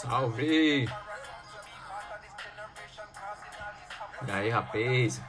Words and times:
Salve! 0.00 0.88
E 4.26 4.30
aí, 4.30 4.48
rapaz? 4.48 5.20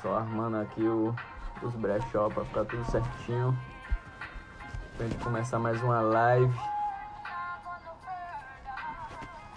Só 0.00 0.16
armando 0.16 0.58
aqui 0.58 0.82
o, 0.84 1.12
os 1.60 1.74
brechó 1.74 2.28
pra 2.28 2.44
ficar 2.44 2.64
tudo 2.64 2.88
certinho. 2.88 3.58
Pra 4.96 5.06
gente 5.08 5.18
começar 5.24 5.58
mais 5.58 5.82
uma 5.82 6.00
live. 6.00 6.54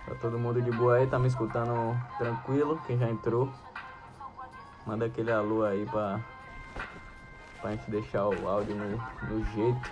Tá 0.08 0.16
todo 0.20 0.40
mundo 0.40 0.60
de 0.60 0.72
boa 0.72 0.96
aí? 0.96 1.06
Tá 1.06 1.20
me 1.20 1.28
escutando 1.28 1.96
tranquilo? 2.18 2.82
Quem 2.88 2.98
já 2.98 3.08
entrou? 3.08 3.54
Manda 4.86 5.06
aquele 5.06 5.32
alô 5.32 5.64
aí 5.64 5.86
pra, 5.86 6.20
pra 7.62 7.72
gente 7.72 7.90
deixar 7.92 8.28
o 8.28 8.48
áudio 8.48 8.76
no, 8.76 8.98
no 9.30 9.46
jeito. 9.46 9.92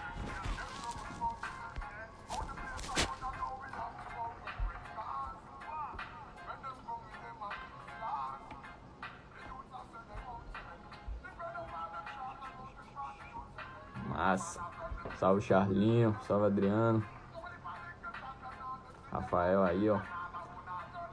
Massa. 14.08 14.60
Salve 15.18 15.42
Charlinho, 15.42 16.16
salve 16.28 16.46
Adriano. 16.48 17.04
Rafael 19.12 19.64
aí, 19.64 19.90
ó. 19.90 20.00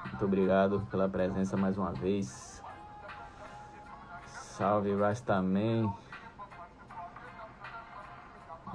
Muito 0.07 0.25
obrigado 0.25 0.87
pela 0.91 1.09
presença 1.09 1.57
mais 1.57 1.77
uma 1.77 1.93
vez. 1.93 2.56
Salve 4.57 4.95
Rastaman. 4.95 5.95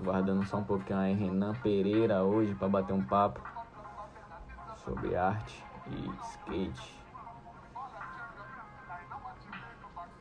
Guardando 0.03 0.45
só 0.45 0.57
um 0.57 0.63
pouquinho 0.63 0.99
aí 0.99 1.15
Renan 1.15 1.55
Pereira 1.55 2.21
hoje 2.21 2.53
para 2.53 2.69
bater 2.69 2.93
um 2.93 3.03
papo 3.03 3.41
sobre 4.75 5.15
arte 5.15 5.65
e 5.87 6.07
skate. 6.29 7.03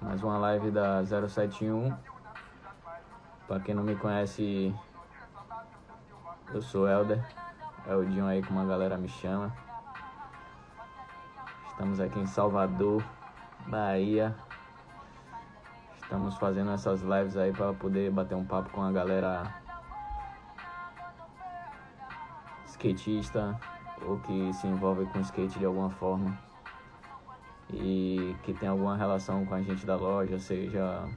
Mais 0.00 0.22
uma 0.22 0.38
live 0.38 0.70
da 0.70 1.04
071. 1.04 1.94
Para 3.46 3.60
quem 3.60 3.74
não 3.74 3.82
me 3.82 3.96
conhece, 3.96 4.74
eu 6.54 6.62
sou 6.62 6.88
Elder. 6.88 7.22
Eldinho 7.86 8.26
aí 8.26 8.42
como 8.42 8.60
a 8.60 8.64
galera 8.64 8.96
me 8.96 9.08
chama. 9.08 9.54
Estamos 11.68 12.00
aqui 12.00 12.18
em 12.18 12.26
Salvador, 12.26 13.04
Bahia. 13.66 14.34
Estamos 16.10 16.36
fazendo 16.38 16.72
essas 16.72 17.02
lives 17.02 17.36
aí 17.36 17.52
para 17.52 17.72
poder 17.72 18.10
bater 18.10 18.34
um 18.34 18.44
papo 18.44 18.68
com 18.70 18.82
a 18.82 18.90
galera 18.90 19.54
skatista 22.66 23.56
ou 24.04 24.18
que 24.18 24.52
se 24.52 24.66
envolve 24.66 25.06
com 25.06 25.20
skate 25.20 25.56
de 25.56 25.64
alguma 25.64 25.88
forma 25.88 26.36
e 27.72 28.34
que 28.42 28.52
tem 28.52 28.68
alguma 28.68 28.96
relação 28.96 29.46
com 29.46 29.54
a 29.54 29.62
gente 29.62 29.86
da 29.86 29.94
loja, 29.94 30.36
seja 30.40 31.08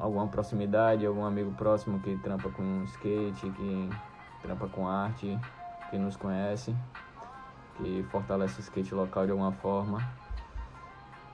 alguma 0.00 0.26
proximidade, 0.28 1.04
algum 1.04 1.26
amigo 1.26 1.52
próximo 1.52 2.00
que 2.00 2.16
trampa 2.16 2.48
com 2.48 2.84
skate, 2.84 3.50
que 3.50 3.90
trampa 4.40 4.66
com 4.66 4.88
arte, 4.88 5.38
que 5.90 5.98
nos 5.98 6.16
conhece, 6.16 6.74
que 7.76 8.02
fortalece 8.04 8.60
o 8.60 8.62
skate 8.62 8.94
local 8.94 9.26
de 9.26 9.32
alguma 9.32 9.52
forma. 9.52 10.21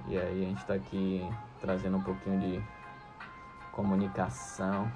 E 0.07 0.17
aí 0.17 0.45
a 0.45 0.49
gente 0.49 0.59
está 0.59 0.75
aqui 0.75 1.29
trazendo 1.61 1.97
um 1.97 2.03
pouquinho 2.03 2.41
de 2.41 2.63
comunicação 3.73 4.91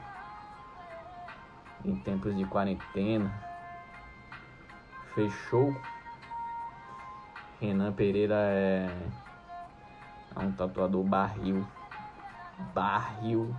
em 1.85 1.97
tempos 1.97 2.37
de 2.37 2.45
quarentena. 2.45 3.33
Fechou. 5.15 5.77
Renan 7.61 7.93
Pereira 7.93 8.35
é, 8.35 9.09
é 10.35 10.39
um 10.39 10.53
tatuador 10.53 11.03
barril. 11.05 11.67
Barril 12.75 13.55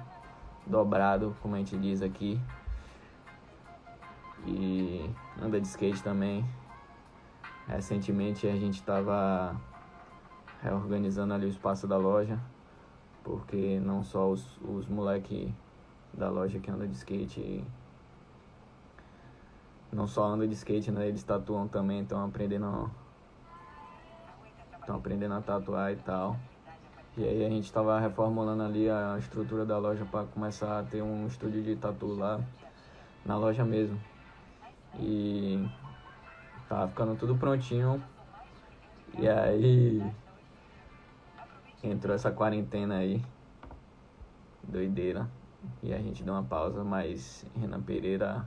dobrado, 0.66 1.36
como 1.42 1.56
a 1.56 1.58
gente 1.60 1.78
diz 1.78 2.02
aqui. 2.02 2.40
E 4.46 5.10
anda 5.42 5.60
de 5.60 5.68
skate 5.68 6.02
também. 6.02 6.46
Recentemente 7.68 8.48
a 8.48 8.56
gente 8.56 8.76
estava 8.76 9.56
reorganizando 10.64 11.34
ali 11.34 11.46
o 11.46 11.50
espaço 11.50 11.86
da 11.88 11.98
loja, 11.98 12.40
porque 13.24 13.80
não 13.80 14.04
só 14.04 14.30
os, 14.30 14.60
os 14.62 14.88
moleque 14.88 15.54
da 16.14 16.30
loja 16.30 16.60
que 16.60 16.72
anda 16.72 16.88
de 16.88 16.96
skate 16.96 17.64
não 19.94 20.08
só 20.08 20.26
anda 20.26 20.48
de 20.48 20.54
skate, 20.54 20.92
né? 20.92 21.08
Eles 21.08 21.24
tatuam 21.24 21.68
também, 21.68 22.02
estão 22.02 22.26
aprendendo. 22.26 22.90
Estão 24.80 24.96
aprendendo 24.96 25.36
a 25.36 25.42
tatuar 25.42 25.94
e 25.94 25.96
tal. 25.98 26.36
E 27.16 27.24
aí 27.24 27.46
a 27.46 27.50
gente 27.50 27.66
estava 27.66 28.00
reformulando 28.00 28.64
ali 28.64 28.90
a 28.90 29.16
estrutura 29.20 29.66
da 29.66 29.78
loja 29.78 30.04
para 30.04 30.26
começar 30.26 30.80
a 30.80 30.84
ter 30.84 31.02
um 31.02 31.28
estúdio 31.28 31.62
de 31.62 31.76
tatu 31.76 32.08
lá 32.08 32.42
na 33.24 33.38
loja 33.38 33.64
mesmo. 33.64 34.00
E 35.00 35.64
tava 36.68 36.88
ficando 36.88 37.16
tudo 37.16 37.36
prontinho. 37.36 38.04
E 39.18 39.30
aí 39.30 40.04
entrou 41.84 42.16
essa 42.16 42.32
quarentena 42.32 42.98
aí. 42.98 43.24
Doideira. 44.64 45.30
E 45.82 45.94
a 45.94 45.98
gente 46.00 46.24
deu 46.24 46.34
uma 46.34 46.44
pausa, 46.44 46.84
mas 46.84 47.46
Renan 47.56 47.82
Pereira 47.82 48.46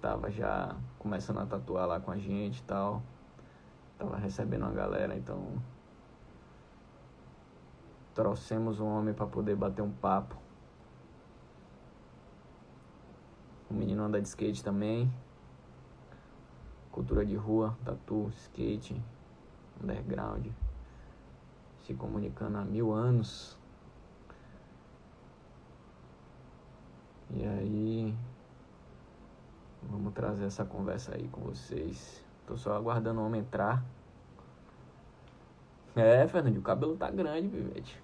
tava 0.00 0.30
já 0.30 0.76
começando 0.98 1.38
a 1.38 1.46
tatuar 1.46 1.86
lá 1.86 2.00
com 2.00 2.10
a 2.10 2.18
gente 2.18 2.58
e 2.58 2.62
tal. 2.62 3.02
Tava 3.98 4.16
recebendo 4.16 4.62
uma 4.62 4.72
galera, 4.72 5.16
então 5.16 5.60
trouxemos 8.14 8.80
um 8.80 8.86
homem 8.86 9.12
para 9.12 9.26
poder 9.26 9.56
bater 9.56 9.82
um 9.82 9.90
papo. 9.90 10.36
O 13.70 13.74
menino 13.74 14.02
anda 14.04 14.20
de 14.20 14.28
skate 14.28 14.62
também. 14.62 15.12
Cultura 16.90 17.24
de 17.24 17.36
rua, 17.36 17.76
tatu, 17.84 18.30
skate, 18.30 19.00
underground. 19.82 20.46
Se 21.88 21.94
comunicando 21.94 22.58
há 22.58 22.64
mil 22.66 22.92
anos. 22.92 23.56
E 27.30 27.46
aí, 27.46 28.14
vamos 29.84 30.12
trazer 30.12 30.44
essa 30.44 30.66
conversa 30.66 31.14
aí 31.14 31.26
com 31.28 31.40
vocês. 31.40 32.22
Tô 32.46 32.58
só 32.58 32.74
aguardando 32.76 33.22
o 33.22 33.24
homem 33.24 33.40
entrar. 33.40 33.82
É, 35.96 36.28
Fernandinho, 36.28 36.60
o 36.60 36.62
cabelo 36.62 36.94
tá 36.94 37.10
grande, 37.10 37.48
pivete. 37.48 37.98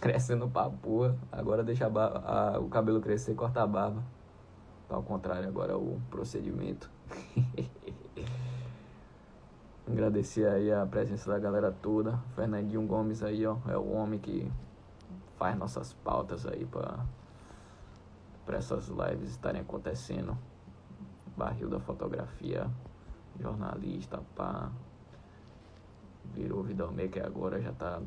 Crescendo 0.00 0.48
pra 0.48 0.70
porra. 0.70 1.14
Agora 1.30 1.62
deixa 1.62 1.86
a, 1.86 2.54
a, 2.54 2.58
o 2.58 2.70
cabelo 2.70 3.02
crescer 3.02 3.32
e 3.32 3.34
cortar 3.34 3.64
a 3.64 3.66
barba. 3.66 4.02
Tá 4.88 4.96
ao 4.96 5.02
contrário 5.02 5.46
agora 5.46 5.76
o 5.76 6.00
procedimento. 6.08 6.90
Agradecer 9.88 10.48
aí 10.48 10.72
a 10.72 10.84
presença 10.84 11.30
da 11.30 11.38
galera 11.38 11.70
toda. 11.70 12.18
Fernandinho 12.34 12.84
Gomes 12.86 13.22
aí, 13.22 13.46
ó, 13.46 13.56
é 13.68 13.76
o 13.76 13.92
homem 13.92 14.18
que 14.18 14.50
faz 15.36 15.56
nossas 15.56 15.92
pautas 15.92 16.44
aí 16.44 16.64
para 16.64 17.06
para 18.44 18.58
essas 18.58 18.88
lives 18.88 19.30
estarem 19.30 19.60
acontecendo. 19.60 20.36
Barril 21.36 21.68
da 21.68 21.78
fotografia, 21.78 22.68
jornalista, 23.40 24.20
pá. 24.34 24.70
Virou 26.34 26.62
videomaker 26.62 27.24
agora, 27.24 27.60
já 27.60 27.72
tá 27.72 28.00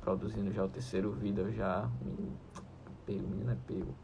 produzindo 0.00 0.52
já 0.52 0.64
o 0.64 0.68
terceiro 0.68 1.10
vídeo 1.12 1.52
já. 1.52 1.88
Pego, 3.06 3.26
menino 3.26 3.50
é 3.50 3.56
pego. 3.66 3.94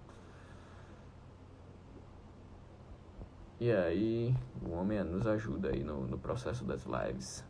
E 3.60 3.72
aí, 3.72 4.36
o 4.62 4.70
homem 4.70 5.02
nos 5.02 5.26
ajuda 5.26 5.70
aí 5.70 5.82
no, 5.82 6.06
no 6.06 6.16
processo 6.16 6.64
das 6.64 6.84
lives. 6.84 7.44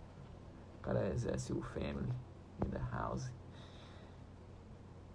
O 0.79 0.83
cara 0.83 1.07
exerce 1.11 1.53
o 1.53 1.61
family 1.61 2.09
in 2.65 2.71
the 2.71 2.81
house. 2.91 3.31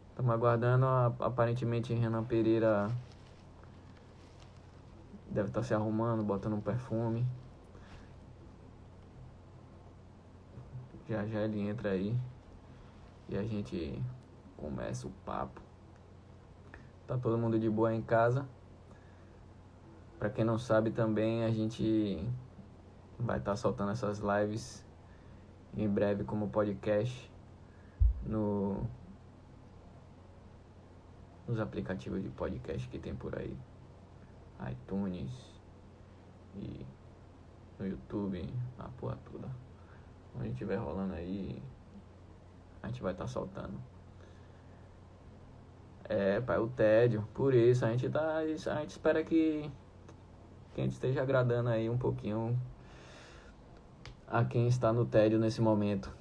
Estamos 0.09 0.31
aguardando, 0.31 0.85
aparentemente 1.19 1.95
Renan 1.95 2.23
Pereira 2.23 2.91
deve 5.33 5.47
estar 5.47 5.61
tá 5.61 5.65
se 5.65 5.73
arrumando, 5.73 6.23
botando 6.23 6.53
um 6.53 6.61
perfume. 6.61 7.25
Já 11.09 11.25
já 11.25 11.41
ele 11.41 11.59
entra 11.59 11.89
aí 11.89 12.15
e 13.27 13.35
a 13.35 13.41
gente 13.41 13.99
começa 14.55 15.07
o 15.07 15.11
papo. 15.25 15.59
Tá 17.07 17.17
todo 17.17 17.35
mundo 17.35 17.59
de 17.59 17.67
boa 17.67 17.91
em 17.93 18.01
casa. 18.03 18.47
Para 20.23 20.29
quem 20.29 20.45
não 20.45 20.57
sabe 20.57 20.89
também, 20.89 21.43
a 21.43 21.51
gente 21.51 22.25
vai 23.19 23.39
estar 23.39 23.51
tá 23.51 23.57
soltando 23.57 23.91
essas 23.91 24.19
lives 24.19 24.81
em 25.75 25.85
breve 25.85 26.23
como 26.23 26.47
podcast 26.47 27.29
no 28.25 28.87
nos 31.45 31.59
aplicativos 31.59 32.23
de 32.23 32.29
podcast 32.29 32.87
que 32.87 32.97
tem 32.97 33.13
por 33.13 33.37
aí, 33.37 33.53
iTunes 34.71 35.29
e 36.55 36.85
no 37.77 37.85
YouTube, 37.85 38.49
a 38.79 38.87
porra 38.97 39.19
toda. 39.29 39.49
Onde 40.39 40.51
estiver 40.51 40.77
rolando 40.77 41.15
aí, 41.15 41.61
a 42.81 42.87
gente 42.87 43.03
vai 43.03 43.11
estar 43.11 43.25
tá 43.25 43.29
soltando. 43.29 43.77
É, 46.05 46.39
pai, 46.39 46.59
o 46.59 46.69
tédio. 46.69 47.27
Por 47.33 47.53
isso, 47.53 47.85
a 47.85 47.91
gente 47.91 48.09
tá. 48.09 48.37
A 48.37 48.47
gente 48.47 48.89
espera 48.89 49.21
que, 49.21 49.69
que 50.73 50.81
a 50.81 50.83
gente 50.83 50.93
esteja 50.93 51.21
agradando 51.21 51.69
aí 51.69 51.89
um 51.89 51.97
pouquinho 51.97 52.59
a 54.27 54.43
quem 54.43 54.67
está 54.67 54.91
no 54.91 55.05
tédio 55.05 55.39
nesse 55.39 55.61
momento. 55.61 56.11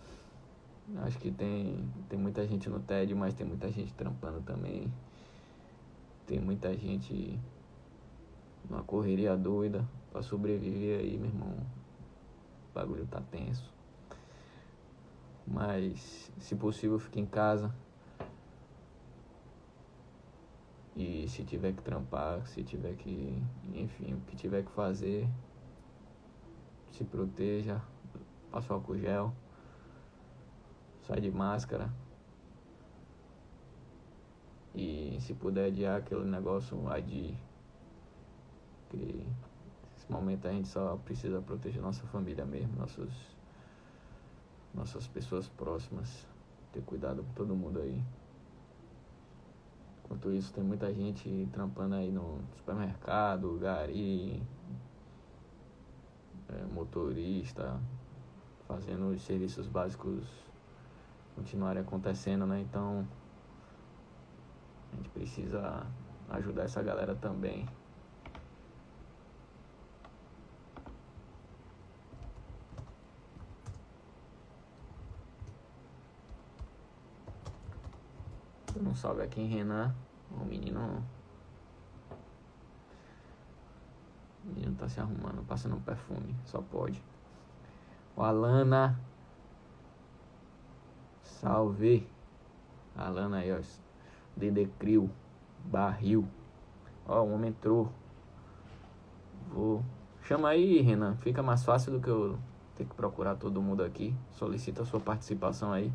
Acho 0.99 1.19
que 1.19 1.31
tem, 1.31 1.89
tem 2.09 2.19
muita 2.19 2.47
gente 2.47 2.69
no 2.69 2.81
tédio, 2.81 3.17
mas 3.17 3.33
tem 3.33 3.47
muita 3.47 3.71
gente 3.71 3.95
trampando 3.95 4.43
também. 4.43 4.93
Tem 6.27 6.39
muita 6.39 6.77
gente 6.77 7.39
numa 8.69 8.83
correria 8.83 9.37
doida 9.37 9.85
para 10.11 10.23
sobreviver 10.23 11.01
aí, 11.01 11.17
meu 11.17 11.29
irmão. 11.29 11.57
O 12.71 12.75
bagulho 12.75 13.07
tá 13.07 13.23
tenso. 13.31 13.73
Mas, 15.47 16.31
se 16.39 16.55
possível, 16.55 16.99
fique 16.99 17.19
em 17.19 17.27
casa. 17.27 17.75
E 20.95 21.27
se 21.29 21.43
tiver 21.45 21.73
que 21.73 21.83
trampar, 21.83 22.47
se 22.47 22.63
tiver 22.63 22.95
que. 22.97 23.43
Enfim, 23.75 24.15
o 24.15 24.21
que 24.23 24.37
tiver 24.37 24.63
que 24.65 24.71
fazer, 24.73 25.27
se 26.91 27.05
proteja, 27.05 27.81
passa 28.51 28.75
álcool 28.75 28.99
gel, 28.99 29.33
sai 31.07 31.21
de 31.21 31.31
máscara. 31.31 31.91
E 34.75 35.19
se 35.21 35.35
puder 35.35 35.67
adiar 35.67 35.99
aquele 35.99 36.25
negócio, 36.25 36.89
adie. 36.91 37.39
Que 38.91 39.27
nesse 39.93 40.11
momento 40.11 40.47
a 40.47 40.53
gente 40.53 40.69
só 40.69 40.97
precisa 40.97 41.41
proteger 41.41 41.81
nossa 41.81 42.07
família 42.07 42.45
mesmo, 42.45 42.77
nossos, 42.77 43.13
nossas 44.75 45.07
pessoas 45.09 45.49
próximas. 45.49 46.27
Ter 46.73 46.83
cuidado 46.83 47.23
com 47.23 47.33
todo 47.33 47.57
mundo 47.57 47.81
aí. 47.81 48.03
Enquanto 50.13 50.31
isso, 50.31 50.53
tem 50.53 50.63
muita 50.63 50.93
gente 50.93 51.49
trampando 51.55 51.95
aí 51.95 52.13
no 52.13 52.39
supermercado, 52.59 53.59
gari, 53.59 54.43
é, 56.51 56.65
motorista, 56.75 57.81
fazendo 58.69 59.09
os 59.09 59.23
serviços 59.23 59.67
básicos 59.67 60.27
continuarem 61.35 61.81
acontecendo, 61.81 62.45
né? 62.45 62.61
Então, 62.61 63.09
a 64.93 64.97
gente 64.97 65.09
precisa 65.09 65.87
ajudar 66.29 66.65
essa 66.65 66.83
galera 66.83 67.15
também. 67.15 67.67
Um 78.79 78.95
salve 78.95 79.23
aqui 79.23 79.41
em 79.41 79.47
Renan. 79.47 79.95
O 80.41 80.45
menino. 80.45 81.03
O 84.45 84.49
menino 84.49 84.75
tá 84.75 84.89
se 84.89 85.01
arrumando, 85.01 85.45
passando 85.47 85.77
um 85.77 85.81
perfume. 85.81 86.35
Só 86.45 86.61
pode. 86.61 87.03
O 88.17 88.23
Alana. 88.23 88.99
Salve. 91.23 92.09
Alana 92.97 93.39
aí, 93.39 93.53
ó. 93.53 93.61
Dede 94.37 94.67
Crio. 94.79 95.11
Barril. 95.65 96.27
Ó, 97.07 97.23
o 97.23 97.33
homem 97.33 97.51
entrou. 97.51 97.91
Vou. 99.53 99.85
Chama 100.23 100.49
aí, 100.49 100.81
Renan. 100.81 101.17
Fica 101.17 101.43
mais 101.43 101.65
fácil 101.65 101.93
do 101.93 102.01
que 102.01 102.09
eu 102.09 102.39
ter 102.77 102.85
que 102.85 102.95
procurar 102.95 103.37
todo 103.37 103.61
mundo 103.61 103.83
aqui. 103.83 104.15
Solicita 104.31 104.83
a 104.83 104.85
sua 104.85 105.01
participação 105.01 105.73
aí. 105.73 105.93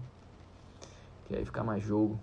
Que 1.25 1.35
aí 1.35 1.45
fica 1.45 1.63
mais 1.63 1.83
jogo. 1.83 2.19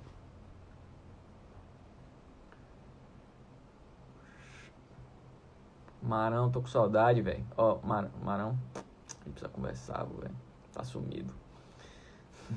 Marão, 6.05 6.51
tô 6.51 6.61
com 6.61 6.67
saudade, 6.67 7.23
velho. 7.23 7.47
Ó, 7.57 7.79
Mar 7.83 8.11
Marão, 8.23 8.59
a 8.75 8.79
gente 9.25 9.33
precisa 9.33 9.49
conversar, 9.49 10.05
velho. 10.05 10.35
Tá 10.73 10.85
sumido. 10.85 11.33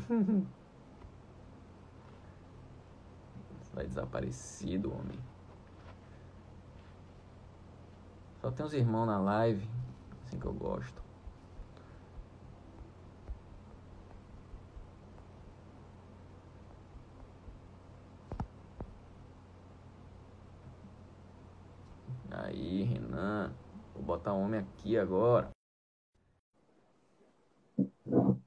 Vai 3.74 3.88
desaparecido, 3.88 4.92
homem. 4.94 5.18
Só 8.42 8.52
tem 8.52 8.66
uns 8.66 8.74
irmãos 8.74 9.06
na 9.06 9.18
live, 9.20 9.70
assim 10.26 10.38
que 10.40 10.46
eu 10.46 10.54
gosto. 10.54 11.07
Aí, 22.48 22.84
Renan. 22.84 23.54
Vou 23.94 24.04
botar 24.04 24.34
o 24.34 24.40
homem 24.40 24.62
aqui 24.62 24.98
agora. 24.98 25.52
Vou 28.06 28.42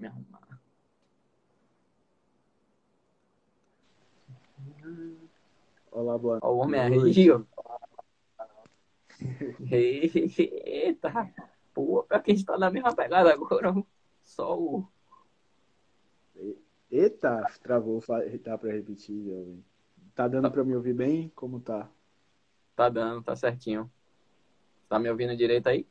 me 0.00 0.06
arrumar. 0.08 0.60
Olá, 5.92 6.18
boa 6.18 6.40
noite. 6.40 6.44
Ó, 6.44 6.52
o 6.52 6.58
homem 6.58 6.80
aí, 6.80 7.30
ó. 7.30 7.40
Eita, 9.70 11.32
pô, 11.72 12.02
pra 12.02 12.18
quem 12.18 12.34
está 12.34 12.58
na 12.58 12.68
mesma 12.68 12.92
pegada 12.92 13.32
agora, 13.32 13.72
só 14.22 14.58
o. 14.58 14.88
Eita, 16.90 17.46
travou, 17.62 18.02
dá 18.42 18.58
pra 18.58 18.72
repetir, 18.72 19.24
jovem. 19.24 19.64
Tá 20.16 20.26
dando 20.26 20.50
pra 20.50 20.64
me 20.64 20.74
ouvir 20.74 20.94
bem? 20.94 21.28
Como 21.36 21.60
tá? 21.60 21.88
Tá 22.74 22.88
dando, 22.88 23.22
tá 23.22 23.36
certinho. 23.36 23.90
Tá 24.88 24.98
me 24.98 25.10
ouvindo 25.10 25.36
direito 25.36 25.68
aí? 25.68 25.86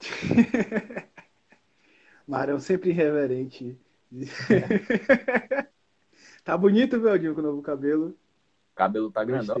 Marão 2.26 2.58
sempre 2.58 2.90
irreverente. 2.90 3.78
tá 6.44 6.56
bonito, 6.56 7.00
Veldinho, 7.00 7.34
com 7.34 7.40
o 7.40 7.44
novo 7.44 7.62
cabelo. 7.62 8.08
O 8.72 8.74
cabelo 8.74 9.10
tá 9.10 9.24
grandão. 9.24 9.56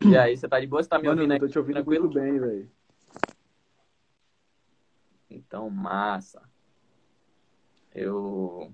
E 0.00 0.16
aí, 0.16 0.36
você 0.36 0.48
tá 0.48 0.60
de 0.60 0.66
boa? 0.66 0.82
Você 0.82 0.88
tá 0.88 0.98
me 0.98 1.08
Mano, 1.08 1.22
ouvindo 1.22 1.32
aí? 1.32 1.40
tô 1.40 1.48
te 1.48 1.58
ouvindo 1.58 1.74
tranquilo? 1.74 2.04
muito 2.04 2.20
bem, 2.20 2.38
velho. 2.38 2.70
Então, 5.30 5.68
massa 5.68 6.48
eu 7.98 8.72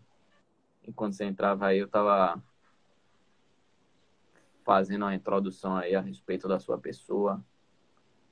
enquanto 0.86 1.14
você 1.14 1.24
entrava 1.24 1.66
aí, 1.66 1.78
eu 1.78 1.88
tava 1.88 2.42
fazendo 4.64 5.02
uma 5.02 5.14
introdução 5.14 5.76
aí 5.76 5.94
a 5.94 6.00
respeito 6.00 6.48
da 6.48 6.58
sua 6.58 6.78
pessoa. 6.78 7.44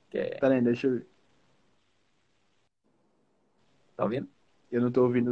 Que 0.09 0.17
é... 0.17 0.37
Peraí, 0.39 0.61
deixa 0.61 0.87
eu 0.87 0.93
ver. 0.93 1.07
Tá 3.95 4.03
ouvindo? 4.03 4.27
Eu 4.71 4.81
não 4.81 4.91
tô 4.91 5.03
ouvindo. 5.03 5.31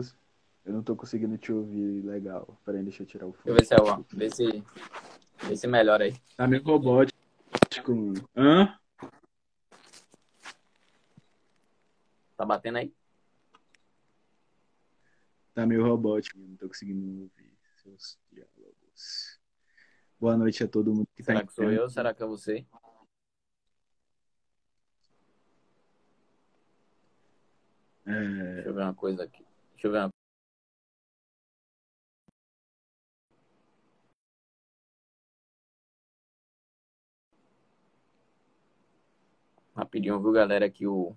Eu 0.63 0.73
não 0.73 0.83
tô 0.83 0.95
conseguindo 0.95 1.37
te 1.37 1.51
ouvir 1.51 2.05
legal. 2.05 2.55
Peraí, 2.63 2.83
deixa 2.83 3.01
eu 3.01 3.07
tirar 3.07 3.25
o 3.25 3.33
fone. 3.33 3.55
Deixa 3.55 3.73
eu 3.75 3.83
ver 3.83 3.87
se 3.87 3.91
é 3.91 3.95
o. 3.95 4.05
Vê 4.13 4.29
se. 4.29 4.63
Vê 5.47 5.57
se 5.57 5.67
melhora 5.67 6.03
aí. 6.03 6.13
Tá 6.37 6.47
meio 6.47 6.63
robótico. 6.63 7.13
Hã? 8.35 8.77
Tá 12.37 12.45
batendo 12.45 12.77
aí? 12.77 12.93
Tá 15.53 15.65
meio 15.65 15.85
robótico, 15.85 16.39
não 16.39 16.55
tô 16.55 16.67
conseguindo 16.67 17.23
ouvir 17.23 17.57
seus 17.75 18.17
diálogos. 18.31 19.37
Boa 20.17 20.37
noite 20.37 20.63
a 20.63 20.67
todo 20.67 20.93
mundo 20.93 21.07
que 21.13 21.21
tá 21.23 21.33
Será 21.33 21.39
tá 21.41 21.47
que 21.47 21.53
sou 21.53 21.71
eu? 21.71 21.89
Será 21.89 22.13
que 22.13 22.23
é 22.23 22.25
você? 22.25 22.65
É... 28.05 28.53
Deixa 28.55 28.69
eu 28.69 28.73
ver 28.73 28.81
uma 28.81 28.93
coisa 28.95 29.23
aqui. 29.23 29.45
Deixa 29.73 29.87
eu 29.87 29.91
ver 29.91 29.97
uma 29.99 30.09
Rapidinho, 39.75 40.21
viu, 40.21 40.31
galera, 40.31 40.69
que 40.69 40.87
o 40.87 41.13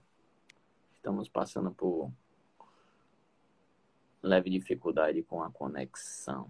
estamos 0.95 1.29
passando 1.29 1.73
por 1.73 2.11
leve 4.25 4.51
dificuldade 4.51 5.23
com 5.23 5.43
a 5.43 5.51
conexão. 5.51 6.49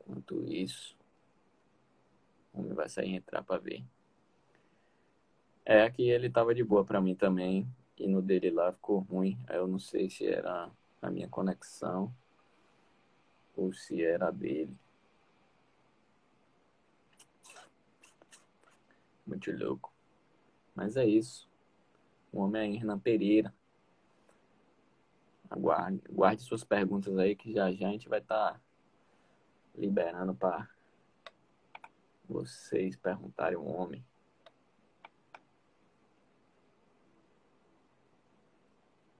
Enquanto 0.00 0.44
isso, 0.44 0.96
o 2.52 2.60
homem 2.60 2.74
vai 2.74 2.88
sair 2.88 3.10
e 3.10 3.16
entrar 3.16 3.42
para 3.42 3.58
ver. 3.58 3.82
É, 5.64 5.90
que 5.90 6.08
ele 6.08 6.30
tava 6.30 6.54
de 6.54 6.62
boa 6.62 6.84
para 6.84 7.00
mim 7.00 7.14
também. 7.14 7.66
E 7.98 8.06
no 8.06 8.20
dele 8.20 8.50
lá 8.50 8.72
ficou 8.72 9.00
ruim. 9.00 9.38
Eu 9.48 9.66
não 9.66 9.78
sei 9.78 10.08
se 10.10 10.26
era 10.26 10.70
a 11.02 11.10
minha 11.10 11.28
conexão 11.28 12.14
ou 13.56 13.72
se 13.72 14.04
era 14.04 14.30
dele. 14.30 14.76
Muito 19.26 19.50
louco. 19.52 19.92
Mas 20.74 20.96
é 20.96 21.04
isso. 21.04 21.48
O 22.32 22.40
homem 22.40 22.72
é 22.72 22.76
Hernan 22.76 22.98
Pereira. 22.98 23.52
Aguarde, 25.50 26.02
guarde 26.10 26.42
suas 26.42 26.64
perguntas 26.64 27.16
aí 27.18 27.34
que 27.36 27.52
já 27.52 27.72
já 27.72 27.88
a 27.88 27.92
gente 27.92 28.08
vai 28.08 28.18
estar 28.18 28.54
tá 28.54 28.60
liberando 29.74 30.34
para 30.34 30.68
vocês 32.28 32.96
perguntarem 32.96 33.56
o 33.56 33.64
homem. 33.64 34.04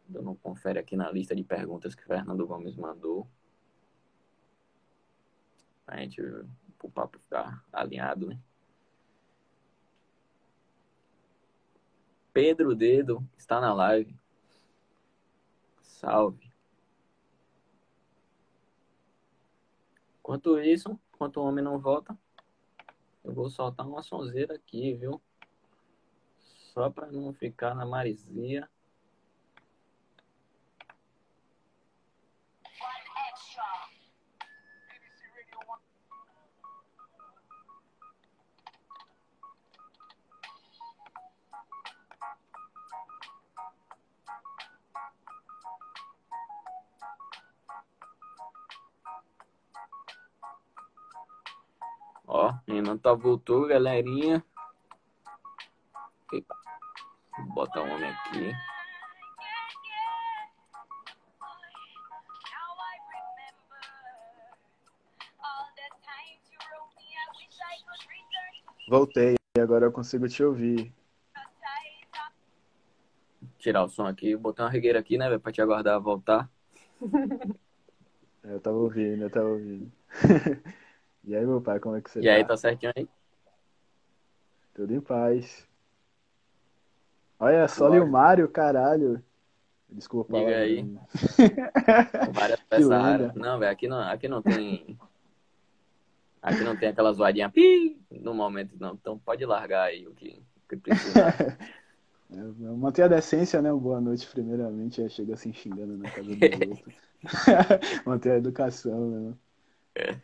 Dando 0.08 0.30
um 0.30 0.36
confere 0.36 0.78
aqui 0.78 0.96
na 0.96 1.10
lista 1.10 1.34
de 1.34 1.44
perguntas 1.44 1.94
que 1.94 2.04
Fernando 2.04 2.46
Gomes 2.46 2.76
mandou. 2.76 3.28
Pra 5.84 5.98
gente, 5.98 6.20
o 6.20 6.90
papo 6.90 7.18
ficar 7.18 7.64
alinhado, 7.72 8.26
né? 8.26 8.40
Pedro 12.36 12.74
Dedo 12.74 13.26
está 13.34 13.58
na 13.62 13.72
live. 13.72 14.14
Salve. 15.80 16.52
Enquanto 20.20 20.60
isso, 20.60 21.00
enquanto 21.14 21.38
o 21.38 21.44
homem 21.44 21.64
não 21.64 21.78
volta, 21.78 22.14
eu 23.24 23.32
vou 23.32 23.48
soltar 23.48 23.88
uma 23.88 24.02
sonzeira 24.02 24.54
aqui, 24.54 24.92
viu? 24.92 25.18
Só 26.74 26.90
para 26.90 27.10
não 27.10 27.32
ficar 27.32 27.74
na 27.74 27.86
marizia. 27.86 28.68
Ó, 52.38 52.52
Renan 52.68 52.98
tá 52.98 53.14
voltou, 53.14 53.66
galerinha. 53.66 54.44
Eita. 56.30 56.54
Bota 57.54 57.80
o 57.80 57.84
homem 57.84 58.10
aqui. 58.10 58.52
Voltei, 68.86 69.34
agora 69.58 69.86
eu 69.86 69.92
consigo 69.92 70.28
te 70.28 70.44
ouvir. 70.44 70.92
Tirar 73.58 73.82
o 73.82 73.88
som 73.88 74.06
aqui, 74.06 74.36
botar 74.36 74.64
uma 74.64 74.70
regueira 74.70 74.98
aqui, 74.98 75.16
né, 75.16 75.38
pra 75.38 75.50
te 75.50 75.62
aguardar 75.62 75.98
voltar. 76.02 76.50
Eu 78.44 78.60
tava 78.60 78.76
ouvindo, 78.76 79.24
eu 79.24 79.30
tava 79.30 79.48
ouvindo. 79.48 79.90
E 81.26 81.34
aí, 81.34 81.44
meu 81.44 81.60
pai, 81.60 81.80
como 81.80 81.96
é 81.96 82.00
que 82.00 82.08
você 82.08 82.20
E 82.20 82.24
tá? 82.24 82.32
aí, 82.32 82.44
tá 82.44 82.56
certinho 82.56 82.92
aí? 82.96 83.08
Tudo 84.74 84.94
em 84.94 85.00
paz. 85.00 85.66
Olha, 87.38 87.66
só 87.66 87.90
o 87.90 88.08
Mário, 88.08 88.48
caralho. 88.48 89.22
Desculpa. 89.90 90.38
Diga 90.38 90.58
aí. 90.58 90.84
Várias 92.32 92.60
Que 92.62 92.66
peças. 92.68 93.34
Não, 93.34 93.58
velho, 93.58 93.72
aqui 93.72 93.88
não, 93.88 94.00
aqui 94.00 94.28
não 94.28 94.40
tem. 94.40 94.96
Aqui 96.40 96.62
não 96.62 96.76
tem 96.76 96.90
aquela 96.90 97.12
zoadinha 97.12 97.50
pi 97.50 97.98
no 98.10 98.32
momento, 98.32 98.76
não. 98.78 98.94
Então 98.94 99.18
pode 99.18 99.44
largar 99.44 99.84
aí 99.84 100.06
o 100.06 100.14
que, 100.14 100.40
o 100.64 100.68
que 100.68 100.76
precisa. 100.76 101.26
É, 102.28 102.42
Manter 102.42 103.02
a 103.02 103.08
decência, 103.08 103.62
né? 103.62 103.72
Boa 103.72 104.00
noite, 104.00 104.26
primeiramente. 104.26 105.00
Já 105.00 105.08
chega 105.08 105.34
assim 105.34 105.52
xingando 105.52 105.96
na 105.96 106.10
casa 106.10 106.24
dos 106.24 106.34
outros. 106.68 106.94
Manter 108.04 108.32
a 108.32 108.36
educação, 108.38 109.10
né? 109.10 109.34
É. 109.94 110.16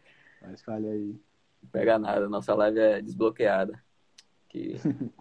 Mas 0.42 0.62
fale 0.62 0.88
aí. 0.88 1.20
Não 1.62 1.70
pega 1.70 1.98
nada, 1.98 2.28
nossa 2.28 2.54
live 2.54 2.78
é 2.78 3.00
desbloqueada. 3.00 3.82
Que... 4.48 4.74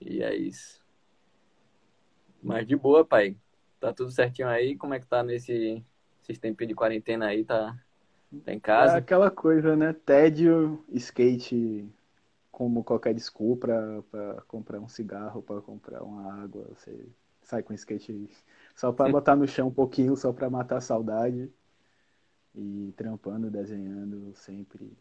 e 0.00 0.22
é 0.22 0.34
isso. 0.34 0.80
Mas 2.42 2.66
de 2.66 2.76
boa, 2.76 3.04
pai. 3.04 3.36
Tá 3.80 3.92
tudo 3.92 4.10
certinho 4.10 4.48
aí? 4.48 4.76
Como 4.76 4.94
é 4.94 5.00
que 5.00 5.06
tá 5.06 5.22
nesse 5.22 5.84
esses 6.22 6.38
de 6.38 6.74
quarentena 6.74 7.26
aí? 7.26 7.44
Tá, 7.44 7.76
tá 8.44 8.52
em 8.52 8.56
É 8.56 8.60
casa? 8.60 8.96
aquela 8.98 9.30
coisa, 9.30 9.76
né? 9.76 9.92
Tédio, 9.92 10.84
skate 10.92 11.88
como 12.50 12.84
qualquer 12.84 13.14
desculpa 13.14 13.66
pra, 13.66 14.02
pra 14.02 14.42
comprar 14.42 14.78
um 14.78 14.88
cigarro, 14.88 15.42
pra 15.42 15.60
comprar 15.60 16.02
uma 16.02 16.42
água. 16.42 16.66
Você 16.76 17.08
sai 17.40 17.62
com 17.62 17.72
skate 17.72 18.28
só 18.74 18.92
pra 18.92 19.08
botar 19.08 19.34
no 19.34 19.48
chão 19.48 19.68
um 19.68 19.72
pouquinho, 19.72 20.16
só 20.16 20.32
pra 20.32 20.48
matar 20.50 20.76
a 20.76 20.80
saudade. 20.80 21.50
E 22.54 22.92
trampando, 22.96 23.50
desenhando 23.50 24.32
sempre. 24.34 24.92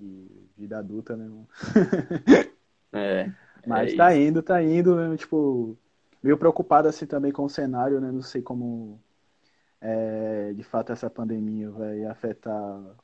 E 0.00 0.48
vida 0.56 0.78
adulta, 0.78 1.16
né? 1.16 1.24
mano? 1.24 1.48
É. 2.90 3.30
Mas 3.66 3.92
é 3.92 3.96
tá 3.96 4.14
isso. 4.14 4.22
indo, 4.22 4.42
tá 4.42 4.62
indo, 4.62 4.96
né? 4.96 5.14
Tipo, 5.14 5.76
meio 6.22 6.38
preocupado 6.38 6.88
assim 6.88 7.04
também 7.04 7.30
com 7.30 7.44
o 7.44 7.50
cenário, 7.50 8.00
né? 8.00 8.10
Não 8.10 8.22
sei 8.22 8.40
como 8.40 8.98
é, 9.80 10.52
de 10.54 10.62
fato 10.62 10.92
essa 10.92 11.08
pandemia 11.08 11.70
vai 11.70 12.04
afetar 12.04 12.54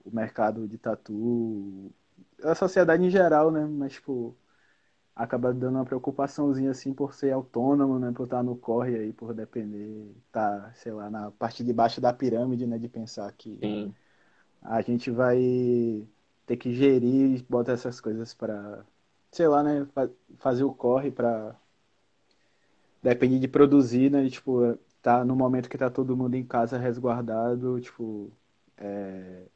o 0.05 0.11
mercado 0.11 0.67
de 0.67 0.79
tatu, 0.79 1.93
a 2.43 2.55
sociedade 2.55 3.05
em 3.05 3.11
geral, 3.11 3.51
né? 3.51 3.65
Mas, 3.65 3.95
tipo, 3.95 4.37
acaba 5.17 5.53
dando 5.55 5.77
uma 5.77 5.85
preocupaçãozinha 5.85 6.71
assim 6.71 6.93
por 6.95 7.15
ser 7.15 7.33
autônomo, 7.33 7.99
né? 7.99 8.13
Por 8.13 8.25
estar 8.25 8.43
no 8.43 8.57
corre 8.57 8.97
aí, 8.99 9.13
por 9.13 9.35
depender, 9.35 10.15
tá, 10.33 10.73
sei 10.75 10.93
lá, 10.93 11.11
na 11.11 11.31
parte 11.33 11.65
de 11.65 11.73
baixo 11.73 12.01
da 12.01 12.13
pirâmide, 12.13 12.67
né? 12.67 12.79
De 12.79 12.89
pensar 12.89 13.31
que 13.33 13.63
Sim. 13.63 13.97
a 14.63 14.81
gente 14.83 15.11
vai 15.11 16.07
ter 16.47 16.57
que 16.57 16.75
gerir 16.75 17.37
e 17.39 17.43
botar 17.45 17.73
essas 17.73 18.01
coisas 18.01 18.35
pra, 18.35 18.85
sei 19.31 19.49
lá, 19.49 19.63
né, 19.63 19.87
fa- 19.95 20.11
fazer 20.39 20.65
o 20.65 20.75
corre 20.75 21.11
pra 21.11 21.57
depende 23.03 23.39
de 23.39 23.49
produzir, 23.49 24.11
né, 24.11 24.25
e, 24.25 24.31
tipo, 24.31 24.77
tá 25.03 25.25
no 25.25 25.37
momento 25.37 25.69
que 25.69 25.79
tá 25.79 25.91
todo 25.91 26.17
mundo 26.17 26.35
em 26.35 26.45
casa 26.47 26.79
resguardado, 26.79 27.81
tipo, 27.81 28.33
é, 28.77 29.47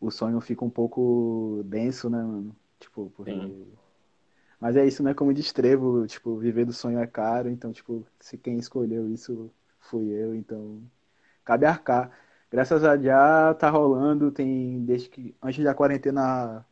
o 0.00 0.10
sonho 0.10 0.40
fica 0.40 0.64
um 0.64 0.70
pouco 0.70 1.62
denso, 1.66 2.10
né, 2.10 2.22
mano? 2.22 2.56
Tipo, 2.80 3.10
porque 3.16 3.34
Sim. 3.34 3.56
Mas 4.64 4.76
é 4.76 4.86
isso, 4.86 5.02
né, 5.02 5.14
como 5.14 5.34
diz 5.34 5.52
Trevo, 5.52 6.06
tipo, 6.06 6.38
viver 6.38 6.64
do 6.66 6.72
sonho 6.72 6.98
é 6.98 7.06
caro, 7.06 7.50
então, 7.50 7.72
tipo, 7.72 8.06
se 8.20 8.38
quem 8.38 8.58
escolheu 8.58 9.10
isso 9.12 9.50
fui 9.80 10.08
eu, 10.10 10.34
então 10.34 10.82
cabe 11.44 11.66
arcar. 11.66 12.10
Graças 12.50 12.84
a 12.84 12.96
já 12.98 13.54
tá 13.54 13.70
rolando, 13.70 14.32
tem 14.32 14.84
desde 14.84 15.08
que 15.10 15.36
antes 15.42 15.64
da 15.64 15.74
quarentena 15.74 16.66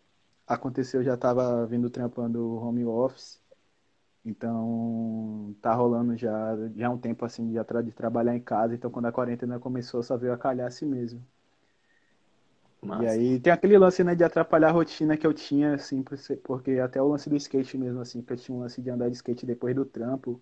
aconteceu, 0.46 1.00
eu 1.00 1.04
já 1.04 1.16
tava 1.16 1.66
vindo 1.66 1.90
trampando 1.90 2.56
home 2.56 2.84
office. 2.87 3.40
Então, 4.25 5.54
tá 5.62 5.75
rolando 5.75 6.16
já 6.16 6.56
já 6.76 6.90
um 6.90 6.99
tempo 6.99 7.25
assim 7.25 7.49
de, 7.50 7.58
atra- 7.58 7.82
de 7.82 7.92
trabalhar 7.92 8.37
em 8.37 8.40
casa, 8.42 8.75
então 8.75 8.90
quando 8.90 9.06
a 9.06 9.12
quarentena 9.12 9.58
começou, 9.61 10.02
só 10.02 10.16
veio 10.16 10.32
a 10.32 10.38
calhar 10.38 10.66
assim 10.68 10.87
mesmo. 10.87 11.25
E 12.96 13.06
Massa. 13.06 13.06
aí 13.06 13.40
tem 13.40 13.52
aquele 13.52 13.76
lance, 13.78 14.02
né, 14.04 14.14
de 14.14 14.24
atrapalhar 14.24 14.68
a 14.68 14.72
rotina 14.72 15.16
que 15.16 15.26
eu 15.26 15.32
tinha, 15.34 15.74
assim, 15.74 16.02
porque 16.44 16.72
até 16.78 17.00
o 17.02 17.08
lance 17.08 17.28
do 17.28 17.36
skate 17.36 17.76
mesmo, 17.78 18.00
assim, 18.00 18.22
que 18.22 18.32
eu 18.32 18.36
tinha 18.36 18.56
um 18.56 18.60
lance 18.60 18.80
de 18.82 18.90
andar 18.90 19.08
de 19.10 19.16
skate 19.16 19.46
depois 19.46 19.74
do 19.74 19.84
trampo. 19.84 20.40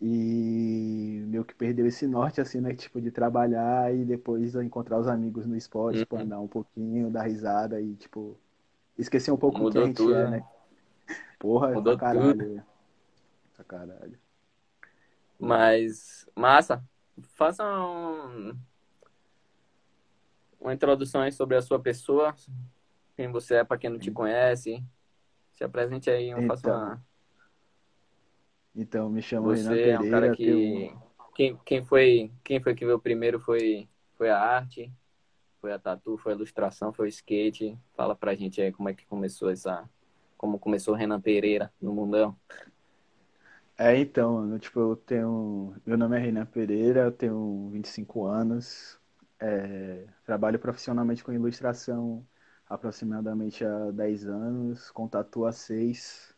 E 0.00 1.22
meio 1.26 1.44
que 1.44 1.54
perdeu 1.54 1.86
esse 1.86 2.06
norte, 2.06 2.40
assim, 2.40 2.60
né, 2.60 2.74
tipo, 2.74 3.00
de 3.00 3.10
trabalhar 3.10 3.94
e 3.94 4.04
depois 4.04 4.54
encontrar 4.56 4.98
os 4.98 5.08
amigos 5.08 5.46
no 5.46 5.56
esporte, 5.56 6.00
tipo, 6.00 6.16
Uhum. 6.16 6.22
andar 6.22 6.38
um 6.40 6.46
pouquinho, 6.48 7.10
dar 7.10 7.22
risada 7.24 7.80
e, 7.80 7.94
tipo, 7.96 8.36
esquecer 8.98 9.32
um 9.32 9.38
pouco 9.38 9.64
o 9.64 9.68
que 9.68 9.78
Mudou 9.78 9.88
tudo, 9.88 10.14
é, 10.14 10.28
né? 10.28 10.30
né? 10.30 10.44
Porra, 11.38 11.76
Mudou 11.76 11.96
pra 11.96 11.96
caralho. 11.96 12.46
velho. 12.46 12.64
Pra 13.54 13.64
caralho. 13.64 14.18
Mas, 15.38 16.26
massa. 16.36 16.84
Faça 17.34 17.64
um- 17.64 18.58
uma 20.60 20.74
introdução 20.74 21.22
aí 21.22 21.32
sobre 21.32 21.56
a 21.56 21.62
sua 21.62 21.80
pessoa, 21.80 22.34
quem 23.16 23.30
você 23.32 23.56
é 23.56 23.64
para 23.64 23.78
quem 23.78 23.90
não 23.90 23.98
te 23.98 24.10
conhece. 24.10 24.84
Se 25.54 25.64
apresente 25.64 26.10
aí, 26.10 26.30
eu 26.30 26.42
faço 26.42 26.68
Então, 26.68 26.76
uma. 26.76 27.04
Então, 28.74 29.08
me 29.10 29.22
chamo 29.22 29.50
Renan 29.50 29.76
Você 29.76 29.90
é 29.90 30.00
um 30.00 30.06
cara 30.06 30.28
Pereira, 30.28 30.36
que 30.36 30.92
quem, 31.34 31.56
quem 31.64 31.84
foi 31.84 32.32
quem 32.44 32.60
foi 32.62 32.74
que 32.74 32.84
veio 32.86 32.98
primeiro 33.00 33.38
foi 33.40 33.88
foi 34.16 34.30
a 34.30 34.38
arte, 34.40 34.92
Foi 35.60 35.72
a 35.72 35.78
tatu, 35.78 36.18
foi 36.18 36.32
a 36.32 36.36
ilustração, 36.36 36.92
foi 36.92 37.06
o 37.06 37.10
skate? 37.10 37.78
Fala 37.96 38.16
pra 38.16 38.34
gente 38.34 38.60
aí 38.62 38.72
como 38.72 38.88
é 38.88 38.94
que 38.94 39.06
começou 39.06 39.50
essa. 39.50 39.88
Como 40.36 40.58
começou 40.58 40.94
o 40.94 40.96
Renan 40.96 41.20
Pereira 41.20 41.72
no 41.80 41.94
mundão. 41.94 42.38
É, 43.78 43.98
então, 43.98 44.34
mano, 44.34 44.58
tipo, 44.58 44.80
eu 44.80 44.96
tenho. 44.96 45.74
Meu 45.84 45.98
nome 45.98 46.16
é 46.16 46.20
Renan 46.20 46.46
Pereira, 46.46 47.00
eu 47.02 47.12
tenho 47.12 47.68
25 47.70 48.24
anos. 48.24 48.98
É, 49.38 50.06
trabalho 50.24 50.58
profissionalmente 50.58 51.22
com 51.22 51.32
ilustração 51.32 52.26
aproximadamente 52.68 53.64
há 53.64 53.90
10 53.90 54.26
anos, 54.26 54.90
com 54.90 55.06
tatu 55.08 55.44
há 55.44 55.52
6. 55.52 56.34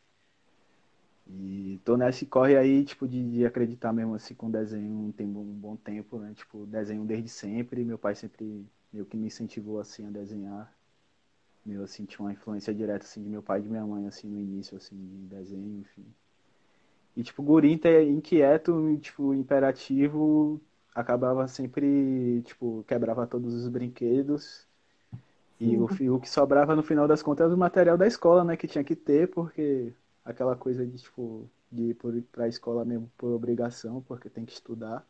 E 1.27 1.81
tô 1.85 1.97
nesse 1.97 2.27
corre 2.27 2.57
aí, 2.57 2.85
tipo, 2.85 3.07
de, 3.07 3.23
de, 3.31 3.47
acreditar 3.47 3.93
mesmo 3.93 4.15
assim 4.15 4.35
com 4.35 4.51
desenho 4.51 5.13
tem 5.13 5.27
um 5.27 5.45
bom 5.45 5.77
tempo, 5.77 6.19
né? 6.19 6.33
Tipo, 6.35 6.67
desenho 6.67 7.05
desde 7.05 7.29
sempre. 7.29 7.85
Meu 7.85 7.99
pai 7.99 8.15
sempre 8.15 8.67
meio 8.93 9.05
que 9.07 9.17
me 9.17 9.27
incentivou 9.27 9.79
assim 9.79 10.07
a 10.07 10.11
desenhar. 10.11 10.73
Meu, 11.65 11.85
assim, 11.85 12.07
tinha 12.07 12.21
uma 12.21 12.33
influência 12.33 12.75
direta 12.75 13.05
assim 13.05 13.23
de 13.23 13.29
meu 13.29 13.43
pai 13.43 13.61
e 13.61 13.63
de 13.63 13.69
minha 13.69 13.87
mãe, 13.87 14.07
assim, 14.07 14.27
no 14.29 14.41
início, 14.41 14.77
assim, 14.77 14.97
de 14.97 15.27
desenho, 15.27 15.81
enfim. 15.81 16.07
E, 17.17 17.23
tipo, 17.23 17.43
guri 17.43 17.79
inquieto, 18.09 18.99
tipo, 19.01 19.35
imperativo, 19.35 20.61
acabava 20.99 21.47
sempre, 21.47 22.43
tipo, 22.43 22.85
quebrava 22.89 23.27
todos 23.27 23.55
os 23.55 23.69
brinquedos. 23.69 24.67
E 25.61 25.77
o, 25.77 25.87
o 26.15 26.21
que 26.21 26.29
sobrava 26.29 26.75
no 26.75 26.83
final 26.83 27.07
das 27.07 27.23
contas 27.23 27.47
era 27.47 27.55
o 27.55 27.59
material 27.59 27.97
da 27.97 28.07
escola, 28.07 28.45
né? 28.45 28.57
Que 28.57 28.67
tinha 28.67 28.83
que 28.83 28.97
ter, 28.97 29.29
porque 29.29 29.93
aquela 30.25 30.57
coisa 30.57 30.85
de, 30.85 30.99
tipo, 30.99 31.49
de 31.71 31.91
ir 31.91 31.95
para 32.33 32.45
a 32.45 32.49
escola 32.49 32.85
mesmo 32.85 33.11
por 33.17 33.33
obrigação, 33.33 34.03
porque 34.07 34.29
tem 34.29 34.45
que 34.45 34.53
estudar. 34.53 35.05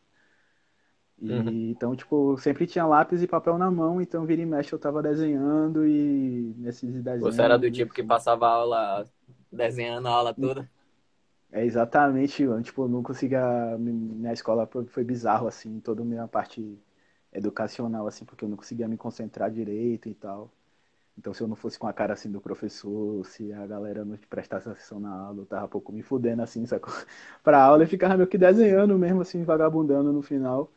E, 1.20 1.32
uhum. 1.32 1.70
Então, 1.70 1.96
tipo, 1.96 2.36
sempre 2.38 2.66
tinha 2.66 2.86
lápis 2.86 3.22
e 3.22 3.26
papel 3.26 3.58
na 3.58 3.70
mão, 3.70 4.00
então 4.00 4.24
vira 4.24 4.42
e 4.42 4.46
mexe 4.46 4.72
eu 4.72 4.78
tava 4.78 5.02
desenhando 5.02 5.86
e 5.86 6.54
nesses 6.58 7.02
desenhos... 7.02 7.34
Você 7.34 7.42
era 7.42 7.58
do 7.58 7.70
tipo 7.70 7.92
que 7.92 8.02
passava 8.02 8.46
a 8.46 8.50
aula 8.50 9.06
desenhando 9.50 10.06
a 10.06 10.12
aula 10.12 10.34
toda? 10.34 10.70
É 11.50 11.64
exatamente, 11.64 12.44
tipo, 12.62 12.82
eu 12.82 12.88
não 12.88 13.02
conseguia... 13.02 13.40
Minha 13.78 14.32
escola 14.32 14.68
foi 14.88 15.02
bizarro, 15.04 15.46
assim, 15.48 15.80
toda 15.80 16.02
a 16.02 16.04
minha 16.04 16.28
parte 16.28 16.78
educacional, 17.32 18.06
assim, 18.06 18.24
porque 18.24 18.44
eu 18.44 18.48
não 18.48 18.56
conseguia 18.56 18.86
me 18.88 18.96
concentrar 18.98 19.50
direito 19.50 20.08
e 20.08 20.14
tal. 20.14 20.50
Então, 21.18 21.34
se 21.34 21.42
eu 21.42 21.48
não 21.48 21.56
fosse 21.56 21.78
com 21.78 21.86
a 21.88 21.92
cara 21.94 22.14
assim 22.14 22.30
do 22.32 22.40
professor, 22.40 23.24
se 23.26 23.52
a 23.52 23.66
galera 23.66 24.04
não 24.04 24.16
prestasse 24.30 24.68
atenção 24.68 25.00
na 25.00 25.10
aula, 25.12 25.42
eu 25.42 25.46
tava 25.46 25.68
pouco 25.68 25.92
me 25.92 26.02
fudendo 26.02 26.42
assim, 26.42 26.66
sacou? 26.66 26.94
Pra 27.44 27.62
aula 27.62 27.84
eu 27.84 27.88
ficava 27.88 28.16
meio 28.16 28.28
que 28.28 28.38
desenhando 28.38 28.98
mesmo, 28.98 29.22
assim, 29.22 29.44
vagabundando 29.44 30.12
no 30.12 30.22
final. 30.22 30.72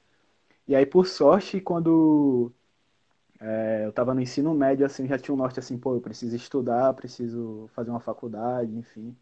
E 0.68 0.76
aí, 0.76 0.86
por 0.86 1.08
sorte, 1.08 1.62
quando 1.62 2.52
é, 3.40 3.86
eu 3.86 3.92
tava 3.92 4.14
no 4.14 4.22
ensino 4.22 4.54
médio, 4.54 4.86
assim, 4.86 5.08
já 5.08 5.18
tinha 5.18 5.34
um 5.34 5.38
norte 5.38 5.60
assim, 5.60 5.78
pô, 5.78 5.96
eu 5.96 6.02
preciso 6.02 6.36
estudar, 6.36 6.94
preciso 6.94 7.68
fazer 7.74 7.90
uma 7.92 8.00
faculdade, 8.00 8.74
enfim. 8.76 9.16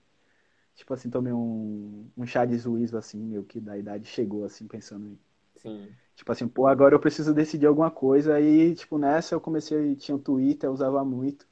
Tipo 0.80 0.94
assim, 0.94 1.10
tomei 1.10 1.34
um, 1.34 2.10
um 2.18 2.26
chá 2.26 2.46
de 2.46 2.58
juízo, 2.58 2.98
assim, 2.98 3.20
meio 3.20 3.44
que 3.44 3.60
da 3.60 3.78
idade 3.78 4.08
chegou, 4.08 4.46
assim, 4.46 4.66
pensando 4.66 5.08
em. 5.08 5.20
Sim. 5.58 5.94
Tipo 6.16 6.32
assim, 6.32 6.48
pô, 6.48 6.68
agora 6.68 6.96
eu 6.96 7.00
preciso 7.02 7.34
decidir 7.34 7.66
alguma 7.68 7.92
coisa. 7.92 8.36
Aí, 8.36 8.76
tipo, 8.76 8.98
nessa 8.98 9.36
eu 9.36 9.42
comecei, 9.42 9.96
tinha 9.98 10.16
um 10.16 10.20
Twitter, 10.20 10.70
eu 10.70 10.74
usava 10.74 11.04
muito. 11.06 11.46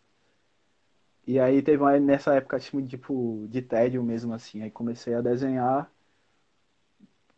E 1.27 1.39
aí 1.39 1.61
teve 1.61 1.83
uma, 1.83 1.99
nessa 1.99 2.33
época, 2.35 2.59
tipo, 2.59 2.81
tipo, 2.87 3.45
de 3.49 3.61
tédio 3.61 4.01
mesmo, 4.03 4.33
assim. 4.33 4.61
Aí 4.63 4.71
comecei 4.71 5.13
a 5.13 5.21
desenhar. 5.21 5.91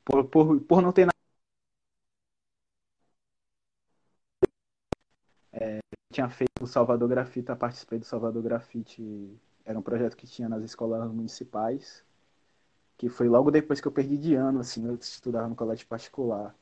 Por, 0.05 0.25
por, 0.29 0.59
por 0.67 0.81
não 0.81 0.91
ter 0.91 1.05
nada. 1.05 1.13
É, 5.51 5.79
tinha 6.11 6.29
feito 6.29 6.63
o 6.63 6.67
Salvador 6.67 7.07
Grafite, 7.09 7.55
participei 7.55 7.99
do 7.99 8.05
Salvador 8.05 8.41
Grafite. 8.43 9.01
Era 9.69 9.77
um 9.77 9.83
projeto 9.83 10.17
que 10.17 10.25
tinha 10.25 10.49
nas 10.49 10.63
escolas 10.63 11.11
municipais. 11.11 12.03
Que 12.97 13.07
foi 13.07 13.29
logo 13.29 13.51
depois 13.51 13.79
que 13.79 13.87
eu 13.87 13.91
perdi 13.91 14.17
de 14.17 14.33
ano, 14.33 14.59
assim. 14.61 14.83
Eu 14.83 14.95
estudava 14.95 15.47
no 15.47 15.55
colégio 15.55 15.85
particular. 15.87 16.55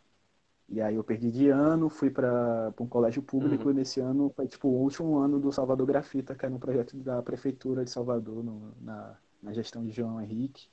E 0.68 0.82
aí 0.82 0.96
eu 0.96 1.04
perdi 1.06 1.32
de 1.32 1.48
ano, 1.48 1.90
fui 1.90 2.10
para 2.10 2.74
um 2.82 2.86
colégio 2.86 3.24
público 3.24 3.66
uhum. 3.66 3.72
e 3.72 3.74
nesse 3.76 4.02
ano 4.02 4.30
foi 4.36 4.46
tipo 4.48 4.68
o 4.68 4.82
último 4.82 5.18
ano 5.18 5.40
do 5.40 5.50
Salvador 5.54 5.88
Grafita, 5.88 6.36
que 6.36 6.46
era 6.46 6.54
um 6.54 6.60
projeto 6.60 6.98
da 6.98 7.22
Prefeitura 7.22 7.86
de 7.86 7.90
Salvador, 7.90 8.44
no, 8.44 8.74
na, 8.82 9.18
na 9.42 9.54
gestão 9.54 9.86
de 9.86 9.92
João 9.92 10.22
Henrique, 10.22 10.68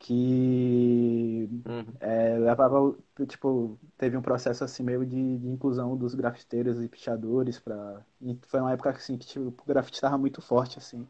que 0.00 1.46
uhum. 1.66 1.84
é, 2.00 2.38
levava, 2.38 2.96
tipo, 3.28 3.78
teve 3.98 4.16
um 4.16 4.22
processo 4.22 4.64
assim 4.64 4.82
meio 4.82 5.04
de, 5.04 5.38
de 5.38 5.46
inclusão 5.46 5.94
dos 5.94 6.14
grafiteiros 6.14 6.82
e 6.82 6.88
pichadores 6.88 7.58
para 7.58 8.02
foi 8.48 8.60
uma 8.60 8.72
época 8.72 8.90
assim 8.90 9.18
que 9.18 9.26
tipo, 9.26 9.48
o 9.48 9.66
grafite 9.66 9.96
estava 9.96 10.16
muito 10.16 10.40
forte 10.40 10.78
assim. 10.78 11.06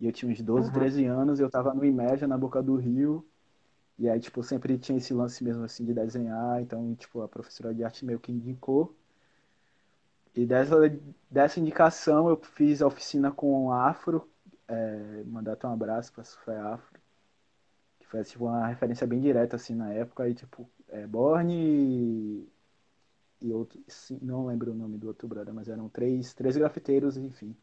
E 0.00 0.06
eu 0.06 0.12
tinha 0.12 0.32
uns 0.32 0.40
12, 0.40 0.68
uhum. 0.68 0.74
13 0.74 1.04
anos, 1.04 1.38
eu 1.38 1.46
estava 1.46 1.74
no 1.74 1.84
Imeja, 1.84 2.26
na 2.26 2.36
Boca 2.36 2.62
do 2.62 2.76
Rio, 2.76 3.24
e 3.98 4.08
aí, 4.08 4.18
tipo, 4.18 4.42
sempre 4.42 4.78
tinha 4.78 4.98
esse 4.98 5.14
lance 5.14 5.44
mesmo 5.44 5.62
assim 5.62 5.84
de 5.84 5.92
desenhar, 5.94 6.60
então, 6.62 6.94
tipo, 6.96 7.22
a 7.22 7.28
professora 7.28 7.74
de 7.74 7.84
arte 7.84 8.04
meio 8.04 8.18
que 8.18 8.32
indicou. 8.32 8.96
E 10.34 10.46
dessa, 10.46 10.76
dessa 11.30 11.60
indicação 11.60 12.28
eu 12.28 12.36
fiz 12.36 12.80
a 12.82 12.86
oficina 12.86 13.30
com 13.30 13.66
o 13.66 13.72
Afro, 13.72 14.28
é, 14.66 15.22
mandar 15.26 15.58
um 15.64 15.72
abraço 15.72 16.12
para 16.12 16.24
Sofia 16.24 16.64
Afro, 16.64 17.01
foi 18.12 18.24
tipo, 18.24 18.44
uma 18.44 18.66
referência 18.66 19.06
bem 19.06 19.20
direta 19.20 19.56
assim 19.56 19.74
na 19.74 19.90
época, 19.92 20.24
aí 20.24 20.34
tipo, 20.34 20.68
é, 20.88 21.06
Borne 21.06 21.54
e, 21.54 22.48
e 23.40 23.52
outro, 23.52 23.80
sim, 23.88 24.18
não 24.20 24.46
lembro 24.46 24.72
o 24.72 24.74
nome 24.74 24.98
do 24.98 25.08
outro 25.08 25.26
brother, 25.26 25.54
mas 25.54 25.68
eram 25.68 25.88
três, 25.88 26.34
três 26.34 26.54
grafiteiros, 26.56 27.16
enfim. 27.16 27.56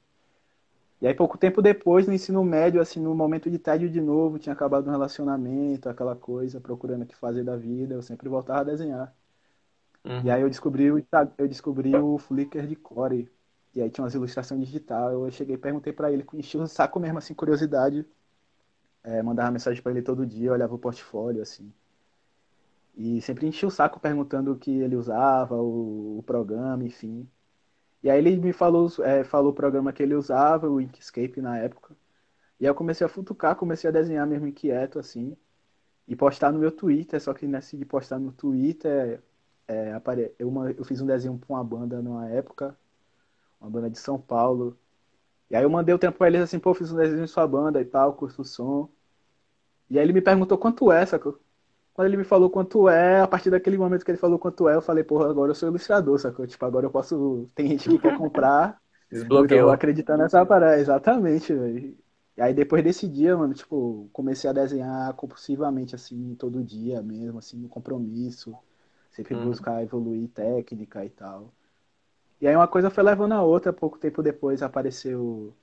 E 1.01 1.07
aí, 1.07 1.13
pouco 1.13 1.37
tempo 1.37 1.61
depois, 1.61 2.07
no 2.07 2.13
ensino 2.13 2.43
médio, 2.43 2.81
assim, 2.81 2.99
no 2.99 3.15
momento 3.15 3.49
de 3.49 3.57
tédio 3.57 3.89
de 3.89 4.01
novo, 4.01 4.37
tinha 4.37 4.51
acabado 4.51 4.87
um 4.87 4.91
relacionamento, 4.91 5.87
aquela 5.87 6.15
coisa, 6.15 6.59
procurando 6.59 7.03
o 7.03 7.05
que 7.05 7.15
fazer 7.15 7.43
da 7.43 7.55
vida, 7.55 7.93
eu 7.93 8.01
sempre 8.01 8.27
voltava 8.27 8.61
a 8.61 8.63
desenhar. 8.63 9.15
Uhum. 10.03 10.21
E 10.23 10.31
aí 10.31 10.41
eu 10.41 10.49
descobri, 10.49 10.91
o, 10.91 11.01
eu 11.37 11.47
descobri 11.47 11.95
o 11.95 12.17
Flickr 12.17 12.67
de 12.67 12.75
Core. 12.75 13.31
E 13.73 13.81
aí 13.81 13.89
tinha 13.89 14.03
umas 14.03 14.13
ilustrações 14.15 14.59
digitais. 14.65 15.13
Eu 15.13 15.31
cheguei 15.31 15.55
e 15.55 15.57
perguntei 15.57 15.93
para 15.93 16.11
ele, 16.11 16.25
enchi 16.33 16.57
o 16.57 16.67
saco 16.67 16.99
mesmo, 16.99 17.19
assim, 17.19 17.33
curiosidade. 17.33 18.05
É, 19.03 19.21
mandava 19.23 19.51
mensagem 19.51 19.81
para 19.81 19.91
ele 19.91 20.01
todo 20.01 20.25
dia, 20.25 20.51
olhava 20.51 20.75
o 20.75 20.79
portfólio, 20.79 21.41
assim. 21.41 21.73
E 22.95 23.21
sempre 23.21 23.47
enchi 23.47 23.65
o 23.65 23.71
saco 23.71 23.99
perguntando 23.99 24.51
o 24.51 24.57
que 24.57 24.71
ele 24.71 24.95
usava, 24.95 25.55
o, 25.55 26.19
o 26.19 26.23
programa, 26.23 26.83
enfim. 26.83 27.27
E 28.03 28.09
aí 28.09 28.19
ele 28.19 28.37
me 28.37 28.53
falou, 28.53 28.89
é, 29.03 29.23
falou 29.23 29.51
o 29.51 29.55
programa 29.55 29.93
que 29.93 30.03
ele 30.03 30.15
usava, 30.15 30.69
o 30.69 30.81
Inkscape 30.81 31.41
na 31.41 31.57
época. 31.59 31.95
E 32.59 32.65
aí 32.65 32.71
eu 32.71 32.75
comecei 32.75 33.05
a 33.05 33.09
futucar, 33.09 33.55
comecei 33.55 33.89
a 33.89 33.93
desenhar 33.93 34.27
mesmo 34.27 34.47
inquieto, 34.47 34.99
assim. 34.99 35.37
E 36.07 36.15
postar 36.15 36.51
no 36.51 36.59
meu 36.59 36.71
Twitter, 36.71 37.21
só 37.21 37.33
que 37.33 37.47
nesse 37.47 37.77
de 37.77 37.85
postar 37.85 38.19
no 38.19 38.31
Twitter, 38.33 39.21
é, 39.67 39.93
apare... 39.93 40.33
eu, 40.39 40.49
uma... 40.49 40.71
eu 40.71 40.85
fiz 40.85 41.01
um 41.01 41.07
desenho 41.07 41.37
pra 41.39 41.55
uma 41.55 41.63
banda 41.63 42.01
numa 42.01 42.29
época, 42.29 42.77
uma 43.61 43.69
banda 43.69 43.89
de 43.89 43.99
São 43.99 44.19
Paulo. 44.19 44.77
E 45.49 45.55
aí 45.55 45.63
eu 45.63 45.69
mandei 45.69 45.93
o 45.93 45.99
tempo 45.99 46.17
pra 46.17 46.27
eles 46.27 46.41
assim, 46.41 46.59
pô, 46.59 46.73
fiz 46.73 46.91
um 46.91 46.97
desenho 46.97 47.25
de 47.25 47.31
sua 47.31 47.47
banda 47.47 47.81
e 47.81 47.85
tal, 47.85 48.13
curso 48.13 48.41
o 48.41 48.45
som. 48.45 48.89
E 49.89 49.97
aí 49.97 50.05
ele 50.05 50.13
me 50.13 50.21
perguntou 50.21 50.57
quanto 50.57 50.91
é, 50.91 51.05
sacou? 51.05 51.39
Quando 51.93 52.07
ele 52.07 52.17
me 52.17 52.23
falou 52.23 52.49
quanto 52.49 52.87
é, 52.87 53.19
a 53.19 53.27
partir 53.27 53.49
daquele 53.49 53.77
momento 53.77 54.05
que 54.05 54.11
ele 54.11 54.17
falou 54.17 54.39
quanto 54.39 54.69
é, 54.69 54.75
eu 54.75 54.81
falei, 54.81 55.03
porra, 55.03 55.29
agora 55.29 55.51
eu 55.51 55.55
sou 55.55 55.67
ilustrador, 55.67 56.17
sacou? 56.19 56.47
Tipo, 56.47 56.65
agora 56.65 56.85
eu 56.85 56.91
posso. 56.91 57.49
Tem 57.53 57.67
gente 57.67 57.89
que 57.89 57.99
quer 57.99 58.17
comprar. 58.17 58.79
Desbloqueou. 59.11 59.59
Eu 59.59 59.65
vou 59.65 59.73
acreditar 59.73 60.15
nessa 60.15 60.45
parada. 60.45 60.79
Exatamente, 60.79 61.53
velho. 61.53 61.97
E 62.37 62.41
aí 62.41 62.53
depois 62.53 62.83
desse 62.83 63.05
dia, 63.05 63.35
mano, 63.35 63.53
tipo, 63.53 64.09
comecei 64.13 64.49
a 64.49 64.53
desenhar 64.53 65.11
compulsivamente, 65.13 65.93
assim, 65.93 66.35
todo 66.35 66.63
dia 66.63 67.01
mesmo, 67.01 67.39
assim, 67.39 67.57
no 67.57 67.67
compromisso. 67.67 68.55
Sempre 69.11 69.35
hum. 69.35 69.49
buscar 69.49 69.83
evoluir 69.83 70.29
técnica 70.29 71.03
e 71.03 71.09
tal. 71.09 71.51
E 72.41 72.47
aí 72.47 72.55
uma 72.55 72.67
coisa 72.67 72.89
foi 72.89 73.03
levando 73.03 73.33
a 73.33 73.43
outra, 73.43 73.73
pouco 73.73 73.97
tempo 73.97 74.23
depois 74.23 74.61
apareceu 74.61 75.53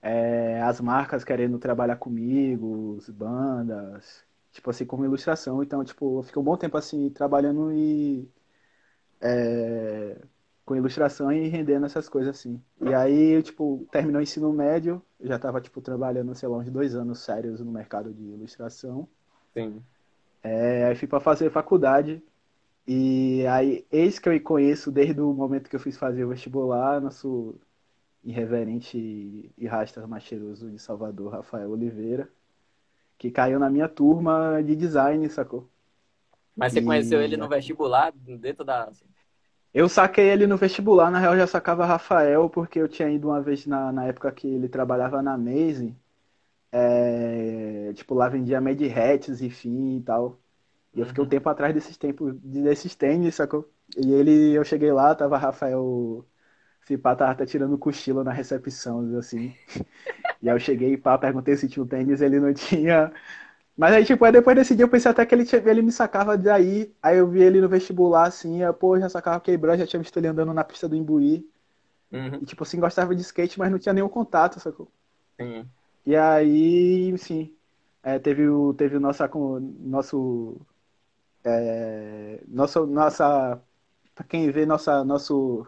é, 0.00 0.60
as 0.62 0.80
marcas 0.80 1.24
querendo 1.24 1.58
trabalhar 1.58 1.96
comigo, 1.96 2.96
as 2.98 3.08
bandas 3.08 4.24
tipo 4.52 4.70
assim, 4.70 4.84
como 4.84 5.04
ilustração. 5.04 5.62
Então, 5.62 5.82
tipo, 5.82 6.18
eu 6.18 6.22
fiquei 6.22 6.40
um 6.40 6.44
bom 6.44 6.56
tempo 6.56 6.76
assim, 6.76 7.10
trabalhando 7.10 7.72
e. 7.72 8.28
É, 9.20 10.16
com 10.64 10.76
ilustração 10.76 11.32
e 11.32 11.48
rendendo 11.48 11.86
essas 11.86 12.08
coisas 12.08 12.36
assim. 12.36 12.62
E 12.80 12.94
aí, 12.94 13.42
tipo, 13.42 13.86
terminou 13.90 14.20
o 14.20 14.22
ensino 14.22 14.52
médio, 14.52 15.02
eu 15.18 15.26
já 15.26 15.38
tava, 15.38 15.60
tipo, 15.60 15.80
trabalhando, 15.80 16.34
sei 16.34 16.48
lá, 16.48 16.58
uns 16.58 16.70
dois 16.70 16.94
anos 16.94 17.20
sérios 17.20 17.60
no 17.60 17.72
mercado 17.72 18.12
de 18.12 18.22
ilustração. 18.22 19.08
Sim. 19.54 19.82
É, 20.42 20.86
aí 20.86 20.94
fui 20.94 21.08
para 21.08 21.20
fazer 21.20 21.50
faculdade. 21.50 22.22
E 22.86 23.46
aí, 23.46 23.86
eis 23.90 24.18
que 24.18 24.28
eu 24.28 24.42
conheço 24.42 24.90
desde 24.90 25.20
o 25.20 25.32
momento 25.32 25.70
que 25.70 25.76
eu 25.76 25.80
fiz 25.80 25.96
fazer 25.96 26.24
o 26.24 26.28
vestibular, 26.28 27.00
nosso 27.00 27.54
irreverente 28.24 29.52
e 29.56 29.66
rasta 29.66 30.06
mais 30.06 30.24
cheiroso 30.24 30.70
de 30.70 30.78
Salvador, 30.78 31.32
Rafael 31.32 31.70
Oliveira 31.70 32.30
que 33.22 33.30
caiu 33.30 33.56
na 33.60 33.70
minha 33.70 33.88
turma 33.88 34.60
de 34.64 34.74
design, 34.74 35.28
sacou? 35.30 35.70
Mas 36.56 36.72
você 36.72 36.80
e... 36.80 36.84
conheceu 36.84 37.22
ele 37.22 37.36
no 37.36 37.48
vestibular, 37.48 38.12
dentro 38.12 38.64
da. 38.64 38.90
Eu 39.72 39.88
saquei 39.88 40.28
ele 40.28 40.44
no 40.44 40.56
vestibular, 40.56 41.08
na 41.08 41.20
real 41.20 41.34
eu 41.34 41.38
já 41.38 41.46
sacava 41.46 41.86
Rafael, 41.86 42.50
porque 42.50 42.80
eu 42.80 42.88
tinha 42.88 43.08
ido 43.08 43.28
uma 43.28 43.40
vez 43.40 43.64
na, 43.64 43.92
na 43.92 44.06
época 44.06 44.32
que 44.32 44.48
ele 44.48 44.68
trabalhava 44.68 45.22
na 45.22 45.38
Maze. 45.38 45.96
É, 46.72 47.92
tipo, 47.94 48.12
lá 48.12 48.28
vendia 48.28 48.60
Made 48.60 48.88
Hats, 48.90 49.40
enfim 49.40 49.98
e 49.98 50.02
tal. 50.02 50.40
E 50.94 51.00
eu 51.00 51.06
fiquei 51.06 51.24
um 51.24 51.28
tempo 51.28 51.48
atrás 51.48 51.74
desses 51.74 51.96
tempos, 51.96 52.34
desses 52.40 52.94
tênis, 52.94 53.34
sacou? 53.34 53.70
E 53.96 54.12
ele, 54.12 54.52
eu 54.52 54.64
cheguei 54.64 54.92
lá, 54.92 55.14
tava 55.14 55.38
Rafael, 55.38 56.26
se 56.82 56.98
pá, 56.98 57.16
tava 57.16 57.32
até 57.32 57.46
tirando 57.46 57.78
cochilo 57.78 58.24
na 58.24 58.32
recepção, 58.32 59.16
assim. 59.18 59.54
E 60.42 60.48
aí 60.50 60.56
eu 60.56 60.60
cheguei, 60.60 60.96
pá, 60.96 61.16
perguntei 61.18 61.56
se 61.56 61.68
tinha 61.68 61.82
um 61.84 61.86
tênis, 61.86 62.20
ele 62.20 62.40
não 62.40 62.52
tinha. 62.52 63.12
Mas 63.76 63.94
aí, 63.94 64.04
tipo, 64.04 64.24
aí 64.24 64.32
depois 64.32 64.56
desse 64.56 64.74
dia 64.76 64.84
eu 64.84 64.88
pensei 64.88 65.10
até 65.10 65.24
que 65.24 65.34
ele, 65.34 65.44
tinha, 65.44 65.62
ele 65.64 65.82
me 65.82 65.92
sacava 65.92 66.36
daí. 66.36 66.94
Aí 67.02 67.18
eu 67.18 67.28
vi 67.28 67.42
ele 67.42 67.60
no 67.60 67.68
vestibular, 67.68 68.26
assim, 68.26 68.62
eu, 68.62 68.74
pô, 68.74 68.98
já 68.98 69.08
sacava 69.08 69.40
quebrando, 69.40 69.78
já 69.80 69.86
tinha 69.86 70.00
visto 70.02 70.16
ele 70.18 70.28
andando 70.28 70.52
na 70.52 70.64
pista 70.64 70.88
do 70.88 70.96
Imbuí. 70.96 71.48
Uhum. 72.12 72.40
E, 72.42 72.46
tipo 72.46 72.62
assim, 72.64 72.78
gostava 72.80 73.14
de 73.14 73.22
skate, 73.22 73.58
mas 73.58 73.70
não 73.70 73.78
tinha 73.78 73.92
nenhum 73.94 74.08
contato, 74.08 74.60
sacou? 74.60 74.88
Sim. 75.40 75.66
E 76.04 76.16
aí, 76.16 77.08
enfim, 77.10 77.54
é, 78.02 78.18
teve 78.18 78.48
o, 78.48 78.74
teve 78.74 78.96
o 78.96 79.00
nosso, 79.00 79.22
nosso, 79.80 80.60
é, 81.44 82.42
nosso, 82.48 82.86
nossa, 82.86 83.62
pra 84.14 84.24
quem 84.24 84.50
vê 84.50 84.66
nossa, 84.66 85.04
nosso, 85.04 85.66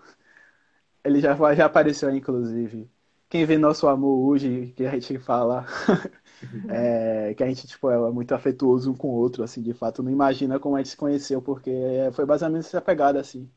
ele 1.05 1.21
já, 1.21 1.35
já 1.55 1.67
apareceu 1.67 2.11
inclusive. 2.15 2.91
Quem 3.29 3.45
vê 3.45 3.59
nosso 3.59 3.89
amor 3.89 4.29
hoje, 4.29 4.73
que 4.77 4.85
a 4.87 4.91
gente 4.93 5.19
fala, 5.19 5.67
é, 6.69 7.35
que 7.35 7.43
a 7.43 7.49
gente 7.49 7.67
tipo, 7.67 7.91
é 7.91 8.11
muito 8.13 8.33
afetuoso 8.35 8.93
um 8.93 8.97
com 8.97 9.09
o 9.09 9.13
outro, 9.13 9.43
assim, 9.43 9.63
de 9.63 9.75
fato, 9.75 10.03
não 10.03 10.11
imagina 10.11 10.59
como 10.61 10.77
a 10.77 10.79
gente 10.81 10.91
se 10.91 10.97
conheceu, 10.97 11.43
porque 11.43 11.71
foi 12.15 12.25
basicamente 12.27 12.67
essa 12.67 12.81
pegada, 12.83 13.21
assim. 13.21 13.51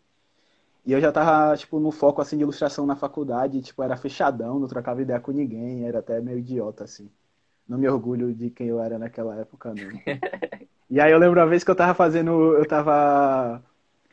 E 0.86 0.94
eu 0.94 1.02
já 1.02 1.12
tava, 1.12 1.56
tipo, 1.58 1.80
no 1.80 1.92
foco, 1.92 2.22
assim, 2.22 2.38
de 2.38 2.44
ilustração 2.44 2.86
na 2.86 2.96
faculdade, 2.96 3.62
tipo, 3.62 3.84
era 3.84 3.98
fechadão, 3.98 4.60
não 4.60 4.68
trocava 4.68 5.02
ideia 5.02 5.20
com 5.20 5.32
ninguém, 5.32 5.86
era 5.88 6.00
até 6.00 6.22
meio 6.22 6.40
idiota, 6.40 6.86
assim. 6.86 7.12
Não 7.68 7.78
me 7.78 7.88
orgulho 7.88 8.34
de 8.34 8.50
quem 8.50 8.68
eu 8.68 8.80
era 8.82 8.98
naquela 8.98 9.36
época, 9.36 9.74
não. 9.74 10.02
e 10.90 11.00
aí 11.00 11.12
eu 11.12 11.20
lembro 11.20 11.40
uma 11.40 11.48
vez 11.48 11.64
que 11.64 11.72
eu 11.72 11.76
tava 11.76 11.94
fazendo, 11.94 12.56
eu 12.58 12.68
tava... 12.68 13.64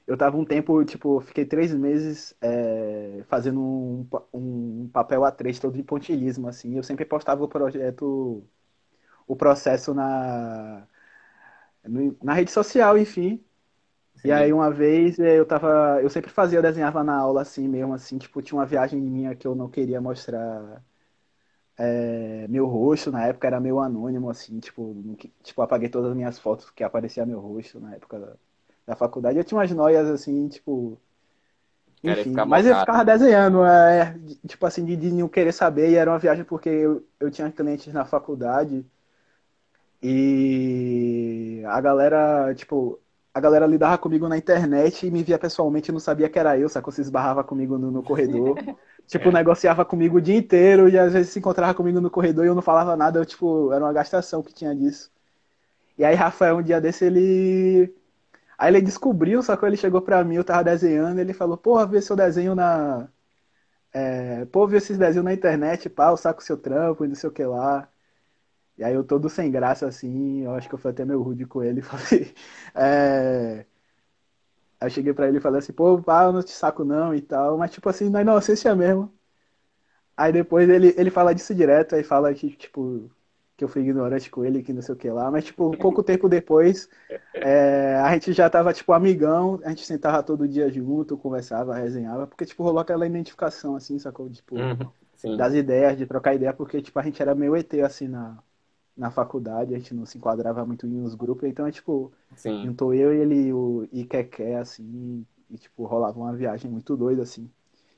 Eu 0.07 0.17
tava 0.19 0.37
um 0.37 0.45
tempo, 0.45 0.85
tipo, 0.85 1.21
fiquei 1.21 1.47
três 1.47 1.75
meses 1.75 2.37
é, 2.43 3.25
fazendo 3.29 3.61
um, 3.63 4.09
um 4.35 4.91
papel 4.93 5.25
A3 5.25 5.59
todo 5.61 5.75
de 5.77 5.83
pontilhismo, 5.83 6.49
assim. 6.49 6.77
Eu 6.77 6.83
sempre 6.83 7.05
postava 7.07 7.45
o 7.45 7.49
projeto, 7.49 8.45
o 9.27 9.37
processo 9.37 9.95
na, 9.95 10.87
na 12.23 12.35
rede 12.35 12.51
social, 12.51 12.97
enfim. 12.99 13.45
E 14.25 14.33
aí 14.33 14.53
uma 14.53 14.71
vez 14.71 15.19
eh, 15.19 15.39
eu 15.39 15.47
tava. 15.47 16.01
Eu 16.03 16.11
sempre 16.11 16.31
fazia, 16.31 16.59
eu 16.59 16.63
desenhava 16.63 17.05
na 17.05 17.17
aula 17.17 17.43
assim 17.43 17.69
mesmo, 17.69 17.95
assim, 17.95 18.19
tipo, 18.19 18.43
tinha 18.43 18.59
uma 18.59 18.67
viagem 18.67 19.01
minha 19.01 19.35
que 19.37 19.47
eu 19.47 19.55
não 19.55 19.71
queria 19.71 20.01
mostrar 20.01 20.85
é, 21.79 22.47
meu 22.49 22.67
rosto, 22.67 23.11
na 23.11 23.27
época 23.27 23.47
era 23.47 23.61
meio 23.61 23.81
anônimo, 23.81 24.31
assim, 24.31 24.61
tipo, 24.61 24.95
tipo, 25.43 25.63
apaguei 25.63 25.89
todas 25.89 26.11
as 26.11 26.17
minhas 26.17 26.39
fotos 26.39 26.71
que 26.71 26.85
aparecia 26.85 27.27
meu 27.27 27.41
rosto 27.41 27.81
na 27.81 27.95
época 27.97 28.19
da, 28.21 28.37
da 28.87 28.97
faculdade. 28.97 29.39
Eu 29.39 29.45
tinha 29.45 29.59
umas 29.59 29.71
noias 29.73 30.09
assim, 30.09 30.49
tipo. 30.49 30.99
Enfim, 32.03 32.45
mas 32.45 32.67
eu 32.67 32.77
ficava 32.77 33.03
desenhando, 33.05 33.65
é, 33.65 34.15
tipo 34.47 34.67
assim, 34.67 34.85
de, 34.85 34.95
de 34.95 35.11
não 35.11 35.27
querer 35.29 35.53
saber, 35.53 35.91
e 35.91 35.95
era 35.97 36.11
uma 36.11 36.19
viagem 36.19 36.45
porque 36.45 36.69
eu, 36.69 37.07
eu 37.19 37.31
tinha 37.31 37.51
clientes 37.51 37.93
na 37.95 38.05
faculdade 38.05 38.85
e 40.03 41.63
a 41.67 41.81
galera, 41.81 42.55
tipo, 42.55 43.01
a 43.35 43.41
galera 43.41 43.67
lidava 43.67 43.99
comigo 43.99 44.29
na 44.29 44.39
internet 44.39 45.07
e 45.07 45.11
me 45.11 45.25
via 45.25 45.37
pessoalmente 45.37 45.91
e 45.91 45.93
não 45.93 45.99
sabia 45.99 46.29
que 46.29 46.39
era 46.39 46.57
eu, 46.57 46.69
sacou? 46.69 46.93
Se 46.93 47.01
esbarrava 47.01 47.43
comigo 47.43 47.77
no, 47.77 47.91
no 47.91 48.03
corredor. 48.03 48.57
tipo, 49.09 49.29
é. 49.29 49.33
negociava 49.33 49.85
comigo 49.85 50.19
o 50.19 50.21
dia 50.21 50.37
inteiro 50.37 50.89
e 50.89 50.97
às 50.97 51.13
vezes 51.13 51.33
se 51.33 51.41
encontrava 51.41 51.75
comigo 51.75 52.01
no 52.01 52.09
corredor 52.09 52.45
e 52.45 52.49
eu 52.49 52.55
não 52.55 52.63
falava 52.63 52.97
nada, 52.97 53.19
eu, 53.19 53.27
tipo, 53.27 53.73
era 53.73 53.85
uma 53.85 53.93
gastação 53.93 54.41
que 54.41 54.55
tinha 54.55 54.73
disso. 54.73 55.11
E 55.99 56.05
aí, 56.05 56.15
Rafael, 56.15 56.59
um 56.59 56.63
dia 56.63 56.81
desse, 56.81 57.05
ele. 57.05 57.93
Aí 58.59 58.71
ele 58.73 58.83
descobriu, 58.83 59.43
só 59.43 59.57
que 59.57 59.67
ele 59.67 59.77
chegou 59.77 60.01
pra 60.01 60.23
mim, 60.25 60.37
eu 60.37 60.45
tava 60.45 60.65
desenhando, 60.65 61.19
ele 61.19 61.33
falou, 61.33 61.57
porra, 61.57 61.87
vê 61.87 62.01
seu 62.01 62.17
desenho 62.17 62.55
na. 62.55 63.09
É, 63.93 64.45
pô, 64.47 64.67
vê 64.67 64.79
esses 64.79 64.99
desenhos 64.99 65.25
na 65.25 65.33
internet, 65.35 65.89
pá, 65.89 66.11
eu 66.11 66.17
saco 66.17 66.43
seu 66.43 66.57
trampo 66.57 67.05
e 67.05 67.09
não 67.09 67.15
sei 67.17 67.29
o 67.31 67.33
que 67.33 67.45
lá. 67.45 67.89
E 68.77 68.85
aí 68.85 68.95
eu 68.95 69.05
todo 69.05 69.29
sem 69.31 69.51
graça, 69.51 69.87
assim, 69.87 70.43
eu 70.43 70.53
acho 70.55 70.69
que 70.69 70.75
eu 70.75 70.79
fui 70.79 70.91
até 70.91 71.05
meio 71.05 71.23
rude 71.23 71.47
com 71.47 71.63
ele, 71.63 71.81
falei, 71.83 72.35
é... 72.75 73.67
Aí 74.81 74.87
eu 74.89 74.91
cheguei 74.91 75.13
pra 75.13 75.27
ele 75.29 75.39
e 75.39 75.41
falei 75.41 75.59
assim, 75.59 75.73
pô, 75.73 76.01
pá, 76.03 76.25
eu 76.25 76.33
não 76.33 76.43
te 76.43 76.51
saco 76.53 76.85
não 76.85 77.13
e 77.15 77.21
tal, 77.21 77.59
mas 77.59 77.73
tipo 77.73 77.89
assim, 77.89 78.09
na 78.11 78.21
inocência 78.23 78.75
mesmo. 78.77 79.13
Aí 80.17 80.33
depois 80.33 80.69
ele, 80.69 80.95
ele 80.97 81.11
fala 81.11 81.35
disso 81.35 81.55
direto, 81.55 81.95
aí 81.95 82.05
fala 82.05 82.33
que, 82.35 82.51
tipo, 82.57 83.11
que 83.57 83.65
eu 83.65 83.69
fui 83.69 83.83
ignorante 83.83 84.31
com 84.31 84.45
ele, 84.45 84.63
que 84.63 84.73
não 84.73 84.83
sei 84.83 84.95
o 84.95 84.99
que 84.99 85.11
lá, 85.11 85.31
mas 85.31 85.45
tipo, 85.45 85.77
pouco 85.77 86.03
tempo 86.03 86.29
depois, 86.29 86.89
é, 87.41 87.97
a 87.97 88.13
gente 88.15 88.33
já 88.33 88.49
tava, 88.51 88.73
tipo, 88.73 88.93
amigão, 88.93 89.61
a 89.65 89.71
gente 89.71 89.85
sentava 89.87 90.23
todo 90.23 90.47
dia 90.49 90.71
junto, 90.71 91.17
conversava, 91.19 91.75
resenhava, 91.77 92.27
porque, 92.27 92.47
tipo, 92.47 92.63
rolou 92.63 92.81
aquela 92.81 93.07
identificação, 93.07 93.75
assim, 93.77 93.99
sacou? 93.99 94.31
Tipo, 94.31 94.73
uhum, 94.75 94.93
das 95.37 95.55
ideias, 95.55 95.97
de 95.99 96.07
trocar 96.07 96.35
ideia, 96.35 96.53
porque, 96.55 96.83
tipo, 96.83 96.99
a 96.99 97.03
gente 97.03 97.21
era 97.23 97.35
meio 97.35 97.57
ET, 97.57 97.83
assim, 97.83 98.09
na, 98.09 98.43
na 98.97 99.11
faculdade, 99.11 99.75
a 99.75 99.79
gente 99.79 99.95
não 99.95 100.07
se 100.07 100.19
enquadrava 100.19 100.65
muito 100.65 100.87
em 100.87 101.01
uns 101.03 101.15
grupos, 101.15 101.49
então 101.49 101.67
é 101.67 101.73
tipo, 101.73 102.13
Sim. 102.37 102.65
juntou 102.65 102.95
eu 102.95 103.13
e 103.15 103.19
ele 103.19 103.53
o 103.53 103.89
Ikeké, 103.93 104.57
assim, 104.57 105.27
e 105.51 105.59
tipo, 105.59 105.85
rolava 105.85 106.19
uma 106.19 106.35
viagem 106.35 106.71
muito 106.71 106.97
doida, 106.97 107.23
assim. 107.23 107.51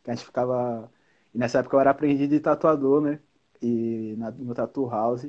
Que 0.02 0.10
a 0.10 0.14
gente 0.14 0.24
ficava. 0.26 0.90
E 1.34 1.38
nessa 1.38 1.58
época 1.60 1.76
eu 1.76 1.80
era 1.80 1.90
aprendiz 1.90 2.28
de 2.28 2.40
tatuador, 2.40 3.00
né? 3.02 3.20
E 3.62 4.14
na, 4.18 4.30
no 4.30 4.54
Tattoo 4.54 4.88
House. 4.88 5.26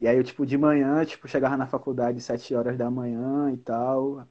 E 0.00 0.06
aí 0.08 0.16
eu, 0.16 0.24
tipo, 0.24 0.44
de 0.46 0.58
manhã, 0.58 1.04
tipo, 1.04 1.26
chegava 1.28 1.56
na 1.56 1.66
faculdade 1.66 2.20
sete 2.20 2.54
horas 2.54 2.76
da 2.76 2.90
manhã 2.90 3.50
e 3.52 3.56
tal. 3.58 4.26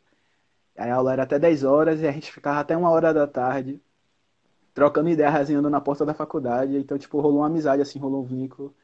Aí 0.78 0.90
a 0.90 0.96
aula 0.96 1.14
era 1.14 1.24
até 1.24 1.40
10 1.40 1.64
horas 1.64 2.02
e 2.02 2.08
a 2.08 2.12
gente 2.12 2.32
ficava 2.32 2.60
até 2.60 2.76
uma 2.76 2.90
hora 2.90 3.14
da 3.14 3.28
tarde, 3.28 3.82
trocando 4.74 5.10
ideia, 5.10 5.30
resenhando 5.30 5.70
na 5.70 5.82
porta 5.82 6.06
da 6.06 6.14
faculdade. 6.14 6.78
Então, 6.78 6.98
tipo, 6.98 7.20
rolou 7.22 7.40
uma 7.42 7.48
amizade, 7.48 7.82
assim, 7.82 8.00
rolou 8.00 8.24
um 8.24 8.26
vínculo. 8.26 8.76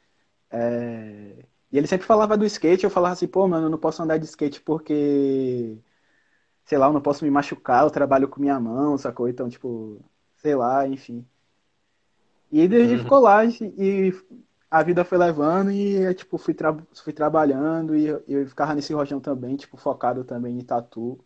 É... 0.52 1.46
E 1.72 1.78
ele 1.78 1.88
sempre 1.88 2.06
falava 2.08 2.38
do 2.38 2.46
skate, 2.46 2.84
eu 2.84 2.90
falava 2.90 3.14
assim, 3.14 3.28
pô, 3.28 3.48
mano, 3.48 3.68
eu 3.68 3.70
não 3.70 3.78
posso 3.78 4.02
andar 4.02 4.18
de 4.18 4.26
skate 4.26 4.62
porque, 4.62 5.78
sei 6.66 6.78
lá, 6.78 6.88
eu 6.88 6.94
não 6.94 7.02
posso 7.02 7.24
me 7.26 7.32
machucar, 7.32 7.84
eu 7.84 7.92
trabalho 7.92 8.28
com 8.28 8.42
minha 8.42 8.60
mão, 8.60 8.98
sacou? 8.98 9.30
Então, 9.30 9.50
tipo, 9.50 10.04
sei 10.38 10.56
lá, 10.56 10.88
enfim. 10.88 11.26
E 12.52 12.60
ele 12.62 12.94
uhum. 12.94 13.00
ficou 13.00 13.20
lá 13.20 13.46
e 13.46 14.14
a 14.72 14.84
vida 14.84 15.06
foi 15.06 15.18
levando 15.18 15.72
e, 15.72 16.14
tipo, 16.16 16.38
fui, 16.38 16.54
tra 16.54 16.76
fui 17.04 17.14
trabalhando 17.14 17.96
e 17.96 18.08
eu 18.08 18.48
ficava 18.48 18.74
nesse 18.76 18.94
rojão 18.94 19.20
também, 19.20 19.56
tipo, 19.56 19.78
focado 19.78 20.24
também 20.24 20.58
em 20.60 20.64
tatu. 20.64 21.20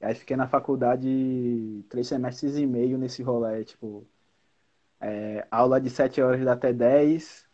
E 0.00 0.04
aí 0.06 0.14
fiquei 0.14 0.36
na 0.36 0.48
faculdade 0.48 1.84
três 1.88 2.06
semestres 2.08 2.56
e 2.56 2.66
meio 2.66 2.98
nesse 2.98 3.22
rolê, 3.22 3.64
tipo, 3.64 4.06
é, 5.00 5.46
aula 5.50 5.80
de 5.80 5.90
sete 5.90 6.20
horas 6.20 6.46
até 6.46 6.72
dez 6.72 7.45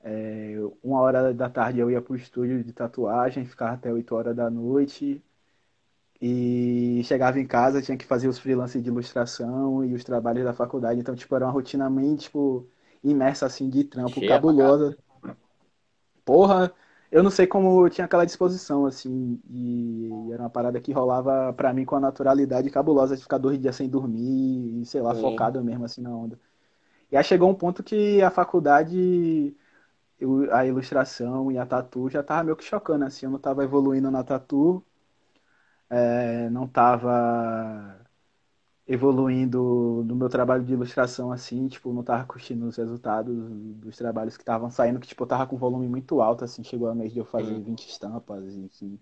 é, 0.00 0.54
uma 0.82 1.00
hora 1.00 1.34
da 1.34 1.50
tarde 1.50 1.80
eu 1.80 1.90
ia 1.90 2.00
pro 2.02 2.16
estúdio 2.16 2.62
de 2.64 2.72
tatuagem, 2.72 3.44
ficava 3.46 3.74
até 3.74 3.92
8 3.92 4.14
horas 4.14 4.36
da 4.36 4.50
noite. 4.50 5.22
E 6.20 7.02
chegava 7.04 7.38
em 7.38 7.46
casa, 7.46 7.82
tinha 7.82 7.96
que 7.96 8.04
fazer 8.06 8.28
os 8.28 8.38
freelances 8.38 8.82
de 8.82 8.88
ilustração 8.88 9.84
e 9.84 9.92
os 9.94 10.02
trabalhos 10.02 10.44
da 10.44 10.54
faculdade. 10.54 10.98
Então, 10.98 11.14
tipo, 11.14 11.34
era 11.36 11.44
uma 11.44 11.52
rotina 11.52 11.90
meio, 11.90 12.16
tipo, 12.16 12.66
imersa, 13.04 13.46
assim, 13.46 13.68
de 13.68 13.84
trampo, 13.84 14.14
Cheia 14.14 14.28
cabulosa. 14.28 14.96
Porra, 16.24 16.72
eu 17.10 17.22
não 17.22 17.30
sei 17.30 17.46
como 17.46 17.86
eu 17.86 17.90
tinha 17.90 18.04
aquela 18.06 18.24
disposição, 18.24 18.86
assim, 18.86 19.40
e 19.48 20.30
era 20.32 20.42
uma 20.42 20.50
parada 20.50 20.80
que 20.80 20.90
rolava 20.92 21.52
para 21.52 21.72
mim 21.72 21.84
com 21.84 21.94
a 21.96 22.00
naturalidade 22.00 22.70
cabulosa 22.70 23.16
de 23.16 23.22
ficar 23.22 23.38
dois 23.38 23.60
dias 23.60 23.76
sem 23.76 23.88
dormir 23.88 24.80
e, 24.82 24.86
sei 24.86 25.00
lá, 25.02 25.14
Sim. 25.14 25.20
focado 25.20 25.62
mesmo, 25.62 25.84
assim, 25.84 26.00
na 26.00 26.10
onda. 26.10 26.38
E 27.10 27.16
aí 27.16 27.24
chegou 27.24 27.50
um 27.50 27.54
ponto 27.54 27.82
que 27.82 28.22
a 28.22 28.30
faculdade 28.30 29.56
eu, 30.18 30.52
a 30.54 30.66
ilustração 30.66 31.50
e 31.52 31.58
a 31.58 31.66
tatu 31.66 32.08
já 32.10 32.22
tava 32.22 32.44
meio 32.44 32.56
que 32.56 32.64
chocando, 32.64 33.04
assim, 33.04 33.26
eu 33.26 33.32
não 33.32 33.38
tava 33.38 33.64
evoluindo 33.64 34.10
na 34.10 34.24
tatu, 34.24 34.84
é, 35.90 36.48
não 36.50 36.66
tava 36.66 38.00
evoluindo 38.86 40.04
no 40.06 40.14
meu 40.14 40.28
trabalho 40.28 40.64
de 40.64 40.72
ilustração, 40.72 41.32
assim, 41.32 41.66
tipo, 41.68 41.92
não 41.92 42.02
tava 42.04 42.24
curtindo 42.24 42.66
os 42.66 42.76
resultados 42.76 43.34
dos 43.76 43.96
trabalhos 43.96 44.36
que 44.36 44.42
estavam 44.42 44.70
saindo, 44.70 45.00
que, 45.00 45.08
tipo, 45.08 45.24
eu 45.24 45.26
tava 45.26 45.46
com 45.46 45.56
volume 45.56 45.88
muito 45.88 46.20
alto, 46.20 46.44
assim, 46.44 46.62
chegou 46.62 46.88
a 46.88 46.94
mês 46.94 47.12
de 47.12 47.18
eu 47.18 47.24
fazer 47.24 47.52
uhum. 47.52 47.62
20 47.64 47.88
estampas, 47.88 48.54
enfim. 48.54 48.98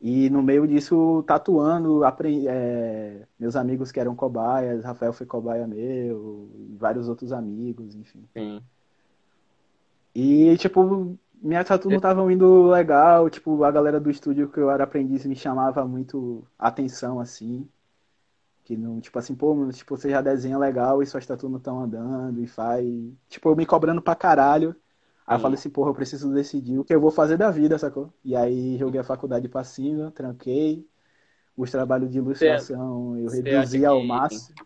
E 0.00 0.30
no 0.30 0.42
meio 0.42 0.66
disso, 0.66 1.24
tatuando, 1.26 2.04
aprendi, 2.04 2.46
é, 2.46 3.26
meus 3.38 3.56
amigos 3.56 3.90
que 3.90 3.98
eram 3.98 4.14
cobaias, 4.14 4.84
Rafael 4.84 5.12
foi 5.12 5.26
cobaia 5.26 5.66
meu, 5.66 6.48
e 6.54 6.76
vários 6.76 7.08
outros 7.08 7.32
amigos, 7.32 7.96
enfim. 7.96 8.24
Sim. 8.32 8.62
E, 10.20 10.56
tipo, 10.56 11.16
minha 11.40 11.62
tatu 11.62 11.88
não 11.88 12.00
tava 12.00 12.32
indo 12.32 12.66
legal, 12.66 13.30
tipo, 13.30 13.62
a 13.62 13.70
galera 13.70 14.00
do 14.00 14.10
estúdio 14.10 14.48
que 14.48 14.58
eu 14.58 14.68
era 14.68 14.82
aprendiz 14.82 15.24
me 15.24 15.36
chamava 15.36 15.86
muito 15.86 16.44
atenção, 16.58 17.20
assim. 17.20 17.68
Que 18.64 18.76
não, 18.76 19.00
tipo 19.00 19.16
assim, 19.16 19.36
pô, 19.36 19.54
mano, 19.54 19.72
tipo, 19.72 19.96
você 19.96 20.10
já 20.10 20.20
desenha 20.20 20.58
legal 20.58 21.00
e 21.00 21.06
suas 21.06 21.24
tatuas 21.24 21.52
não 21.52 21.58
estão 21.58 21.78
andando 21.78 22.42
e 22.42 22.48
faz. 22.48 22.84
Tipo, 23.28 23.50
eu 23.50 23.54
me 23.54 23.64
cobrando 23.64 24.02
pra 24.02 24.16
caralho. 24.16 24.74
Aí 25.24 25.36
eu 25.36 25.40
falei 25.40 25.56
assim, 25.56 25.70
porra, 25.70 25.90
eu 25.90 25.94
preciso 25.94 26.34
decidir 26.34 26.80
o 26.80 26.84
que 26.84 26.92
eu 26.92 27.00
vou 27.00 27.12
fazer 27.12 27.36
da 27.36 27.52
vida, 27.52 27.78
sacou? 27.78 28.12
E 28.24 28.34
aí 28.34 28.76
joguei 28.76 29.00
a 29.00 29.04
faculdade 29.04 29.48
pra 29.48 29.62
cima, 29.62 30.10
tranquei. 30.10 30.84
Os 31.56 31.70
trabalhos 31.70 32.10
de 32.10 32.18
ilustração 32.18 33.16
eu 33.16 33.30
reduzi 33.30 33.86
ao 33.86 34.02
máximo. 34.02 34.56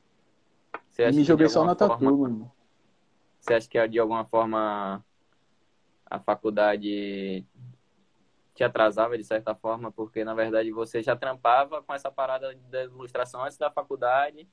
E 0.99 1.13
me 1.13 1.25
joguei 1.25 1.51
só 1.51 1.63
na 1.63 1.75
tatu, 1.75 1.99
forma... 1.99 2.17
mano. 2.17 2.51
Você 3.39 3.53
acha 3.53 3.69
que 3.69 3.89
de 3.89 3.99
alguma 3.99 4.25
forma 4.25 5.05
a 6.13 6.21
faculdade 6.21 7.47
te 8.55 8.63
atrasava 8.63 9.17
de 9.17 9.25
certa 9.25 9.55
forma, 9.55 9.91
porque 9.91 10.23
na 10.25 10.35
verdade 10.35 10.71
você 10.71 11.03
já 11.03 11.17
trampava 11.17 11.83
com 11.83 11.95
essa 11.95 12.11
parada 12.11 12.55
da 12.71 12.85
ilustração 12.85 13.43
antes 13.43 13.57
da 13.57 13.71
faculdade, 13.71 14.47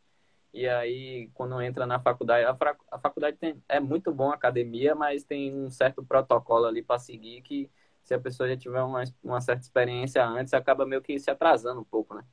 e 0.54 0.66
aí 0.70 1.30
quando 1.34 1.62
entra 1.62 1.86
na 1.86 2.00
faculdade, 2.00 2.46
a, 2.46 2.98
faculdade 2.98 3.36
tem, 3.36 3.62
é 3.68 3.78
muito 3.78 4.14
bom 4.14 4.32
a 4.32 4.36
academia, 4.36 4.96
mas 4.96 5.26
tem 5.26 5.54
um 5.54 5.70
certo 5.70 6.02
protocolo 6.02 6.66
ali 6.66 6.82
para 6.82 6.98
seguir 6.98 7.42
que 7.42 7.70
se 8.04 8.14
a 8.14 8.20
pessoa 8.20 8.48
já 8.48 8.56
tiver 8.56 8.82
uma, 8.82 9.04
uma 9.22 9.42
certa 9.42 9.62
experiência 9.62 10.26
antes, 10.26 10.54
acaba 10.54 10.86
meio 10.86 11.02
que 11.02 11.20
se 11.20 11.30
atrasando 11.30 11.82
um 11.82 11.84
pouco, 11.84 12.16
né? 12.16 12.24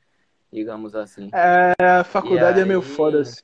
Digamos 0.53 0.95
assim. 0.95 1.29
É, 1.35 1.75
a 1.85 2.05
faculdade 2.05 2.61
aí... 2.61 2.63
é 2.63 2.65
meio 2.65 2.81
foda. 2.81 3.23
-se. 3.25 3.43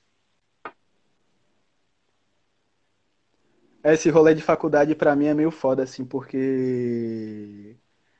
Esse 3.85 4.11
rolê 4.11 4.35
de 4.35 4.43
faculdade 4.43 4.95
para 4.95 5.17
mim 5.17 5.27
é 5.27 5.35
meio 5.35 5.51
foda, 5.51 5.83
assim, 5.83 6.05
porque 6.05 7.77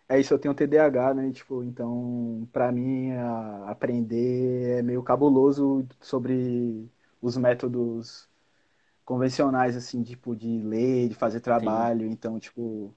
é 0.09 0.19
isso, 0.21 0.35
eu 0.35 0.39
tenho 0.39 0.55
TDAH, 0.55 1.15
né? 1.15 1.33
Tipo, 1.33 1.63
então, 1.65 2.49
para 2.53 2.73
mim, 2.73 3.13
aprender 3.67 4.79
é 4.79 4.83
meio 4.83 5.03
cabuloso 5.03 5.87
sobre 6.01 6.91
os 7.21 7.37
métodos 7.37 8.29
convencionais, 9.05 9.77
assim, 9.77 10.03
tipo, 10.05 10.37
de 10.37 10.63
ler, 10.63 11.09
de 11.11 11.15
fazer 11.17 11.41
trabalho. 11.41 12.07
Sim. 12.07 12.11
Então, 12.11 12.41
tipo, 12.41 12.95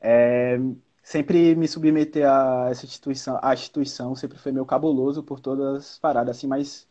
é, 0.00 0.58
sempre 1.02 1.54
me 1.54 1.68
submeter 1.68 2.28
a 2.28 2.68
essa 2.70 2.84
instituição, 2.86 3.38
a 3.42 3.54
instituição 3.54 4.14
sempre 4.14 4.38
foi 4.38 4.52
meio 4.52 4.66
cabuloso 4.66 5.22
por 5.22 5.40
todas 5.40 5.76
as 5.92 5.98
paradas, 5.98 6.36
assim, 6.36 6.46
mas 6.46 6.88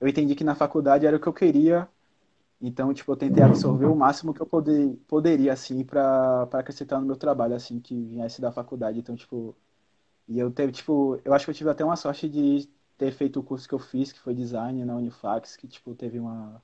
eu 0.00 0.08
entendi 0.08 0.34
que 0.34 0.44
na 0.44 0.54
faculdade 0.54 1.06
era 1.06 1.16
o 1.16 1.20
que 1.20 1.28
eu 1.28 1.32
queria 1.34 1.88
então, 2.60 2.92
tipo, 2.94 3.12
eu 3.12 3.16
tentei 3.16 3.42
absorver 3.42 3.86
o 3.86 3.94
máximo 3.94 4.32
que 4.32 4.40
eu 4.40 4.46
poder, 4.46 4.96
poderia, 5.06 5.52
assim, 5.52 5.84
para 5.84 6.48
acrescentar 6.52 7.00
no 7.00 7.06
meu 7.06 7.16
trabalho, 7.16 7.54
assim, 7.54 7.80
que 7.80 7.94
viesse 7.94 8.40
da 8.40 8.50
faculdade. 8.50 8.98
Então, 8.98 9.14
tipo, 9.14 9.54
e 10.26 10.38
eu 10.38 10.50
teve, 10.50 10.72
tipo, 10.72 11.20
eu 11.24 11.34
acho 11.34 11.44
que 11.44 11.50
eu 11.50 11.54
tive 11.54 11.70
até 11.70 11.84
uma 11.84 11.96
sorte 11.96 12.28
de 12.28 12.68
ter 12.96 13.12
feito 13.12 13.40
o 13.40 13.42
curso 13.42 13.68
que 13.68 13.74
eu 13.74 13.78
fiz, 13.78 14.10
que 14.10 14.20
foi 14.20 14.34
design 14.34 14.84
na 14.84 14.96
Unifax, 14.96 15.56
que, 15.56 15.68
tipo, 15.68 15.94
teve 15.94 16.18
uma... 16.18 16.62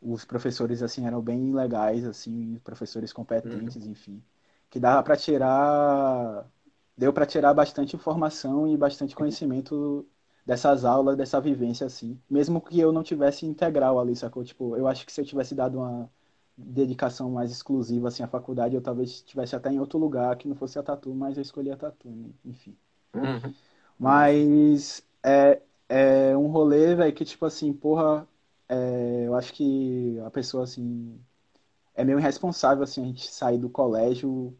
Os 0.00 0.24
professores, 0.24 0.82
assim, 0.82 1.06
eram 1.06 1.22
bem 1.22 1.54
legais, 1.54 2.04
assim, 2.04 2.60
professores 2.64 3.12
competentes, 3.12 3.76
uhum. 3.76 3.92
enfim. 3.92 4.22
Que 4.68 4.80
dava 4.80 5.02
para 5.02 5.16
tirar... 5.16 6.46
Deu 6.96 7.12
para 7.12 7.24
tirar 7.24 7.54
bastante 7.54 7.96
informação 7.96 8.68
e 8.68 8.76
bastante 8.76 9.14
conhecimento 9.14 10.06
dessas 10.44 10.84
aulas, 10.84 11.16
dessa 11.16 11.40
vivência, 11.40 11.86
assim. 11.86 12.20
Mesmo 12.28 12.60
que 12.60 12.78
eu 12.78 12.92
não 12.92 13.02
tivesse 13.02 13.46
integral 13.46 13.98
ali, 14.00 14.16
sacou? 14.16 14.44
Tipo, 14.44 14.76
eu 14.76 14.88
acho 14.88 15.06
que 15.06 15.12
se 15.12 15.20
eu 15.20 15.24
tivesse 15.24 15.54
dado 15.54 15.78
uma 15.78 16.10
dedicação 16.56 17.30
mais 17.30 17.50
exclusiva, 17.50 18.08
assim, 18.08 18.22
à 18.22 18.28
faculdade, 18.28 18.74
eu 18.74 18.82
talvez 18.82 19.10
estivesse 19.10 19.56
até 19.56 19.70
em 19.72 19.80
outro 19.80 19.98
lugar 19.98 20.36
que 20.36 20.48
não 20.48 20.56
fosse 20.56 20.78
a 20.78 20.82
Tatu, 20.82 21.14
mas 21.14 21.36
eu 21.36 21.42
escolhi 21.42 21.70
a 21.70 21.76
Tatu, 21.76 22.08
né? 22.10 22.30
enfim. 22.44 22.76
Uhum. 23.14 23.54
Mas 23.98 25.02
é, 25.22 25.62
é 25.88 26.36
um 26.36 26.48
rolê, 26.48 26.94
velho, 26.94 27.14
que, 27.14 27.24
tipo 27.24 27.44
assim, 27.46 27.72
porra, 27.72 28.26
é, 28.68 29.24
eu 29.26 29.34
acho 29.34 29.52
que 29.52 30.18
a 30.24 30.30
pessoa, 30.30 30.64
assim, 30.64 31.20
é 31.94 32.04
meio 32.04 32.18
irresponsável, 32.18 32.84
assim, 32.84 33.02
a 33.02 33.06
gente 33.06 33.30
sair 33.30 33.58
do 33.58 33.70
colégio 33.70 34.56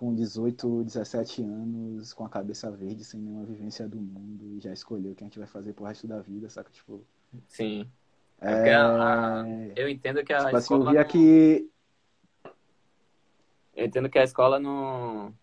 com 0.00 0.14
18, 0.14 0.84
17 0.84 1.42
anos, 1.42 2.14
com 2.14 2.24
a 2.24 2.28
cabeça 2.30 2.70
verde, 2.70 3.04
sem 3.04 3.20
nenhuma 3.20 3.44
vivência 3.44 3.86
do 3.86 3.98
mundo, 3.98 4.56
e 4.56 4.58
já 4.58 4.72
escolheu 4.72 5.12
o 5.12 5.14
que 5.14 5.22
a 5.22 5.26
gente 5.26 5.38
vai 5.38 5.46
fazer 5.46 5.74
pro 5.74 5.84
resto 5.84 6.06
da 6.06 6.22
vida, 6.22 6.48
saca? 6.48 6.70
Tipo. 6.70 7.04
Sim. 7.46 7.86
É... 8.40 8.72
A, 8.72 9.42
a, 9.42 9.48
eu 9.76 9.90
entendo 9.90 10.24
que 10.24 10.32
a 10.32 10.46
tipo 10.46 10.56
escola. 10.56 10.84
Assim, 10.84 10.96
eu 10.96 11.02
não... 11.02 11.04
que. 11.04 11.70
Eu 13.76 13.84
entendo 13.84 14.08
que 14.08 14.18
a 14.18 14.24
escola 14.24 14.58
não. 14.58 15.34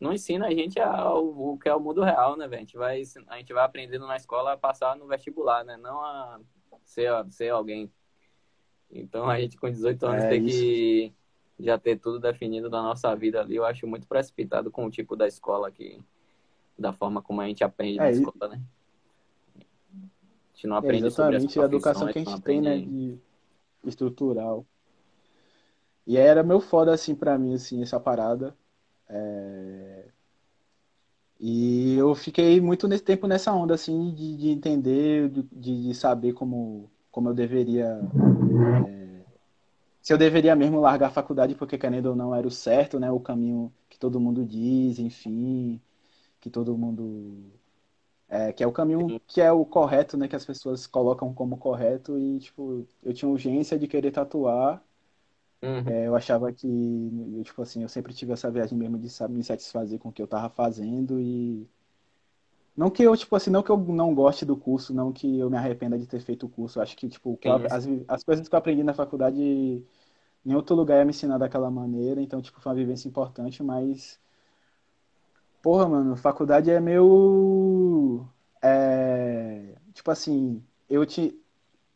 Não 0.00 0.12
ensina 0.12 0.48
a 0.48 0.50
gente 0.50 0.80
a, 0.80 1.14
o, 1.14 1.52
o 1.52 1.58
que 1.58 1.68
é 1.68 1.74
o 1.74 1.80
mundo 1.80 2.02
real, 2.02 2.36
né, 2.36 2.48
velho? 2.48 2.56
A 2.56 2.64
gente 2.64 2.76
vai, 2.76 3.02
a 3.28 3.38
gente 3.38 3.52
vai 3.52 3.64
aprendendo 3.64 4.04
na 4.04 4.16
escola 4.16 4.54
a 4.54 4.58
passar 4.58 4.96
no 4.96 5.06
vestibular, 5.06 5.64
né? 5.64 5.76
Não 5.76 6.00
a 6.00 6.40
ser, 6.82 7.08
ser 7.30 7.50
alguém. 7.50 7.88
Então 8.90 9.30
a 9.30 9.38
gente 9.38 9.56
com 9.56 9.70
18 9.70 10.06
anos 10.06 10.24
é 10.24 10.28
tem 10.28 10.44
isso. 10.44 10.58
que 10.58 11.14
já 11.58 11.78
ter 11.78 11.98
tudo 11.98 12.20
definido 12.20 12.70
da 12.70 12.80
nossa 12.82 13.14
vida 13.14 13.40
ali, 13.40 13.56
eu 13.56 13.64
acho 13.64 13.86
muito 13.86 14.06
precipitado 14.06 14.70
com 14.70 14.86
o 14.86 14.90
tipo 14.90 15.16
da 15.16 15.26
escola 15.26 15.70
que 15.70 16.00
da 16.78 16.92
forma 16.92 17.20
como 17.20 17.40
a 17.40 17.46
gente 17.46 17.64
aprende 17.64 17.98
é, 17.98 18.02
na 18.02 18.10
escola, 18.10 18.48
né? 18.48 18.62
A 19.56 20.54
gente 20.54 20.66
não 20.68 20.76
aprende 20.76 21.04
é, 21.04 21.06
exatamente 21.08 21.52
sobre 21.52 21.66
a 21.66 21.68
educação 21.68 22.06
que 22.12 22.18
a 22.18 22.24
gente 22.24 22.42
tem, 22.42 22.60
né, 22.60 22.78
de 22.78 23.18
estrutural. 23.84 24.64
E 26.06 26.16
era 26.16 26.42
meu 26.42 26.60
foda 26.60 26.92
assim 26.92 27.14
para 27.14 27.36
mim 27.38 27.54
assim 27.54 27.82
essa 27.82 27.98
parada. 27.98 28.56
É... 29.08 30.04
E 31.40 31.94
eu 31.96 32.14
fiquei 32.14 32.60
muito 32.60 32.88
nesse 32.88 33.04
tempo 33.04 33.26
nessa 33.26 33.52
onda 33.52 33.74
assim 33.74 34.12
de, 34.12 34.36
de 34.36 34.48
entender, 34.50 35.28
de, 35.28 35.42
de 35.82 35.94
saber 35.94 36.32
como 36.32 36.90
como 37.10 37.30
eu 37.30 37.34
deveria 37.34 38.00
é 38.86 38.97
se 40.08 40.14
eu 40.14 40.18
deveria 40.18 40.56
mesmo 40.56 40.80
largar 40.80 41.08
a 41.08 41.10
faculdade 41.10 41.54
porque, 41.54 41.76
querendo 41.76 42.06
ou 42.06 42.16
não, 42.16 42.34
era 42.34 42.46
o 42.46 42.50
certo, 42.50 42.98
né? 42.98 43.10
O 43.10 43.20
caminho 43.20 43.70
que 43.90 43.98
todo 43.98 44.18
mundo 44.18 44.42
diz, 44.44 44.98
enfim, 44.98 45.80
que 46.40 46.50
todo 46.50 46.76
mundo... 46.78 47.52
É, 48.28 48.52
que 48.52 48.64
é 48.64 48.66
o 48.66 48.72
caminho 48.72 49.20
que 49.26 49.40
é 49.40 49.52
o 49.52 49.66
correto, 49.66 50.16
né? 50.16 50.28
Que 50.28 50.36
as 50.36 50.44
pessoas 50.46 50.86
colocam 50.86 51.34
como 51.34 51.58
correto 51.58 52.18
e, 52.18 52.40
tipo, 52.40 52.86
eu 53.02 53.14
tinha 53.14 53.28
urgência 53.30 53.78
de 53.78 53.88
querer 53.88 54.12
tatuar. 54.12 54.82
Uhum. 55.62 55.84
É, 55.84 56.06
eu 56.06 56.14
achava 56.16 56.52
que, 56.52 56.66
eu, 57.36 57.42
tipo 57.44 57.62
assim, 57.62 57.82
eu 57.82 57.88
sempre 57.88 58.12
tive 58.14 58.32
essa 58.32 58.50
viagem 58.50 58.76
mesmo 58.78 58.98
de 58.98 59.08
sabe, 59.10 59.34
me 59.34 59.44
satisfazer 59.44 59.98
com 59.98 60.08
o 60.10 60.12
que 60.12 60.22
eu 60.22 60.26
tava 60.28 60.48
fazendo 60.50 61.20
e... 61.20 61.68
Não 62.78 62.90
que 62.90 63.02
eu, 63.02 63.16
tipo 63.16 63.34
assim, 63.34 63.50
não 63.50 63.60
que 63.60 63.70
eu 63.70 63.76
não 63.76 64.14
goste 64.14 64.44
do 64.44 64.56
curso, 64.56 64.94
não 64.94 65.12
que 65.12 65.36
eu 65.36 65.50
me 65.50 65.56
arrependa 65.56 65.98
de 65.98 66.06
ter 66.06 66.20
feito 66.20 66.46
o 66.46 66.48
curso. 66.48 66.80
Acho 66.80 66.96
que, 66.96 67.08
tipo, 67.08 67.36
que 67.36 67.48
eu, 67.48 67.56
as, 67.72 67.88
as 68.06 68.22
coisas 68.22 68.48
que 68.48 68.54
eu 68.54 68.58
aprendi 68.58 68.84
na 68.84 68.94
faculdade 68.94 69.84
em 70.46 70.54
outro 70.54 70.76
lugar 70.76 70.98
ia 70.98 71.04
me 71.04 71.10
ensinar 71.10 71.38
daquela 71.38 71.70
maneira, 71.72 72.20
então, 72.22 72.40
tipo, 72.40 72.60
foi 72.60 72.70
uma 72.70 72.78
vivência 72.78 73.08
importante, 73.08 73.64
mas. 73.64 74.20
Porra, 75.60 75.88
mano, 75.88 76.16
faculdade 76.16 76.70
é 76.70 76.78
meu. 76.78 78.24
É, 78.62 79.74
tipo 79.92 80.10
assim, 80.12 80.62
eu 80.88 81.04
te. 81.04 81.36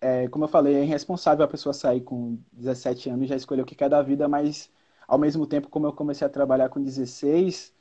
É, 0.01 0.27
como 0.29 0.47
eu 0.47 0.49
falei, 0.49 0.75
é 0.75 0.83
irresponsável 0.83 1.45
a 1.45 1.49
pessoa 1.49 1.73
sair 1.73 2.01
com 2.01 2.39
17 2.53 3.09
anos 3.09 3.27
e 3.27 3.29
já 3.29 3.37
escolher 3.37 3.63
o 3.63 3.65
que 3.67 3.77
quer 3.77 3.89
da 3.89 4.03
vida, 4.03 4.27
mas 4.29 4.69
ao 5.07 5.19
mesmo 5.19 5.47
tempo, 5.47 5.69
como 5.69 5.87
eu 5.87 5.93
comecei 5.93 6.27
a 6.27 6.31
trabalhar 6.31 6.69
com 6.71 6.83
16, 6.83 7.73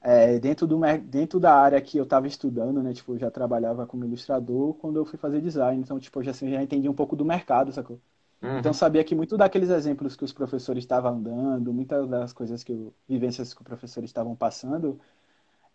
é, 0.00 0.38
dentro, 0.38 0.66
do, 0.66 0.78
dentro 1.04 1.40
da 1.40 1.54
área 1.54 1.80
que 1.80 1.98
eu 1.98 2.04
estava 2.04 2.26
estudando, 2.26 2.82
né? 2.82 2.92
Tipo, 2.92 3.14
eu 3.14 3.18
já 3.18 3.30
trabalhava 3.30 3.86
como 3.86 4.04
ilustrador 4.04 4.74
quando 4.74 4.96
eu 4.98 5.04
fui 5.04 5.18
fazer 5.18 5.40
design, 5.40 5.80
então, 5.82 5.98
tipo, 5.98 6.18
eu 6.20 6.24
já, 6.24 6.32
já 6.32 6.62
entendi 6.62 6.88
um 6.88 6.94
pouco 6.94 7.16
do 7.16 7.24
mercado, 7.24 7.72
sacou? 7.72 8.00
Uhum. 8.42 8.58
Então 8.58 8.72
sabia 8.72 9.02
que 9.04 9.14
muito 9.14 9.36
daqueles 9.36 9.70
exemplos 9.70 10.14
que 10.16 10.24
os 10.24 10.32
professores 10.32 10.84
estavam 10.84 11.20
dando, 11.22 11.72
muitas 11.72 12.08
das 12.08 12.32
coisas 12.32 12.62
que 12.62 12.72
eu, 12.72 12.94
vivências 13.08 13.52
que 13.54 13.60
os 13.60 13.66
professores 13.66 14.10
estavam 14.10 14.36
passando, 14.36 15.00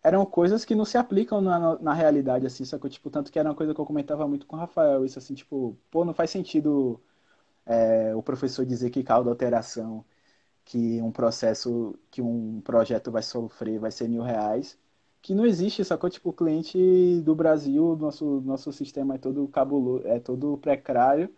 eram 0.04 0.26
coisas 0.26 0.66
que 0.66 0.76
não 0.76 0.86
se 0.86 0.98
aplicam 0.98 1.42
na, 1.42 1.78
na 1.80 1.94
realidade, 1.94 2.46
assim, 2.46 2.64
que, 2.66 2.90
tipo, 2.90 3.10
tanto 3.10 3.32
que 3.32 3.40
era 3.40 3.50
uma 3.50 3.56
coisa 3.56 3.74
que 3.74 3.82
eu 3.82 3.86
comentava 3.86 4.28
muito 4.28 4.46
com 4.48 4.56
o 4.56 4.60
Rafael, 4.60 5.06
isso 5.06 5.20
assim, 5.20 5.34
tipo, 5.36 5.78
pô, 5.92 6.06
não 6.06 6.14
faz 6.14 6.30
sentido 6.32 7.00
é, 7.66 8.16
o 8.16 8.22
professor 8.24 8.66
dizer 8.66 8.90
que 8.90 9.04
causa 9.04 9.30
alteração, 9.30 10.06
que 10.66 11.02
um 11.02 11.12
processo, 11.12 11.98
que 12.12 12.22
um 12.22 12.62
projeto 12.62 13.12
vai 13.12 13.24
sofrer, 13.24 13.80
vai 13.80 13.92
ser 13.92 14.08
mil 14.10 14.24
reais, 14.24 14.78
que 15.22 15.36
não 15.36 15.46
existe, 15.46 15.84
sacou? 15.86 16.10
Tipo, 16.10 16.30
o 16.30 16.34
cliente 16.34 17.22
do 17.24 17.36
Brasil, 17.36 17.96
nosso, 17.98 18.42
nosso 18.42 18.72
sistema 18.72 19.16
é 19.16 19.18
todo 19.18 19.48
cabuloso, 19.50 20.08
é 20.08 20.20
todo 20.20 20.58
precário, 20.58 21.34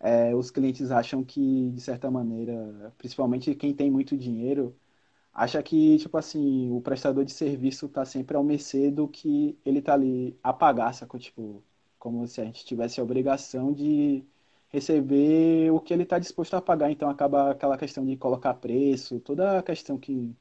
é, 0.00 0.34
os 0.34 0.50
clientes 0.50 0.90
acham 0.90 1.24
que, 1.24 1.70
de 1.70 1.80
certa 1.80 2.10
maneira, 2.10 2.94
principalmente 2.98 3.54
quem 3.54 3.74
tem 3.74 3.90
muito 3.90 4.16
dinheiro, 4.16 4.76
acha 5.32 5.62
que, 5.62 5.98
tipo 5.98 6.16
assim, 6.18 6.70
o 6.72 6.80
prestador 6.80 7.24
de 7.24 7.32
serviço 7.32 7.86
está 7.86 8.04
sempre 8.04 8.36
ao 8.36 8.44
mercê 8.44 8.90
do 8.90 9.08
que 9.08 9.58
ele 9.64 9.80
está 9.80 9.94
ali 9.94 10.38
a 10.42 10.52
pagar, 10.52 10.92
sacou? 10.94 11.20
Tipo, 11.20 11.62
como 11.98 12.26
se 12.28 12.40
a 12.40 12.44
gente 12.44 12.64
tivesse 12.64 13.00
a 13.00 13.04
obrigação 13.04 13.72
de 13.72 14.24
receber 14.76 15.70
o 15.70 15.80
que 15.80 15.92
ele 15.92 16.02
está 16.02 16.18
disposto 16.18 16.54
a 16.54 16.60
pagar. 16.60 16.90
Então 16.90 17.08
acaba 17.08 17.50
aquela 17.50 17.78
questão 17.78 18.04
de 18.04 18.16
colocar 18.16 18.54
preço, 18.54 19.18
toda 19.20 19.58
a 19.58 19.62
questão 19.62 19.98
que 19.98 20.34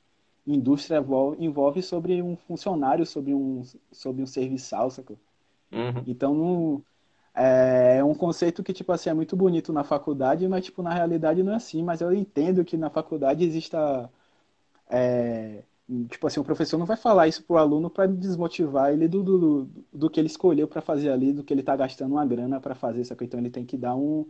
indústria 0.46 1.04
envolve 1.40 1.82
sobre 1.82 2.22
um 2.22 2.36
funcionário, 2.36 3.06
sobre 3.06 3.34
um, 3.34 3.64
sobre 3.92 4.22
um 4.22 4.28
serviçal, 4.28 4.92
sacou? 4.92 5.18
Uhum. 5.72 6.04
Então, 6.06 6.36
não, 6.36 6.84
é 7.34 8.04
um 8.04 8.14
conceito 8.14 8.64
que, 8.64 8.74
tipo 8.74 8.92
assim, 8.92 9.10
é 9.10 9.14
muito 9.14 9.36
bonito 9.36 9.74
na 9.74 9.84
faculdade, 9.84 10.48
mas, 10.48 10.66
tipo, 10.66 10.84
na 10.84 10.94
realidade 10.94 11.42
não 11.42 11.54
é 11.54 11.56
assim. 11.56 11.82
Mas 11.82 12.02
eu 12.02 12.14
entendo 12.14 12.64
que 12.64 12.78
na 12.78 12.90
faculdade 12.90 13.44
exista... 13.44 14.10
É, 14.90 15.64
tipo 16.10 16.28
assim, 16.28 16.40
o 16.40 16.44
professor 16.44 16.78
não 16.78 16.86
vai 16.86 16.98
falar 16.98 17.28
isso 17.28 17.44
pro 17.44 17.58
aluno 17.58 17.90
para 17.90 18.08
desmotivar 18.08 18.92
ele 18.92 19.08
do, 19.08 19.24
do, 19.24 19.66
do 19.94 20.10
que 20.10 20.20
ele 20.20 20.28
escolheu 20.28 20.68
para 20.68 20.82
fazer 20.82 21.10
ali, 21.12 21.32
do 21.34 21.44
que 21.44 21.54
ele 21.54 21.64
tá 21.64 21.76
gastando 21.76 22.14
uma 22.14 22.26
grana 22.26 22.60
para 22.60 22.76
fazer, 22.76 23.04
sacou? 23.06 23.26
Então 23.26 23.40
ele 23.40 23.50
tem 23.52 23.66
que 23.66 23.78
dar 23.78 23.96
um, 23.96 24.30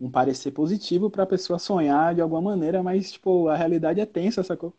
um 0.00 0.10
parecer 0.10 0.52
positivo 0.52 1.10
para 1.10 1.24
a 1.24 1.26
pessoa 1.26 1.58
sonhar 1.58 2.14
de 2.14 2.20
alguma 2.22 2.42
maneira, 2.42 2.82
mas, 2.82 3.12
tipo, 3.12 3.48
a 3.48 3.56
realidade 3.56 4.00
é 4.00 4.06
tensa, 4.06 4.42
sacou? 4.44 4.74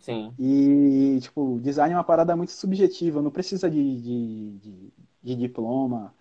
Sim. 0.00 0.38
E, 0.38 1.18
tipo, 1.20 1.58
design 1.60 1.94
é 1.94 1.96
uma 1.96 2.04
parada 2.04 2.36
muito 2.36 2.52
subjetiva, 2.52 3.20
não 3.22 3.30
precisa 3.30 3.68
de, 3.70 4.00
de, 4.00 4.58
de, 4.58 4.92
de 5.22 5.36
diploma, 5.36 6.14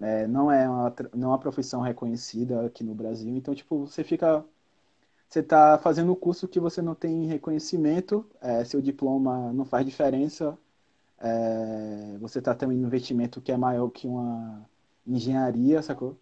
é, 0.00 0.26
não, 0.26 0.50
é 0.52 0.68
uma, 0.68 0.94
não 1.14 1.28
é 1.28 1.32
uma 1.32 1.38
profissão 1.40 1.80
reconhecida 1.82 2.66
aqui 2.66 2.84
no 2.84 2.94
Brasil, 2.94 3.36
então, 3.36 3.54
tipo, 3.54 3.86
você 3.86 4.04
fica. 4.04 4.44
Você 5.32 5.40
está 5.40 5.78
fazendo 5.78 6.12
o 6.12 6.16
curso 6.16 6.46
que 6.48 6.60
você 6.60 6.82
não 6.82 6.94
tem 6.94 7.26
reconhecimento, 7.26 8.26
é, 8.40 8.64
seu 8.64 8.82
diploma 8.82 9.52
não 9.54 9.64
faz 9.64 9.84
diferença, 9.86 10.58
é, 11.18 12.18
você 12.18 12.38
está 12.38 12.54
tendo 12.54 12.70
um 12.72 12.86
investimento 12.86 13.40
que 13.40 13.52
é 13.52 13.56
maior 13.56 13.88
que 13.90 14.06
uma 14.06 14.68
engenharia, 15.06 15.82
sacou? 15.82 16.16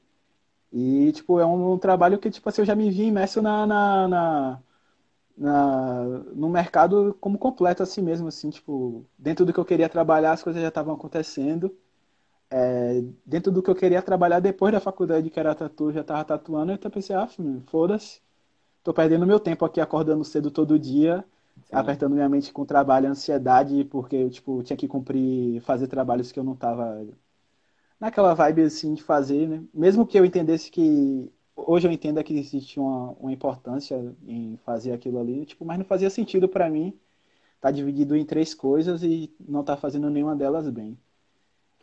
E, 0.73 1.13
tipo, 1.13 1.41
é 1.41 1.47
um, 1.47 1.73
um 1.75 1.79
trabalho 1.79 2.19
que, 2.19 2.31
tipo 2.31 2.49
assim, 2.49 2.63
eu 2.63 2.67
já 2.67 2.77
me 2.77 2.91
vi 2.91 3.05
imerso 3.05 3.43
na, 3.43 3.67
na, 3.67 4.09
na 4.09 4.63
na, 5.37 6.05
no 6.35 6.49
mercado 6.51 7.15
como 7.21 7.39
completo 7.39 7.83
assim 7.83 8.03
mesmo, 8.03 8.29
assim, 8.29 8.51
tipo, 8.51 9.07
dentro 9.19 9.45
do 9.47 9.53
que 9.53 9.61
eu 9.61 9.65
queria 9.65 9.89
trabalhar, 9.89 10.33
as 10.33 10.43
coisas 10.43 10.63
já 10.63 10.69
estavam 10.69 10.95
acontecendo. 10.95 11.77
É, 12.51 13.03
dentro 13.25 13.51
do 13.53 13.63
que 13.63 13.71
eu 13.71 13.75
queria 13.75 14.03
trabalhar 14.03 14.41
depois 14.41 14.73
da 14.73 14.81
faculdade, 14.81 15.31
que 15.31 15.41
era 15.41 15.55
tatu, 15.55 15.93
já 15.93 16.03
estava 16.03 16.25
tatuando, 16.25 16.73
eu 16.73 16.77
até 16.77 16.89
pensei, 16.91 17.17
ah, 17.17 17.29
foda-se, 17.69 18.21
tô 18.83 18.93
perdendo 18.95 19.27
meu 19.27 19.41
tempo 19.41 19.65
aqui 19.65 19.81
acordando 19.81 20.25
cedo 20.25 20.51
todo 20.51 20.79
dia, 20.79 21.25
Sim. 21.63 21.99
apertando 21.99 22.15
minha 22.15 22.29
mente 22.29 22.53
com 22.53 22.65
trabalho, 22.67 23.09
ansiedade, 23.09 23.85
porque 23.85 24.17
eu, 24.17 24.31
tipo, 24.31 24.63
tinha 24.63 24.77
que 24.77 24.89
cumprir, 24.89 25.61
fazer 25.63 25.89
trabalhos 25.89 26.33
que 26.33 26.39
eu 26.41 26.45
não 26.45 26.57
tava 26.57 27.07
naquela 27.99 28.35
vibe, 28.35 28.63
assim, 28.63 28.95
de 28.95 29.03
fazer, 29.03 29.49
né? 29.49 29.65
Mesmo 29.73 30.07
que 30.07 30.19
eu 30.19 30.25
entendesse 30.25 30.71
que 30.71 31.31
hoje 31.57 31.87
eu 31.87 31.93
entendo 31.93 32.23
que 32.25 32.35
existe 32.35 32.81
uma, 32.81 33.11
uma 33.13 33.33
importância 33.33 34.15
em 34.27 34.57
fazer 34.65 34.93
aquilo 34.93 35.19
ali, 35.21 35.45
tipo, 35.47 35.65
mas 35.65 35.79
não 35.79 35.85
fazia 35.85 36.11
sentido 36.11 36.49
para 36.49 36.69
mim 36.71 36.99
tá 37.61 37.71
dividido 37.71 38.17
em 38.17 38.25
três 38.27 38.55
coisas 38.55 39.03
e 39.03 39.35
não 39.41 39.65
tá 39.65 39.77
fazendo 39.77 40.11
nenhuma 40.11 40.37
delas 40.37 40.69
bem. 40.71 40.99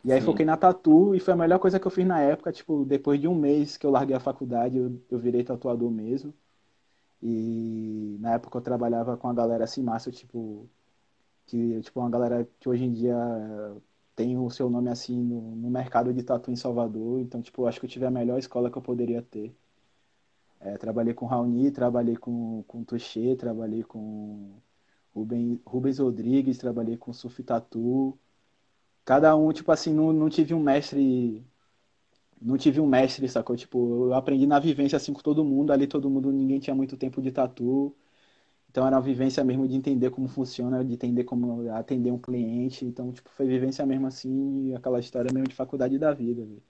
E 0.04 0.12
aí 0.12 0.20
Sim. 0.20 0.22
foquei 0.22 0.46
na 0.46 0.56
tatu 0.56 1.14
e 1.14 1.20
foi 1.20 1.34
a 1.34 1.36
melhor 1.36 1.58
coisa 1.58 1.80
que 1.80 1.86
eu 1.86 1.90
fiz 1.90 2.06
na 2.06 2.20
época, 2.20 2.52
tipo, 2.52 2.84
depois 2.84 3.20
de 3.20 3.28
um 3.28 3.34
mês 3.34 3.76
que 3.76 3.86
eu 3.86 3.90
larguei 3.90 4.16
a 4.16 4.20
faculdade, 4.20 4.76
eu, 4.78 5.00
eu 5.10 5.18
virei 5.18 5.44
tatuador 5.44 5.90
mesmo. 5.90 6.34
E 7.22 8.16
na 8.20 8.34
época 8.34 8.58
eu 8.58 8.62
trabalhava 8.62 9.16
com 9.16 9.28
a 9.28 9.34
galera 9.34 9.64
assim 9.64 9.82
massa, 9.82 10.10
tipo, 10.12 10.68
que 11.46 11.80
tipo 11.82 12.00
uma 12.00 12.10
galera 12.10 12.48
que 12.60 12.68
hoje 12.68 12.84
em 12.84 12.92
dia 12.92 13.16
tem 14.16 14.36
o 14.38 14.50
seu 14.50 14.68
nome 14.70 14.90
assim 14.90 15.22
no, 15.22 15.56
no 15.56 15.70
mercado 15.70 16.12
de 16.12 16.22
tatu 16.22 16.50
em 16.50 16.56
Salvador, 16.56 17.20
então 17.20 17.40
tipo, 17.42 17.66
acho 17.66 17.80
que 17.80 17.86
eu 17.86 17.90
tive 17.90 18.06
a 18.06 18.10
melhor 18.10 18.38
escola 18.38 18.70
que 18.70 18.78
eu 18.78 18.82
poderia 18.82 19.22
ter. 19.22 19.54
É, 20.60 20.76
trabalhei 20.76 21.14
com 21.14 21.26
Raoni, 21.26 21.70
trabalhei 21.70 22.16
com, 22.16 22.64
com 22.66 22.82
Touché, 22.84 23.36
trabalhei 23.36 23.82
com 23.84 24.50
Ruben, 25.14 25.60
Rubens 25.64 25.98
Rodrigues, 25.98 26.58
trabalhei 26.58 26.96
com 26.96 27.12
Sufi 27.12 27.42
Tatu. 27.42 28.18
Cada 29.04 29.36
um, 29.36 29.52
tipo 29.52 29.72
assim, 29.72 29.92
não, 29.94 30.12
não 30.12 30.28
tive 30.30 30.54
um 30.54 30.60
mestre. 30.60 31.44
Não 32.40 32.56
tive 32.56 32.80
um 32.80 32.86
mestre, 32.86 33.28
sacou? 33.28 33.56
Tipo, 33.56 34.06
eu 34.06 34.14
aprendi 34.14 34.46
na 34.46 34.58
vivência 34.60 34.96
assim 34.96 35.12
com 35.12 35.20
todo 35.22 35.44
mundo. 35.44 35.72
Ali 35.72 35.86
todo 35.86 36.08
mundo, 36.10 36.32
ninguém 36.32 36.60
tinha 36.60 36.74
muito 36.74 36.96
tempo 36.96 37.20
de 37.22 37.32
tatu. 37.32 37.94
Então 38.70 38.86
era 38.86 38.96
uma 38.96 39.02
vivência 39.02 39.44
mesmo 39.44 39.68
de 39.68 39.76
entender 39.76 40.10
como 40.10 40.28
funciona, 40.28 40.84
de 40.84 40.94
entender 40.94 41.24
como 41.24 41.70
atender 41.72 42.12
um 42.12 42.18
cliente. 42.18 42.84
Então, 42.86 43.12
tipo, 43.12 43.30
foi 43.30 43.46
vivência 43.46 43.86
mesmo 43.86 44.06
assim, 44.06 44.74
aquela 44.74 45.00
história 45.00 45.32
mesmo 45.32 45.48
de 45.48 45.54
faculdade 45.56 45.98
da 45.98 46.12
vida. 46.14 46.44
Viu? 46.44 46.62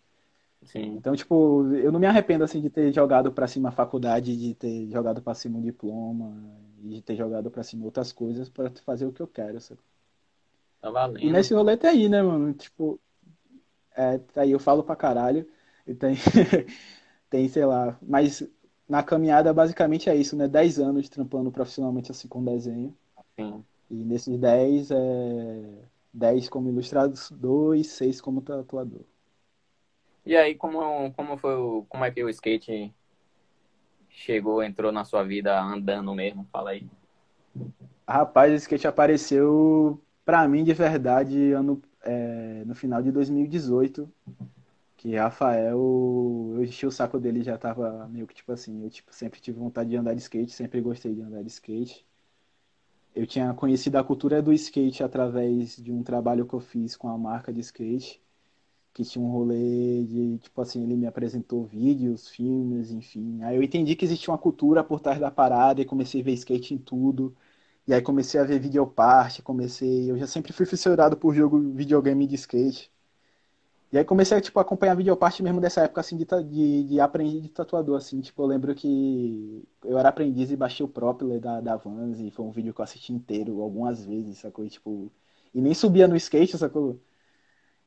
Sim. 0.64 1.00
Então, 1.00 1.14
tipo, 1.14 1.66
eu 1.74 1.92
não 1.92 2.00
me 2.00 2.07
arrependo 2.07 2.44
assim 2.44 2.61
de 2.61 2.70
ter 2.70 2.92
jogado 2.92 3.33
para 3.33 3.46
cima 3.46 3.68
a 3.68 3.72
faculdade, 3.72 4.37
de 4.37 4.54
ter 4.54 4.88
jogado 4.90 5.22
para 5.22 5.35
cima 5.35 5.59
um 5.59 5.62
diploma, 5.62 6.35
de 6.78 7.02
ter 7.02 7.14
jogado 7.16 7.50
para 7.50 7.62
cima 7.62 7.85
outras 7.85 8.12
coisas 8.12 8.48
para 8.48 8.70
fazer 8.85 9.07
o 9.07 9.12
que 9.12 9.20
eu 9.22 9.26
quero, 9.28 9.61
sabe? 9.61 9.81
Tá 10.81 10.90
valendo. 10.90 11.20
E 11.20 11.31
nesse 11.33 11.54
rolê 11.54 11.76
tá 11.76 11.88
aí, 11.90 12.09
né, 12.09 12.22
mano? 12.22 12.52
Tipo, 12.54 13.00
é, 13.96 14.18
tá 14.18 14.42
aí 14.42 14.52
eu 14.52 14.61
falo 14.61 14.85
pra 14.85 14.96
caralho, 14.96 15.48
e 15.88 15.94
tem, 15.94 16.14
tem, 17.31 17.48
sei 17.48 17.64
lá, 17.64 17.98
mas 18.03 18.46
na 18.88 19.03
caminhada 19.03 19.53
basicamente 19.53 20.09
é 20.09 20.14
isso, 20.14 20.37
né? 20.37 20.46
10 20.46 20.79
anos 20.79 21.09
trampando 21.09 21.51
profissionalmente 21.51 22.11
assim 22.11 22.29
com 22.29 22.44
desenho. 22.44 22.94
Sim. 23.37 23.64
E 23.90 23.94
nesses 23.94 24.38
10, 24.38 24.90
é 24.90 24.94
10 26.12 26.48
como 26.48 26.68
ilustrador 26.68 27.74
e 27.74 27.83
6 27.83 28.20
como 28.20 28.42
tatuador. 28.42 29.01
E 30.27 30.37
aí, 30.37 30.55
como, 30.55 31.11
como 31.12 31.38
foi 31.38 31.55
o, 31.55 31.87
como 31.88 32.05
é 32.05 32.11
que 32.11 32.22
o 32.22 32.29
skate 32.29 32.92
chegou, 34.11 34.62
entrou 34.62 34.92
na 34.92 35.05
sua 35.05 35.22
vida 35.22 35.59
andando 35.59 36.14
mesmo? 36.14 36.46
Fala 36.53 36.70
aí. 36.70 36.87
Rapaz, 38.07 38.53
o 38.53 38.57
skate 38.57 38.87
apareceu 38.87 39.98
pra 40.24 40.46
mim 40.46 40.64
de 40.64 40.74
verdade 40.74 41.53
ano, 41.53 41.81
é, 42.03 42.62
no 42.66 42.74
final 42.74 43.03
de 43.03 43.11
2018. 43.11 44.11
Que 44.99 45.17
Rafael, 45.17 45.79
eu 46.55 46.63
enchi 46.65 46.85
o 46.87 46.91
saco 46.91 47.19
dele 47.19 47.43
já 47.43 47.57
tava 47.57 48.07
meio 48.09 48.27
que 48.27 48.35
tipo 48.35 48.53
assim, 48.53 48.83
eu 48.85 48.91
tipo, 48.91 49.15
sempre 49.15 49.41
tive 49.41 49.59
vontade 49.59 49.89
de 49.91 49.97
andar 49.97 50.13
de 50.15 50.21
skate, 50.21 50.53
sempre 50.53 50.81
gostei 50.83 51.15
de 51.15 51.23
andar 51.23 51.43
de 51.43 51.49
skate. 51.49 52.05
Eu 53.15 53.27
tinha 53.27 53.53
conhecido 53.55 53.97
a 53.99 54.05
cultura 54.05 54.41
do 54.41 54.53
skate 54.53 55.03
através 55.03 55.77
de 55.77 55.91
um 55.93 56.03
trabalho 56.03 56.47
que 56.47 56.55
eu 56.55 56.61
fiz 56.61 56.97
com 56.97 57.09
a 57.09 57.19
marca 57.19 57.53
de 57.53 57.61
skate 57.61 58.23
que 58.95 59.05
tinha 59.05 59.25
um 59.25 59.31
rolê 59.31 60.05
de, 60.05 60.39
tipo 60.39 60.61
assim, 60.61 60.83
ele 60.85 60.97
me 60.97 61.07
apresentou 61.07 61.65
vídeos, 61.65 62.29
filmes, 62.29 62.91
enfim. 62.93 63.43
Aí 63.45 63.57
eu 63.57 63.63
entendi 63.63 63.97
que 63.97 64.05
existia 64.05 64.33
uma 64.33 64.39
cultura 64.39 64.85
por 64.85 65.01
trás 65.01 65.21
da 65.21 65.31
parada 65.31 65.81
e 65.83 65.87
comecei 65.87 66.21
a 66.23 66.25
ver 66.25 66.33
skate 66.35 66.75
em 66.75 66.79
tudo. 66.79 67.37
E 67.87 67.95
aí 67.95 68.03
comecei 68.03 68.41
a 68.41 68.45
ver 68.45 68.61
videoparte, 68.61 69.43
comecei... 69.43 70.11
Eu 70.11 70.19
já 70.19 70.27
sempre 70.27 70.53
fui 70.53 70.67
fissurado 70.67 71.17
por 71.17 71.35
jogo 71.35 71.61
videogame 71.75 72.27
de 72.27 72.37
skate. 72.37 72.93
E 73.90 73.96
aí 73.98 74.05
comecei 74.05 74.37
a, 74.37 74.40
tipo, 74.40 74.59
acompanhar 74.61 74.94
videoparte 74.94 75.42
mesmo 75.42 75.61
dessa 75.61 75.83
época, 75.83 76.01
assim, 76.03 76.16
de, 76.16 76.27
de, 76.44 76.85
de 76.85 77.01
aprendiz 77.01 77.42
de 77.42 77.48
tatuador, 77.48 77.96
assim. 77.96 78.20
Tipo, 78.20 78.42
eu 78.42 78.46
lembro 78.46 78.74
que 78.74 79.66
eu 79.85 79.98
era 79.98 80.11
aprendiz 80.11 80.51
e 80.51 80.57
baixei 80.57 80.85
o 80.85 80.88
próprio 80.88 81.40
da, 81.40 81.61
da 81.61 81.77
Vans 81.77 82.20
e 82.20 82.31
foi 82.31 82.44
um 82.44 82.51
vídeo 82.51 82.74
que 82.74 82.81
eu 82.81 82.85
assisti 82.85 83.12
inteiro 83.14 83.62
algumas 83.62 84.05
vezes, 84.05 84.38
sacou? 84.38 84.64
E, 84.64 84.68
tipo... 84.70 85.10
E 85.54 85.60
nem 85.63 85.73
subia 85.75 86.06
no 86.06 86.17
skate, 86.17 86.58
sacou? 86.58 87.00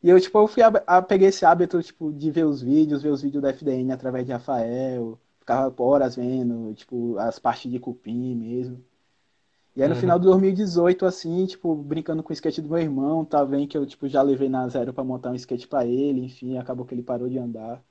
E 0.04 0.10
eu, 0.10 0.20
tipo, 0.20 0.38
eu 0.40 0.48
fui 0.48 0.64
a, 0.64 0.68
a, 0.88 1.02
peguei 1.02 1.28
esse 1.30 1.46
hábito, 1.46 1.82
tipo, 1.82 2.12
de 2.14 2.32
ver 2.32 2.46
os 2.46 2.62
vídeos, 2.62 3.04
ver 3.04 3.10
os 3.10 3.22
vídeos 3.22 3.42
da 3.44 3.50
FDN 3.50 3.94
através 3.94 4.26
de 4.26 4.32
Rafael, 4.34 5.20
ficava 5.40 5.74
horas 5.84 6.16
vendo, 6.16 6.74
tipo, 6.76 7.18
as 7.20 7.40
partes 7.40 7.72
de 7.72 7.80
cupim 7.80 8.36
mesmo. 8.36 8.84
E 9.76 9.82
aí 9.82 9.88
no 9.88 9.96
uhum. 9.96 10.02
final 10.02 10.20
de 10.20 10.26
2018, 10.26 11.06
assim, 11.06 11.46
tipo, 11.46 11.74
brincando 11.76 12.22
com 12.22 12.32
o 12.32 12.34
skate 12.34 12.62
do 12.62 12.70
meu 12.70 12.78
irmão, 12.80 13.24
tá 13.24 13.44
vendo 13.44 13.68
que 13.68 13.78
eu, 13.78 13.86
tipo, 13.86 14.08
já 14.08 14.22
levei 14.22 14.50
na 14.50 14.68
zero 14.68 14.94
para 14.94 15.04
montar 15.04 15.32
um 15.32 15.36
skate 15.36 15.68
para 15.68 15.86
ele, 15.86 16.26
enfim, 16.26 16.58
acabou 16.58 16.86
que 16.86 16.94
ele 16.94 17.04
parou 17.04 17.30
de 17.30 17.38
andar. 17.40 17.82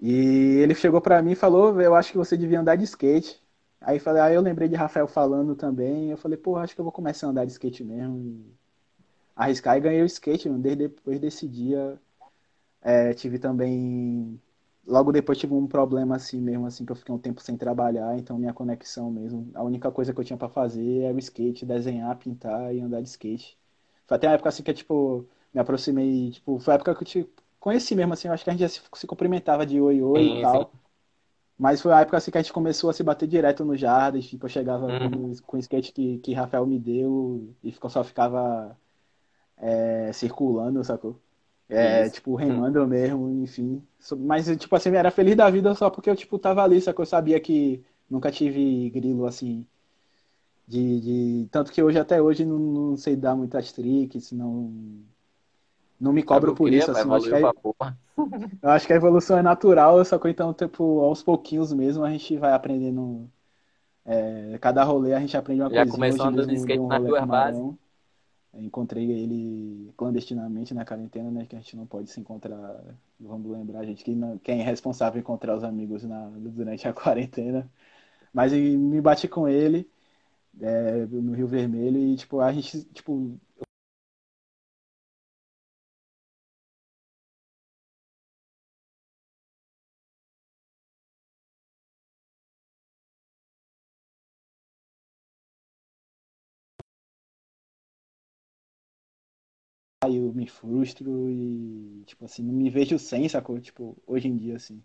E 0.00 0.58
ele 0.62 0.74
chegou 0.74 1.00
para 1.00 1.22
mim 1.22 1.32
e 1.32 1.36
falou, 1.36 1.80
eu 1.80 1.94
acho 1.94 2.12
que 2.12 2.18
você 2.18 2.36
devia 2.36 2.60
andar 2.60 2.76
de 2.76 2.84
skate. 2.84 3.40
Aí, 3.80 3.98
falei, 3.98 4.22
aí 4.22 4.34
eu 4.34 4.42
lembrei 4.42 4.68
de 4.68 4.74
Rafael 4.74 5.06
falando 5.06 5.54
também, 5.54 6.10
eu 6.10 6.16
falei, 6.16 6.36
pô, 6.36 6.56
acho 6.56 6.74
que 6.74 6.80
eu 6.80 6.84
vou 6.84 6.92
começar 6.92 7.26
a 7.26 7.30
andar 7.30 7.44
de 7.44 7.52
skate 7.52 7.84
mesmo 7.84 8.44
arriscar 9.36 9.76
e 9.76 9.80
ganhei 9.80 10.02
o 10.02 10.06
skate, 10.06 10.48
mano. 10.48 10.62
Desde 10.62 10.88
depois 10.88 11.20
desse 11.20 11.46
dia, 11.46 12.00
é, 12.82 13.12
tive 13.12 13.38
também. 13.38 14.40
Logo 14.86 15.10
depois 15.12 15.36
tive 15.38 15.52
um 15.54 15.66
problema 15.66 16.16
assim 16.16 16.40
mesmo, 16.40 16.66
assim, 16.66 16.84
que 16.86 16.92
eu 16.92 16.96
fiquei 16.96 17.14
um 17.14 17.18
tempo 17.18 17.42
sem 17.42 17.56
trabalhar, 17.56 18.16
então 18.18 18.38
minha 18.38 18.52
conexão 18.54 19.10
mesmo. 19.10 19.50
A 19.54 19.62
única 19.62 19.90
coisa 19.90 20.14
que 20.14 20.20
eu 20.20 20.24
tinha 20.24 20.36
para 20.36 20.48
fazer 20.48 21.02
era 21.02 21.14
o 21.14 21.18
skate, 21.18 21.66
desenhar, 21.66 22.16
pintar 22.18 22.72
e 22.74 22.80
andar 22.80 23.00
de 23.02 23.08
skate. 23.08 23.58
Foi 24.06 24.16
até 24.16 24.28
uma 24.28 24.34
época 24.34 24.48
assim 24.48 24.62
que, 24.62 24.72
tipo, 24.72 25.26
me 25.52 25.60
aproximei, 25.60 26.30
tipo, 26.30 26.58
foi 26.60 26.74
a 26.74 26.76
época 26.76 26.94
que 26.94 27.02
eu 27.02 27.06
te 27.06 27.30
conheci 27.58 27.96
mesmo, 27.96 28.12
assim, 28.12 28.28
eu 28.28 28.34
acho 28.34 28.44
que 28.44 28.50
a 28.50 28.52
gente 28.52 28.60
já 28.60 28.68
se, 28.68 28.80
se 28.94 29.06
cumprimentava 29.08 29.66
de 29.66 29.80
oi, 29.80 30.00
oi 30.02 30.22
sim, 30.22 30.38
e 30.38 30.42
tal. 30.42 30.70
Sim. 30.72 30.78
Mas 31.58 31.80
foi 31.82 31.92
a 31.92 32.00
época 32.00 32.18
assim 32.18 32.30
que 32.30 32.38
a 32.38 32.42
gente 32.42 32.52
começou 32.52 32.90
a 32.90 32.92
se 32.92 33.02
bater 33.02 33.26
direto 33.28 33.64
no 33.64 33.76
jardim, 33.76 34.20
tipo, 34.20 34.46
eu 34.46 34.50
chegava 34.50 34.86
uhum. 34.86 35.10
com, 35.10 35.42
com 35.42 35.56
o 35.56 35.60
skate 35.60 35.92
que, 35.92 36.18
que 36.18 36.34
Rafael 36.34 36.66
me 36.66 36.78
deu 36.78 37.54
e 37.62 37.72
ficou, 37.72 37.90
só 37.90 38.04
ficava 38.04 38.76
é, 39.56 40.12
circulando, 40.12 40.82
sacou? 40.84 41.20
É, 41.68 42.08
tipo, 42.10 42.34
remando 42.36 42.86
mesmo, 42.86 43.28
enfim. 43.42 43.82
Mas, 44.18 44.46
tipo 44.56 44.74
assim, 44.76 44.90
eu 44.90 44.94
era 44.96 45.10
feliz 45.10 45.36
da 45.36 45.50
vida 45.50 45.74
só 45.74 45.90
porque 45.90 46.08
eu, 46.10 46.16
tipo, 46.16 46.38
tava 46.38 46.62
ali, 46.62 46.80
sacou? 46.80 47.02
Eu 47.02 47.06
sabia 47.06 47.40
que 47.40 47.84
nunca 48.08 48.30
tive 48.30 48.88
grilo, 48.90 49.26
assim, 49.26 49.66
De, 50.66 51.00
de, 51.00 51.48
tanto 51.50 51.72
que 51.72 51.82
hoje, 51.82 51.98
até 51.98 52.20
hoje, 52.20 52.44
não, 52.44 52.58
não 52.58 52.96
sei 52.96 53.14
dar 53.16 53.36
muitas 53.36 53.72
tricks, 53.72 54.32
não, 54.32 54.72
não 56.00 56.12
me 56.12 56.22
cobro 56.22 56.54
por 56.54 56.64
queria, 56.64 56.78
isso. 56.78 56.90
Assim, 56.90 57.08
eu, 57.08 57.14
acho 57.14 57.28
que 57.28 57.34
a, 57.34 57.52
porra. 57.54 57.98
eu 58.62 58.70
acho 58.70 58.86
que 58.86 58.92
a 58.92 58.96
evolução 58.96 59.38
é 59.38 59.42
natural, 59.42 60.04
só 60.04 60.18
que 60.18 60.28
então, 60.28 60.52
tipo, 60.54 61.00
aos 61.00 61.22
pouquinhos 61.22 61.72
mesmo, 61.72 62.04
a 62.04 62.10
gente 62.10 62.36
vai 62.36 62.52
aprendendo. 62.52 63.30
é, 64.04 64.58
cada 64.58 64.82
rolê 64.84 65.12
a 65.14 65.20
gente 65.20 65.36
aprende 65.36 65.62
uma 65.62 65.70
Já 65.70 65.82
coisinha. 65.82 65.92
começou 65.92 66.26
andando 66.26 66.48
de 66.48 66.54
skate 66.54 66.78
um 66.78 66.88
nas 66.88 67.04
duas 67.04 67.24
bases. 67.26 67.62
Encontrei 68.60 69.10
ele 69.12 69.92
clandestinamente 69.96 70.74
na 70.74 70.84
quarentena, 70.84 71.30
né? 71.30 71.46
Que 71.46 71.56
a 71.56 71.60
gente 71.60 71.76
não 71.76 71.86
pode 71.86 72.10
se 72.10 72.20
encontrar. 72.20 72.82
Vamos 73.20 73.50
lembrar, 73.50 73.84
gente, 73.84 74.04
que 74.04 74.14
não- 74.14 74.38
quem 74.38 74.60
é 74.60 74.64
responsável 74.64 75.20
encontrar 75.20 75.56
os 75.56 75.64
amigos 75.64 76.04
na, 76.04 76.28
durante 76.30 76.86
a 76.88 76.92
quarentena. 76.94 77.70
Mas 78.32 78.52
me 78.52 79.00
bati 79.00 79.28
com 79.28 79.48
ele 79.48 79.88
é, 80.60 81.06
no 81.06 81.32
Rio 81.34 81.46
Vermelho 81.46 81.98
e, 81.98 82.16
tipo, 82.16 82.40
a 82.40 82.52
gente, 82.52 82.84
tipo, 82.86 83.38
eu 100.14 100.32
me 100.32 100.46
frustro 100.48 101.30
e, 101.30 102.02
tipo 102.06 102.24
assim, 102.24 102.42
não 102.42 102.52
me 102.54 102.70
vejo 102.70 102.98
sem, 102.98 103.28
sacou? 103.28 103.60
Tipo, 103.60 103.96
hoje 104.06 104.28
em 104.28 104.36
dia, 104.36 104.56
assim. 104.56 104.82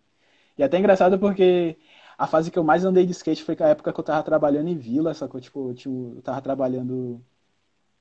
E 0.58 0.64
é 0.64 0.66
até 0.66 0.80
engraçado 0.80 1.20
porque 1.20 1.78
a 2.18 2.28
fase 2.28 2.52
que 2.52 2.60
eu 2.60 2.64
mais 2.64 2.86
andei 2.86 3.06
de 3.06 3.12
skate 3.14 3.44
foi 3.44 3.56
a 3.62 3.70
época 3.70 3.94
que 3.94 4.00
eu 4.00 4.04
tava 4.04 4.24
trabalhando 4.24 4.70
em 4.70 4.78
vila, 4.78 5.14
sacou? 5.14 5.42
Tipo, 5.42 5.70
eu, 5.72 5.76
tinha, 5.76 6.16
eu 6.16 6.22
tava 6.22 6.42
trabalhando, 6.42 7.24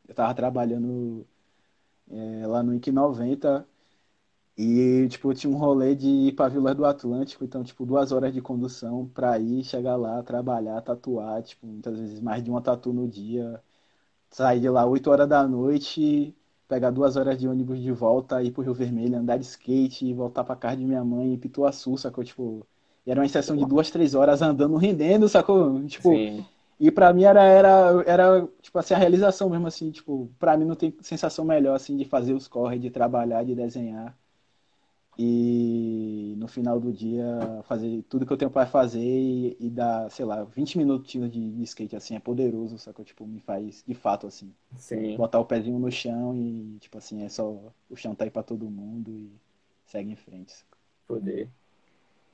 eu 0.09 0.14
tava 0.14 0.35
trabalhando 0.35 1.27
é, 2.11 2.47
lá 2.47 2.62
no 2.62 2.75
IC 2.75 2.93
90 2.93 3.66
e, 4.59 5.09
tipo, 5.09 5.33
tinha 5.35 5.53
um 5.53 5.57
rolê 5.59 5.95
de 5.97 6.07
ir 6.09 6.33
pra 6.35 6.49
Vila 6.49 6.75
do 6.75 6.85
Atlântico, 6.85 7.45
então, 7.45 7.64
tipo, 7.64 7.87
duas 7.87 8.12
horas 8.12 8.33
de 8.35 8.43
condução 8.43 9.09
pra 9.09 9.39
ir, 9.39 9.64
chegar 9.64 9.97
lá, 9.97 10.23
trabalhar, 10.23 10.83
tatuar, 10.83 11.43
tipo, 11.43 11.66
muitas 11.66 11.99
vezes 11.99 12.21
mais 12.21 12.43
de 12.45 12.51
uma 12.51 12.61
tatu 12.62 12.93
no 12.93 13.09
dia, 13.09 13.62
sair 14.31 14.61
de 14.61 14.68
lá 14.71 14.87
8 14.87 15.11
horas 15.11 15.29
da 15.29 15.47
noite, 15.49 16.37
pegar 16.71 16.91
duas 16.93 17.16
horas 17.16 17.39
de 17.39 17.49
ônibus 17.49 17.81
de 17.81 17.93
volta, 17.93 18.43
ir 18.43 18.53
pro 18.53 18.62
Rio 18.62 18.75
Vermelho, 18.75 19.18
andar 19.18 19.39
de 19.39 19.45
skate 19.47 20.07
e 20.07 20.14
voltar 20.14 20.45
pra 20.45 20.57
casa 20.57 20.79
de 20.79 20.85
minha 20.87 21.05
mãe 21.05 21.35
em 21.35 21.39
Pituaçu, 21.39 21.97
sacou? 21.99 22.25
Tipo, 22.25 22.66
era 23.07 23.21
uma 23.21 23.29
sessão 23.29 23.57
de 23.57 23.64
duas, 23.66 23.91
três 23.91 24.14
horas 24.14 24.43
andando, 24.43 24.77
rendendo, 24.77 25.29
sacou? 25.29 25.85
Tipo, 25.89 26.25
Sim, 26.25 26.49
e 26.81 26.91
pra 26.93 27.12
mim 27.14 27.25
era, 27.25 27.43
era, 27.45 28.05
era, 28.07 28.49
tipo 28.62 28.79
assim, 28.79 28.95
a 28.95 28.99
realização 28.99 29.51
mesmo, 29.51 29.66
assim, 29.68 29.91
tipo, 29.93 30.29
pra 30.39 30.57
mim 30.59 30.66
não 30.66 30.77
tem 30.77 30.97
sensação 31.03 31.45
melhor, 31.47 31.77
assim, 31.77 31.97
de 31.97 32.05
fazer 32.07 32.35
os 32.35 32.49
corre, 32.49 32.79
de 32.79 32.91
trabalhar, 32.91 33.45
de 33.45 33.55
desenhar 33.57 34.18
e 35.18 36.34
no 36.38 36.48
final 36.48 36.80
do 36.80 36.92
dia 36.92 37.24
fazer 37.64 38.02
tudo 38.08 38.24
que 38.24 38.32
eu 38.32 38.36
tenho 38.36 38.50
pra 38.50 38.66
fazer 38.66 39.00
e, 39.00 39.56
e 39.61 39.68
dar, 39.68 40.11
sei 40.11 40.24
lá, 40.24 40.44
20 40.44 40.78
minutinhos 40.78 41.30
de, 41.30 41.50
de 41.50 41.62
skate, 41.64 41.96
assim, 41.96 42.16
é 42.16 42.20
poderoso, 42.20 42.78
sacou? 42.78 43.04
Tipo, 43.04 43.26
me 43.26 43.40
faz, 43.40 43.84
de 43.86 43.94
fato, 43.94 44.26
assim, 44.26 44.54
sim. 44.76 45.16
botar 45.16 45.38
o 45.38 45.44
pezinho 45.44 45.78
no 45.78 45.90
chão 45.90 46.34
e, 46.34 46.78
tipo 46.78 46.96
assim, 46.96 47.22
é 47.22 47.28
só, 47.28 47.50
o 47.88 47.96
chão 47.96 48.14
tá 48.14 48.24
aí 48.24 48.30
pra 48.30 48.42
todo 48.42 48.70
mundo 48.70 49.11
e 49.11 49.30
segue 49.84 50.11
em 50.11 50.16
frente? 50.16 50.54
Poder. 51.06 51.50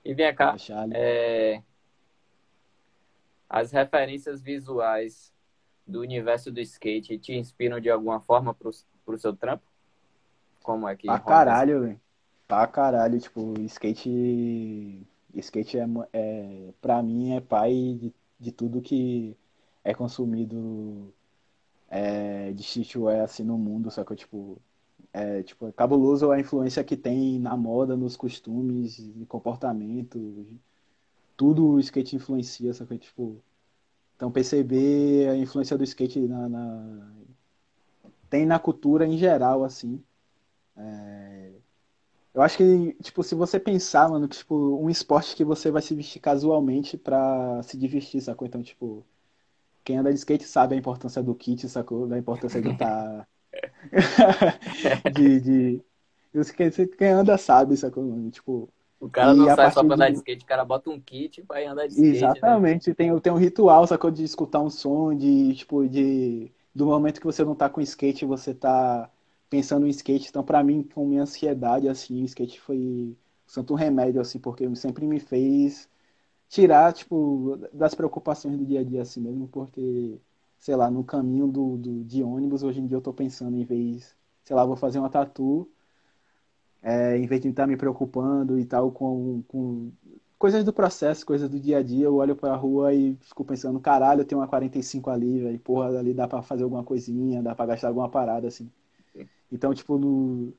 E 0.04 0.14
vem 0.14 0.32
cá, 0.34 0.54
é, 0.92 1.62
as 3.48 3.72
referências 3.72 4.40
visuais 4.40 5.32
do 5.86 6.00
universo 6.00 6.52
do 6.52 6.60
skate 6.60 7.18
te 7.18 7.32
inspiram 7.32 7.80
de 7.80 7.90
alguma 7.90 8.20
forma 8.20 8.52
pro, 8.54 8.70
pro 9.04 9.18
seu 9.18 9.34
trampo? 9.34 9.64
Como 10.62 10.88
é 10.88 10.96
que 10.96 11.06
rola 11.08 11.20
caralho, 11.20 11.80
velho. 11.80 12.00
Pra 12.46 12.66
caralho, 12.66 13.18
tipo, 13.20 13.54
skate. 13.66 15.06
Skate 15.34 15.78
é, 15.78 15.84
é. 16.12 16.72
Pra 16.80 17.02
mim 17.02 17.32
é 17.34 17.40
pai 17.40 17.72
de, 18.00 18.14
de 18.38 18.52
tudo 18.52 18.80
que 18.80 19.36
é 19.84 19.92
consumido 19.94 21.12
é, 21.88 22.52
de 22.52 22.62
streetwear 22.62 23.22
assim 23.24 23.44
no 23.44 23.58
mundo, 23.58 23.90
sacou? 23.90 24.16
Tipo, 24.16 24.58
é, 25.12 25.42
tipo, 25.44 25.68
é 25.68 25.72
cabuloso 25.72 26.30
a 26.32 26.40
influência 26.40 26.84
que 26.84 26.96
tem 26.96 27.38
na 27.40 27.56
moda, 27.56 27.96
nos 27.96 28.16
costumes, 28.16 28.98
e 28.98 29.26
comportamento. 29.28 30.46
Tudo 31.36 31.66
o 31.72 31.80
skate 31.80 32.16
influencia, 32.16 32.72
sacou? 32.74 32.98
Tipo, 32.98 33.42
então 34.16 34.32
perceber 34.32 35.30
a 35.30 35.36
influência 35.36 35.78
do 35.78 35.84
skate 35.84 36.20
na, 36.28 36.48
na- 36.48 37.12
tem 38.30 38.46
na 38.46 38.58
cultura 38.58 39.06
em 39.06 39.16
geral, 39.16 39.64
assim. 39.64 40.02
Eu 42.36 42.42
acho 42.42 42.58
que, 42.58 42.94
tipo, 43.02 43.22
se 43.24 43.34
você 43.36 43.60
pensar, 43.60 44.08
mano, 44.10 44.28
que, 44.28 44.38
tipo, 44.38 44.54
um 44.80 44.90
esporte 44.90 45.36
que 45.36 45.44
você 45.44 45.72
vai 45.72 45.82
se 45.82 45.94
vestir 45.96 46.20
casualmente 46.20 46.98
pra 46.98 47.62
se 47.64 47.78
divertir, 47.78 48.22
sacou? 48.22 48.46
Então, 48.48 48.62
tipo, 48.62 49.06
quem 49.84 49.98
anda 49.98 50.12
de 50.12 50.18
skate 50.18 50.44
sabe 50.46 50.74
a 50.76 50.78
importância 50.78 51.22
do 51.22 51.34
kit, 51.34 51.68
sacou? 51.68 52.06
Da 52.08 52.18
importância 52.18 52.62
de 52.62 52.70
estar... 52.70 53.28
de, 55.08 55.40
de... 55.40 55.84
que- 56.56 56.88
Quem 56.96 57.08
anda 57.10 57.38
sabe, 57.38 57.76
sacou? 57.76 58.04
mano? 58.04 58.30
Tipo, 58.30 58.68
O 59.00 59.08
cara 59.08 59.34
E 59.34 59.48
não 59.48 59.48
sai 59.48 59.70
só 59.70 59.82
pra 59.82 59.94
andar 59.94 60.10
de- 60.10 60.12
de 60.12 60.16
skate, 60.16 60.44
o 60.44 60.46
cara 60.46 60.62
bota 60.64 60.90
um 60.90 61.00
kit 61.00 61.42
pra 61.44 61.62
ir 61.62 61.66
andar 61.66 61.86
de 61.86 61.94
skate, 61.94 62.40
né? 62.42 62.60
Exatamente, 62.60 62.94
tem, 62.94 63.18
tem 63.20 63.32
um 63.32 63.36
ritual, 63.36 63.86
sacou? 63.86 64.10
De 64.10 64.22
escutar 64.22 64.60
um 64.60 64.68
som, 64.70 65.14
de, 65.16 65.54
tipo, 65.54 65.88
de... 65.88 66.52
Do 66.74 66.84
momento 66.86 67.18
que 67.20 67.26
você 67.26 67.42
não 67.44 67.54
tá 67.54 67.70
com 67.70 67.80
skate, 67.80 68.24
você 68.26 68.54
tá 68.54 69.10
pensando 69.50 69.86
em 69.86 69.90
skate. 69.90 70.28
Então, 70.28 70.44
pra 70.44 70.62
mim, 70.64 70.82
com 70.82 71.06
minha 71.06 71.22
ansiedade, 71.22 71.88
assim, 71.88 72.22
o 72.22 72.24
skate 72.26 72.60
foi 72.60 72.78
um 72.78 73.16
santo 73.46 73.74
remédio, 73.74 74.20
assim, 74.20 74.38
porque 74.38 74.74
sempre 74.76 75.06
me 75.06 75.20
fez 75.20 75.88
tirar, 76.48 76.92
tipo, 76.92 77.56
das 77.72 77.94
preocupações 77.94 78.56
do 78.58 78.64
dia 78.66 78.80
a 78.80 78.84
dia, 78.84 79.02
assim 79.02 79.20
mesmo, 79.20 79.48
porque, 79.48 80.18
sei 80.58 80.76
lá, 80.76 80.90
no 80.90 81.04
caminho 81.04 81.46
do, 81.48 81.76
do, 81.78 82.04
de 82.04 82.22
ônibus, 82.22 82.62
hoje 82.62 82.80
em 82.80 82.86
dia 82.86 82.96
eu 82.96 83.02
tô 83.02 83.12
pensando 83.12 83.56
em 83.56 83.64
vez, 83.64 84.16
sei 84.44 84.56
lá, 84.56 84.64
vou 84.64 84.76
fazer 84.76 84.98
uma 84.98 85.10
tatu, 85.10 85.68
é, 86.82 87.16
em 87.18 87.26
vez 87.26 87.40
de 87.40 87.48
estar 87.48 87.66
me 87.66 87.76
preocupando 87.76 88.58
e 88.58 88.64
tal 88.64 88.90
com, 88.92 89.42
com 89.48 89.90
coisas 90.38 90.64
do 90.64 90.72
processo, 90.72 91.26
coisas 91.26 91.48
do 91.48 91.58
dia 91.58 91.78
a 91.78 91.82
dia, 91.82 92.04
eu 92.06 92.14
olho 92.16 92.36
pra 92.36 92.54
rua 92.54 92.94
e 92.94 93.16
fico 93.22 93.44
pensando, 93.44 93.80
caralho, 93.80 94.20
eu 94.20 94.24
tenho 94.24 94.40
uma 94.40 94.48
45 94.48 95.10
ali, 95.10 95.40
velho, 95.40 95.58
porra, 95.60 95.98
ali 95.98 96.14
dá 96.14 96.28
pra 96.28 96.42
fazer 96.42 96.64
alguma 96.64 96.84
coisinha, 96.84 97.42
dá 97.42 97.54
pra 97.54 97.66
gastar 97.66 97.88
alguma 97.88 98.08
parada, 98.08 98.48
assim. 98.48 98.70
Então, 99.50 99.74
tipo, 99.74 99.98
no... 99.98 100.54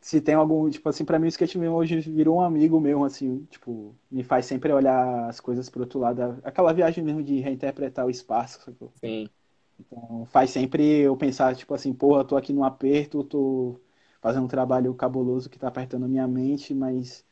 se 0.00 0.20
tem 0.20 0.34
algum, 0.34 0.68
tipo 0.70 0.88
assim, 0.88 1.04
pra 1.04 1.18
mim 1.18 1.26
o 1.26 1.28
skate 1.28 1.58
mesmo 1.58 1.76
hoje 1.76 2.00
virou 2.00 2.36
um 2.38 2.40
amigo 2.40 2.80
meu, 2.80 3.04
assim, 3.04 3.44
tipo, 3.46 3.94
me 4.10 4.22
faz 4.24 4.46
sempre 4.46 4.72
olhar 4.72 5.28
as 5.28 5.40
coisas 5.40 5.68
pro 5.68 5.80
outro 5.82 5.98
lado, 5.98 6.40
aquela 6.44 6.72
viagem 6.72 7.02
mesmo 7.04 7.22
de 7.22 7.40
reinterpretar 7.40 8.06
o 8.06 8.10
espaço, 8.10 8.60
sacou? 8.64 8.92
Sim, 9.02 9.30
Então, 9.78 10.26
faz 10.26 10.50
sempre 10.50 11.00
eu 11.02 11.16
pensar, 11.16 11.54
tipo 11.56 11.74
assim, 11.74 11.94
porra, 11.94 12.24
tô 12.24 12.36
aqui 12.36 12.52
num 12.52 12.64
aperto, 12.64 13.24
tô 13.24 13.80
fazendo 14.20 14.44
um 14.44 14.48
trabalho 14.48 14.94
cabuloso 14.94 15.48
que 15.50 15.58
tá 15.58 15.68
apertando 15.68 16.04
a 16.04 16.08
minha 16.08 16.26
mente, 16.28 16.74
mas 16.74 17.24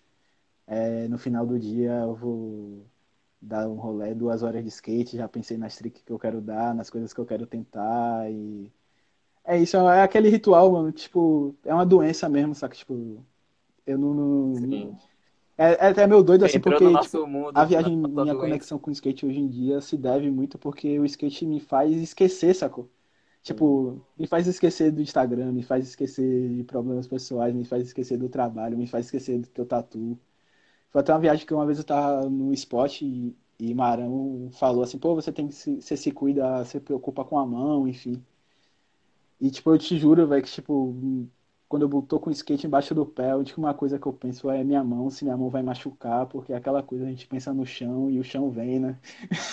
é, 0.66 1.08
no 1.08 1.18
final 1.18 1.46
do 1.46 1.58
dia 1.58 1.90
eu 2.02 2.14
vou 2.14 2.86
dar 3.42 3.68
um 3.68 3.76
rolê, 3.76 4.14
duas 4.14 4.42
horas 4.42 4.62
de 4.64 4.68
skate, 4.70 5.16
já 5.16 5.28
pensei 5.28 5.56
nas 5.58 5.76
tricks 5.76 6.02
que 6.02 6.12
eu 6.12 6.18
quero 6.18 6.40
dar, 6.40 6.74
nas 6.74 6.90
coisas 6.90 7.12
que 7.14 7.20
eu 7.20 7.26
quero 7.26 7.46
tentar 7.46 8.30
e... 8.32 8.72
É 9.46 9.58
isso, 9.60 9.76
é 9.76 10.02
aquele 10.02 10.28
ritual, 10.28 10.72
mano, 10.72 10.90
tipo, 10.92 11.56
é 11.64 11.72
uma 11.72 11.86
doença 11.86 12.28
mesmo, 12.28 12.54
saca? 12.54 12.74
Tipo, 12.74 13.24
eu 13.86 13.98
não... 13.98 14.14
não-. 14.14 14.98
É, 15.56 15.86
é 15.86 15.88
até 15.88 16.06
meio 16.06 16.22
doido, 16.22 16.44
assim, 16.44 16.58
Entrou 16.58 16.80
porque, 16.80 16.84
no 16.84 16.98
tipo, 17.00 17.26
mundo. 17.26 17.56
a 17.56 17.64
viagem, 17.64 17.96
minha 17.96 18.34
doença. 18.34 18.34
conexão 18.34 18.78
com 18.78 18.90
o 18.90 18.92
skate 18.92 19.24
hoje 19.24 19.38
em 19.40 19.48
dia 19.48 19.80
se 19.80 19.96
deve 19.96 20.30
muito 20.30 20.58
porque 20.58 20.98
o 20.98 21.04
skate 21.06 21.46
me 21.46 21.60
faz 21.60 21.92
esquecer, 21.96 22.54
sacou? 22.54 22.90
Tipo, 23.42 24.04
me 24.18 24.26
faz 24.26 24.46
esquecer 24.48 24.90
do 24.92 25.00
Instagram, 25.00 25.52
me 25.52 25.62
faz 25.62 25.86
esquecer 25.88 26.56
de 26.56 26.64
problemas 26.64 27.06
pessoais, 27.06 27.54
me 27.54 27.64
faz 27.64 27.84
esquecer 27.86 28.18
do 28.18 28.28
trabalho, 28.28 28.76
me 28.76 28.86
faz 28.88 29.06
esquecer 29.06 29.38
do 29.40 29.48
que 29.48 29.60
eu 29.60 29.66
tatuo. 29.66 30.18
Foi 30.90 31.00
até 31.02 31.12
uma 31.12 31.20
viagem 31.20 31.46
que 31.46 31.54
uma 31.54 31.66
vez 31.66 31.78
eu 31.78 31.84
tava 31.84 32.28
no 32.30 32.52
spot 32.54 33.02
e, 33.02 33.36
e 33.58 33.74
Marão 33.74 34.50
falou 34.52 34.82
assim, 34.82 34.98
pô, 34.98 35.14
você 35.14 35.32
tem 35.32 35.48
que 35.48 35.54
se, 35.54 35.80
você 35.80 35.96
se 35.96 36.10
cuida, 36.12 36.64
você 36.64 36.72
se 36.78 36.80
preocupa 36.80 37.24
com 37.24 37.38
a 37.38 37.46
mão, 37.46 37.86
enfim. 37.88 38.24
E, 39.40 39.50
tipo, 39.50 39.70
eu 39.70 39.78
te 39.78 39.98
juro, 39.98 40.26
velho, 40.26 40.42
que, 40.42 40.50
tipo, 40.50 40.94
quando 41.68 41.82
eu 41.90 42.02
tô 42.02 42.18
com 42.20 42.30
o 42.30 42.32
skate 42.32 42.66
embaixo 42.66 42.94
do 42.94 43.04
pé, 43.04 43.30
a 43.30 43.36
única 43.36 43.74
coisa 43.74 43.98
que 43.98 44.06
eu 44.06 44.12
penso 44.12 44.48
é 44.50 44.62
minha 44.64 44.82
mão, 44.84 45.10
se 45.10 45.24
minha 45.24 45.36
mão 45.36 45.50
vai 45.50 45.62
machucar, 45.62 46.26
porque 46.26 46.52
é 46.52 46.56
aquela 46.56 46.82
coisa 46.82 47.04
a 47.04 47.08
gente 47.08 47.26
pensa 47.26 47.52
no 47.52 47.66
chão 47.66 48.10
e 48.10 48.20
o 48.20 48.24
chão 48.24 48.50
vem, 48.50 48.78
né? 48.78 48.98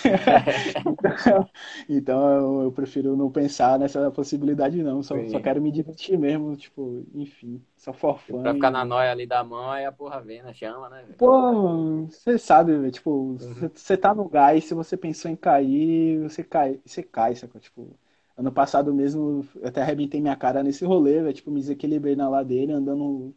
então 1.88 2.62
eu 2.62 2.72
prefiro 2.72 3.16
não 3.16 3.30
pensar 3.30 3.78
nessa 3.78 4.10
possibilidade 4.10 4.82
não, 4.82 5.02
só, 5.02 5.16
só 5.28 5.40
quero 5.40 5.60
me 5.60 5.72
divertir 5.72 6.18
mesmo, 6.18 6.56
tipo, 6.56 7.04
enfim, 7.14 7.60
só 7.76 7.92
for 7.92 8.18
fun. 8.18 8.42
Pra 8.42 8.54
ficar 8.54 8.70
na 8.70 8.84
noia 8.84 9.10
ali 9.10 9.26
da 9.26 9.42
mão, 9.42 9.70
aí 9.70 9.84
a 9.84 9.92
porra 9.92 10.20
vem, 10.20 10.42
né? 10.42 10.54
Chama, 10.54 10.88
né? 10.88 11.04
Pô, 11.18 12.06
você 12.06 12.38
sabe, 12.38 12.90
tipo, 12.90 13.34
você 13.74 13.94
uhum. 13.94 14.00
tá 14.00 14.14
no 14.14 14.28
gás, 14.28 14.64
se 14.64 14.74
você 14.74 14.96
pensou 14.96 15.30
em 15.30 15.36
cair, 15.36 16.20
você 16.22 16.42
cai, 16.42 16.80
você 16.84 17.02
cai, 17.02 17.34
sacou? 17.34 17.60
Tipo, 17.60 17.96
Ano 18.36 18.52
passado 18.52 18.92
mesmo, 18.94 19.46
eu 19.56 19.68
até 19.68 19.82
arrebentei 19.82 20.20
minha 20.20 20.36
cara 20.36 20.62
nesse 20.62 20.84
rolê, 20.84 21.22
véio, 21.22 21.34
tipo, 21.34 21.50
me 21.50 21.60
desequilibrei 21.60 22.16
na 22.16 22.28
ladeira, 22.28 22.74
andando 22.76 23.34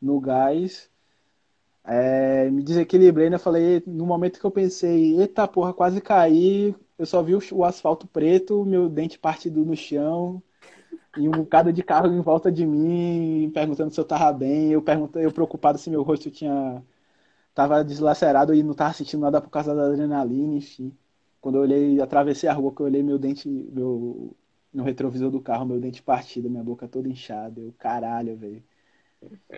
no, 0.00 0.20
gás. 0.20 0.90
É, 1.84 2.50
me 2.50 2.62
desequilibrei, 2.62 3.30
né? 3.30 3.38
Falei, 3.38 3.82
no 3.86 4.06
momento 4.06 4.40
que 4.40 4.44
eu 4.46 4.50
pensei, 4.50 5.18
eita 5.20 5.46
porra, 5.48 5.72
quase 5.74 6.00
caí, 6.00 6.74
eu 6.98 7.06
só 7.06 7.22
vi 7.22 7.34
o, 7.34 7.40
o 7.52 7.64
asfalto 7.64 8.06
preto, 8.08 8.64
meu 8.64 8.88
dente 8.88 9.18
partido 9.18 9.64
no 9.64 9.76
chão, 9.76 10.42
e 11.18 11.28
um 11.28 11.32
bocado 11.32 11.72
de 11.72 11.82
carro 11.82 12.08
em 12.12 12.20
volta 12.20 12.52
de 12.52 12.66
mim, 12.66 13.50
perguntando 13.54 13.92
se 13.92 14.00
eu 14.00 14.04
tava 14.04 14.32
bem. 14.32 14.72
Eu 14.72 14.82
perguntei, 14.82 15.24
eu 15.24 15.32
preocupado 15.32 15.78
se 15.78 15.90
meu 15.90 16.02
rosto 16.02 16.30
tinha. 16.30 16.82
tava 17.54 17.84
deslacerado 17.84 18.54
e 18.54 18.62
não 18.62 18.74
tava 18.74 18.94
sentindo 18.94 19.22
nada 19.22 19.40
por 19.40 19.50
causa 19.50 19.74
da 19.74 19.86
adrenalina, 19.88 20.54
enfim. 20.56 20.96
Quando 21.40 21.56
eu 21.56 21.62
olhei, 21.62 22.00
atravessei 22.00 22.48
a 22.48 22.52
rua, 22.52 22.74
que 22.74 22.80
eu 22.80 22.86
olhei 22.86 23.02
meu 23.02 23.18
dente, 23.18 23.48
meu, 23.48 24.34
no 24.72 24.82
retrovisor 24.82 25.30
do 25.30 25.40
carro, 25.40 25.66
meu 25.66 25.80
dente 25.80 26.02
partido, 26.02 26.50
minha 26.50 26.64
boca 26.64 26.88
toda 26.88 27.08
inchada. 27.08 27.60
Eu, 27.60 27.74
caralho, 27.78 28.36
velho. 28.36 28.62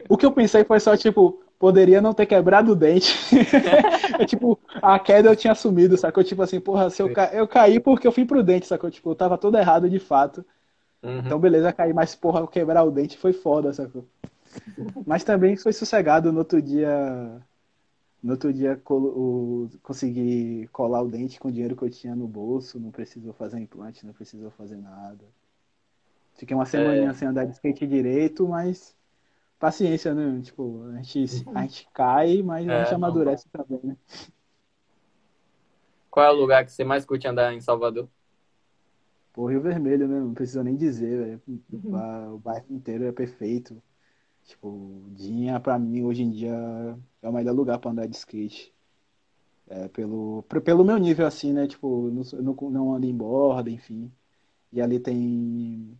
O 0.08 0.16
que 0.16 0.26
eu 0.26 0.32
pensei 0.32 0.64
foi 0.64 0.80
só, 0.80 0.96
tipo, 0.96 1.42
poderia 1.58 2.00
não 2.00 2.14
ter 2.14 2.26
quebrado 2.26 2.72
o 2.72 2.76
dente. 2.76 3.14
é, 4.18 4.24
tipo, 4.26 4.58
a 4.82 4.98
queda 4.98 5.30
eu 5.30 5.36
tinha 5.36 5.52
assumido, 5.52 5.96
sacou? 5.96 6.22
Tipo 6.22 6.42
assim, 6.42 6.60
porra, 6.60 6.90
se 6.90 7.02
eu, 7.02 7.12
ca... 7.12 7.30
eu 7.32 7.48
caí 7.48 7.80
porque 7.80 8.06
eu 8.06 8.12
fui 8.12 8.24
prudente, 8.24 8.66
sacou? 8.66 8.90
Tipo, 8.90 9.10
eu 9.10 9.14
tava 9.14 9.38
todo 9.38 9.56
errado 9.58 9.88
de 9.88 9.98
fato. 9.98 10.44
Uhum. 11.02 11.18
Então, 11.18 11.38
beleza, 11.38 11.72
caí, 11.72 11.92
mas 11.92 12.14
porra, 12.14 12.46
quebrar 12.46 12.84
o 12.84 12.90
dente 12.90 13.16
foi 13.16 13.32
foda, 13.32 13.72
sacou? 13.72 14.06
Mas 15.06 15.24
também 15.24 15.56
foi 15.56 15.72
sossegado 15.72 16.32
no 16.32 16.40
outro 16.40 16.60
dia. 16.60 17.40
No 18.28 18.34
outro 18.34 18.52
dia 18.52 18.78
o, 18.90 19.70
consegui 19.82 20.68
colar 20.70 21.00
o 21.00 21.08
dente 21.08 21.40
com 21.40 21.48
o 21.48 21.50
dinheiro 21.50 21.74
que 21.74 21.82
eu 21.82 21.88
tinha 21.88 22.14
no 22.14 22.28
bolso, 22.28 22.78
não 22.78 22.90
precisou 22.90 23.32
fazer 23.32 23.58
implante, 23.58 24.04
não 24.04 24.12
precisou 24.12 24.50
fazer 24.50 24.76
nada. 24.76 25.24
Fiquei 26.34 26.54
uma 26.54 26.66
semana 26.66 27.10
é... 27.10 27.14
sem 27.14 27.26
andar 27.26 27.46
de 27.46 27.52
skate 27.52 27.86
direito, 27.86 28.46
mas 28.46 28.94
paciência, 29.58 30.14
né? 30.14 30.42
Tipo, 30.42 30.84
a 30.92 30.96
gente, 31.00 31.48
a 31.54 31.62
gente 31.62 31.88
cai, 31.94 32.42
mas 32.42 32.68
é, 32.68 32.70
a 32.70 32.84
gente 32.84 32.94
amadurece 32.96 33.46
não... 33.54 33.64
também, 33.64 33.80
né? 33.82 33.96
Qual 36.10 36.26
é 36.26 36.30
o 36.30 36.38
lugar 36.38 36.66
que 36.66 36.70
você 36.70 36.84
mais 36.84 37.06
curte 37.06 37.26
andar 37.26 37.54
em 37.54 37.62
Salvador? 37.62 38.10
Pô, 39.32 39.46
Rio 39.46 39.62
Vermelho, 39.62 40.06
né? 40.06 40.20
Não 40.20 40.34
precisa 40.34 40.62
nem 40.62 40.76
dizer, 40.76 41.18
velho. 41.18 41.42
Uhum. 41.72 42.34
O 42.34 42.38
bairro 42.38 42.66
inteiro 42.68 43.04
é 43.04 43.12
perfeito. 43.12 43.82
Tipo, 44.44 45.02
Dinha, 45.12 45.58
pra 45.58 45.78
mim, 45.78 46.02
hoje 46.02 46.22
em 46.22 46.30
dia, 46.30 46.98
é 47.22 47.28
o 47.28 47.32
melhor 47.32 47.54
lugar 47.54 47.78
pra 47.78 47.90
andar 47.90 48.06
de 48.06 48.16
skate. 48.16 48.72
É, 49.68 49.86
pelo, 49.88 50.42
pelo 50.64 50.84
meu 50.84 50.96
nível, 50.96 51.26
assim, 51.26 51.52
né? 51.52 51.66
Tipo, 51.66 52.10
não, 52.10 52.54
não 52.70 52.94
ando 52.94 53.06
em 53.06 53.14
borda, 53.14 53.70
enfim. 53.70 54.10
E 54.72 54.80
ali 54.80 54.98
tem. 54.98 55.98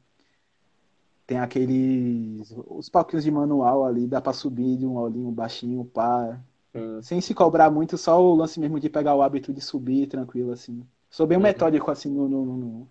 Tem 1.27 1.39
aqueles. 1.39 2.55
Os 2.67 2.89
palquinhos 2.89 3.25
de 3.25 3.31
manual 3.31 3.85
ali, 3.85 4.07
dá 4.07 4.21
pra 4.21 4.33
subir 4.33 4.77
de 4.79 4.87
um 4.87 4.97
olhinho 4.97 5.31
baixinho, 5.31 5.85
pá. 5.85 6.41
Hum. 6.75 7.03
Sem 7.03 7.21
se 7.21 7.35
cobrar 7.35 7.71
muito, 7.71 7.99
só 7.99 8.23
o 8.23 8.35
lance 8.35 8.59
mesmo 8.59 8.81
de 8.81 8.89
pegar 8.89 9.15
o 9.15 9.23
hábito 9.23 9.53
de 9.53 9.61
subir 9.61 10.07
tranquilo, 10.07 10.53
assim. 10.53 10.83
Sou 11.11 11.27
bem 11.27 11.37
uhum. 11.37 11.43
metódico, 11.43 11.91
assim, 11.91 12.11
no, 12.11 12.29
no, 12.29 12.45
no, 12.45 12.89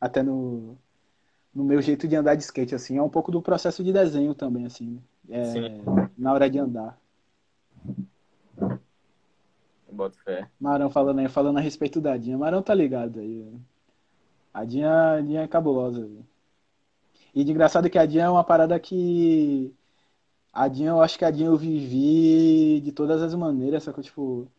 até 0.00 0.22
no, 0.22 0.76
no 1.54 1.64
meu 1.64 1.80
jeito 1.80 2.06
de 2.06 2.14
andar 2.14 2.34
de 2.36 2.42
skate, 2.44 2.74
assim. 2.74 2.98
É 2.98 3.02
um 3.02 3.08
pouco 3.08 3.32
do 3.32 3.42
processo 3.42 3.82
de 3.82 3.92
desenho 3.92 4.34
também, 4.34 4.66
assim. 4.66 5.00
É, 5.28 5.42
na 6.16 6.32
hora 6.32 6.48
de 6.48 6.58
andar. 6.58 6.98
Boto 9.94 10.18
fé. 10.22 10.48
Marão 10.60 10.90
falando 10.90 11.20
aí, 11.20 11.28
falando 11.28 11.58
a 11.58 11.60
respeito 11.60 12.00
da 12.00 12.16
Dinha. 12.16 12.38
Marão 12.38 12.62
tá 12.62 12.74
ligado 12.74 13.20
aí. 13.20 13.52
A 14.52 14.64
Dinha, 14.64 15.14
a 15.14 15.20
Dinha 15.20 15.42
é 15.42 15.48
cabulosa. 15.48 16.08
E 17.34 17.44
de 17.44 17.50
engraçado 17.50 17.90
que 17.90 17.98
a 17.98 18.06
Dinha 18.06 18.24
é 18.24 18.28
uma 18.30 18.44
parada 18.44 18.78
que. 18.78 19.74
A 20.52 20.68
Dinha, 20.68 20.90
eu 20.90 21.02
acho 21.02 21.18
que 21.18 21.24
a 21.24 21.30
Dinha 21.30 21.48
eu 21.48 21.56
vivi 21.56 22.80
de 22.80 22.92
todas 22.92 23.22
as 23.22 23.34
maneiras, 23.34 23.82
só 23.84 23.92
que, 23.92 24.02
tipo. 24.02 24.50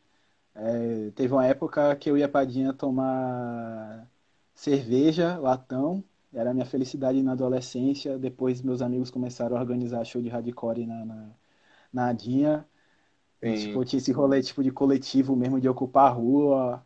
É, 0.55 1.11
teve 1.11 1.33
uma 1.33 1.45
época 1.45 1.95
que 1.97 2.09
eu 2.09 2.17
ia 2.17 2.29
pra 2.29 2.45
Dinha 2.45 2.73
tomar 2.73 4.07
cerveja, 4.53 5.37
latão, 5.39 6.03
era 6.33 6.51
a 6.51 6.53
minha 6.53 6.65
felicidade 6.65 7.21
na 7.23 7.33
adolescência. 7.33 8.17
Depois 8.19 8.61
meus 8.61 8.81
amigos 8.81 9.11
começaram 9.11 9.57
a 9.57 9.59
organizar 9.59 10.03
show 10.05 10.21
de 10.21 10.29
hardcore 10.29 10.85
na, 10.85 11.05
na, 11.05 11.29
na 11.93 12.07
Adinha. 12.09 12.65
Tipo, 13.53 13.83
tinha 13.85 13.97
esse 13.99 14.11
rolê 14.11 14.41
tipo 14.41 14.63
de 14.63 14.71
coletivo 14.71 15.35
mesmo, 15.35 15.59
de 15.61 15.69
ocupar 15.69 16.07
a 16.11 16.13
rua. 16.13 16.85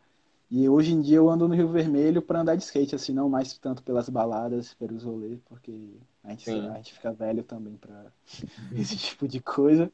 E 0.49 0.67
hoje 0.69 0.93
em 0.93 1.01
dia 1.01 1.17
eu 1.17 1.29
ando 1.29 1.47
no 1.47 1.55
Rio 1.55 1.69
Vermelho 1.69 2.21
para 2.21 2.41
andar 2.41 2.55
de 2.55 2.63
skate, 2.63 2.95
assim, 2.95 3.13
não 3.13 3.29
mais 3.29 3.57
tanto 3.57 3.83
pelas 3.83 4.09
baladas, 4.09 4.73
pelos 4.75 5.03
rolês, 5.03 5.39
porque 5.45 5.71
a 6.23 6.31
gente, 6.31 6.67
a 6.69 6.75
gente 6.77 6.93
fica 6.93 7.13
velho 7.13 7.43
também 7.43 7.77
para 7.77 8.11
esse 8.71 8.97
tipo 8.97 9.27
de 9.27 9.41
coisa. 9.41 9.91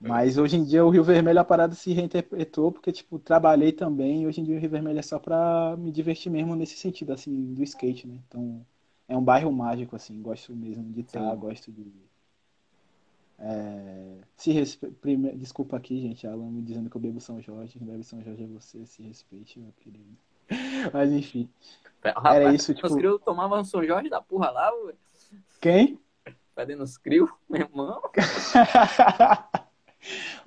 Mas 0.00 0.38
hoje 0.38 0.56
em 0.56 0.64
dia 0.64 0.84
o 0.84 0.90
Rio 0.90 1.04
Vermelho 1.04 1.40
a 1.40 1.44
parada 1.44 1.74
se 1.74 1.92
reinterpretou, 1.92 2.72
porque, 2.72 2.90
tipo, 2.92 3.18
trabalhei 3.18 3.70
também, 3.72 4.22
e 4.22 4.26
hoje 4.26 4.40
em 4.40 4.44
dia 4.44 4.56
o 4.56 4.60
Rio 4.60 4.70
Vermelho 4.70 4.98
é 4.98 5.02
só 5.02 5.18
pra 5.18 5.76
me 5.78 5.92
divertir 5.92 6.30
mesmo 6.32 6.54
nesse 6.56 6.76
sentido, 6.76 7.12
assim, 7.12 7.52
do 7.54 7.62
skate, 7.62 8.06
né? 8.06 8.18
Então, 8.26 8.66
é 9.08 9.16
um 9.16 9.22
bairro 9.24 9.52
mágico, 9.52 9.94
assim, 9.96 10.20
gosto 10.22 10.54
mesmo 10.56 10.90
de 10.92 11.00
estar, 11.02 11.34
gosto 11.36 11.70
de... 11.72 11.92
É... 13.40 14.18
Se 14.36 14.52
respe... 14.52 14.90
Prime... 14.90 15.32
Desculpa 15.32 15.76
aqui, 15.76 16.00
gente, 16.00 16.26
Alan 16.26 16.50
me 16.50 16.62
dizendo 16.62 16.90
que 16.90 16.96
eu 16.96 17.00
bebo 17.00 17.20
São 17.20 17.40
Jorge, 17.40 17.78
quem 17.78 17.86
bebe 17.86 18.04
São 18.04 18.22
Jorge 18.22 18.44
é 18.44 18.46
você, 18.46 18.84
se 18.86 19.02
respeite, 19.02 19.58
meu 19.58 19.72
querido. 19.80 20.16
Mas, 20.92 21.10
enfim, 21.12 21.48
Rapaz, 22.04 22.36
era 22.36 22.54
isso, 22.54 22.74
tipo... 22.74 22.86
Os 22.86 22.94
crios 22.94 23.20
tomavam 23.24 23.64
São 23.64 23.84
Jorge 23.84 24.08
da 24.08 24.20
porra 24.20 24.50
lá, 24.50 24.72
ué. 24.84 24.94
Quem? 25.60 25.98
Perdendo 26.54 26.82
os 26.82 26.96
crios, 26.98 27.30
meu 27.48 27.62
irmão. 27.62 28.00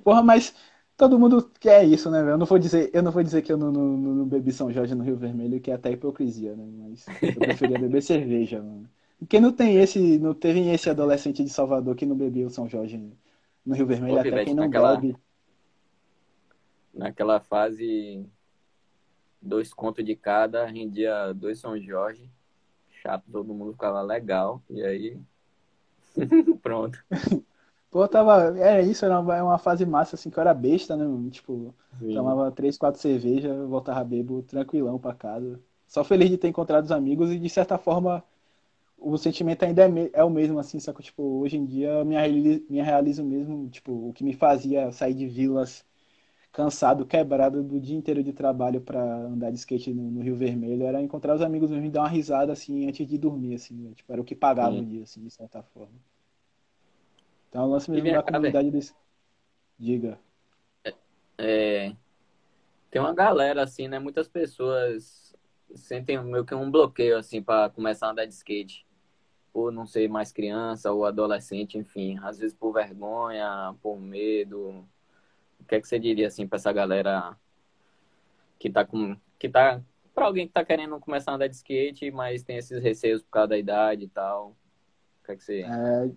Porra, 0.04 0.22
mas 0.22 0.54
todo 0.98 1.20
mundo 1.20 1.52
quer 1.60 1.86
isso, 1.86 2.10
né, 2.10 2.20
velho? 2.22 2.34
Eu 2.34 2.38
não 2.38 2.46
vou 2.46 2.60
dizer, 2.60 2.90
eu 2.94 3.02
não 3.02 3.12
vou 3.12 3.24
dizer 3.24 3.42
que 3.42 3.52
eu 3.52 3.58
não, 3.58 3.72
não, 3.72 3.98
não, 3.98 4.26
bebi 4.26 4.52
São 4.52 4.72
Jorge 4.72 4.96
no 4.96 5.04
Rio 5.04 5.16
Vermelho, 5.16 5.60
que 5.60 5.72
é 5.72 5.76
até 5.76 5.92
hipocrisia, 5.92 6.56
né? 6.56 6.66
Mas 6.66 7.06
eu 7.22 7.40
preferia 7.40 7.80
beber 7.80 8.02
cerveja, 8.04 8.62
mano. 8.62 8.90
Quem 9.30 9.40
não 9.40 9.54
tem 9.54 9.78
esse, 9.78 10.18
não 10.20 10.34
teve 10.34 10.60
esse 10.70 10.90
adolescente 10.90 11.44
de 11.44 11.50
Salvador 11.50 11.96
que 11.96 12.06
não 12.06 12.16
bebeu 12.16 12.50
São 12.50 12.68
Jorge 12.68 12.98
no 13.66 13.76
Rio 13.76 13.88
Vermelho, 13.88 14.16
Pô, 14.16 14.20
até 14.20 14.46
quem 14.46 14.54
não 14.54 14.66
naquela, 14.66 14.96
bebe. 14.96 15.16
Naquela 16.94 17.40
fase, 17.40 18.26
dois 19.42 19.74
contos 19.74 20.04
de 20.04 20.16
cada, 20.16 20.66
rendia 20.66 21.34
dois 21.34 21.60
São 21.60 21.80
Jorge. 21.80 22.30
Chato, 23.02 23.24
todo 23.32 23.54
mundo 23.54 23.74
ficava 23.74 24.02
legal. 24.02 24.62
E 24.70 24.84
aí, 24.84 25.18
pronto. 26.62 27.04
Pô, 27.90 28.08
tava. 28.08 28.58
É 28.60 28.82
isso, 28.82 29.06
era 29.06 29.20
uma, 29.20 29.44
uma 29.44 29.58
fase 29.58 29.86
massa, 29.86 30.16
assim, 30.16 30.30
que 30.30 30.38
eu 30.38 30.42
era 30.42 30.54
besta, 30.54 30.96
né? 30.96 31.06
Tipo, 31.30 31.74
Sim. 32.00 32.14
tomava 32.16 32.52
três, 32.52 32.78
quatro 32.78 33.00
cervejas, 33.00 33.56
voltava 33.68 34.04
bebo 34.04 34.42
tranquilão 34.44 34.98
pra 34.98 35.14
casa. 35.14 35.60
Só 35.88 36.04
feliz 36.04 36.30
de 36.30 36.38
ter 36.38 36.48
encontrado 36.48 36.86
os 36.86 36.92
amigos 36.92 37.32
e, 37.32 37.38
de 37.38 37.50
certa 37.50 37.78
forma, 37.78 38.24
o 39.04 39.18
sentimento 39.18 39.64
ainda 39.64 39.84
é, 39.84 40.10
é 40.14 40.24
o 40.24 40.30
mesmo, 40.30 40.60
assim, 40.60 40.80
só 40.80 40.94
que, 40.94 41.04
tipo, 41.04 41.22
hoje 41.42 41.58
em 41.58 41.66
dia 41.66 42.04
me, 42.06 42.16
realizo, 42.16 42.66
me 42.70 42.82
realizo 42.82 43.24
mesmo, 43.24 43.70
tipo, 43.70 44.10
o 44.10 44.14
que 44.14 44.24
me 44.24 44.34
fazia 44.34 44.92
sair 44.92 45.14
de 45.14 45.28
vilas 45.28 45.86
cansado, 46.52 47.06
quebrado 47.06 47.64
do 47.64 47.80
dia 47.80 47.98
inteiro 47.98 48.24
de 48.24 48.32
trabalho 48.32 48.80
para 48.80 49.02
andar 49.02 49.52
de 49.52 49.58
skate 49.58 49.94
no, 49.94 50.10
no, 50.12 50.22
Rio 50.22 50.36
Vermelho, 50.36 50.86
era 50.86 51.02
encontrar 51.02 51.36
os 51.36 51.42
amigos 51.42 51.72
mesmo 51.72 51.88
e 51.88 51.90
dar 51.90 52.02
uma 52.02 52.10
risada, 52.10 52.54
assim, 52.54 52.88
antes 52.88 53.08
de 53.08 53.18
dormir, 53.18 53.56
assim, 53.56 53.76
né? 53.76 53.92
tipo, 53.96 54.12
era 54.12 54.22
o 54.22 54.26
que 54.26 54.36
pagava 54.36 54.76
Sim. 54.76 54.82
o 54.82 54.86
dia, 54.86 55.04
assim, 55.04 55.24
de 55.24 55.32
certa 55.32 55.62
forma. 55.64 55.94
Então, 57.50 57.64
é 57.64 57.66
o 57.66 57.70
lance 57.70 57.92
mesmo 57.92 58.12
da 58.12 58.24
comunidade 58.24 58.72
desse. 58.72 58.96
Diga. 59.78 60.20
É, 60.84 60.94
é, 61.38 61.96
tem 62.90 63.02
uma 63.02 63.14
galera, 63.14 63.64
assim, 63.64 63.88
né? 63.88 64.00
Muitas 64.00 64.28
pessoas 64.28 65.36
sentem 65.76 66.24
meio 66.24 66.46
que 66.46 66.54
um 66.54 66.70
bloqueio, 66.70 67.18
assim, 67.18 67.42
para 67.42 67.70
começar 67.70 68.08
a 68.08 68.12
andar 68.12 68.26
de 68.26 68.34
skate. 68.34 68.86
Ou 69.54 69.72
não 69.72 69.86
ser 69.86 70.10
mais 70.10 70.32
criança 70.32 70.92
ou 70.92 71.06
adolescente, 71.06 71.78
enfim. 71.78 72.18
Às 72.24 72.40
vezes 72.40 72.56
por 72.56 72.74
vergonha, 72.74 73.76
por 73.82 74.00
medo. 74.00 74.86
O 75.60 75.66
que 75.66 75.76
é 75.76 75.82
que 75.82 75.88
você 75.88 76.00
diria, 76.00 76.28
assim, 76.28 76.48
para 76.48 76.58
essa 76.58 76.74
galera 76.74 77.38
que 78.60 78.70
tá 78.70 78.86
com. 78.86 79.16
que 79.38 79.50
tá. 79.50 79.82
Pra 80.16 80.26
alguém 80.26 80.48
que 80.48 80.54
tá 80.54 80.64
querendo 80.64 81.00
começar 81.00 81.32
a 81.32 81.36
andar 81.36 81.48
de 81.48 81.56
skate, 81.56 82.12
mas 82.12 82.44
tem 82.44 82.58
esses 82.58 82.82
receios 82.82 83.24
por 83.24 83.32
causa 83.32 83.50
da 83.50 83.58
idade 83.58 84.06
e 84.06 84.10
tal. 84.10 84.56
O 85.22 85.26
que 85.26 85.32
é 85.32 85.36
que 85.36 85.44
você. 85.44 85.62
É 85.62 86.12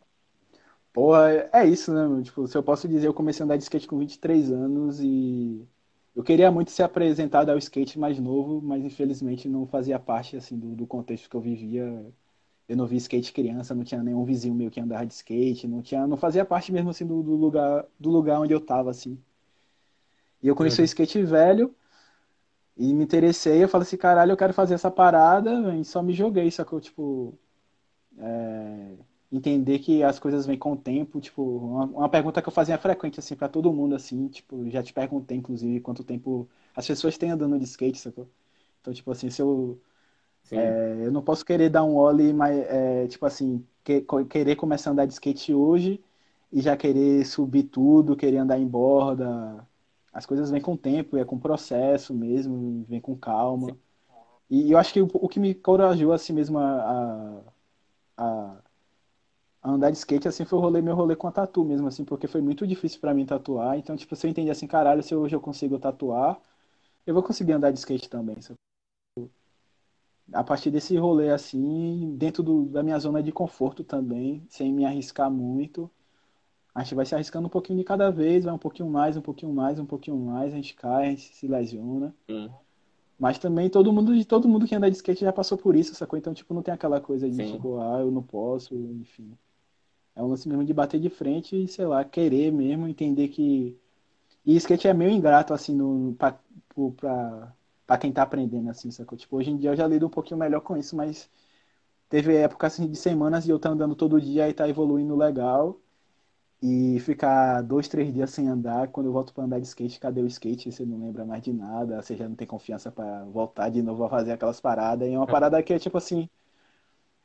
Porra, 0.97 1.51
é 1.53 1.67
isso, 1.67 1.93
né, 1.93 2.07
mano? 2.07 2.23
Tipo, 2.23 2.47
se 2.47 2.57
eu 2.57 2.63
posso 2.63 2.89
dizer, 2.89 3.07
eu 3.07 3.13
comecei 3.13 3.43
a 3.43 3.45
andar 3.45 3.59
de 3.59 3.65
skate 3.65 3.87
com 3.87 3.99
23 3.99 4.51
anos 4.51 4.99
e 4.99 5.63
eu 6.15 6.23
queria 6.25 6.51
muito 6.51 6.71
ser 6.71 6.85
apresentado 6.85 7.51
ao 7.51 7.59
skate 7.59 7.99
mais 7.99 8.19
novo, 8.19 8.63
mas 8.63 8.83
infelizmente 8.83 9.47
não 9.47 9.67
fazia 9.67 9.99
parte, 9.99 10.39
assim, 10.39 10.59
do, 10.59 10.75
do 10.75 10.87
contexto 10.87 11.29
que 11.29 11.37
eu 11.37 11.41
vivia. 11.43 12.03
Eu 12.69 12.77
não 12.77 12.87
vi 12.87 12.97
skate 12.97 13.33
criança, 13.33 13.75
não 13.75 13.85
tinha 13.85 14.03
nenhum 14.03 14.25
vizinho 14.25 14.55
meu 14.55 14.71
que 14.71 14.81
andava 14.81 15.07
de 15.07 15.15
skate, 15.15 15.69
não 15.69 15.83
tinha, 15.83 16.07
não 16.07 16.17
fazia 16.17 16.45
parte 16.45 16.73
mesmo, 16.73 16.91
assim, 16.91 17.07
do, 17.07 17.23
do 17.23 17.35
lugar, 17.37 17.87
do 17.99 18.11
lugar 18.11 18.41
onde 18.41 18.53
eu 18.53 18.61
tava, 18.61 18.91
assim. 18.91 19.19
E 20.43 20.49
eu 20.49 20.55
conheci 20.57 20.81
uhum. 20.81 20.85
o 20.85 20.87
skate 20.87 21.23
velho 21.23 21.75
e 22.77 22.93
me 22.93 23.05
interessei, 23.05 23.63
eu 23.65 23.69
falei 23.69 23.87
assim, 23.87 23.97
caralho, 23.97 24.33
eu 24.33 24.37
quero 24.37 24.53
fazer 24.53 24.75
essa 24.75 24.91
parada, 24.91 25.75
e 25.77 25.85
só 25.85 26.03
me 26.03 26.13
joguei, 26.13 26.51
sacou? 26.51 26.81
Tipo, 26.81 27.39
é, 28.19 28.97
entender 29.33 29.79
que 29.79 30.03
as 30.03 30.19
coisas 30.19 30.47
vêm 30.47 30.59
com 30.59 30.73
o 30.73 30.77
tempo, 30.77 31.21
tipo, 31.21 31.43
uma, 31.43 31.85
uma 31.87 32.09
pergunta 32.09 32.43
que 32.43 32.49
eu 32.49 32.53
fazia 32.53 32.79
frequente, 32.79 33.19
assim, 33.21 33.35
para 33.37 33.49
todo 33.49 33.73
mundo, 33.73 33.95
assim, 33.95 34.29
tipo, 34.29 34.69
já 34.71 34.83
te 34.83 34.93
perguntei, 34.93 35.39
inclusive, 35.39 35.81
quanto 35.81 36.05
tempo 36.05 36.49
as 36.75 36.87
pessoas 36.87 37.17
têm 37.19 37.31
andando 37.31 37.59
de 37.59 37.65
skate, 37.65 37.99
sacou? 37.99 38.29
Então, 38.81 38.93
tipo 38.95 39.11
assim, 39.11 39.31
se 39.31 39.43
eu... 39.43 39.81
É, 40.51 41.07
eu 41.07 41.13
não 41.13 41.23
posso 41.23 41.45
querer 41.45 41.69
dar 41.71 41.85
um 41.85 41.97
ollie, 41.97 42.33
mas, 42.33 42.57
é, 42.69 43.07
tipo 43.09 43.27
assim, 43.27 43.65
que, 43.85 44.05
querer 44.31 44.57
começar 44.57 44.91
a 44.91 44.93
andar 44.93 45.07
de 45.07 45.13
skate 45.15 45.53
hoje 45.55 46.03
e 46.53 46.61
já 46.61 46.77
querer 46.77 47.25
subir 47.27 47.65
tudo, 47.65 48.17
querer 48.17 48.39
andar 48.39 48.59
em 48.59 48.67
borda. 48.67 49.67
As 50.13 50.25
coisas 50.27 50.51
vêm 50.51 50.61
com 50.61 50.75
o 50.75 50.79
tempo, 50.79 51.17
é 51.17 51.25
com 51.25 51.39
processo 51.39 52.15
mesmo, 52.15 52.85
vem 52.89 53.01
com 53.01 53.17
calma. 53.17 53.69
Sim. 53.69 53.79
E 54.51 54.71
eu 54.73 54.79
acho 54.79 54.93
que 54.93 55.01
o, 55.03 55.09
o 55.15 55.29
que 55.29 55.41
me 55.41 55.55
corajou 55.55 56.13
assim 56.13 56.33
mesmo 56.33 56.59
a, 56.59 57.43
a, 58.17 58.57
a 59.63 59.71
andar 59.71 59.91
de 59.91 59.99
skate, 59.99 60.29
assim, 60.29 60.45
foi 60.45 60.59
o 60.59 60.63
rolê, 60.63 60.81
meu 60.81 60.95
rolê 60.95 61.15
com 61.17 61.27
a 61.29 61.33
tatu 61.33 61.65
mesmo, 61.65 61.87
assim, 61.89 62.05
porque 62.05 62.27
foi 62.27 62.41
muito 62.41 62.67
difícil 62.67 63.01
para 63.01 63.13
mim 63.15 63.27
tatuar. 63.27 63.77
Então, 63.79 63.97
tipo, 63.97 64.15
se 64.17 64.27
eu 64.27 64.31
entendi 64.31 64.51
assim, 64.51 64.67
caralho, 64.67 65.03
se 65.03 65.15
hoje 65.15 65.35
eu 65.37 65.41
consigo 65.41 65.79
tatuar, 65.79 66.41
eu 67.07 67.15
vou 67.15 67.23
conseguir 67.23 67.53
andar 67.53 67.71
de 67.73 67.79
skate 67.79 68.09
também. 68.11 68.41
Sabe? 68.43 68.57
A 70.33 70.43
partir 70.43 70.71
desse 70.71 70.97
rolê, 70.97 71.31
assim, 71.31 72.17
dentro 72.17 72.43
do, 72.43 72.65
da 72.67 72.83
minha 72.83 72.99
zona 72.99 73.23
de 73.23 73.31
conforto 73.31 73.85
também, 73.85 74.45
sem 74.49 74.73
me 74.73 74.85
arriscar 74.85 75.31
muito, 75.31 75.91
a 76.75 76.83
gente 76.83 76.95
vai 76.95 77.07
se 77.07 77.15
arriscando 77.15 77.47
um 77.47 77.51
pouquinho 77.51 77.79
de 77.79 77.85
cada 77.85 78.11
vez, 78.11 78.45
vai 78.45 78.53
um 78.53 78.59
pouquinho 78.59 78.91
mais, 78.91 79.17
um 79.17 79.23
pouquinho 79.23 79.53
mais, 79.53 79.79
um 79.79 79.87
pouquinho 79.87 80.17
mais, 80.17 80.53
a 80.53 80.57
gente 80.57 80.75
cai, 80.75 81.07
a 81.07 81.11
gente 81.11 81.35
se 81.35 81.47
lesiona. 81.47 82.15
Hum. 82.29 82.51
Mas 83.19 83.39
também 83.39 83.71
todo 83.71 83.93
mundo, 83.93 84.25
todo 84.27 84.49
mundo 84.49 84.67
que 84.67 84.75
anda 84.75 84.91
de 84.91 84.97
skate 84.97 85.21
já 85.21 85.33
passou 85.33 85.57
por 85.57 85.75
isso, 85.75 85.95
sacou? 85.95 86.19
Então, 86.19 86.35
tipo, 86.35 86.53
não 86.53 86.63
tem 86.63 86.75
aquela 86.75 87.01
coisa 87.01 87.29
de, 87.29 87.37
Sim. 87.37 87.53
tipo, 87.53 87.81
ah, 87.81 88.01
eu 88.01 88.11
não 88.11 88.23
posso, 88.23 88.75
enfim. 88.75 89.33
É 90.15 90.23
um 90.23 90.29
lance 90.29 90.49
mesmo 90.49 90.65
de 90.65 90.75
bater 90.75 91.01
de 91.01 91.09
frente 91.09 91.65
e, 91.65 91.69
sei 91.69 91.87
lá, 91.87 92.05
querer 92.05 92.53
mesmo, 92.53 92.87
entender 92.87 93.29
que. 93.29 93.79
E 94.45 94.57
skate 94.57 94.87
é 94.87 94.95
meio 94.95 95.11
ingrato, 95.11 95.55
assim, 95.55 95.75
no, 95.75 96.15
pra, 96.15 96.39
pra, 96.97 97.56
pra 97.87 97.99
quem 97.99 98.13
tá 98.13 98.23
aprendendo, 98.23 98.71
assim, 98.71 98.91
sacou? 98.91 99.17
Tipo, 99.19 99.37
hoje 99.37 99.51
em 99.51 99.57
dia 99.57 99.71
eu 99.71 99.77
já 99.77 99.87
lido 99.87 100.07
um 100.07 100.11
pouquinho 100.11 100.39
melhor 100.39 100.61
com 100.61 100.77
isso, 100.77 100.97
mas 100.97 101.31
teve 102.09 102.37
época, 102.37 102.67
assim, 102.69 102.89
de 102.91 102.97
semanas 102.97 103.45
de 103.45 103.51
eu 103.51 103.57
estar 103.57 103.71
tá 103.71 103.75
andando 103.75 103.97
todo 103.97 104.21
dia 104.21 104.49
e 104.49 104.55
tá 104.55 104.69
evoluindo 104.69 105.17
legal. 105.17 105.81
E 106.63 106.99
ficar 107.01 107.63
dois, 107.63 107.89
três 107.89 108.13
dias 108.13 108.31
sem 108.31 108.49
andar, 108.49 108.89
quando 108.89 109.07
eu 109.07 109.13
volto 109.13 109.33
para 109.35 109.45
andar 109.45 109.61
de 109.61 109.67
skate, 109.67 110.01
cadê 110.01 110.23
o 110.23 110.27
skate? 110.27 110.73
Você 110.73 110.87
não 110.87 110.99
lembra 110.99 111.25
mais 111.25 111.43
de 111.43 111.53
nada, 111.53 112.03
você 112.03 112.17
já 112.17 112.29
não 112.29 112.35
tem 112.37 112.47
confiança 112.47 112.91
para 112.91 113.25
voltar 113.27 113.69
de 113.71 113.83
novo 113.83 114.05
a 114.05 114.09
fazer 114.11 114.33
aquelas 114.33 114.61
paradas. 114.61 115.09
E 115.09 115.13
é 115.13 115.19
uma 115.19 115.27
parada 115.27 115.63
que 115.63 115.73
é 115.75 115.79
tipo 115.79 115.99
assim. 115.99 116.29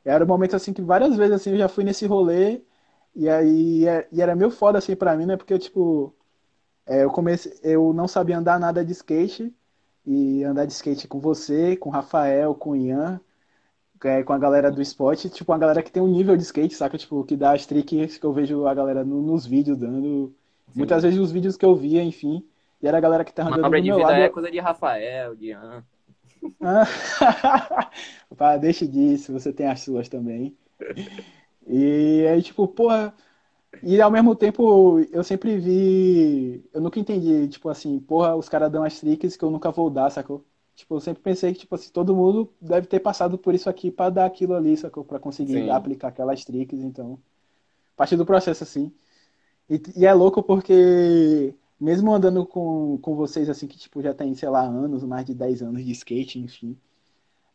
Era 0.04 0.24
um 0.24 0.26
momento 0.26 0.56
assim 0.56 0.72
que 0.72 0.82
várias 0.82 1.16
vezes 1.16 1.34
assim 1.34 1.50
eu 1.50 1.58
já 1.58 1.68
fui 1.68 1.84
nesse 1.84 2.06
rolê 2.06 2.62
e 3.14 3.28
aí 3.28 3.86
é, 3.86 4.08
e 4.12 4.20
era 4.22 4.34
meio 4.34 4.50
foda 4.50 4.78
assim 4.78 4.96
pra 4.96 5.16
mim, 5.16 5.26
né? 5.26 5.36
Porque, 5.36 5.58
tipo, 5.58 6.14
é, 6.86 7.04
eu 7.04 7.10
comecei, 7.10 7.52
eu 7.62 7.92
não 7.92 8.08
sabia 8.08 8.38
andar 8.38 8.60
nada 8.60 8.84
de 8.84 8.92
skate, 8.92 9.54
e 10.04 10.42
andar 10.44 10.66
de 10.66 10.72
skate 10.72 11.06
com 11.06 11.20
você, 11.20 11.76
com 11.76 11.88
o 11.88 11.92
Rafael, 11.92 12.54
com 12.54 12.70
o 12.70 12.76
Ian, 12.76 13.20
é, 14.04 14.22
com 14.22 14.32
a 14.32 14.38
galera 14.38 14.70
do 14.70 14.82
esporte, 14.82 15.30
tipo, 15.30 15.52
uma 15.52 15.58
galera 15.58 15.82
que 15.82 15.92
tem 15.92 16.02
um 16.02 16.08
nível 16.08 16.36
de 16.36 16.42
skate, 16.42 16.74
saca? 16.74 16.98
Tipo, 16.98 17.24
que 17.24 17.36
dá 17.36 17.52
as 17.52 17.66
tricks 17.66 18.18
que 18.18 18.26
eu 18.26 18.32
vejo 18.32 18.66
a 18.66 18.74
galera 18.74 19.04
no, 19.04 19.22
nos 19.22 19.46
vídeos 19.46 19.78
dando. 19.78 20.34
Sim. 20.72 20.78
Muitas 20.78 21.02
vezes 21.02 21.18
os 21.18 21.30
vídeos 21.30 21.56
que 21.56 21.64
eu 21.64 21.74
via, 21.76 22.02
enfim. 22.02 22.44
E 22.82 22.88
era 22.88 22.98
a 22.98 23.00
galera 23.00 23.24
que 23.24 23.32
tá 23.32 23.44
andando 23.44 23.62
do 23.62 23.70
meu 23.70 23.98
lado. 23.98 24.14
é 24.14 24.28
coisa 24.28 24.50
de 24.50 24.58
Rafael, 24.58 25.36
de 25.36 25.46
Ian. 25.46 25.84
Pá, 28.36 28.56
deixe 28.56 28.88
disso, 28.88 29.32
você 29.32 29.52
tem 29.52 29.68
as 29.68 29.80
suas 29.80 30.08
também. 30.08 30.56
E 31.66 32.26
aí, 32.26 32.42
tipo, 32.42 32.66
porra. 32.66 33.14
E 33.82 34.00
ao 34.00 34.10
mesmo 34.10 34.34
tempo, 34.34 35.00
eu 35.12 35.24
sempre 35.24 35.56
vi. 35.58 36.64
Eu 36.72 36.80
nunca 36.80 37.00
entendi, 37.00 37.48
tipo 37.48 37.68
assim, 37.68 37.98
porra, 37.98 38.36
os 38.36 38.48
caras 38.48 38.70
dão 38.70 38.84
as 38.84 38.98
tricks 39.00 39.36
que 39.36 39.44
eu 39.44 39.50
nunca 39.50 39.70
vou 39.70 39.88
dar, 39.88 40.10
sacou? 40.10 40.44
Tipo, 40.74 40.96
eu 40.96 41.00
sempre 41.00 41.22
pensei 41.22 41.52
que, 41.52 41.60
tipo 41.60 41.74
assim, 41.74 41.90
todo 41.90 42.14
mundo 42.14 42.52
deve 42.60 42.86
ter 42.86 43.00
passado 43.00 43.38
por 43.38 43.54
isso 43.54 43.68
aqui 43.68 43.90
para 43.90 44.10
dar 44.10 44.26
aquilo 44.26 44.54
ali, 44.54 44.76
sacou? 44.76 45.04
Pra 45.04 45.18
conseguir 45.18 45.64
Sim. 45.64 45.70
aplicar 45.70 46.08
aquelas 46.08 46.44
tricks, 46.44 46.80
então. 46.80 47.18
A 47.94 47.96
partir 47.96 48.16
do 48.16 48.26
processo, 48.26 48.62
assim. 48.62 48.92
E, 49.68 49.80
e, 49.96 50.06
é 50.06 50.12
louco 50.12 50.42
porque, 50.42 51.54
mesmo 51.80 52.12
andando 52.12 52.44
com, 52.46 52.98
com 52.98 53.14
vocês, 53.14 53.48
assim, 53.48 53.66
que, 53.66 53.78
tipo, 53.78 54.02
já 54.02 54.14
tem, 54.14 54.34
sei 54.34 54.48
lá, 54.48 54.62
anos, 54.62 55.04
mais 55.04 55.24
de 55.24 55.34
10 55.34 55.62
anos 55.62 55.84
de 55.84 55.92
skate, 55.92 56.38
enfim. 56.38 56.76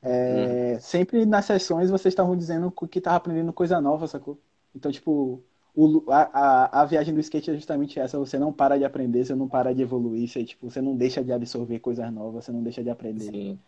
É, 0.02 0.74
uhum. 0.74 0.80
Sempre 0.80 1.26
nas 1.26 1.46
sessões 1.46 1.90
vocês 1.90 2.12
estavam 2.12 2.36
dizendo 2.36 2.72
que 2.72 3.00
estava 3.00 3.18
aprendendo 3.18 3.52
coisa 3.52 3.82
nova, 3.82 4.08
sacou? 4.08 4.40
Então, 4.76 4.92
tipo, 4.92 5.44
o, 5.80 6.04
a, 6.12 6.22
a, 6.34 6.82
a, 6.82 6.86
viagem 6.86 7.14
do 7.14 7.20
skate 7.20 7.52
é 7.52 7.54
justamente 7.54 8.00
essa. 8.00 8.18
Você 8.18 8.40
não 8.40 8.52
para 8.52 8.80
de 8.80 8.84
aprender, 8.84 9.24
você 9.24 9.36
não 9.36 9.48
para 9.48 9.76
de 9.76 9.84
evoluir, 9.84 10.28
você, 10.28 10.44
tipo, 10.44 10.72
você 10.72 10.82
não 10.82 10.96
deixa 10.96 11.24
de 11.24 11.32
absorver 11.32 11.78
coisas 11.78 12.12
novas, 12.12 12.46
você 12.46 12.52
não 12.52 12.64
deixa 12.64 12.84
de 12.84 12.90
aprender. 12.90 13.26
Sim. 13.26 13.60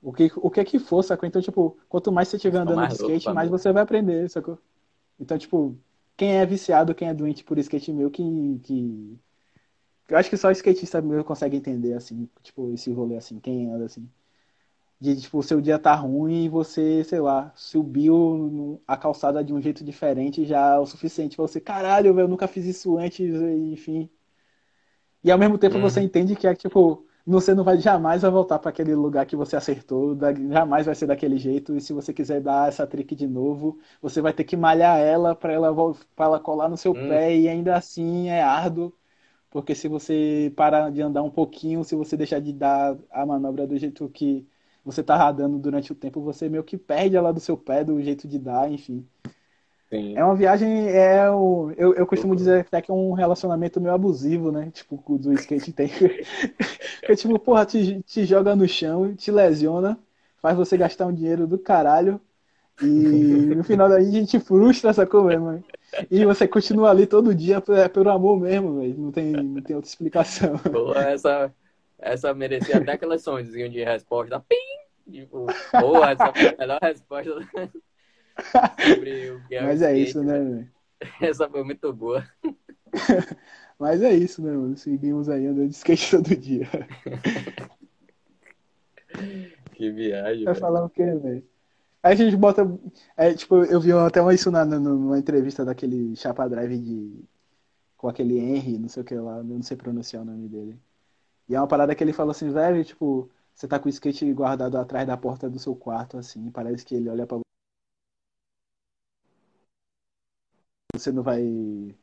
O 0.00 0.12
que, 0.12 0.30
o 0.36 0.48
que 0.48 0.60
é 0.60 0.64
que 0.64 0.78
for, 0.78 1.02
sacou? 1.02 1.26
Então, 1.26 1.42
tipo, 1.42 1.76
quanto 1.88 2.12
mais 2.12 2.28
você 2.28 2.36
estiver 2.36 2.58
andando 2.58 2.86
de 2.86 2.94
skate, 2.94 3.32
mais 3.32 3.50
você 3.50 3.72
vai 3.72 3.82
aprender, 3.82 4.30
sacou? 4.30 4.60
Então, 5.18 5.36
tipo, 5.36 5.76
quem 6.16 6.36
é 6.36 6.46
viciado, 6.46 6.94
quem 6.94 7.08
é 7.08 7.14
doente 7.14 7.42
por 7.42 7.58
skate 7.58 7.92
meu, 7.92 8.12
que, 8.12 8.60
que... 8.62 9.18
Eu 10.08 10.16
acho 10.16 10.30
que 10.30 10.36
só 10.36 10.52
skatista 10.52 11.02
meu 11.02 11.24
consegue 11.24 11.56
entender, 11.56 11.94
assim, 11.94 12.28
tipo, 12.44 12.72
esse 12.72 12.92
rolê, 12.92 13.16
assim, 13.16 13.40
quem 13.40 13.70
anda, 13.72 13.86
assim 13.86 14.08
de 15.04 15.20
tipo, 15.20 15.38
o 15.38 15.42
seu 15.42 15.60
dia 15.60 15.78
tá 15.78 15.94
ruim 15.94 16.44
e 16.46 16.48
você, 16.48 17.04
sei 17.04 17.20
lá, 17.20 17.52
subiu 17.54 18.80
a 18.86 18.96
calçada 18.96 19.44
de 19.44 19.52
um 19.52 19.60
jeito 19.60 19.84
diferente 19.84 20.46
já 20.46 20.76
é 20.76 20.78
o 20.78 20.86
suficiente 20.86 21.36
para 21.36 21.46
você, 21.46 21.60
caralho, 21.60 22.18
eu 22.18 22.26
nunca 22.26 22.48
fiz 22.48 22.64
isso 22.64 22.96
antes, 22.96 23.34
enfim. 23.34 24.08
E 25.22 25.30
ao 25.30 25.38
mesmo 25.38 25.58
tempo 25.58 25.76
uhum. 25.76 25.82
você 25.82 26.00
entende 26.00 26.34
que 26.34 26.46
é 26.46 26.54
tipo, 26.54 27.06
você 27.26 27.54
não 27.54 27.64
vai 27.64 27.78
jamais 27.78 28.22
vai 28.22 28.30
voltar 28.30 28.58
para 28.58 28.70
aquele 28.70 28.94
lugar 28.94 29.26
que 29.26 29.36
você 29.36 29.56
acertou, 29.56 30.16
jamais 30.50 30.86
vai 30.86 30.94
ser 30.94 31.06
daquele 31.06 31.36
jeito, 31.36 31.76
e 31.76 31.80
se 31.82 31.92
você 31.92 32.12
quiser 32.12 32.40
dar 32.40 32.68
essa 32.68 32.86
trick 32.86 33.14
de 33.14 33.26
novo, 33.26 33.78
você 34.00 34.22
vai 34.22 34.32
ter 34.32 34.44
que 34.44 34.56
malhar 34.56 34.98
ela 34.98 35.34
para 35.34 35.52
ela, 35.52 35.74
pra 36.16 36.26
ela 36.26 36.40
colar 36.40 36.68
no 36.70 36.78
seu 36.78 36.92
uhum. 36.92 37.08
pé, 37.08 37.36
e 37.36 37.46
ainda 37.48 37.76
assim 37.76 38.28
é 38.28 38.42
árduo. 38.42 38.92
Porque 39.50 39.74
se 39.74 39.86
você 39.86 40.52
parar 40.56 40.90
de 40.90 41.00
andar 41.00 41.22
um 41.22 41.30
pouquinho, 41.30 41.84
se 41.84 41.94
você 41.94 42.16
deixar 42.16 42.40
de 42.40 42.52
dar 42.52 42.96
a 43.10 43.24
manobra 43.24 43.66
do 43.66 43.78
jeito 43.78 44.08
que 44.08 44.46
você 44.84 45.02
tá 45.02 45.16
radando 45.16 45.58
durante 45.58 45.92
o 45.92 45.94
tempo, 45.94 46.20
você 46.20 46.48
meio 46.48 46.62
que 46.62 46.76
perde 46.76 47.16
ela 47.16 47.32
do 47.32 47.40
seu 47.40 47.56
pé, 47.56 47.82
do 47.82 48.02
jeito 48.02 48.28
de 48.28 48.38
dar, 48.38 48.70
enfim. 48.70 49.06
Sim. 49.88 50.16
É 50.16 50.24
uma 50.24 50.34
viagem, 50.34 50.88
é 50.88 51.30
o, 51.30 51.72
eu, 51.76 51.94
eu 51.94 52.06
costumo 52.06 52.34
dizer 52.34 52.60
até 52.60 52.82
que 52.82 52.90
é 52.90 52.94
um 52.94 53.12
relacionamento 53.12 53.80
meio 53.80 53.94
abusivo, 53.94 54.50
né? 54.50 54.70
Tipo, 54.72 55.02
do 55.18 55.32
skate 55.34 55.72
tem. 55.72 55.88
Porque, 57.00 57.16
tipo, 57.16 57.38
porra, 57.38 57.64
te, 57.64 58.02
te 58.02 58.24
joga 58.24 58.56
no 58.56 58.66
chão, 58.66 59.14
te 59.14 59.30
lesiona, 59.30 59.98
faz 60.42 60.56
você 60.56 60.76
gastar 60.76 61.06
um 61.06 61.14
dinheiro 61.14 61.46
do 61.46 61.58
caralho. 61.58 62.20
E 62.82 62.86
no 63.54 63.62
final 63.62 63.88
daí 63.88 64.08
a 64.08 64.10
gente 64.10 64.40
frustra 64.40 64.90
essa 64.90 65.06
coisa, 65.06 65.38
mano. 65.38 65.64
E 66.10 66.24
você 66.24 66.48
continua 66.48 66.90
ali 66.90 67.06
todo 67.06 67.34
dia 67.34 67.62
é 67.68 67.88
pelo 67.88 68.10
amor 68.10 68.40
mesmo, 68.40 68.80
velho. 68.80 68.98
Não 68.98 69.12
tem, 69.12 69.32
não 69.32 69.62
tem 69.62 69.76
outra 69.76 69.88
explicação. 69.88 70.58
Pô, 70.58 70.92
essa, 70.94 71.54
essa 72.04 72.34
merecia 72.34 72.76
até 72.76 72.92
aquele 72.92 73.18
sonzinho 73.18 73.70
de 73.70 73.82
resposta. 73.82 74.38
Pim! 74.40 74.56
Tipo, 75.10 75.46
boa, 75.80 76.10
essa 76.10 76.32
foi 76.32 76.48
a 76.48 76.56
melhor 76.58 76.78
resposta 76.80 77.30
sobre 78.88 79.30
o 79.30 79.46
que 79.46 79.54
é 79.54 79.62
Mas 79.62 79.80
o 79.80 79.84
é 79.84 79.98
isso, 79.98 80.22
né, 80.22 80.38
velho? 80.38 80.70
Essa 81.20 81.48
foi 81.48 81.64
muito 81.64 81.92
boa. 81.92 82.26
Mas 83.78 84.02
é 84.02 84.12
isso, 84.14 84.42
né, 84.42 84.52
mano? 84.52 84.76
Seguimos 84.76 85.28
aí 85.28 85.46
andando 85.46 85.68
de 85.68 85.74
skate 85.74 86.10
todo 86.10 86.36
dia. 86.36 86.68
que 89.74 89.90
viagem. 89.90 90.44
Vai 90.44 90.54
falar 90.54 90.84
o 90.84 90.90
quê, 90.90 91.04
velho? 91.04 91.44
Aí 92.02 92.12
a 92.12 92.16
gente 92.16 92.36
bota. 92.36 92.66
É, 93.16 93.34
tipo, 93.34 93.64
eu 93.64 93.80
vi 93.80 93.92
até 93.92 94.22
uma, 94.22 94.32
isso 94.32 94.50
na, 94.50 94.64
numa 94.64 95.18
entrevista 95.18 95.64
daquele 95.64 96.14
Chapa 96.16 96.48
Drive 96.48 96.78
de. 96.78 97.24
Com 97.96 98.08
aquele 98.08 98.38
Henry, 98.38 98.78
não 98.78 98.88
sei 98.88 99.02
o 99.02 99.06
que 99.06 99.14
lá, 99.14 99.38
eu 99.38 99.44
não 99.44 99.62
sei 99.62 99.76
pronunciar 99.76 100.22
o 100.22 100.26
nome 100.26 100.48
dele. 100.48 100.78
E 101.48 101.54
é 101.54 101.60
uma 101.60 101.66
parada 101.68 101.94
que 101.94 102.02
ele 102.04 102.12
fala 102.12 102.32
assim, 102.32 102.50
velho, 102.52 102.84
tipo, 102.84 103.30
você 103.54 103.68
tá 103.68 103.78
com 103.78 103.86
o 103.86 103.90
skate 103.90 104.32
guardado 104.32 104.76
atrás 104.78 105.06
da 105.06 105.16
porta 105.16 105.48
do 105.50 105.58
seu 105.58 105.74
quarto, 105.76 106.18
assim, 106.18 106.50
parece 106.50 106.84
que 106.84 106.94
ele 106.94 107.08
olha 107.10 107.26
pra 107.26 107.38
você 110.94 111.10
não 111.12 111.22
vai. 111.22 111.42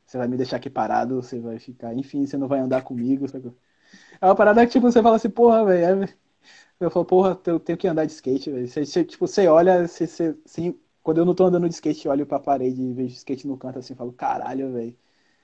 Você 0.05 0.17
vai 0.17 0.27
me 0.27 0.37
deixar 0.37 0.57
aqui 0.57 0.69
parado, 0.69 1.15
você 1.21 1.39
vai 1.39 1.59
ficar. 1.59 1.93
Enfim, 1.95 2.25
você 2.25 2.37
não 2.37 2.47
vai 2.47 2.59
andar 2.59 2.83
comigo. 2.83 3.27
Sabe? 3.27 3.53
É 4.21 4.25
uma 4.27 4.35
parada 4.35 4.65
que, 4.65 4.73
tipo, 4.73 4.91
você 4.91 5.03
fala 5.03 5.17
assim, 5.17 5.29
porra, 5.29 5.65
velho. 5.65 6.05
É... 6.05 6.17
Eu 6.79 6.91
falo, 6.91 7.05
porra, 7.05 7.39
eu 7.47 7.59
tenho 7.59 7.77
que 7.77 7.87
andar 7.87 8.05
de 8.05 8.13
skate, 8.13 8.51
velho. 8.51 8.67
Você, 8.67 8.85
você, 8.85 9.05
tipo, 9.05 9.27
você 9.27 9.47
olha, 9.47 9.87
você, 9.87 10.07
você, 10.07 10.77
quando 11.03 11.19
eu 11.19 11.25
não 11.25 11.35
tô 11.35 11.45
andando 11.45 11.69
de 11.69 11.75
skate, 11.75 12.05
eu 12.07 12.11
olho 12.13 12.25
pra 12.27 12.39
parede 12.39 12.81
e 12.81 12.93
vejo 12.93 13.15
skate 13.15 13.47
no 13.47 13.57
canto 13.57 13.79
assim, 13.79 13.95
falo, 13.95 14.13
caralho, 14.13 14.73
velho. 14.73 14.97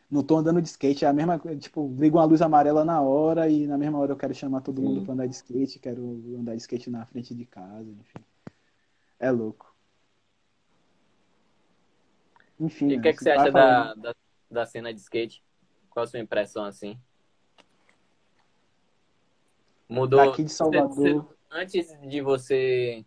Não 0.09 0.23
tô 0.23 0.37
andando 0.37 0.61
de 0.61 0.69
skate, 0.69 1.03
é 1.03 1.07
a 1.07 1.13
mesma 1.13 1.37
coisa, 1.37 1.59
tipo, 1.59 1.93
ligo 1.99 2.17
uma 2.17 2.23
luz 2.23 2.41
amarela 2.41 2.85
na 2.85 3.01
hora 3.01 3.49
e 3.49 3.67
na 3.67 3.77
mesma 3.77 3.99
hora 3.99 4.13
eu 4.13 4.17
quero 4.17 4.33
chamar 4.33 4.61
todo 4.61 4.81
Sim. 4.81 4.87
mundo 4.87 5.01
pra 5.01 5.13
andar 5.13 5.27
de 5.27 5.35
skate, 5.35 5.79
quero 5.79 6.01
andar 6.39 6.55
de 6.55 6.61
skate 6.61 6.89
na 6.89 7.05
frente 7.05 7.35
de 7.35 7.45
casa, 7.45 7.91
enfim. 7.91 8.23
É 9.19 9.29
louco. 9.29 9.75
Enfim. 12.59 12.89
E 12.91 12.97
o 12.97 13.01
que, 13.01 13.09
é 13.09 13.13
que 13.13 13.21
você 13.21 13.31
acha 13.31 13.51
da, 13.51 13.93
da, 13.95 14.15
da 14.49 14.65
cena 14.65 14.93
de 14.93 14.99
skate? 15.01 15.43
Qual 15.89 16.03
a 16.03 16.07
sua 16.07 16.19
impressão 16.19 16.63
assim? 16.63 16.97
Mudou. 19.89 20.21
Aqui 20.21 20.43
de 20.43 20.51
Salvador. 20.51 20.95
Você, 20.95 21.35
antes 21.51 21.99
de 22.09 22.21
você. 22.21 23.05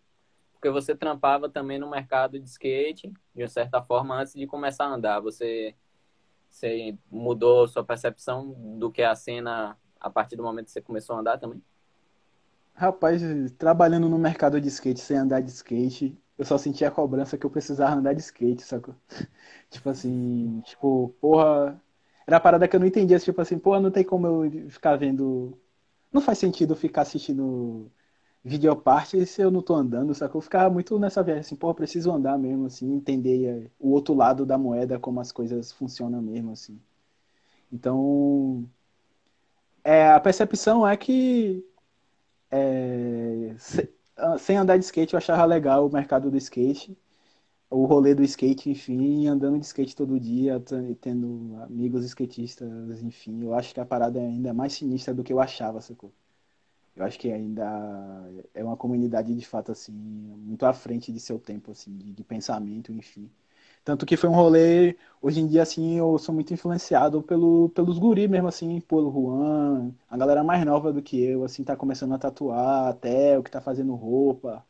Porque 0.52 0.70
você 0.70 0.94
trampava 0.94 1.48
também 1.48 1.78
no 1.78 1.88
mercado 1.88 2.38
de 2.38 2.46
skate, 2.46 3.12
de 3.34 3.48
certa 3.48 3.82
forma, 3.82 4.20
antes 4.20 4.34
de 4.34 4.46
começar 4.46 4.84
a 4.84 4.94
andar. 4.94 5.20
Você, 5.20 5.74
você 6.50 6.98
mudou 7.10 7.68
sua 7.68 7.84
percepção 7.84 8.52
do 8.78 8.90
que 8.90 9.02
é 9.02 9.06
a 9.06 9.14
cena 9.14 9.76
a 9.98 10.10
partir 10.10 10.36
do 10.36 10.42
momento 10.42 10.66
que 10.66 10.72
você 10.72 10.80
começou 10.80 11.16
a 11.16 11.20
andar 11.20 11.38
também? 11.38 11.62
Rapaz, 12.74 13.22
trabalhando 13.58 14.08
no 14.08 14.18
mercado 14.18 14.60
de 14.60 14.68
skate 14.68 15.00
sem 15.00 15.16
andar 15.16 15.40
de 15.40 15.50
skate, 15.50 16.18
eu 16.38 16.44
só 16.44 16.56
sentia 16.56 16.88
a 16.88 16.90
cobrança 16.90 17.36
que 17.36 17.44
eu 17.44 17.50
precisava 17.50 17.94
andar 17.94 18.14
de 18.14 18.20
skate, 18.20 18.62
sacou? 18.62 18.94
tipo 19.68 19.88
assim, 19.90 20.62
tipo, 20.64 21.14
porra. 21.20 21.80
Era 22.26 22.38
a 22.38 22.40
parada 22.40 22.66
que 22.68 22.74
eu 22.74 22.80
não 22.80 22.86
entendia, 22.86 23.18
tipo 23.18 23.40
assim, 23.40 23.58
porra, 23.58 23.80
não 23.80 23.90
tem 23.90 24.04
como 24.04 24.26
eu 24.26 24.70
ficar 24.70 24.96
vendo. 24.96 25.58
Não 26.12 26.20
faz 26.22 26.38
sentido 26.38 26.74
ficar 26.74 27.02
assistindo 27.02 27.90
videoparte 28.44 29.24
se 29.26 29.42
eu 29.42 29.50
não 29.50 29.62
tô 29.62 29.74
andando, 29.74 30.14
sacou? 30.14 30.38
Eu 30.38 30.42
ficava 30.42 30.70
muito 30.72 30.98
nessa 30.98 31.22
viagem, 31.22 31.40
assim, 31.40 31.56
porra, 31.56 31.74
preciso 31.74 32.10
andar 32.10 32.38
mesmo, 32.38 32.66
assim, 32.66 32.92
entender 32.94 33.70
o 33.78 33.90
outro 33.90 34.14
lado 34.14 34.46
da 34.46 34.58
moeda, 34.58 34.98
como 34.98 35.20
as 35.20 35.32
coisas 35.32 35.72
funcionam 35.72 36.22
mesmo, 36.22 36.52
assim. 36.52 36.80
Então. 37.72 38.68
É, 39.84 40.10
a 40.12 40.20
percepção 40.20 40.86
é 40.86 40.96
que. 40.96 41.64
É, 42.50 43.54
ah, 44.16 44.38
sem 44.38 44.56
andar 44.56 44.76
de 44.78 44.84
skate, 44.84 45.14
eu 45.14 45.18
achava 45.18 45.44
legal 45.44 45.86
o 45.86 45.92
mercado 45.92 46.30
do 46.30 46.36
skate, 46.36 46.96
o 47.70 47.86
rolê 47.86 48.14
do 48.14 48.22
skate, 48.24 48.70
enfim, 48.70 49.28
andando 49.28 49.58
de 49.58 49.66
skate 49.66 49.96
todo 49.96 50.20
dia, 50.20 50.60
tendo 51.00 51.56
amigos 51.62 52.04
skatistas, 52.04 53.02
enfim. 53.02 53.42
Eu 53.44 53.54
acho 53.54 53.74
que 53.74 53.80
a 53.80 53.86
parada 53.86 54.20
é 54.20 54.26
ainda 54.26 54.54
mais 54.54 54.74
sinistra 54.74 55.14
do 55.14 55.24
que 55.24 55.32
eu 55.32 55.40
achava, 55.40 55.80
sacou? 55.80 56.12
Eu 56.96 57.04
acho 57.04 57.18
que 57.18 57.30
ainda 57.32 57.64
é 58.54 58.62
uma 58.64 58.76
comunidade 58.76 59.34
de 59.34 59.46
fato 59.46 59.72
assim, 59.72 59.92
muito 59.92 60.64
à 60.66 60.72
frente 60.72 61.12
de 61.12 61.20
seu 61.20 61.38
tempo 61.38 61.70
assim, 61.72 61.96
de, 61.96 62.12
de 62.12 62.24
pensamento, 62.24 62.92
enfim. 62.92 63.30
Tanto 63.84 64.06
que 64.06 64.16
foi 64.16 64.28
um 64.30 64.34
rolê, 64.34 64.96
hoje 65.22 65.40
em 65.40 65.46
dia, 65.46 65.62
assim, 65.62 65.96
eu 65.98 66.18
sou 66.18 66.34
muito 66.34 66.52
influenciado 66.54 67.22
pelo, 67.22 67.70
pelos 67.70 67.98
guri 67.98 68.28
mesmo, 68.28 68.48
assim, 68.48 68.80
pelo 68.82 69.10
Juan, 69.12 69.92
a 70.08 70.16
galera 70.16 70.44
mais 70.44 70.64
nova 70.66 70.92
do 70.92 71.02
que 71.02 71.20
eu, 71.22 71.44
assim, 71.44 71.64
tá 71.64 71.76
começando 71.76 72.14
a 72.14 72.18
tatuar, 72.18 72.88
até 72.88 73.38
o 73.38 73.42
que 73.42 73.50
tá 73.50 73.60
fazendo 73.60 73.94
roupa. 73.94 74.64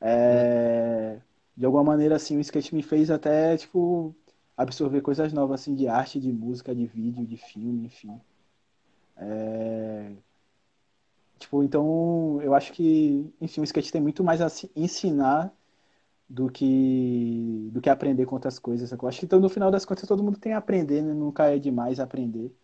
É, 0.00 1.20
de 1.56 1.64
alguma 1.66 1.84
maneira, 1.84 2.16
assim, 2.16 2.36
o 2.36 2.40
skate 2.40 2.74
me 2.74 2.82
fez 2.82 3.10
até, 3.10 3.56
tipo, 3.56 4.14
absorver 4.56 5.00
coisas 5.02 5.32
novas, 5.32 5.60
assim, 5.62 5.74
de 5.74 5.88
arte, 5.88 6.20
de 6.20 6.32
música, 6.32 6.74
de 6.74 6.86
vídeo, 6.86 7.26
de 7.26 7.36
filme, 7.36 7.86
enfim. 7.86 8.20
É, 9.16 10.12
tipo, 11.38 11.62
então, 11.62 12.40
eu 12.42 12.54
acho 12.54 12.72
que, 12.72 13.32
enfim, 13.40 13.60
o 13.60 13.64
skate 13.64 13.92
tem 13.92 14.00
muito 14.00 14.24
mais 14.24 14.40
a 14.40 14.48
ensinar 14.74 15.52
do 16.28 16.50
que 16.50 17.70
do 17.72 17.80
que 17.80 17.90
aprender 17.90 18.26
outras 18.32 18.58
coisas. 18.58 18.90
Eu 18.92 19.08
acho 19.08 19.20
que 19.20 19.26
então, 19.26 19.40
no 19.40 19.48
final 19.48 19.70
das 19.70 19.84
contas 19.84 20.08
todo 20.08 20.22
mundo 20.24 20.38
tem 20.38 20.54
a 20.54 20.58
aprender, 20.58 21.02
né? 21.02 21.14
nunca 21.14 21.46
é 21.46 21.58
demais 21.58 22.00
aprender. 22.00 22.54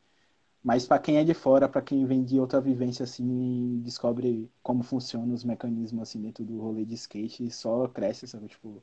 Mas 0.62 0.86
para 0.86 0.98
quem 1.00 1.18
é 1.18 1.24
de 1.24 1.34
fora, 1.34 1.68
para 1.68 1.82
quem 1.82 2.06
vem 2.06 2.24
de 2.24 2.40
outra 2.40 2.60
vivência 2.60 3.04
assim, 3.04 3.80
descobre 3.84 4.50
como 4.62 4.82
funcionam 4.82 5.34
os 5.34 5.44
mecanismos 5.44 6.02
assim 6.02 6.20
dentro 6.22 6.44
do 6.44 6.60
rolê 6.60 6.84
de 6.84 6.94
skate, 6.94 7.50
só 7.50 7.88
cresce, 7.88 8.26
sabe? 8.28 8.48
Tipo, 8.48 8.82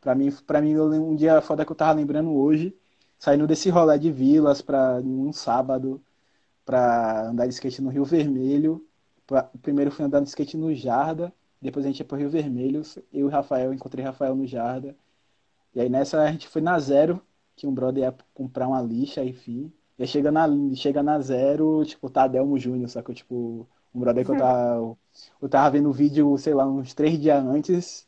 para 0.00 0.14
mim, 0.14 0.30
para 0.46 0.60
mim 0.60 0.76
um 0.78 1.14
dia 1.16 1.40
foda 1.40 1.64
que 1.64 1.72
eu 1.72 1.76
tava 1.76 1.92
lembrando 1.92 2.32
hoje, 2.32 2.76
saindo 3.18 3.46
desse 3.46 3.70
rolê 3.70 3.98
de 3.98 4.10
vilas 4.10 4.62
para 4.62 4.96
um 5.00 5.32
sábado 5.32 6.02
para 6.64 7.28
andar 7.30 7.46
de 7.46 7.54
skate 7.54 7.82
no 7.82 7.90
Rio 7.90 8.04
Vermelho. 8.04 8.86
Pra, 9.26 9.44
primeiro 9.62 9.90
fui 9.90 10.04
andar 10.04 10.20
de 10.20 10.28
skate 10.28 10.56
no 10.56 10.74
Jarda, 10.74 11.32
depois 11.60 11.84
a 11.84 11.88
gente 11.88 12.00
ia 12.00 12.04
pro 12.04 12.18
Rio 12.18 12.30
Vermelho, 12.30 12.82
eu 13.12 13.20
e 13.20 13.24
o 13.24 13.28
Rafael, 13.28 13.72
encontrei 13.72 14.04
o 14.04 14.08
Rafael 14.08 14.34
no 14.34 14.46
Jarda. 14.46 14.96
E 15.74 15.80
aí 15.80 15.88
nessa 15.88 16.20
a 16.22 16.32
gente 16.32 16.48
foi 16.48 16.60
na 16.62 16.78
Zero, 16.78 17.20
que 17.56 17.66
um 17.66 17.74
brother 17.74 18.04
ia 18.04 18.14
comprar 18.34 18.68
uma 18.68 18.82
lixa, 18.82 19.24
enfim. 19.24 19.72
E 19.98 20.02
aí 20.02 20.08
chega 20.08 20.30
na, 20.32 20.46
chega 20.74 21.02
na 21.02 21.20
Zero, 21.20 21.84
tipo, 21.84 22.10
tá 22.10 22.24
Adelmo 22.24 22.58
Júnior, 22.58 22.88
sacou? 22.88 23.14
Tipo, 23.14 23.66
um 23.94 24.00
brother 24.00 24.24
que 24.24 24.30
eu 24.30 24.36
tava, 24.38 24.96
eu 25.40 25.48
tava 25.48 25.70
vendo 25.70 25.88
o 25.88 25.92
vídeo, 25.92 26.36
sei 26.38 26.54
lá, 26.54 26.66
uns 26.66 26.94
três 26.94 27.18
dias 27.18 27.42
antes. 27.44 28.06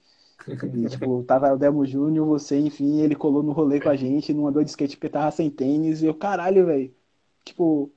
E, 0.75 0.89
tipo, 0.89 1.23
tava 1.27 1.53
o 1.53 1.59
Delmo 1.59 1.87
Júnior, 1.87 2.27
você, 2.27 2.59
enfim, 2.59 3.01
ele 3.01 3.15
colou 3.15 3.43
no 3.43 3.53
rolê 3.53 3.81
com 3.81 3.89
a 3.89 3.97
gente, 3.97 4.33
não 4.35 4.47
andou 4.47 4.65
de 4.65 4.71
skate 4.71 4.97
porque 4.97 5.09
tava 5.09 5.31
sem 5.31 5.51
tênis. 5.51 6.03
E 6.03 6.07
eu, 6.07 6.15
caralho, 6.15 6.67
velho. 6.67 6.95
Tipo, 7.45 7.91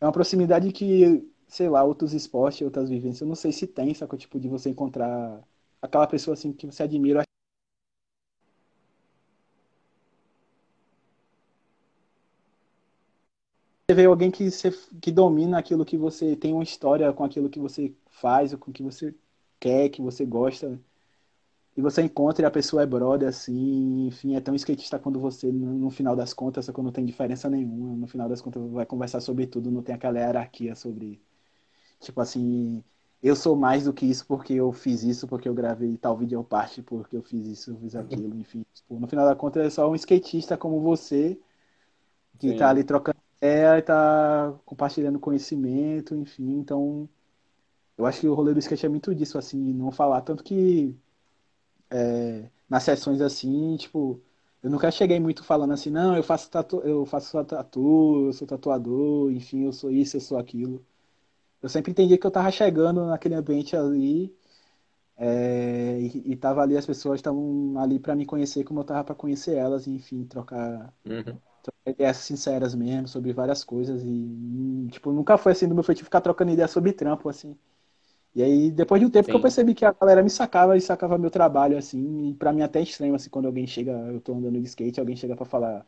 é 0.00 0.06
uma 0.06 0.12
proximidade 0.12 0.72
que 0.72 1.26
sei 1.48 1.68
lá, 1.68 1.82
outros 1.84 2.12
esportes, 2.12 2.62
outras 2.62 2.88
vivências. 2.88 3.20
Eu 3.20 3.28
não 3.28 3.34
sei 3.34 3.52
se 3.52 3.66
tem, 3.66 3.94
sacou? 3.94 4.18
Tipo, 4.18 4.38
de 4.40 4.48
você 4.48 4.70
encontrar 4.70 5.42
aquela 5.80 6.06
pessoa 6.06 6.34
assim 6.34 6.52
que 6.52 6.66
você 6.66 6.82
admira. 6.82 7.22
Você 13.88 13.94
vê 13.94 14.04
alguém 14.04 14.30
que, 14.30 14.50
você, 14.50 14.70
que 15.00 15.12
domina 15.12 15.58
aquilo 15.58 15.84
que 15.84 15.96
você 15.96 16.34
tem 16.36 16.52
uma 16.52 16.62
história 16.64 17.12
com 17.12 17.24
aquilo 17.24 17.48
que 17.48 17.60
você 17.60 17.94
faz, 18.10 18.54
com 18.54 18.70
o 18.70 18.74
que 18.74 18.82
você 18.82 19.14
quer, 19.60 19.88
que 19.90 20.02
você 20.02 20.24
gosta. 20.26 20.80
E 21.76 21.82
você 21.82 22.02
encontra 22.02 22.44
e 22.44 22.46
a 22.46 22.50
pessoa 22.50 22.82
é 22.82 22.86
brother, 22.86 23.28
assim, 23.28 24.06
enfim, 24.06 24.34
é 24.34 24.40
tão 24.40 24.54
skatista 24.54 24.98
quando 24.98 25.20
você, 25.20 25.52
no, 25.52 25.74
no 25.74 25.90
final 25.90 26.16
das 26.16 26.32
contas, 26.32 26.64
só 26.64 26.72
que 26.72 26.80
não 26.82 26.90
tem 26.92 27.04
diferença 27.04 27.50
nenhuma. 27.50 27.96
No 27.96 28.06
final 28.06 28.28
das 28.28 28.40
contas, 28.40 28.62
vai 28.70 28.86
conversar 28.86 29.20
sobre 29.20 29.46
tudo, 29.46 29.70
não 29.70 29.82
tem 29.82 29.94
aquela 29.94 30.18
hierarquia 30.18 30.74
sobre 30.74 31.20
Tipo 32.00 32.20
assim, 32.20 32.82
eu 33.22 33.34
sou 33.36 33.56
mais 33.56 33.84
do 33.84 33.92
que 33.92 34.06
isso 34.06 34.26
porque 34.26 34.52
eu 34.54 34.72
fiz 34.72 35.02
isso, 35.02 35.26
porque 35.26 35.48
eu 35.48 35.54
gravei 35.54 35.96
tal 35.96 36.16
vídeo 36.16 36.42
parte, 36.44 36.82
porque 36.82 37.16
eu 37.16 37.22
fiz 37.22 37.46
isso, 37.46 37.70
eu 37.72 37.76
fiz 37.78 37.94
aquilo, 37.96 38.36
enfim. 38.38 38.64
Tipo, 38.74 38.98
no 39.00 39.06
final 39.08 39.26
da 39.26 39.34
conta 39.36 39.60
é 39.60 39.70
só 39.70 39.90
um 39.90 39.94
skatista 39.94 40.56
como 40.56 40.80
você, 40.80 41.38
que 42.38 42.50
Sim. 42.50 42.56
tá 42.56 42.70
ali 42.70 42.84
trocando 42.84 43.18
ideia 43.38 43.78
e 43.78 43.82
tá 43.82 44.54
compartilhando 44.64 45.18
conhecimento, 45.20 46.14
enfim. 46.14 46.58
Então, 46.58 47.08
eu 47.98 48.06
acho 48.06 48.20
que 48.20 48.28
o 48.28 48.34
rolê 48.34 48.52
do 48.54 48.60
skate 48.60 48.86
é 48.86 48.88
muito 48.88 49.14
disso, 49.14 49.38
assim, 49.38 49.58
não 49.72 49.90
falar. 49.92 50.22
Tanto 50.22 50.44
que 50.44 50.96
é, 51.90 52.50
nas 52.68 52.82
sessões 52.82 53.20
assim, 53.20 53.76
tipo, 53.76 54.20
eu 54.62 54.70
nunca 54.70 54.90
cheguei 54.90 55.20
muito 55.20 55.44
falando 55.44 55.72
assim, 55.72 55.90
não, 55.90 56.16
eu 56.16 56.22
faço 56.22 56.50
tatu, 56.50 56.80
eu 56.82 57.06
faço 57.06 57.42
tatu, 57.44 58.26
eu 58.26 58.32
sou 58.32 58.46
tatuador, 58.46 59.30
enfim, 59.32 59.64
eu 59.64 59.72
sou 59.72 59.90
isso, 59.90 60.16
eu 60.16 60.20
sou 60.20 60.38
aquilo. 60.38 60.84
Eu 61.62 61.68
sempre 61.68 61.90
entendi 61.92 62.18
que 62.18 62.26
eu 62.26 62.28
estava 62.28 62.50
chegando 62.50 63.06
naquele 63.06 63.34
ambiente 63.34 63.76
ali 63.76 64.36
é, 65.16 66.00
e, 66.00 66.32
e 66.32 66.36
tava 66.36 66.62
ali, 66.62 66.76
as 66.76 66.86
pessoas 66.86 67.18
estavam 67.20 67.78
ali 67.78 67.98
para 67.98 68.14
me 68.16 68.26
conhecer 68.26 68.64
como 68.64 68.80
eu 68.80 68.84
tava 68.84 69.04
para 69.04 69.14
conhecer 69.14 69.56
elas, 69.56 69.86
e, 69.86 69.92
enfim, 69.92 70.24
trocar, 70.26 70.92
uhum. 71.04 71.40
trocar, 71.62 71.90
ideias 71.92 72.18
sinceras 72.18 72.74
mesmo 72.74 73.08
sobre 73.08 73.32
várias 73.32 73.64
coisas. 73.64 74.02
E, 74.04 74.88
tipo, 74.90 75.12
nunca 75.12 75.38
foi 75.38 75.52
assim 75.52 75.68
do 75.68 75.74
meu 75.74 75.84
feitiço 75.84 76.04
ficar 76.06 76.20
trocando 76.22 76.52
ideias 76.52 76.70
sobre 76.72 76.92
trampo, 76.94 77.28
assim. 77.28 77.56
E 78.34 78.42
aí, 78.42 78.70
depois 78.70 79.00
de 79.00 79.06
um 79.06 79.10
tempo 79.10 79.28
Sim. 79.28 79.30
que 79.30 79.36
eu 79.36 79.40
percebi 79.40 79.74
que 79.74 79.84
a 79.84 79.92
galera 79.92 80.22
me 80.22 80.30
sacava 80.30 80.76
e 80.76 80.80
sacava 80.80 81.18
meu 81.18 81.30
trabalho, 81.30 81.76
assim, 81.78 82.30
e 82.30 82.34
pra 82.34 82.52
mim 82.52 82.62
até 82.62 82.80
é 82.80 82.82
estranho, 82.82 83.14
assim, 83.14 83.30
quando 83.30 83.46
alguém 83.46 83.66
chega, 83.66 83.92
eu 83.92 84.20
tô 84.20 84.34
andando 84.34 84.60
de 84.60 84.66
skate, 84.66 85.00
alguém 85.00 85.16
chega 85.16 85.34
para 85.36 85.46
falar 85.46 85.86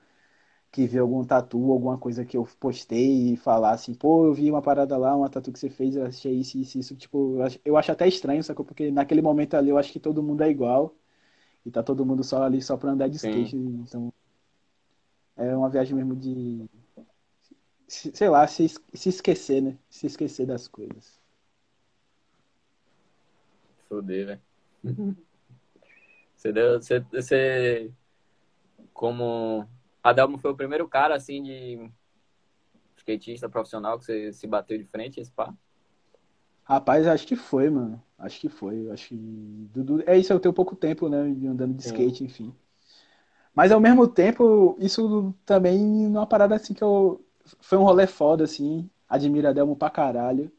que 0.70 0.86
vê 0.86 0.98
algum 0.98 1.24
tatu, 1.24 1.72
alguma 1.72 1.98
coisa 1.98 2.24
que 2.24 2.36
eu 2.36 2.46
postei 2.60 3.32
e 3.32 3.36
falar 3.36 3.72
assim, 3.72 3.94
pô, 3.94 4.26
eu 4.26 4.34
vi 4.34 4.50
uma 4.50 4.62
parada 4.62 4.96
lá, 4.96 5.16
uma 5.16 5.28
tatu 5.28 5.50
que 5.52 5.58
você 5.58 5.70
fez, 5.70 5.96
eu 5.96 6.04
achei 6.06 6.34
isso, 6.34 6.58
isso, 6.58 6.78
isso. 6.78 6.96
Tipo, 6.96 7.36
eu 7.36 7.42
acho, 7.42 7.60
eu 7.64 7.76
acho 7.76 7.92
até 7.92 8.06
estranho, 8.06 8.44
sacou? 8.44 8.64
Porque 8.64 8.90
naquele 8.90 9.22
momento 9.22 9.54
ali 9.54 9.70
eu 9.70 9.78
acho 9.78 9.92
que 9.92 10.00
todo 10.00 10.22
mundo 10.22 10.42
é 10.42 10.50
igual. 10.50 10.94
E 11.64 11.70
tá 11.70 11.82
todo 11.82 12.04
mundo 12.04 12.22
só 12.22 12.42
ali 12.44 12.62
só 12.62 12.76
pra 12.76 12.90
andar 12.90 13.08
de 13.08 13.16
skate. 13.16 13.50
Sim. 13.50 13.84
Então, 13.86 14.12
é 15.36 15.56
uma 15.56 15.68
viagem 15.68 15.94
mesmo 15.94 16.14
de. 16.16 16.68
Sei 17.86 18.28
lá, 18.28 18.46
se, 18.46 18.68
se 18.68 19.08
esquecer, 19.08 19.62
né? 19.62 19.78
Se 19.88 20.06
esquecer 20.06 20.46
das 20.46 20.68
coisas. 20.68 21.18
Foder, 23.88 24.26
velho. 24.26 25.16
Você 26.36 26.52
deu. 26.52 26.80
Você, 26.80 27.00
você. 27.00 27.90
Como 28.94 29.66
Adelmo 30.02 30.38
foi 30.38 30.50
o 30.50 30.56
primeiro 30.56 30.88
cara, 30.88 31.14
assim, 31.14 31.42
de 31.42 31.90
skatista 32.96 33.48
profissional 33.48 33.98
que 33.98 34.04
você 34.04 34.32
se 34.32 34.46
bateu 34.46 34.76
de 34.78 34.84
frente, 34.84 35.20
esse 35.20 35.32
pá? 35.32 35.54
Rapaz, 36.64 37.06
acho 37.06 37.26
que 37.26 37.36
foi, 37.36 37.70
mano. 37.70 38.02
Acho 38.18 38.40
que 38.40 38.48
foi. 38.48 38.90
Acho 38.90 39.08
que. 39.08 39.16
Dudu... 39.72 40.02
É 40.06 40.18
isso, 40.18 40.32
eu 40.32 40.40
tenho 40.40 40.52
pouco 40.52 40.76
tempo, 40.76 41.08
né? 41.08 41.18
Andando 41.18 41.74
de 41.74 41.84
skate, 41.86 42.18
Sim. 42.18 42.24
enfim. 42.24 42.54
Mas 43.54 43.72
ao 43.72 43.80
mesmo 43.80 44.06
tempo, 44.06 44.76
isso 44.78 45.34
também 45.46 45.78
numa 45.78 46.26
parada 46.26 46.54
assim 46.54 46.74
que 46.74 46.84
eu. 46.84 47.24
Foi 47.60 47.78
um 47.78 47.84
rolê 47.84 48.06
foda, 48.06 48.44
assim. 48.44 48.88
Admiro 49.08 49.48
a 49.48 49.52
Delmo 49.52 49.74
pra 49.74 49.88
caralho. 49.88 50.52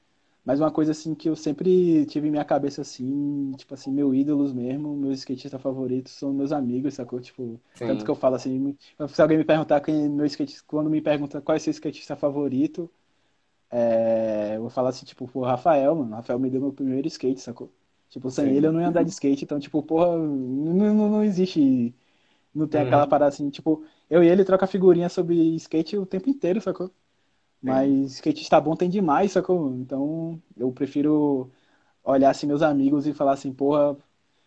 Mas 0.50 0.60
uma 0.60 0.72
coisa 0.72 0.93
assim 0.93 1.14
que 1.14 1.30
eu 1.30 1.36
sempre 1.36 2.08
tive 2.08 2.28
em 2.28 2.32
minha 2.32 2.43
cabeça 2.43 2.82
assim, 2.82 3.52
tipo 3.56 3.72
assim, 3.76 3.91
meus 3.91 4.16
ídolos 4.16 4.52
mesmo, 4.52 4.97
meus 4.97 5.20
skatistas 5.20 5.62
favoritos 5.62 6.12
são 6.14 6.34
meus 6.34 6.52
amigos, 6.52 6.95
sacou? 6.95 7.22
Tipo, 7.22 7.62
Sim. 7.76 7.86
tanto 7.86 8.04
que 8.04 8.10
eu 8.10 8.16
falo 8.16 8.34
assim, 8.34 8.76
se 9.10 9.22
alguém 9.22 9.38
me 9.38 9.43
perguntar 9.45 9.80
quem 9.80 10.10
meu 10.10 10.26
skatista, 10.26 10.64
quando 10.66 10.89
me 10.89 11.02
pergunta 11.02 11.39
qual 11.39 11.56
é 11.56 11.60
seu 11.60 11.70
skatista 11.70 12.16
favorito, 12.16 12.89
é, 13.70 14.56
eu 14.56 14.62
vou 14.62 14.72
falar 14.72 14.89
assim, 14.89 15.06
tipo, 15.06 15.30
o 15.32 15.41
Rafael, 15.43 15.95
mano. 15.95 16.16
Rafael 16.16 16.39
me 16.39 16.50
deu 16.50 16.62
meu 16.62 16.74
primeiro 16.74 17.08
skate, 17.08 17.41
sacou? 17.41 17.72
Tipo, 18.10 18.32
sem 18.32 18.45
Sim. 18.45 18.52
ele 18.52 18.66
eu 18.68 18.74
não 18.74 18.82
ia 18.82 18.88
andar 18.88 19.04
de 19.04 19.12
skate, 19.12 19.43
então, 19.43 19.60
tipo, 19.60 19.84
porra, 19.84 20.18
não, 20.18 20.95
não, 20.95 21.10
não 21.12 21.24
existe. 21.24 21.93
Não 22.54 22.68
tem 22.68 22.82
uhum. 22.82 22.88
aquela 22.88 23.08
parada 23.08 23.30
assim, 23.30 23.50
tipo, 23.52 23.86
eu 24.10 24.24
e 24.24 24.28
ele 24.28 24.45
troca 24.45 24.68
figurinha 24.68 25.10
sobre 25.10 25.36
skate 25.58 25.97
o 25.97 26.06
tempo 26.06 26.30
inteiro, 26.30 26.62
sacou? 26.62 26.91
Mas 27.62 28.14
skate 28.14 28.41
está 28.41 28.60
bom 28.62 28.76
tem 28.76 28.89
demais, 28.89 29.32
sacou? 29.34 29.74
Então 29.76 30.41
eu 30.57 30.72
prefiro 30.72 31.51
olhar 32.03 32.32
assim 32.32 32.47
meus 32.47 32.62
amigos 32.62 33.07
e 33.07 33.14
falar 33.14 33.34
assim, 33.34 33.53
porra, 33.53 33.97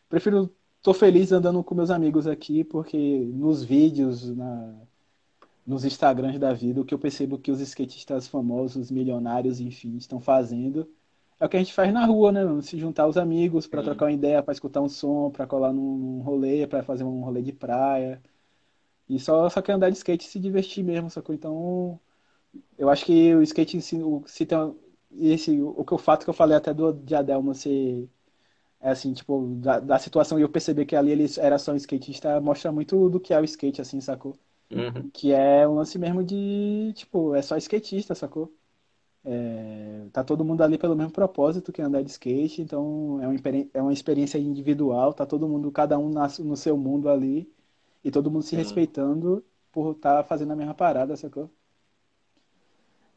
prefiro 0.09 0.51
tô 0.83 0.95
feliz 0.95 1.33
andando 1.33 1.63
com 1.65 1.75
meus 1.75 1.91
amigos 1.91 2.27
aqui, 2.27 2.65
porque 2.65 2.97
nos 3.35 3.65
vídeos, 3.65 4.31
na, 4.37 4.75
nos 5.67 5.85
Instagrams 5.85 6.39
da 6.39 6.53
vida, 6.53 6.81
o 6.81 6.85
que 6.85 6.95
eu 6.95 6.99
percebo 6.99 7.39
que 7.39 7.51
os 7.51 7.61
skatistas 7.61 8.27
famosos, 8.29 8.91
milionários, 8.91 9.61
enfim, 9.61 9.97
estão 9.97 10.21
fazendo 10.21 10.89
é 11.41 11.45
o 11.47 11.49
que 11.49 11.57
a 11.57 11.61
gente 11.61 11.75
faz 11.75 11.93
na 11.93 12.07
rua, 12.07 12.31
né? 12.33 12.43
Se 12.63 12.79
juntar 12.79 13.07
os 13.09 13.17
amigos 13.17 13.67
para 13.67 13.83
trocar 13.83 14.07
uma 14.07 14.13
ideia, 14.13 14.43
para 14.43 14.53
escutar 14.53 14.81
um 14.81 14.89
som, 14.89 15.31
para 15.31 15.47
colar 15.47 15.73
num, 15.73 15.99
num 15.99 16.21
rolê, 16.23 16.67
para 16.69 16.85
fazer 16.85 17.03
um 17.05 17.21
rolê 17.23 17.43
de 17.43 17.53
praia. 17.53 18.23
E 19.09 19.19
só, 19.21 19.49
só 19.51 19.63
quer 19.63 19.73
andar 19.75 19.91
de 19.91 19.97
skate 19.99 20.27
e 20.27 20.31
se 20.31 20.41
divertir 20.41 20.85
mesmo, 20.85 21.11
sacou? 21.11 21.35
Então, 21.35 22.01
eu 22.79 22.89
acho 22.91 23.05
que 23.05 23.35
o 23.35 23.43
skate 23.43 23.81
si, 23.81 23.99
se 24.27 24.47
tem 24.47 24.59
esse 25.13 25.61
o 25.61 25.85
que 25.85 25.95
o 25.95 25.99
fato 25.99 26.25
que 26.25 26.31
eu 26.31 26.35
falei 26.35 26.57
até 26.57 26.73
do 26.73 26.93
de 26.93 27.15
Adelmo 27.15 27.55
ser 27.55 28.09
é 28.81 28.91
assim, 28.91 29.13
tipo, 29.15 29.47
da, 29.61 29.79
da 29.81 29.99
situação 29.99 30.39
e 30.39 30.43
eu 30.43 30.49
perceber 30.49 30.85
que 30.87 30.97
ali 30.97 31.13
ele 31.13 31.27
era 31.39 31.59
só 31.59 31.73
um 31.73 31.77
skatista, 31.77 32.41
mostra 32.41 32.73
muito 32.73 33.09
do 33.09 33.21
que 33.21 33.33
é 33.33 33.41
o 33.41 33.45
skate, 33.45 33.81
assim, 33.81 34.01
sacou? 34.01 34.37
Uhum. 34.71 35.09
Que 35.13 35.33
é 35.33 35.67
um 35.69 35.75
lance 35.75 35.99
mesmo 35.99 36.25
de, 36.25 36.93
tipo, 36.95 37.35
é 37.35 37.43
só 37.43 37.57
skatista, 37.57 38.15
sacou? 38.15 38.53
É, 39.25 40.07
tá 40.13 40.25
todo 40.25 40.45
mundo 40.45 40.63
ali 40.63 40.77
pelo 40.77 40.97
mesmo 40.97 41.13
propósito 41.13 41.73
que 41.73 41.81
andar 41.81 42.03
de 42.03 42.11
skate, 42.11 42.61
então 42.61 43.21
é 43.23 43.29
uma, 43.29 43.37
é 43.75 43.83
uma 43.83 43.93
experiência 43.93 44.39
individual, 44.39 45.15
tá 45.15 45.25
todo 45.25 45.49
mundo, 45.49 45.71
cada 45.71 45.97
um 45.99 46.11
no 46.11 46.57
seu 46.57 46.77
mundo 46.77 47.09
ali, 47.09 47.49
e 48.03 48.11
todo 48.11 48.31
mundo 48.31 48.43
se 48.43 48.57
respeitando 48.57 49.45
por 49.71 49.93
estar 49.93 50.19
tá 50.19 50.25
fazendo 50.25 50.53
a 50.53 50.57
mesma 50.57 50.75
parada, 50.75 51.17
sacou? 51.17 51.49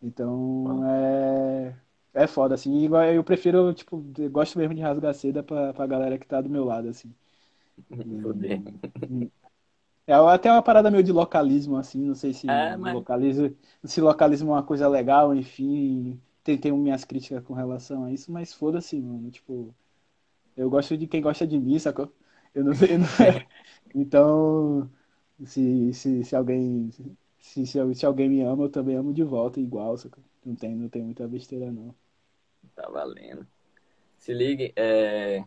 Então 0.05 0.85
é, 0.87 1.75
é 2.13 2.27
foda, 2.27 2.55
assim. 2.55 2.87
Eu 3.13 3.23
prefiro, 3.23 3.73
tipo, 3.73 4.05
eu 4.17 4.29
gosto 4.29 4.57
mesmo 4.57 4.75
de 4.75 4.81
rasgar 4.81 5.13
seda 5.13 5.41
pra, 5.41 5.73
pra 5.73 5.87
galera 5.87 6.17
que 6.17 6.27
tá 6.27 6.41
do 6.41 6.49
meu 6.49 6.63
lado, 6.63 6.89
assim. 6.89 7.13
E, 10.07 10.11
é 10.11 10.13
até 10.13 10.51
uma 10.51 10.61
parada 10.61 10.91
meio 10.91 11.03
de 11.03 11.11
localismo, 11.11 11.77
assim, 11.77 12.05
não 12.05 12.13
sei 12.13 12.31
se 12.31 12.47
é, 12.47 12.77
mas... 12.77 12.93
localismo, 12.93 13.55
se 13.83 13.99
localismo 13.99 14.51
é 14.51 14.53
uma 14.53 14.63
coisa 14.63 14.87
legal, 14.87 15.33
enfim, 15.33 16.21
tem, 16.43 16.57
tem 16.57 16.71
minhas 16.71 17.03
críticas 17.03 17.43
com 17.43 17.53
relação 17.55 18.03
a 18.05 18.11
isso, 18.11 18.31
mas 18.31 18.53
foda-se, 18.53 19.01
mano, 19.01 19.31
tipo, 19.31 19.73
eu 20.55 20.69
gosto 20.69 20.97
de 20.97 21.07
quem 21.07 21.21
gosta 21.21 21.47
de 21.47 21.59
mim, 21.59 21.79
sacou? 21.79 22.11
Eu 22.53 22.63
não 22.63 22.73
sei, 22.75 22.97
não... 22.97 23.07
então, 23.95 24.89
se, 25.45 25.93
se, 25.93 26.23
se 26.23 26.35
alguém, 26.35 26.91
se, 27.45 27.65
se, 27.65 27.93
se 27.93 28.05
alguém 28.05 28.27
me 28.27 28.41
ama, 28.41 28.63
eu 28.63 28.69
também 28.69 28.95
amo 28.95 29.13
de 29.13 29.23
volta, 29.23 29.59
igual, 29.59 29.95
sacou? 29.97 30.23
Não 30.43 30.55
tem, 30.55 30.75
não 30.75 30.89
tem 30.89 31.03
muita 31.03 31.27
besteira, 31.27 31.71
não. 31.71 31.93
Tá 32.75 32.89
valendo. 32.89 33.47
Se 34.17 34.33
ligue, 34.33 34.73
é... 34.75 35.43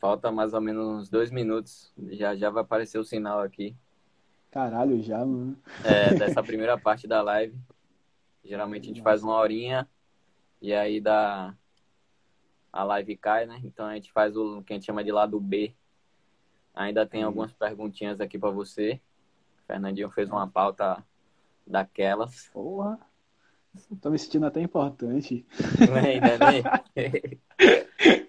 Falta 0.00 0.30
mais 0.32 0.52
ou 0.52 0.60
menos 0.60 0.84
uns 0.84 1.08
dois 1.08 1.30
minutos. 1.30 1.92
Já 2.10 2.34
já 2.34 2.50
vai 2.50 2.62
aparecer 2.62 2.98
o 2.98 3.04
sinal 3.04 3.40
aqui. 3.40 3.74
Caralho, 4.50 5.00
já, 5.00 5.24
mano. 5.24 5.56
É, 5.84 6.12
dessa 6.18 6.42
primeira 6.42 6.76
parte 6.76 7.06
da 7.06 7.22
live. 7.22 7.56
Geralmente 8.44 8.84
a 8.84 8.88
gente 8.88 9.02
faz 9.02 9.22
uma 9.22 9.36
horinha 9.36 9.88
e 10.60 10.74
aí 10.74 11.00
dá 11.00 11.56
a 12.72 12.84
live 12.84 13.16
cai, 13.16 13.46
né? 13.46 13.60
Então 13.64 13.86
a 13.86 13.94
gente 13.94 14.12
faz 14.12 14.36
o 14.36 14.62
que 14.62 14.72
a 14.72 14.76
gente 14.76 14.86
chama 14.86 15.04
de 15.04 15.12
lado 15.12 15.40
B. 15.40 15.74
Ainda 16.74 17.06
tem 17.06 17.24
hum. 17.24 17.28
algumas 17.28 17.52
perguntinhas 17.52 18.20
aqui 18.20 18.38
para 18.38 18.50
você. 18.50 19.00
Fernandinho 19.66 20.10
fez 20.10 20.30
uma 20.30 20.48
pauta 20.48 21.04
daquelas. 21.66 22.48
Porra. 22.52 22.98
Tô 24.00 24.10
me 24.10 24.18
sentindo 24.18 24.46
até 24.46 24.60
importante. 24.60 25.46
Ainda 26.02 26.38
nem. 26.50 26.62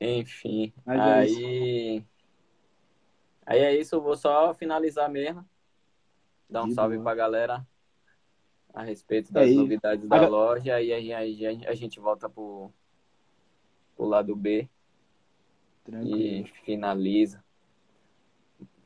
Enfim, 0.00 0.72
Mas 0.84 0.98
é 0.98 1.02
aí. 1.02 2.04
aí 3.44 3.58
é 3.58 3.76
isso, 3.76 3.94
eu 3.94 4.00
vou 4.00 4.16
só 4.16 4.54
finalizar 4.54 5.10
mesmo. 5.10 5.46
Dar 6.48 6.62
um 6.64 6.68
que 6.68 6.74
salve 6.74 6.96
bom. 6.96 7.02
pra 7.02 7.14
galera 7.14 7.66
a 8.72 8.82
respeito 8.82 9.32
das 9.32 9.50
novidades 9.54 10.08
da 10.08 10.24
a... 10.24 10.28
loja 10.28 10.80
e 10.80 10.92
aí, 10.92 11.12
aí, 11.12 11.66
a 11.66 11.74
gente 11.74 12.00
volta 12.00 12.30
pro, 12.30 12.72
pro 13.94 14.06
lado 14.06 14.34
B 14.34 14.68
Tranquilo. 15.84 16.16
e 16.16 16.44
finaliza. 16.64 17.44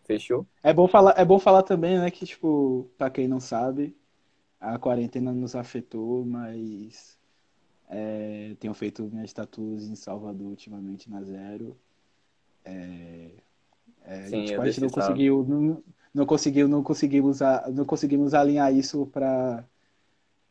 Fechou? 0.04 0.46
É 0.62 0.72
bom 0.72 0.86
falar, 0.86 1.14
é 1.16 1.24
bom 1.24 1.38
falar 1.38 1.62
também, 1.62 1.98
né, 1.98 2.10
que 2.10 2.26
tipo, 2.26 2.90
para 2.96 3.10
quem 3.10 3.26
não 3.26 3.40
sabe, 3.40 3.96
a 4.60 4.78
quarentena 4.78 5.32
nos 5.32 5.56
afetou, 5.56 6.24
mas 6.24 7.18
é, 7.88 8.54
tenho 8.60 8.74
feito 8.74 9.02
minhas 9.04 9.32
tatuas 9.32 9.88
em 9.88 9.94
Salvador 9.94 10.48
ultimamente 10.48 11.10
na 11.10 11.22
Zero. 11.22 11.76
É, 12.64 13.30
é, 14.04 14.26
Sim, 14.26 14.44
tipo, 14.44 14.60
a 14.60 14.66
gente 14.66 14.80
não 14.80 14.90
conseguiu, 14.90 15.44
não, 15.46 15.82
não, 16.12 16.26
conseguiu, 16.26 16.68
não 16.68 16.82
conseguimos, 16.82 17.40
não 17.74 17.84
conseguimos 17.84 18.34
alinhar 18.34 18.72
isso 18.74 19.06
para 19.06 19.64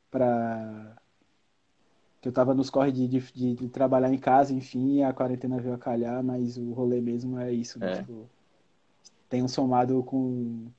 para 0.10 0.96
que 2.22 2.30
eu 2.30 2.32
tava 2.32 2.54
nos 2.54 2.70
corre 2.70 2.92
de, 2.92 3.08
de, 3.08 3.20
de, 3.56 3.68
trabalhar 3.68 4.14
em 4.14 4.18
casa, 4.18 4.54
enfim, 4.54 5.02
a 5.04 5.12
quarentena 5.12 5.60
veio 5.60 5.74
a 5.74 5.78
calhar, 5.78 6.24
mas 6.24 6.56
o 6.56 6.72
rolê 6.72 7.02
mesmo 7.02 7.38
é 7.38 7.52
isso, 7.52 7.78
né? 7.80 7.92
É. 7.92 7.96
Tipo, 7.98 8.30
tenho 9.34 9.50
somado 9.50 10.04
com 10.04 10.72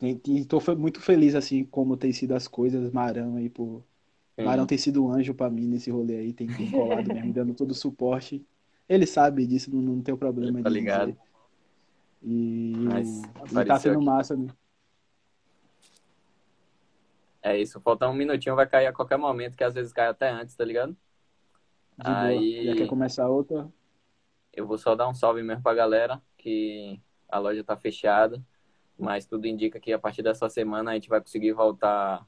e 0.00 0.44
tô 0.44 0.60
muito 0.76 1.00
feliz 1.00 1.34
assim 1.34 1.64
como 1.64 1.96
tem 1.96 2.12
sido 2.12 2.32
as 2.32 2.46
coisas, 2.46 2.92
Marão 2.92 3.34
aí 3.34 3.50
por 3.50 3.82
Sim. 4.36 4.44
Marão 4.44 4.64
tem 4.64 4.78
sido 4.78 5.04
um 5.04 5.10
anjo 5.10 5.34
para 5.34 5.50
mim 5.50 5.66
nesse 5.66 5.90
rolê 5.90 6.18
aí, 6.18 6.32
tem, 6.32 6.46
tem 6.46 6.70
colado 6.70 7.08
mesmo, 7.12 7.32
dando 7.32 7.52
todo 7.52 7.72
o 7.72 7.74
suporte. 7.74 8.46
Ele 8.88 9.04
sabe 9.04 9.46
disso, 9.46 9.74
não, 9.74 9.82
não 9.82 10.00
tem 10.00 10.16
problema. 10.16 10.62
Tá 10.62 10.70
ligado. 10.70 11.08
Dizer. 11.08 11.18
E, 12.22 12.72
e 13.52 13.64
tá 13.64 13.78
sendo 13.78 13.96
aqui. 13.96 14.04
massa, 14.04 14.36
né? 14.36 14.46
É 17.42 17.58
isso, 17.58 17.80
falta 17.80 18.08
um 18.08 18.14
minutinho, 18.14 18.54
vai 18.54 18.66
cair 18.66 18.86
a 18.86 18.92
qualquer 18.92 19.18
momento, 19.18 19.56
que 19.56 19.64
às 19.64 19.74
vezes 19.74 19.92
cai 19.92 20.06
até 20.06 20.30
antes, 20.30 20.54
tá 20.54 20.64
ligado? 20.64 20.96
De 21.98 22.10
aí... 22.10 22.66
Já 22.66 22.76
quer 22.76 22.86
começar 22.86 23.28
outra? 23.28 23.68
Eu 24.52 24.66
vou 24.66 24.78
só 24.78 24.94
dar 24.94 25.08
um 25.08 25.14
salve 25.14 25.42
mesmo 25.42 25.62
pra 25.62 25.74
galera, 25.74 26.22
que 26.38 27.00
a 27.30 27.38
loja 27.38 27.64
tá 27.64 27.76
fechada, 27.76 28.42
mas 28.98 29.26
tudo 29.26 29.46
indica 29.46 29.80
que 29.80 29.92
a 29.92 29.98
partir 29.98 30.22
dessa 30.22 30.48
semana 30.48 30.90
a 30.90 30.94
gente 30.94 31.08
vai 31.08 31.20
conseguir 31.20 31.52
voltar 31.52 32.26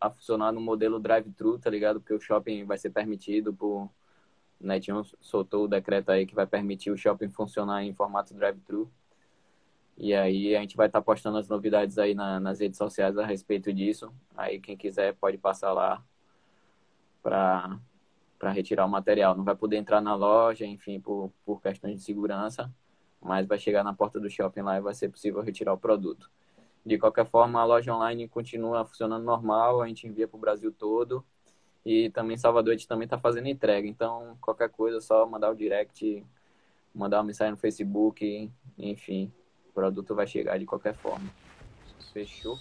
a 0.00 0.10
funcionar 0.10 0.52
no 0.52 0.60
modelo 0.60 1.00
drive-thru, 1.00 1.58
tá 1.58 1.68
ligado? 1.70 2.00
Porque 2.00 2.14
o 2.14 2.20
shopping 2.20 2.64
vai 2.64 2.78
ser 2.78 2.90
permitido 2.90 3.52
por. 3.52 3.90
Netinho 4.60 5.02
soltou 5.20 5.64
o 5.64 5.68
decreto 5.68 6.10
aí 6.10 6.26
que 6.26 6.34
vai 6.34 6.46
permitir 6.46 6.90
o 6.90 6.96
shopping 6.96 7.28
funcionar 7.28 7.84
em 7.84 7.92
formato 7.92 8.32
drive-thru. 8.34 8.90
E 9.96 10.14
aí 10.14 10.56
a 10.56 10.60
gente 10.60 10.76
vai 10.76 10.86
estar 10.86 11.00
tá 11.00 11.04
postando 11.04 11.38
as 11.38 11.48
novidades 11.48 11.98
aí 11.98 12.14
na, 12.14 12.40
nas 12.40 12.60
redes 12.60 12.78
sociais 12.78 13.18
a 13.18 13.26
respeito 13.26 13.72
disso. 13.72 14.12
Aí 14.36 14.60
quem 14.60 14.76
quiser 14.76 15.14
pode 15.14 15.38
passar 15.38 15.72
lá 15.72 16.02
para 17.22 17.78
para 18.38 18.52
retirar 18.52 18.84
o 18.84 18.88
material. 18.90 19.34
Não 19.34 19.44
vai 19.44 19.56
poder 19.56 19.76
entrar 19.76 20.00
na 20.02 20.14
loja, 20.14 20.66
enfim, 20.66 21.00
por, 21.00 21.32
por 21.46 21.62
questões 21.62 21.96
de 21.96 22.02
segurança, 22.02 22.70
mas 23.24 23.46
vai 23.46 23.58
chegar 23.58 23.82
na 23.82 23.94
porta 23.94 24.20
do 24.20 24.28
shopping 24.28 24.60
lá 24.60 24.76
e 24.76 24.82
vai 24.82 24.92
ser 24.92 25.08
possível 25.08 25.40
retirar 25.40 25.72
o 25.72 25.78
produto. 25.78 26.30
De 26.84 26.98
qualquer 26.98 27.24
forma, 27.24 27.58
a 27.58 27.64
loja 27.64 27.94
online 27.94 28.28
continua 28.28 28.84
funcionando 28.84 29.24
normal, 29.24 29.80
a 29.80 29.88
gente 29.88 30.06
envia 30.06 30.28
para 30.28 30.36
o 30.36 30.40
Brasil 30.40 30.70
todo. 30.70 31.24
E 31.84 32.10
também 32.10 32.36
Salvador 32.36 32.74
a 32.74 32.76
gente 32.76 32.86
também 32.86 33.04
está 33.06 33.18
fazendo 33.18 33.48
entrega. 33.48 33.88
Então, 33.88 34.36
qualquer 34.42 34.68
coisa, 34.68 35.00
só 35.00 35.24
mandar 35.26 35.50
o 35.50 35.54
direct, 35.54 36.24
mandar 36.94 37.18
uma 37.18 37.24
mensagem 37.24 37.52
no 37.52 37.56
Facebook, 37.56 38.50
enfim. 38.76 39.32
produto 39.72 40.14
vai 40.14 40.26
chegar 40.26 40.58
de 40.58 40.66
qualquer 40.66 40.94
forma. 40.94 41.28
Fechou? 42.12 42.58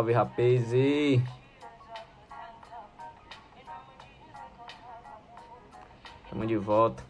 Salve, 0.00 0.14
rapaz! 0.14 0.72
Estamos 6.24 6.48
de 6.48 6.56
volta. 6.56 7.02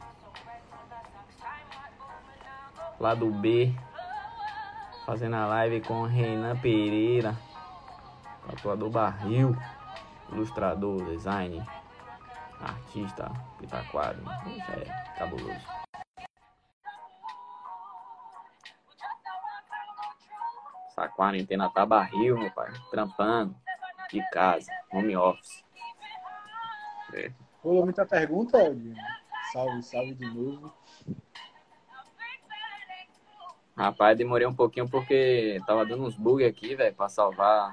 Lá 2.99 3.15
do 3.15 3.31
B. 3.31 3.73
Fazendo 5.07 5.37
a 5.37 5.47
live 5.47 5.83
com 5.83 6.03
Renan 6.03 6.57
Pereira. 6.57 7.37
Tatuador 8.49 8.91
barril. 8.91 9.57
Ilustrador, 10.33 11.05
design. 11.05 11.65
Artista, 12.61 13.31
pitaquado. 13.61 14.21
Isso 14.49 14.73
é 14.73 15.15
cabuloso. 15.17 15.80
Quarentena 21.21 21.69
tá 21.69 21.85
barril, 21.85 22.39
meu 22.39 22.51
pai. 22.51 22.73
Trampando 22.91 23.55
de 24.11 24.27
casa, 24.31 24.73
home 24.91 25.15
office. 25.15 25.63
É. 27.13 27.31
Rolou 27.63 27.85
muita 27.85 28.07
pergunta? 28.07 28.59
Salve, 29.53 29.83
salve 29.83 30.15
de 30.15 30.25
novo. 30.25 30.73
Rapaz, 33.77 34.17
demorei 34.17 34.47
um 34.47 34.55
pouquinho 34.55 34.89
porque 34.89 35.61
tava 35.67 35.85
dando 35.85 36.05
uns 36.05 36.17
bugs 36.17 36.49
aqui, 36.49 36.75
velho, 36.75 36.97
pra 36.97 37.11
salvar 37.11 37.71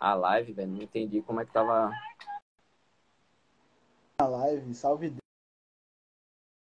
a 0.00 0.14
live, 0.14 0.54
velho. 0.54 0.70
Não 0.70 0.82
entendi 0.82 1.20
como 1.20 1.42
é 1.42 1.44
que 1.44 1.52
tava. 1.52 1.92
A 4.18 4.26
live, 4.26 4.74
salve 4.74 5.14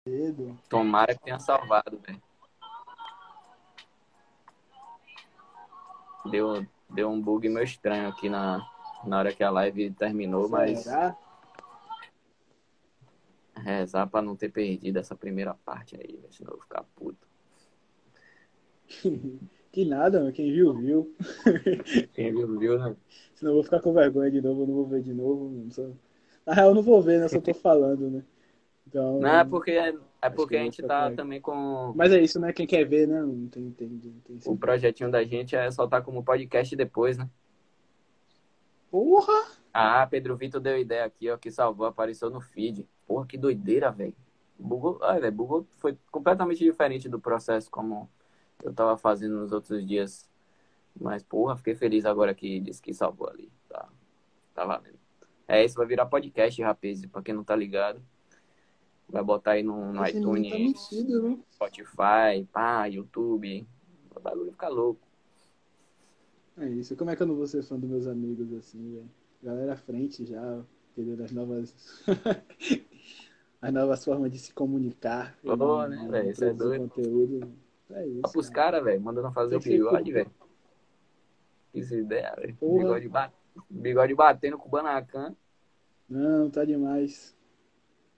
dedo. 0.05 0.59
Tomara 0.67 1.15
que 1.15 1.23
tenha 1.23 1.39
salvado, 1.39 1.97
velho. 1.99 2.21
Deu, 6.29 6.65
deu 6.89 7.09
um 7.09 7.21
bug 7.21 7.47
meio 7.49 7.63
estranho 7.63 8.09
aqui 8.09 8.29
na, 8.29 8.65
na 9.05 9.17
hora 9.17 9.33
que 9.33 9.43
a 9.43 9.49
live 9.49 9.91
terminou, 9.91 10.49
mas. 10.49 10.85
Rezar 13.55 14.07
pra 14.07 14.21
não 14.21 14.37
ter 14.37 14.49
perdido 14.49 14.99
essa 14.99 15.15
primeira 15.15 15.53
parte 15.53 15.97
aí, 15.97 16.17
senão 16.31 16.51
eu 16.51 16.57
vou 16.57 16.63
ficar 16.63 16.85
puto. 16.95 17.27
que 19.71 19.85
nada, 19.85 20.19
mano. 20.19 20.31
Quem 20.31 20.51
viu, 20.51 20.73
viu. 20.73 21.15
Quem 22.13 22.31
viu, 22.31 22.57
viu, 22.57 22.79
né? 22.79 22.95
Senão 23.35 23.51
eu 23.51 23.55
vou 23.55 23.63
ficar 23.63 23.81
com 23.81 23.93
vergonha 23.93 24.31
de 24.31 24.41
novo, 24.41 24.61
eu 24.61 24.67
não 24.67 24.73
vou 24.75 24.87
ver 24.87 25.01
de 25.01 25.13
novo. 25.13 25.71
Só... 25.71 25.89
Na 26.45 26.53
real, 26.53 26.69
eu 26.69 26.75
não 26.75 26.81
vou 26.81 27.01
ver, 27.01 27.19
né? 27.19 27.27
Só 27.27 27.41
tô 27.41 27.53
falando, 27.53 28.09
né? 28.09 28.23
Então, 28.87 29.19
não, 29.19 29.29
é 29.29 29.45
porque, 29.45 29.77
é, 30.21 30.29
porque 30.29 30.57
a 30.57 30.63
gente 30.63 30.81
tá 30.83 31.11
também 31.11 31.39
com. 31.39 31.93
Mas 31.95 32.11
é 32.11 32.21
isso, 32.21 32.39
né? 32.39 32.51
Quem 32.51 32.67
quer 32.67 32.83
ver, 32.83 33.07
né? 33.07 33.21
Não 33.21 33.47
tem, 33.47 33.71
tem, 33.71 33.99
tem, 33.99 34.39
o 34.45 34.57
projetinho 34.57 35.09
da 35.09 35.23
gente 35.23 35.55
é 35.55 35.71
soltar 35.71 36.03
como 36.03 36.23
podcast 36.23 36.75
depois, 36.75 37.17
né? 37.17 37.29
Porra! 38.91 39.51
Ah, 39.73 40.05
Pedro 40.07 40.35
Vitor 40.35 40.59
deu 40.59 40.77
ideia 40.77 41.05
aqui, 41.05 41.29
ó, 41.29 41.37
que 41.37 41.49
salvou, 41.51 41.85
apareceu 41.85 42.29
no 42.29 42.41
feed. 42.41 42.85
Porra, 43.07 43.25
que 43.25 43.37
doideira, 43.37 43.91
velho. 43.91 44.15
Bugou, 44.57 44.99
ah, 45.01 45.17
velho, 45.17 45.31
bugou 45.31 45.67
foi 45.77 45.97
completamente 46.11 46.63
diferente 46.63 47.07
do 47.07 47.19
processo 47.19 47.71
como 47.71 48.09
eu 48.61 48.73
tava 48.73 48.97
fazendo 48.97 49.37
nos 49.37 49.53
outros 49.53 49.87
dias. 49.87 50.29
Mas, 50.99 51.23
porra, 51.23 51.55
fiquei 51.55 51.75
feliz 51.75 52.05
agora 52.05 52.33
que 52.33 52.59
disse 52.59 52.81
que 52.81 52.93
salvou 52.93 53.29
ali. 53.29 53.49
Tá, 53.69 53.87
tá 54.53 54.65
valendo. 54.65 54.99
É, 55.47 55.63
isso 55.63 55.75
vai 55.75 55.87
virar 55.87 56.05
podcast, 56.07 56.61
rapaz, 56.61 57.05
pra 57.05 57.21
quem 57.21 57.33
não 57.33 57.43
tá 57.43 57.55
ligado. 57.55 58.01
Vai 59.09 59.23
botar 59.23 59.51
aí 59.51 59.63
no, 59.63 59.91
no 59.91 60.05
iTunes, 60.05 60.51
tá 60.51 60.59
metido, 60.59 61.23
né? 61.23 61.39
Spotify, 61.51 62.47
pá, 62.51 62.85
YouTube. 62.85 63.67
O 64.15 64.19
bagulho 64.19 64.51
fica 64.51 64.67
louco. 64.67 65.01
É 66.57 66.67
isso. 66.69 66.95
Como 66.95 67.09
é 67.09 67.15
que 67.15 67.23
eu 67.23 67.27
não 67.27 67.35
vou 67.35 67.47
ser 67.47 67.63
fã 67.63 67.79
dos 67.79 67.89
meus 67.89 68.05
amigos 68.05 68.53
assim, 68.53 68.91
velho? 68.91 69.09
Galera 69.41 69.73
à 69.73 69.77
frente 69.77 70.25
já, 70.25 70.61
entendeu? 70.91 71.23
As 71.23 71.31
novas. 71.31 71.75
As 73.61 73.73
novas 73.73 74.05
formas 74.05 74.31
de 74.31 74.39
se 74.39 74.53
comunicar. 74.53 75.37
Pô, 75.41 75.87
né, 75.87 76.07
velho? 76.09 76.29
Isso 76.31 76.45
é 76.45 76.53
doido. 76.53 76.87
Conteúdo. 76.89 77.51
É 77.91 78.05
isso. 78.05 78.21
Olha 78.23 78.31
pros 78.31 78.49
caras, 78.49 78.83
velho, 78.83 79.01
mandando 79.01 79.31
fazer 79.31 79.55
o 79.55 79.59
bigode, 79.59 80.11
velho. 80.11 80.31
Isso 81.73 81.95
ideia, 81.95 82.33
velho. 82.37 82.57
Bigode, 82.61 83.09
bat... 83.09 83.33
bigode 83.69 84.15
batendo 84.15 84.57
com 84.57 84.67
o 84.67 84.71
Banacan. 84.71 85.35
Não, 86.07 86.49
tá 86.49 86.63
demais. 86.63 87.35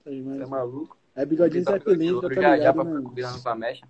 Tá. 0.03 0.09
Você 0.09 0.43
é 0.43 0.45
maluco? 0.45 0.97
É 1.15 1.25
bigodinho 1.25 1.63
Zeppelin, 1.63 2.21
tá 2.21 2.33
já, 2.33 2.55
ligado, 2.55 2.63
já 2.63 2.73
pra 2.73 2.85
combinando 2.85 3.41
com 3.41 3.49
a 3.49 3.55
mecha. 3.55 3.87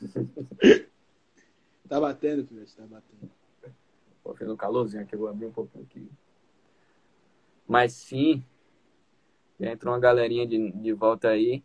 tá 1.88 2.00
batendo, 2.00 2.46
filho, 2.46 2.66
tá 2.74 2.86
batendo. 2.86 3.30
Pô, 4.22 4.34
fez 4.34 4.48
um 4.48 4.56
calorzinho 4.56 5.02
aqui, 5.02 5.14
eu 5.14 5.18
vou 5.18 5.28
abrir 5.28 5.46
um 5.46 5.52
pouquinho 5.52 5.84
aqui. 5.84 6.08
Mas 7.66 7.92
sim, 7.92 8.44
já 9.60 9.72
entrou 9.72 9.92
uma 9.92 10.00
galerinha 10.00 10.46
de, 10.46 10.72
de 10.72 10.92
volta 10.92 11.28
aí. 11.28 11.62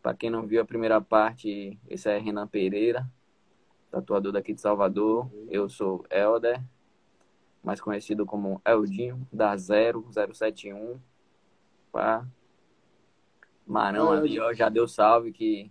Pra 0.00 0.14
quem 0.14 0.30
não 0.30 0.46
viu 0.46 0.60
a 0.60 0.64
primeira 0.64 1.00
parte, 1.00 1.78
esse 1.88 2.08
é 2.08 2.18
Renan 2.18 2.46
Pereira, 2.46 3.08
tatuador 3.90 4.32
daqui 4.32 4.54
de 4.54 4.60
Salvador. 4.60 5.30
Eu 5.48 5.68
sou 5.68 6.04
Elder, 6.10 6.62
mais 7.62 7.80
conhecido 7.80 8.24
como 8.24 8.60
Eldinho, 8.64 9.26
da 9.32 9.54
0071 9.56 11.00
pá. 11.92 12.26
Marão 13.64 14.10
ali, 14.10 14.40
ó, 14.40 14.52
já 14.52 14.68
deu 14.68 14.88
salve 14.88 15.30
que 15.32 15.70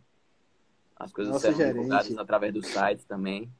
as 0.95 1.11
coisas 1.11 1.41
serão 1.41 1.57
gerente. 1.57 1.73
divulgadas 1.73 2.17
através 2.17 2.53
do 2.53 2.63
site 2.63 3.05
também 3.05 3.51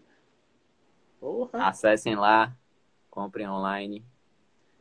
Porra. 1.20 1.68
Acessem 1.68 2.16
lá, 2.16 2.56
comprem 3.10 3.48
online. 3.48 4.06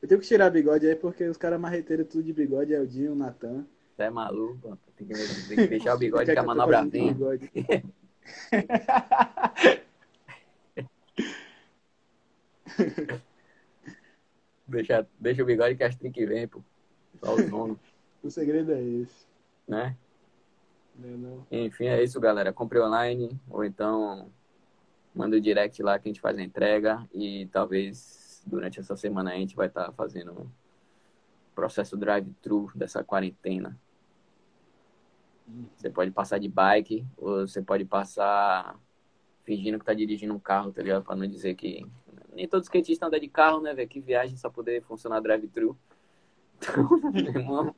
Eu 0.03 0.09
tenho 0.09 0.21
que 0.21 0.27
tirar 0.27 0.51
bigode 0.51 0.87
aí 0.87 0.95
porque 0.95 1.25
os 1.25 1.37
caras 1.37 1.61
marreteiros 1.61 2.09
tudo 2.09 2.25
de 2.25 2.33
bigode 2.33 2.75
é 2.75 2.81
o 2.81 2.87
Dinho, 2.87 3.13
o 3.13 3.17
Natan. 3.17 3.67
Você 3.95 4.03
é 4.03 4.11
maluco, 4.11 4.79
tem 4.97 5.09
que, 5.09 5.15
tem 5.49 5.57
que 5.57 5.67
deixar 5.67 5.95
o 5.95 5.99
bigode 5.99 6.33
que 6.33 6.39
a 6.39 6.43
manobra 6.43 6.85
vem. 6.85 7.17
deixa, 14.67 15.07
deixa 15.19 15.43
o 15.43 15.47
bigode 15.47 15.77
que 15.77 15.85
as 15.85 15.97
que 15.97 16.27
vem, 16.27 16.47
pô. 16.47 16.63
Só 17.23 17.35
o 17.35 17.49
sono. 17.49 17.81
o 18.23 18.31
segredo 18.31 18.73
é 18.73 18.83
esse. 18.83 19.27
Né? 19.67 19.97
Não, 20.97 21.09
é 21.09 21.17
não. 21.17 21.47
Enfim, 21.51 21.87
é 21.87 22.03
isso, 22.03 22.21
galera. 22.21 22.53
Compre 22.53 22.81
online 22.81 23.39
ou 23.49 23.65
então 23.65 24.31
manda 25.15 25.37
o 25.37 25.41
direct 25.41 25.83
lá 25.83 25.99
que 25.99 26.09
a 26.09 26.11
gente 26.11 26.21
faz 26.21 26.39
a 26.39 26.43
entrega 26.43 27.07
e 27.13 27.47
talvez 27.47 28.43
durante 28.47 28.79
essa 28.79 28.97
semana 28.97 29.33
a 29.33 29.35
gente 29.35 29.57
vai 29.57 29.67
estar 29.67 29.87
tá 29.87 29.93
fazendo 29.93 30.33
o 30.33 30.51
processo 31.55 31.97
drive-thru 31.97 32.71
dessa 32.75 33.03
quarentena. 33.03 33.77
Você 35.77 35.91
pode 35.91 36.11
passar 36.11 36.39
de 36.39 36.49
bike 36.49 37.05
ou 37.17 37.47
você 37.47 37.63
pode 37.63 37.85
passar 37.85 38.79
fingindo 39.45 39.79
que 39.79 39.85
tá 39.85 39.95
dirigindo 39.95 40.35
um 40.35 40.39
carro, 40.39 40.73
tá 40.73 40.83
ligado? 40.83 41.03
Pra 41.03 41.17
não 41.17 41.27
dizer 41.27 41.55
que. 41.55 41.87
Nem 42.39 42.47
todo 42.47 42.63
skatista 42.63 43.05
anda 43.05 43.19
de 43.19 43.27
carro, 43.27 43.61
né, 43.61 43.75
velho? 43.75 43.89
Que 43.89 43.99
viagem 43.99 44.37
só 44.37 44.49
poder 44.49 44.81
funcionar 44.85 45.19
drive-thru. 45.19 45.77
Então, 46.57 46.89
irmão. 47.13 47.75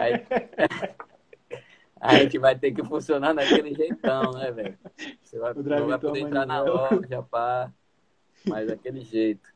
Aí, 0.00 0.24
a 2.00 2.14
gente 2.14 2.38
vai 2.38 2.58
ter 2.58 2.72
que 2.72 2.82
funcionar 2.82 3.34
daquele 3.34 3.74
jeitão, 3.74 4.32
né, 4.32 4.50
velho? 4.50 4.78
Você 5.22 5.38
vai, 5.38 5.52
não 5.52 5.86
vai 5.88 5.98
poder 5.98 6.20
entrar 6.20 6.46
na 6.46 6.62
loja, 6.62 7.22
pá. 7.22 7.70
Mas 8.48 8.68
daquele 8.68 9.02
jeito. 9.02 9.52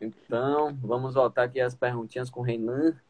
Então, 0.00 0.76
vamos 0.82 1.14
voltar 1.14 1.44
aqui 1.44 1.60
às 1.60 1.76
perguntinhas 1.76 2.28
com 2.28 2.40
o 2.40 2.42
Renan. 2.42 3.00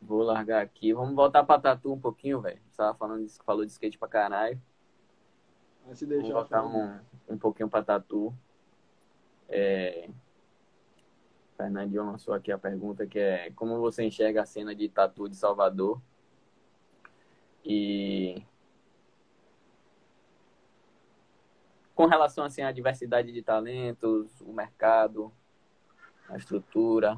Vou 0.00 0.22
largar 0.22 0.62
aqui. 0.62 0.92
Vamos 0.92 1.16
voltar 1.16 1.42
pra 1.42 1.58
Tatu 1.58 1.92
um 1.92 2.00
pouquinho, 2.00 2.40
velho. 2.40 2.60
Você 2.70 2.76
tava 2.76 2.96
falando, 2.96 3.28
falou 3.44 3.64
de 3.64 3.72
skate 3.72 3.98
pra 3.98 4.06
caralho. 4.06 4.62
Se 5.94 6.06
Vou 6.06 6.18
deixar. 6.18 6.34
voltar 6.34 6.64
um, 6.64 6.98
um 7.28 7.38
pouquinho 7.38 7.68
para 7.68 7.84
tatu. 7.84 8.32
É... 9.48 10.08
Fernandinho 11.56 12.06
lançou 12.06 12.32
aqui 12.32 12.50
a 12.50 12.58
pergunta 12.58 13.06
que 13.06 13.18
é 13.18 13.50
como 13.50 13.78
você 13.80 14.04
enxerga 14.04 14.42
a 14.42 14.46
cena 14.46 14.74
de 14.74 14.88
tatu 14.88 15.28
de 15.28 15.36
Salvador? 15.36 16.00
E 17.64 18.42
com 21.94 22.06
relação 22.06 22.44
assim 22.44 22.62
à 22.62 22.72
diversidade 22.72 23.30
de 23.30 23.42
talentos, 23.42 24.40
o 24.40 24.54
mercado, 24.54 25.30
a 26.30 26.38
estrutura. 26.38 27.14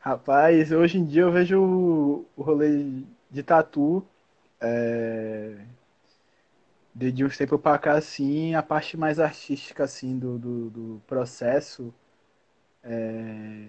Rapaz, 0.00 0.70
hoje 0.70 0.98
em 0.98 1.04
dia 1.04 1.22
eu 1.22 1.32
vejo 1.32 1.60
o 1.60 2.26
o 2.36 2.42
rolê 2.42 3.02
de 3.28 3.42
tatu 3.42 4.06
é, 4.60 5.64
de, 6.94 7.24
uns 7.24 7.36
tempos 7.36 7.60
pra 7.60 7.78
cá, 7.78 7.94
assim, 7.94 8.54
a 8.54 8.62
parte 8.62 8.96
mais 8.96 9.20
artística, 9.20 9.84
assim, 9.84 10.18
do, 10.18 10.38
do, 10.38 10.70
do 10.70 11.02
processo 11.06 11.94
é, 12.82 13.68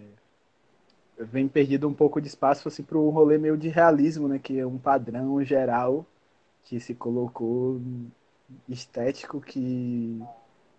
vem 1.17 1.47
perdido 1.47 1.87
um 1.87 1.93
pouco 1.93 2.21
de 2.21 2.27
espaço, 2.27 2.67
assim, 2.67 2.83
pro 2.83 3.09
rolê 3.09 3.37
meio 3.37 3.57
de 3.57 3.69
realismo, 3.69 4.27
né? 4.27 4.39
Que 4.39 4.59
é 4.59 4.65
um 4.65 4.77
padrão 4.77 5.43
geral 5.43 6.05
que 6.63 6.79
se 6.79 6.95
colocou 6.95 7.81
estético 8.67 9.41
que, 9.41 10.21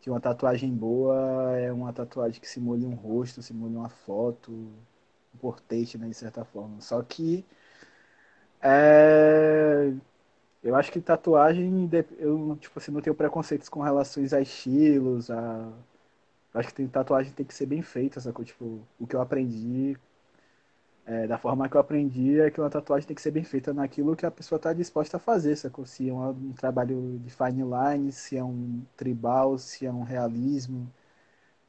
que 0.00 0.10
uma 0.10 0.20
tatuagem 0.20 0.72
boa 0.74 1.58
é 1.58 1.72
uma 1.72 1.92
tatuagem 1.92 2.40
que 2.40 2.48
simule 2.48 2.86
um 2.86 2.94
rosto, 2.94 3.42
simule 3.42 3.76
uma 3.76 3.88
foto, 3.88 4.52
um 4.52 5.38
portrait, 5.40 5.96
né, 5.98 6.08
de 6.08 6.14
certa 6.14 6.44
forma. 6.44 6.80
Só 6.80 7.02
que 7.02 7.44
é, 8.62 9.92
eu 10.62 10.76
acho 10.76 10.92
que 10.92 11.00
tatuagem, 11.00 11.90
eu, 12.18 12.56
tipo 12.58 12.78
assim, 12.78 12.92
não 12.92 13.00
tenho 13.02 13.16
preconceitos 13.16 13.68
com 13.68 13.82
relações 13.82 14.32
a 14.32 14.40
estilos, 14.40 15.30
a... 15.30 15.72
Eu 16.54 16.60
acho 16.60 16.70
que 16.70 16.74
tem, 16.76 16.88
tatuagem 16.88 17.32
tem 17.32 17.46
que 17.46 17.54
ser 17.54 17.66
bem 17.66 17.82
feita, 17.82 18.20
sacou? 18.20 18.44
Tipo, 18.44 18.80
o 18.98 19.06
que 19.06 19.16
eu 19.16 19.20
aprendi, 19.22 19.96
é, 21.06 21.26
da 21.26 21.38
forma 21.38 21.68
que 21.68 21.76
eu 21.76 21.80
aprendi, 21.80 22.40
é 22.40 22.50
que 22.50 22.60
uma 22.60 22.70
tatuagem 22.70 23.06
tem 23.06 23.14
que 23.16 23.22
ser 23.22 23.30
bem 23.32 23.42
feita 23.44 23.72
naquilo 23.72 24.14
que 24.16 24.24
a 24.26 24.30
pessoa 24.30 24.56
está 24.58 24.72
disposta 24.72 25.16
a 25.16 25.20
fazer, 25.20 25.56
sacou? 25.56 25.84
Se 25.86 26.08
é 26.08 26.12
um, 26.12 26.28
um 26.30 26.52
trabalho 26.52 27.18
de 27.24 27.30
fine 27.30 27.62
line, 27.62 28.12
se 28.12 28.36
é 28.36 28.44
um 28.44 28.82
tribal, 28.96 29.58
se 29.58 29.86
é 29.86 29.92
um 29.92 30.02
realismo, 30.02 30.92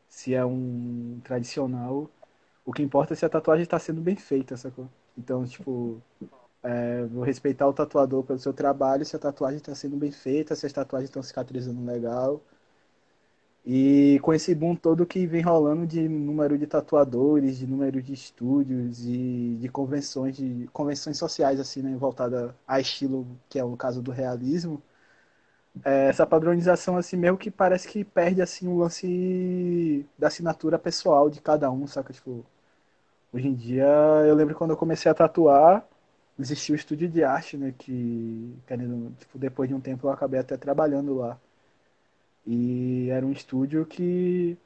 se 0.09 0.33
é 0.35 0.45
um 0.45 1.19
tradicional. 1.23 2.09
O 2.65 2.73
que 2.73 2.83
importa 2.83 3.13
é 3.13 3.17
se 3.17 3.25
a 3.25 3.29
tatuagem 3.29 3.63
está 3.63 3.79
sendo 3.79 4.01
bem 4.01 4.15
feita, 4.17 4.57
sacou? 4.57 4.89
Então, 5.17 5.45
tipo, 5.45 6.01
é, 6.63 7.05
vou 7.05 7.23
respeitar 7.23 7.67
o 7.67 7.73
tatuador 7.73 8.23
pelo 8.23 8.39
seu 8.39 8.53
trabalho, 8.53 9.05
se 9.05 9.15
a 9.15 9.19
tatuagem 9.19 9.57
está 9.57 9.73
sendo 9.75 9.97
bem 9.97 10.11
feita, 10.11 10.55
se 10.55 10.65
as 10.65 10.73
tatuagens 10.73 11.09
estão 11.09 11.23
cicatrizando 11.23 11.83
legal. 11.85 12.41
E 13.65 14.19
com 14.23 14.33
esse 14.33 14.55
boom 14.55 14.75
todo 14.75 15.05
que 15.05 15.25
vem 15.27 15.41
rolando 15.41 15.85
de 15.85 16.07
número 16.09 16.57
de 16.57 16.65
tatuadores, 16.65 17.57
de 17.59 17.67
número 17.67 18.01
de 18.01 18.13
estúdios 18.13 19.05
e 19.05 19.57
de 19.59 19.69
convenções, 19.69 20.35
de 20.35 20.67
convenções 20.73 21.17
sociais, 21.17 21.59
assim, 21.59 21.81
né, 21.83 21.95
voltada 21.95 22.55
a 22.67 22.79
estilo, 22.79 23.25
que 23.49 23.59
é 23.59 23.63
o 23.63 23.77
caso 23.77 24.01
do 24.01 24.11
realismo, 24.11 24.81
é, 25.83 26.07
essa 26.09 26.25
padronização, 26.27 26.97
assim, 26.97 27.15
meio 27.17 27.37
que 27.37 27.49
parece 27.51 27.87
que 27.87 28.03
perde, 28.03 28.41
assim, 28.41 28.67
o 28.67 28.77
lance 28.77 30.05
da 30.17 30.27
assinatura 30.27 30.77
pessoal 30.79 31.29
de 31.29 31.41
cada 31.41 31.71
um, 31.71 31.87
saca? 31.87 32.13
Tipo, 32.13 32.45
hoje 33.33 33.47
em 33.49 33.55
dia, 33.55 33.85
eu 34.27 34.35
lembro 34.35 34.55
quando 34.55 34.71
eu 34.71 34.77
comecei 34.77 35.11
a 35.11 35.15
tatuar, 35.15 35.87
existia 36.41 36.73
o 36.73 36.75
estúdio 36.75 37.09
de 37.09 37.23
arte, 37.23 37.57
né, 37.57 37.73
que, 37.77 38.55
querendo, 38.67 39.11
tipo, 39.19 39.37
depois 39.37 39.69
de 39.69 39.75
um 39.75 39.81
tempo 39.81 40.07
eu 40.07 40.11
acabei 40.11 40.39
até 40.39 40.57
trabalhando 40.57 41.15
lá. 41.15 41.39
E 42.45 43.09
era 43.09 43.25
um 43.25 43.31
estúdio 43.31 43.85
que, 43.85 44.57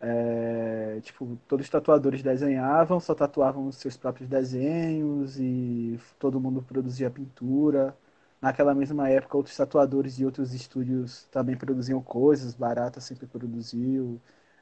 é, 0.00 1.00
tipo, 1.02 1.38
todos 1.48 1.66
os 1.66 1.70
tatuadores 1.70 2.22
desenhavam, 2.22 3.00
só 3.00 3.14
tatuavam 3.14 3.66
os 3.68 3.76
seus 3.76 3.96
próprios 3.96 4.28
desenhos 4.28 5.38
e 5.40 5.98
todo 6.18 6.40
mundo 6.40 6.62
produzia 6.62 7.10
pintura. 7.10 7.96
Naquela 8.40 8.74
mesma 8.74 9.08
época, 9.08 9.36
outros 9.38 9.56
tatuadores 9.56 10.16
de 10.16 10.24
outros 10.26 10.52
estúdios 10.54 11.24
também 11.32 11.56
produziam 11.56 12.02
coisas. 12.02 12.54
Barata 12.54 13.00
sempre 13.00 13.26
produziu, 13.26 14.20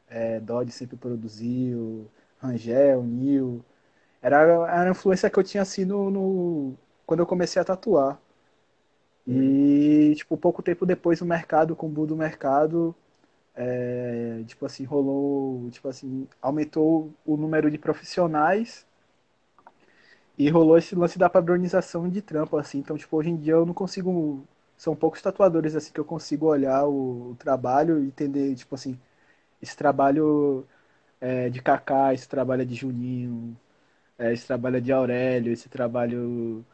é, 0.08 0.40
Dodge 0.40 0.72
sempre 0.72 0.96
produziu, 0.96 2.08
Rangel, 2.38 3.02
Nil. 3.04 3.64
Era, 4.22 4.38
era 4.42 4.84
a 4.88 4.90
influência 4.90 5.30
que 5.30 5.38
eu 5.38 5.44
tinha 5.44 5.62
assim 5.62 5.84
no, 5.84 6.10
no- 6.10 6.74
quando 7.06 7.20
eu 7.20 7.26
comecei 7.26 7.60
a 7.60 7.64
tatuar. 7.64 8.18
E, 9.26 10.14
tipo, 10.16 10.36
pouco 10.36 10.62
tempo 10.62 10.84
depois 10.84 11.20
o 11.20 11.26
mercado, 11.26 11.76
com 11.76 11.86
o 11.86 11.90
boom 11.90 12.06
do 12.06 12.16
mercado, 12.16 12.94
é, 13.54 14.42
tipo 14.46 14.66
assim, 14.66 14.84
rolou, 14.84 15.70
tipo 15.70 15.88
assim, 15.88 16.28
aumentou 16.42 17.12
o 17.26 17.36
número 17.36 17.70
de 17.70 17.78
profissionais 17.78 18.86
e 20.38 20.48
rolou 20.48 20.78
esse 20.78 20.94
lance 20.94 21.18
da 21.18 21.28
padronização 21.28 22.08
de 22.08 22.22
trampo, 22.22 22.56
assim. 22.56 22.78
Então, 22.78 22.96
tipo, 22.96 23.16
hoje 23.16 23.30
em 23.30 23.36
dia 23.36 23.54
eu 23.54 23.66
não 23.66 23.74
consigo, 23.74 24.42
são 24.76 24.96
poucos 24.96 25.20
tatuadores, 25.22 25.74
assim, 25.76 25.92
que 25.92 26.00
eu 26.00 26.04
consigo 26.04 26.46
olhar 26.46 26.84
o, 26.86 27.32
o 27.32 27.36
trabalho 27.38 28.02
e 28.02 28.06
entender, 28.06 28.54
tipo 28.54 28.74
assim, 28.74 28.98
esse 29.62 29.76
trabalho 29.76 30.66
é, 31.20 31.50
de 31.50 31.62
Kaká, 31.62 32.14
esse 32.14 32.28
trabalho 32.28 32.62
é 32.62 32.64
de 32.64 32.74
Juninho, 32.76 33.56
é, 34.22 34.32
esse 34.32 34.46
trabalho 34.46 34.76
é 34.78 34.80
de 34.80 34.92
Aurélio, 34.92 35.52
esse 35.52 35.68
trabalho 35.68 36.64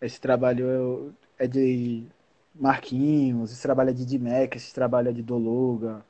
esse 0.00 0.20
trabalho 0.20 1.14
é 1.38 1.46
de 1.48 2.06
Marquinhos, 2.54 3.52
esse 3.52 3.62
trabalho 3.62 3.90
é 3.90 3.92
de 3.94 4.06
D-Mac, 4.06 4.56
esse 4.56 4.74
trabalho 4.74 5.10
é 5.10 5.12
de 5.12 5.22
Doluga. 5.22 6.04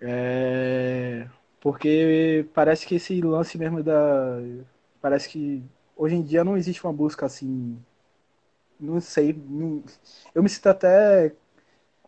É, 0.00 1.28
Porque 1.60 2.46
parece 2.54 2.86
que 2.86 2.96
esse 2.96 3.20
lance 3.20 3.56
mesmo 3.58 3.82
da. 3.82 4.38
Parece 5.00 5.28
que 5.28 5.62
hoje 5.96 6.14
em 6.16 6.22
dia 6.22 6.44
não 6.44 6.56
existe 6.56 6.82
uma 6.84 6.92
busca 6.92 7.26
assim. 7.26 7.78
Não 8.80 9.00
sei. 9.00 9.32
não- 9.32 9.82
Eu 10.34 10.42
me 10.42 10.48
sinto 10.48 10.68
até. 10.68 11.34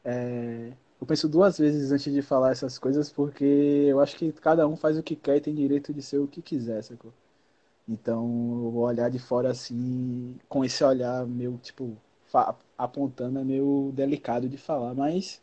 é, 0.05 0.73
Eu 1.01 1.07
penso 1.07 1.29
duas 1.29 1.59
vezes 1.59 1.93
antes 1.93 2.13
de 2.13 2.23
falar 2.23 2.53
essas 2.53 2.79
coisas, 2.79 3.11
porque 3.13 3.45
eu 3.45 4.01
acho 4.01 4.17
que 4.17 4.33
cada 4.33 4.67
um 4.69 4.77
faz 4.77 4.97
o 4.99 5.03
que 5.03 5.15
quer 5.17 5.37
e 5.37 5.41
tem 5.41 5.55
direito 5.55 5.93
de 5.93 6.01
ser 6.03 6.19
o 6.19 6.27
que 6.29 6.41
quiser, 6.43 6.83
sacou? 6.83 7.13
Então, 7.89 8.25
eu 8.65 8.71
vou 8.71 8.85
olhar 8.85 9.11
de 9.11 9.19
fora 9.19 9.51
assim, 9.51 10.37
com 10.49 10.65
esse 10.65 10.83
olhar 10.85 11.27
meio, 11.27 11.59
tipo, 11.63 11.97
apontando, 12.79 13.39
é 13.39 13.45
meio 13.45 13.93
delicado 13.95 14.49
de 14.49 14.57
falar, 14.57 14.95
mas 14.95 15.43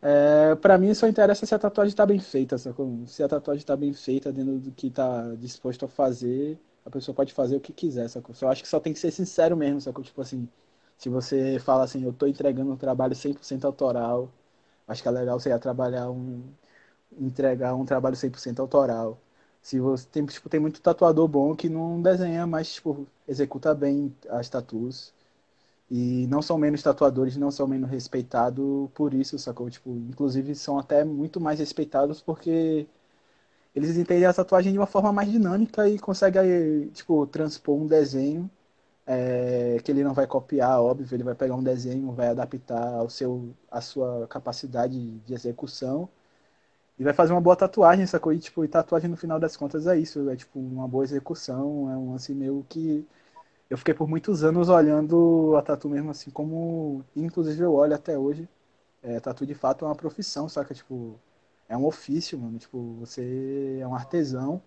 é, 0.00 0.54
para 0.56 0.78
mim 0.78 0.94
só 0.94 1.08
interessa 1.08 1.44
se 1.46 1.54
a 1.54 1.58
tatuagem 1.58 1.94
tá 1.94 2.06
bem 2.06 2.18
feita, 2.20 2.56
sacou? 2.58 3.04
Se 3.06 3.22
a 3.22 3.28
tatuagem 3.28 3.64
tá 3.64 3.76
bem 3.76 3.92
feita 3.92 4.32
dentro 4.32 4.58
do 4.58 4.70
que 4.72 4.90
tá 4.90 5.34
disposto 5.36 5.84
a 5.86 5.88
fazer, 5.88 6.58
a 6.84 6.90
pessoa 6.90 7.14
pode 7.14 7.32
fazer 7.32 7.56
o 7.56 7.60
que 7.60 7.72
quiser, 7.72 8.08
sacou? 8.08 8.34
Só 8.34 8.48
acho 8.48 8.62
que 8.62 8.68
só 8.68 8.78
tem 8.80 8.92
que 8.92 8.98
ser 8.98 9.10
sincero 9.10 9.56
mesmo, 9.56 9.80
sacou? 9.80 10.04
Tipo 10.04 10.20
assim, 10.22 10.48
se 10.96 11.08
você 11.08 11.58
fala 11.60 11.84
assim, 11.84 12.04
eu 12.04 12.12
tô 12.12 12.26
entregando 12.26 12.72
um 12.72 12.76
trabalho 12.76 13.14
100% 13.16 13.64
autoral, 13.66 14.30
acho 14.88 15.02
que 15.02 15.08
é 15.08 15.12
legal 15.12 15.40
você 15.40 15.56
trabalhar 15.58 16.10
um, 16.10 16.42
entregar 17.18 17.74
um 17.74 17.84
trabalho 17.84 18.16
100% 18.16 18.60
autoral. 18.60 19.20
Se 19.62 19.78
você 19.80 20.06
tem, 20.08 20.24
tipo, 20.26 20.48
tem 20.48 20.60
muito 20.60 20.80
tatuador 20.80 21.28
bom 21.28 21.54
que 21.54 21.68
não 21.68 22.00
desenha, 22.02 22.46
mas 22.46 22.74
tipo, 22.74 23.06
executa 23.26 23.74
bem 23.74 24.14
as 24.28 24.48
tatuas. 24.48 25.12
E 25.90 26.26
não 26.28 26.42
são 26.42 26.58
menos 26.58 26.82
tatuadores, 26.82 27.36
não 27.36 27.50
são 27.50 27.66
menos 27.68 27.90
respeitados 27.90 28.90
por 28.94 29.14
isso, 29.14 29.38
sacou? 29.38 29.70
Tipo, 29.70 29.90
inclusive 29.90 30.54
são 30.54 30.78
até 30.78 31.04
muito 31.04 31.40
mais 31.40 31.58
respeitados 31.60 32.20
porque 32.22 32.86
eles 33.74 33.96
entendem 33.96 34.26
a 34.26 34.34
tatuagem 34.34 34.72
de 34.72 34.78
uma 34.78 34.86
forma 34.86 35.12
mais 35.12 35.30
dinâmica 35.30 35.88
e 35.88 35.98
conseguem, 35.98 36.88
tipo, 36.90 37.26
transpor 37.26 37.76
um 37.76 37.86
desenho 37.86 38.50
é, 39.06 39.78
que 39.84 39.90
ele 39.92 40.04
não 40.04 40.14
vai 40.14 40.26
copiar, 40.26 40.80
óbvio, 40.82 41.14
ele 41.16 41.24
vai 41.24 41.34
pegar 41.34 41.54
um 41.56 41.62
desenho, 41.62 42.12
vai 42.12 42.28
adaptar 42.28 42.94
ao 42.94 43.10
seu, 43.10 43.54
à 43.70 43.80
sua 43.80 44.26
capacidade 44.28 45.18
de 45.20 45.34
execução 45.34 46.08
e 46.98 47.04
vai 47.04 47.12
fazer 47.14 47.32
uma 47.32 47.40
boa 47.40 47.56
tatuagem, 47.56 48.06
sacou? 48.06 48.32
E, 48.32 48.38
tipo, 48.38 48.64
e 48.64 48.68
tatuagem 48.68 49.10
no 49.10 49.16
final 49.16 49.38
das 49.40 49.56
contas 49.56 49.86
é 49.86 49.98
isso, 49.98 50.28
é 50.30 50.36
tipo 50.36 50.58
uma 50.58 50.88
boa 50.88 51.04
execução, 51.04 51.90
é 51.90 51.96
um 51.96 52.14
assim 52.14 52.34
meio 52.34 52.64
que 52.68 53.06
eu 53.70 53.78
fiquei 53.78 53.94
por 53.94 54.08
muitos 54.08 54.44
anos 54.44 54.68
olhando 54.68 55.56
a 55.56 55.62
tatu 55.62 55.88
mesmo 55.88 56.10
assim 56.10 56.30
como, 56.30 57.04
inclusive 57.16 57.62
eu 57.62 57.74
olho 57.74 57.94
até 57.94 58.18
hoje, 58.18 58.48
é, 59.02 59.20
tatu 59.20 59.46
de 59.46 59.54
fato 59.54 59.84
é 59.84 59.88
uma 59.88 59.96
profissão, 59.96 60.48
saca? 60.48 60.74
Tipo, 60.74 61.18
é 61.68 61.76
um 61.76 61.86
ofício, 61.86 62.38
mano, 62.38 62.58
tipo, 62.58 62.94
você 63.00 63.78
é 63.82 63.86
um 63.88 63.94
artesão, 63.94 64.62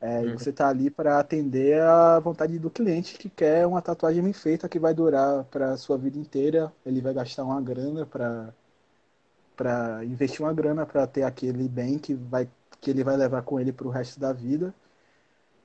é, 0.00 0.26
e 0.26 0.30
Uhum. 0.30 0.32
você 0.32 0.52
tá 0.52 0.68
ali 0.68 0.90
para 0.90 1.18
atender 1.18 1.80
a 1.82 2.18
vontade 2.20 2.58
do 2.58 2.70
cliente 2.70 3.16
que 3.18 3.28
quer 3.30 3.66
uma 3.66 3.80
tatuagem 3.82 4.22
bem 4.22 4.32
feita 4.32 4.68
que 4.68 4.78
vai 4.78 4.92
durar 4.94 5.44
para 5.44 5.76
sua 5.76 5.96
vida 5.98 6.18
inteira, 6.18 6.72
ele 6.84 7.00
vai 7.00 7.14
gastar 7.14 7.44
uma 7.44 7.60
grana 7.60 8.04
para 8.06 8.52
para 9.56 10.04
investir 10.04 10.40
uma 10.42 10.52
grana 10.52 10.86
para 10.86 11.06
ter 11.06 11.22
aquele 11.22 11.68
bem 11.68 11.98
que 11.98 12.14
vai 12.14 12.48
que 12.80 12.90
ele 12.90 13.02
vai 13.02 13.16
levar 13.16 13.42
com 13.42 13.58
ele 13.58 13.72
para 13.72 13.86
o 13.86 13.90
resto 13.90 14.20
da 14.20 14.32
vida. 14.32 14.74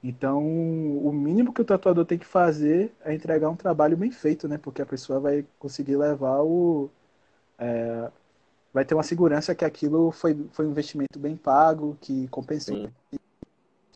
Então, 0.01 0.41
o 0.41 1.11
mínimo 1.11 1.53
que 1.53 1.61
o 1.61 1.65
tatuador 1.65 2.05
tem 2.05 2.17
que 2.17 2.25
fazer 2.25 2.93
é 3.03 3.13
entregar 3.13 3.49
um 3.49 3.55
trabalho 3.55 3.97
bem 3.97 4.11
feito, 4.11 4.47
né? 4.47 4.57
Porque 4.57 4.81
a 4.81 4.85
pessoa 4.85 5.19
vai 5.19 5.45
conseguir 5.59 5.97
levar 5.97 6.41
o. 6.41 6.89
É, 7.57 8.09
vai 8.73 8.85
ter 8.85 8.93
uma 8.95 9.03
segurança 9.03 9.53
que 9.53 9.65
aquilo 9.65 10.11
foi, 10.11 10.47
foi 10.53 10.65
um 10.65 10.71
investimento 10.71 11.19
bem 11.19 11.35
pago, 11.35 11.97
que 11.99 12.27
compensou 12.29 12.89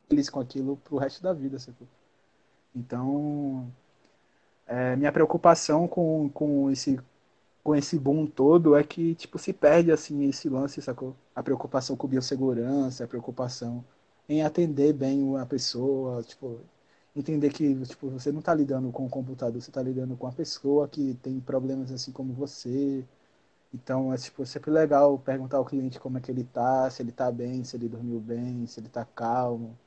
eles 0.09 0.29
com 0.29 0.39
aquilo 0.39 0.77
pro 0.77 0.97
resto 0.97 1.23
da 1.23 1.33
vida, 1.33 1.57
sacou? 1.59 1.87
Então, 2.75 3.71
é, 4.67 4.95
minha 4.95 5.11
preocupação 5.11 5.87
com, 5.87 6.29
com 6.33 6.69
esse 6.71 6.99
com 7.63 7.75
esse 7.75 7.97
boom 7.99 8.25
todo 8.27 8.75
é 8.75 8.83
que 8.83 9.15
tipo 9.15 9.37
se 9.39 9.53
perde 9.53 9.91
assim 9.91 10.23
esse 10.25 10.49
lance, 10.49 10.81
sacou? 10.81 11.15
A 11.35 11.41
preocupação 11.43 11.95
com 11.95 12.07
biossegurança, 12.07 13.03
a 13.05 13.07
preocupação 13.07 13.83
em 14.27 14.43
atender 14.43 14.93
bem 14.93 15.37
a 15.37 15.45
pessoa, 15.45 16.23
tipo, 16.23 16.59
entender 17.15 17.51
que 17.51 17.75
tipo, 17.85 18.09
você 18.09 18.31
não 18.31 18.39
está 18.39 18.53
lidando 18.53 18.91
com 18.91 19.05
o 19.05 19.09
computador, 19.09 19.61
você 19.61 19.69
está 19.69 19.81
lidando 19.81 20.15
com 20.17 20.27
a 20.27 20.31
pessoa 20.31 20.87
que 20.87 21.13
tem 21.21 21.39
problemas 21.39 21.91
assim 21.91 22.11
como 22.11 22.33
você. 22.33 23.05
Então 23.73 24.13
é 24.13 24.17
tipo, 24.17 24.45
sempre 24.45 24.71
legal 24.71 25.17
perguntar 25.19 25.57
ao 25.57 25.65
cliente 25.65 25.99
como 25.99 26.17
é 26.17 26.21
que 26.21 26.31
ele 26.31 26.43
tá, 26.43 26.89
se 26.89 27.01
ele 27.01 27.11
tá 27.11 27.31
bem, 27.31 27.63
se 27.63 27.75
ele 27.75 27.89
dormiu 27.89 28.19
bem, 28.19 28.67
se 28.67 28.79
ele 28.79 28.89
tá 28.89 29.05
calmo. 29.05 29.77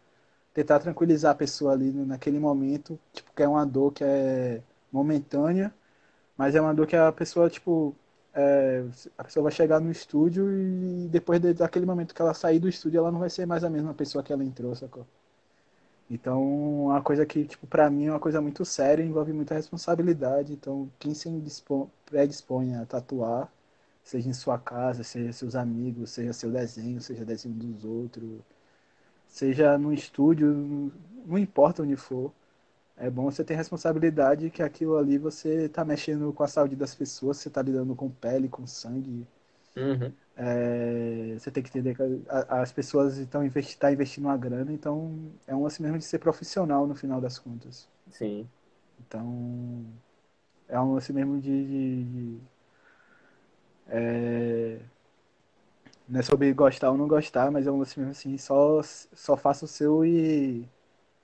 Tentar 0.55 0.81
tranquilizar 0.81 1.33
a 1.33 1.35
pessoa 1.37 1.73
ali 1.73 1.93
naquele 1.93 2.39
momento, 2.41 2.99
tipo, 3.13 3.33
que 3.35 3.43
é 3.43 3.49
uma 3.49 3.67
dor 3.67 3.93
que 3.93 4.05
é 4.05 4.63
momentânea, 4.93 5.75
mas 6.37 6.55
é 6.55 6.61
uma 6.61 6.75
dor 6.75 6.87
que 6.87 6.97
a 6.97 7.13
pessoa, 7.13 7.51
tipo, 7.51 7.95
é, 8.35 8.85
a 9.19 9.25
pessoa 9.25 9.45
vai 9.45 9.53
chegar 9.53 9.81
no 9.81 9.91
estúdio 9.91 10.51
e 10.53 11.09
depois 11.09 11.41
daquele 11.41 11.87
momento 11.87 12.15
que 12.15 12.23
ela 12.23 12.35
sair 12.35 12.59
do 12.59 12.69
estúdio, 12.69 12.99
ela 12.99 13.13
não 13.13 13.21
vai 13.21 13.31
ser 13.31 13.47
mais 13.47 13.65
a 13.65 13.71
mesma 13.71 13.95
pessoa 13.95 14.23
que 14.23 14.33
ela 14.33 14.45
entrou, 14.45 14.75
sacou? 14.75 15.07
Então, 16.09 16.85
uma 16.87 17.03
coisa 17.03 17.27
que, 17.27 17.45
tipo, 17.45 17.67
pra 17.67 17.91
mim 17.91 18.07
é 18.07 18.11
uma 18.11 18.21
coisa 18.21 18.41
muito 18.41 18.65
séria, 18.65 19.03
envolve 19.03 19.33
muita 19.33 19.55
responsabilidade. 19.55 20.53
Então, 20.53 20.89
quem 20.99 21.15
se 21.15 21.29
predispõe 22.07 22.77
a 22.77 22.87
tatuar, 22.87 23.51
seja 24.05 24.29
em 24.29 24.33
sua 24.33 24.59
casa, 24.59 25.03
seja 25.03 25.33
seus 25.33 25.57
amigos, 25.57 26.11
seja 26.11 26.33
seu 26.33 26.51
desenho, 26.51 27.01
seja 27.01 27.25
desenho 27.25 27.55
dos 27.57 27.85
outros, 27.85 28.41
seja 29.29 29.79
no 29.79 29.93
estúdio, 29.93 30.93
não 31.27 31.39
importa 31.39 31.83
onde 31.83 31.97
for, 31.97 32.33
é 32.97 33.11
bom 33.11 33.25
você 33.31 33.45
ter 33.45 33.55
responsabilidade 33.55 34.51
que 34.51 34.63
aquilo 34.63 34.97
ali 34.97 35.19
você 35.19 35.67
está 35.67 35.85
mexendo 35.85 36.33
com 36.33 36.43
a 36.43 36.49
saúde 36.49 36.75
das 36.75 36.95
pessoas, 36.95 37.37
você 37.37 37.49
está 37.49 37.61
lidando 37.61 37.95
com 37.95 38.11
pele, 38.11 38.49
com 38.49 38.67
sangue. 38.67 39.27
Uhum. 39.77 40.13
É, 40.37 41.37
você 41.39 41.51
tem 41.51 41.63
que 41.63 41.69
entender 41.69 41.95
que 41.95 42.03
as 42.29 42.73
pessoas 42.73 43.19
estão 43.19 43.45
investi 43.45 43.79
tá 43.79 43.93
investindo 43.93 44.25
uma 44.25 44.37
grana, 44.37 44.73
então 44.73 45.31
é 45.47 45.55
um 45.55 45.63
lance 45.63 45.83
mesmo 45.83 45.99
de 45.99 46.05
ser 46.05 46.19
profissional 46.19 46.87
no 46.87 46.95
final 46.95 47.21
das 47.21 47.39
contas. 47.39 47.87
Sim. 48.11 48.49
Então 49.01 49.85
é 50.69 50.81
um 50.81 50.95
lance 50.95 51.13
mesmo 51.13 51.39
de. 51.41 51.65
de, 51.67 52.05
de 52.05 52.41
é, 53.89 54.79
não 56.09 56.21
é 56.21 56.23
sobre 56.23 56.53
gostar 56.53 56.91
ou 56.91 56.97
não 56.97 57.09
gostar, 57.09 57.51
mas 57.51 57.67
é 57.67 57.71
um 57.71 57.79
lance 57.79 57.99
mesmo 57.99 58.13
assim, 58.13 58.39
só, 58.39 58.81
só 58.83 59.37
faça 59.37 59.65
o 59.65 59.69
seu 59.69 60.05
e 60.05 60.67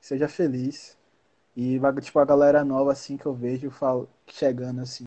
seja 0.00 0.28
feliz. 0.28 0.98
E, 1.56 1.78
tipo, 2.00 2.18
a 2.18 2.24
galera 2.24 2.64
nova, 2.64 2.92
assim, 2.92 3.16
que 3.16 3.26
eu 3.26 3.34
vejo 3.34 3.70
falo, 3.70 4.08
chegando, 4.26 4.80
assim. 4.80 5.06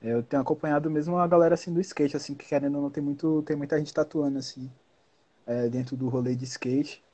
Eu 0.00 0.22
tenho 0.22 0.40
acompanhado 0.40 0.90
mesmo 0.90 1.18
a 1.18 1.26
galera, 1.26 1.54
assim, 1.54 1.72
do 1.72 1.80
skate, 1.80 2.16
assim, 2.16 2.34
que 2.34 2.46
querendo 2.46 2.76
ou 2.76 2.82
não, 2.82 2.90
tem, 2.90 3.02
muito, 3.02 3.42
tem 3.42 3.56
muita 3.56 3.78
gente 3.78 3.92
tatuando, 3.92 4.38
assim, 4.38 4.70
é, 5.46 5.68
dentro 5.68 5.96
do 5.96 6.08
rolê 6.08 6.34
de 6.34 6.44
skate. 6.44 7.04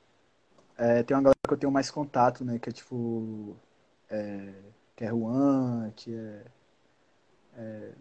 É, 0.77 1.03
tem 1.03 1.15
uma 1.17 1.23
galera 1.23 1.39
que 1.45 1.53
eu 1.53 1.57
tenho 1.57 1.71
mais 1.71 1.91
contato, 1.91 2.45
né, 2.45 2.59
que 2.59 2.69
é, 2.69 2.71
tipo, 2.71 3.57
é, 4.09 4.53
que 4.95 5.03
é 5.03 5.09
Juan, 5.09 5.91
que 5.95 6.13
é... 6.15 6.43
é 7.57 7.91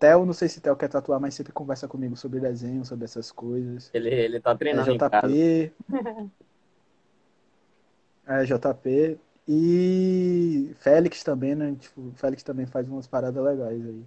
Theo, 0.00 0.24
não 0.24 0.32
sei 0.32 0.48
se 0.48 0.62
Theo 0.62 0.74
quer 0.76 0.88
tatuar, 0.88 1.20
mas 1.20 1.34
sempre 1.34 1.52
conversa 1.52 1.86
comigo 1.86 2.16
sobre 2.16 2.40
desenho, 2.40 2.86
sobre 2.86 3.04
essas 3.04 3.30
coisas. 3.30 3.90
Ele, 3.92 4.08
ele 4.08 4.40
tá 4.40 4.56
treinando 4.56 4.90
é, 4.96 4.96
JP. 4.96 5.72
é, 8.26 8.44
JP. 8.44 9.20
E 9.52 10.72
Félix 10.78 11.24
também, 11.24 11.56
né? 11.56 11.74
Tipo, 11.74 12.12
Félix 12.14 12.40
também 12.44 12.66
faz 12.66 12.88
umas 12.88 13.08
paradas 13.08 13.42
legais 13.42 13.84
aí. 13.84 14.04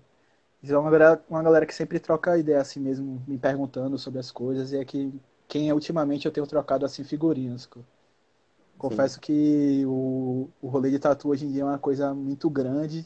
É 0.64 0.78
uma 0.78 0.90
galera, 0.90 1.22
uma 1.30 1.44
galera 1.44 1.65
que 1.65 1.76
sempre 1.76 1.99
troca 1.99 2.38
ideia 2.38 2.61
assim 2.61 2.80
mesmo, 2.80 3.22
me 3.28 3.38
perguntando 3.38 3.98
sobre 3.98 4.22
as 4.22 4.32
coisas, 4.32 4.72
e 4.72 4.78
é 4.78 4.86
que 4.86 5.14
quem 5.45 5.68
é 5.68 5.74
ultimamente 5.74 6.26
eu 6.26 6.32
tenho 6.32 6.48
trocado 6.48 6.86
assim 6.86 7.03
figurinhas. 7.03 7.70
Confesso 8.78 9.15
Sim. 9.15 9.20
que 9.20 9.84
o, 9.86 10.49
o 10.61 10.68
rolê 10.70 10.90
de 10.90 10.98
tatu 10.98 11.28
hoje 11.28 11.45
em 11.45 11.52
dia 11.52 11.64
é 11.64 11.65
uma 11.65 11.78
coisa 11.78 12.14
muito 12.14 12.49
grande. 12.49 13.06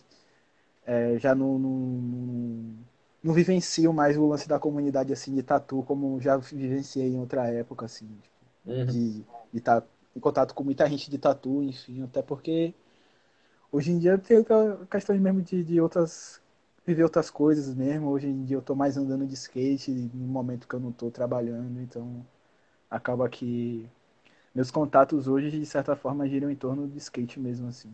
É, 0.85 1.17
já 1.17 1.33
não, 1.33 1.57
não, 1.57 2.77
não, 3.23 3.33
vivencio 3.33 3.91
mais 3.91 4.15
o 4.15 4.27
lance 4.27 4.47
da 4.47 4.59
comunidade 4.59 5.11
assim 5.11 5.33
de 5.33 5.41
tatu 5.41 5.81
como 5.87 6.21
já 6.21 6.37
vivenciei 6.37 7.09
em 7.15 7.19
outra 7.19 7.47
época, 7.47 7.85
assim, 7.85 8.07
tipo, 8.21 8.35
uhum. 8.67 8.85
de 8.85 9.25
estar 9.55 9.81
tá 9.81 9.87
em 10.17 10.19
contato 10.19 10.53
com 10.55 10.63
muita 10.63 10.89
gente 10.89 11.09
de 11.11 11.17
tatu, 11.19 11.63
enfim, 11.63 12.03
até 12.03 12.21
porque 12.21 12.73
hoje 13.71 13.91
em 13.91 13.99
dia 13.99 14.17
tem 14.17 14.43
questões 14.89 15.19
mesmo 15.21 15.41
de, 15.41 15.63
de 15.63 15.81
outras 15.81 16.41
viver 16.85 17.03
outras 17.03 17.29
coisas 17.29 17.73
mesmo. 17.75 18.09
Hoje 18.09 18.27
em 18.27 18.43
dia 18.45 18.57
eu 18.57 18.61
tô 18.61 18.75
mais 18.75 18.97
andando 18.97 19.25
de 19.27 19.33
skate 19.35 19.91
no 19.91 20.27
momento 20.27 20.67
que 20.67 20.73
eu 20.75 20.79
não 20.79 20.91
tô 20.91 21.11
trabalhando, 21.11 21.81
então 21.81 22.25
acaba 22.89 23.29
que 23.29 23.89
meus 24.55 24.71
contatos 24.71 25.27
hoje 25.27 25.51
de 25.51 25.65
certa 25.65 25.95
forma 25.95 26.27
giram 26.29 26.51
em 26.51 26.55
torno 26.55 26.87
de 26.87 26.97
skate 26.99 27.39
mesmo 27.39 27.67
assim. 27.69 27.93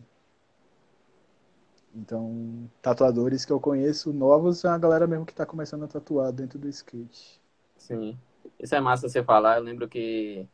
Então, 1.94 2.68
tatuadores 2.82 3.44
que 3.44 3.52
eu 3.52 3.60
conheço 3.60 4.12
novos 4.12 4.64
é 4.64 4.68
a 4.68 4.76
galera 4.76 5.06
mesmo 5.06 5.24
que 5.24 5.34
tá 5.34 5.46
começando 5.46 5.84
a 5.84 5.88
tatuar 5.88 6.32
dentro 6.32 6.58
do 6.58 6.68
skate. 6.68 7.40
Sim. 7.76 8.18
Isso 8.58 8.74
é 8.74 8.80
massa 8.80 9.08
você 9.08 9.22
falar. 9.22 9.58
Eu 9.58 9.62
lembro 9.62 9.88
que 9.88 10.48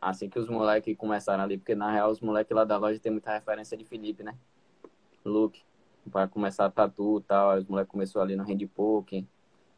assim 0.00 0.28
que 0.28 0.38
os 0.38 0.48
moleques 0.48 0.96
começaram 0.96 1.44
ali, 1.44 1.58
porque 1.58 1.74
na 1.74 1.90
real 1.90 2.10
os 2.10 2.20
moleques 2.20 2.54
lá 2.54 2.64
da 2.64 2.76
loja 2.76 2.98
tem 3.00 3.12
muita 3.12 3.32
referência 3.32 3.76
de 3.76 3.84
Felipe, 3.84 4.22
né? 4.22 4.34
Luke, 5.24 5.62
para 6.10 6.28
começar 6.28 6.70
tatu 6.70 7.18
e 7.18 7.22
tal, 7.22 7.58
os 7.58 7.66
moleques 7.66 7.90
começou 7.90 8.22
ali 8.22 8.36
no 8.36 8.44
hand 8.44 8.66
poke, 8.74 9.26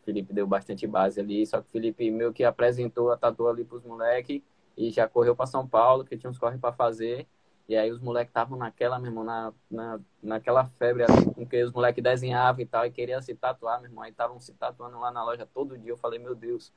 Felipe 0.05 0.33
deu 0.33 0.47
bastante 0.47 0.87
base 0.87 1.21
ali, 1.21 1.47
só 1.47 1.61
que 1.61 1.69
o 1.69 1.71
Felipe 1.71 2.11
meio 2.11 2.33
que 2.33 2.45
apresentou 2.45 3.11
a 3.13 3.17
tatu 3.17 3.47
ali 3.47 3.65
pros 3.65 3.85
moleques 3.85 4.43
e 4.77 4.91
já 4.91 5.09
correu 5.09 5.37
para 5.37 5.47
São 5.47 5.67
Paulo, 5.67 6.05
que 6.05 6.17
tinha 6.17 6.31
uns 6.31 6.39
corre 6.39 6.57
para 6.57 6.73
fazer. 6.73 7.27
E 7.69 7.77
aí 7.77 7.91
os 7.91 8.01
moleques 8.01 8.31
estavam 8.31 8.57
naquela, 8.57 8.99
meu 8.99 9.11
irmão, 9.11 9.25
na, 9.25 9.53
na, 9.71 10.01
naquela 10.23 10.65
febre 10.65 11.03
assim, 11.03 11.31
com 11.31 11.47
que 11.47 11.63
os 11.63 11.71
moleques 11.73 12.03
desenhavam 12.03 12.63
e 12.63 12.67
tal, 12.67 12.87
e 12.87 12.91
queriam 12.91 13.21
se 13.21 13.35
tatuar, 13.35 13.81
meu 13.81 13.91
irmão. 13.91 14.03
Aí 14.03 14.11
estavam 14.11 14.41
se 14.41 14.55
tatuando 14.55 14.99
lá 14.99 15.11
na 15.11 15.23
loja 15.23 15.47
todo 15.47 15.77
dia. 15.77 15.91
Eu 15.93 15.97
falei, 15.99 16.19
meu 16.19 16.35
Deus, 16.35 16.73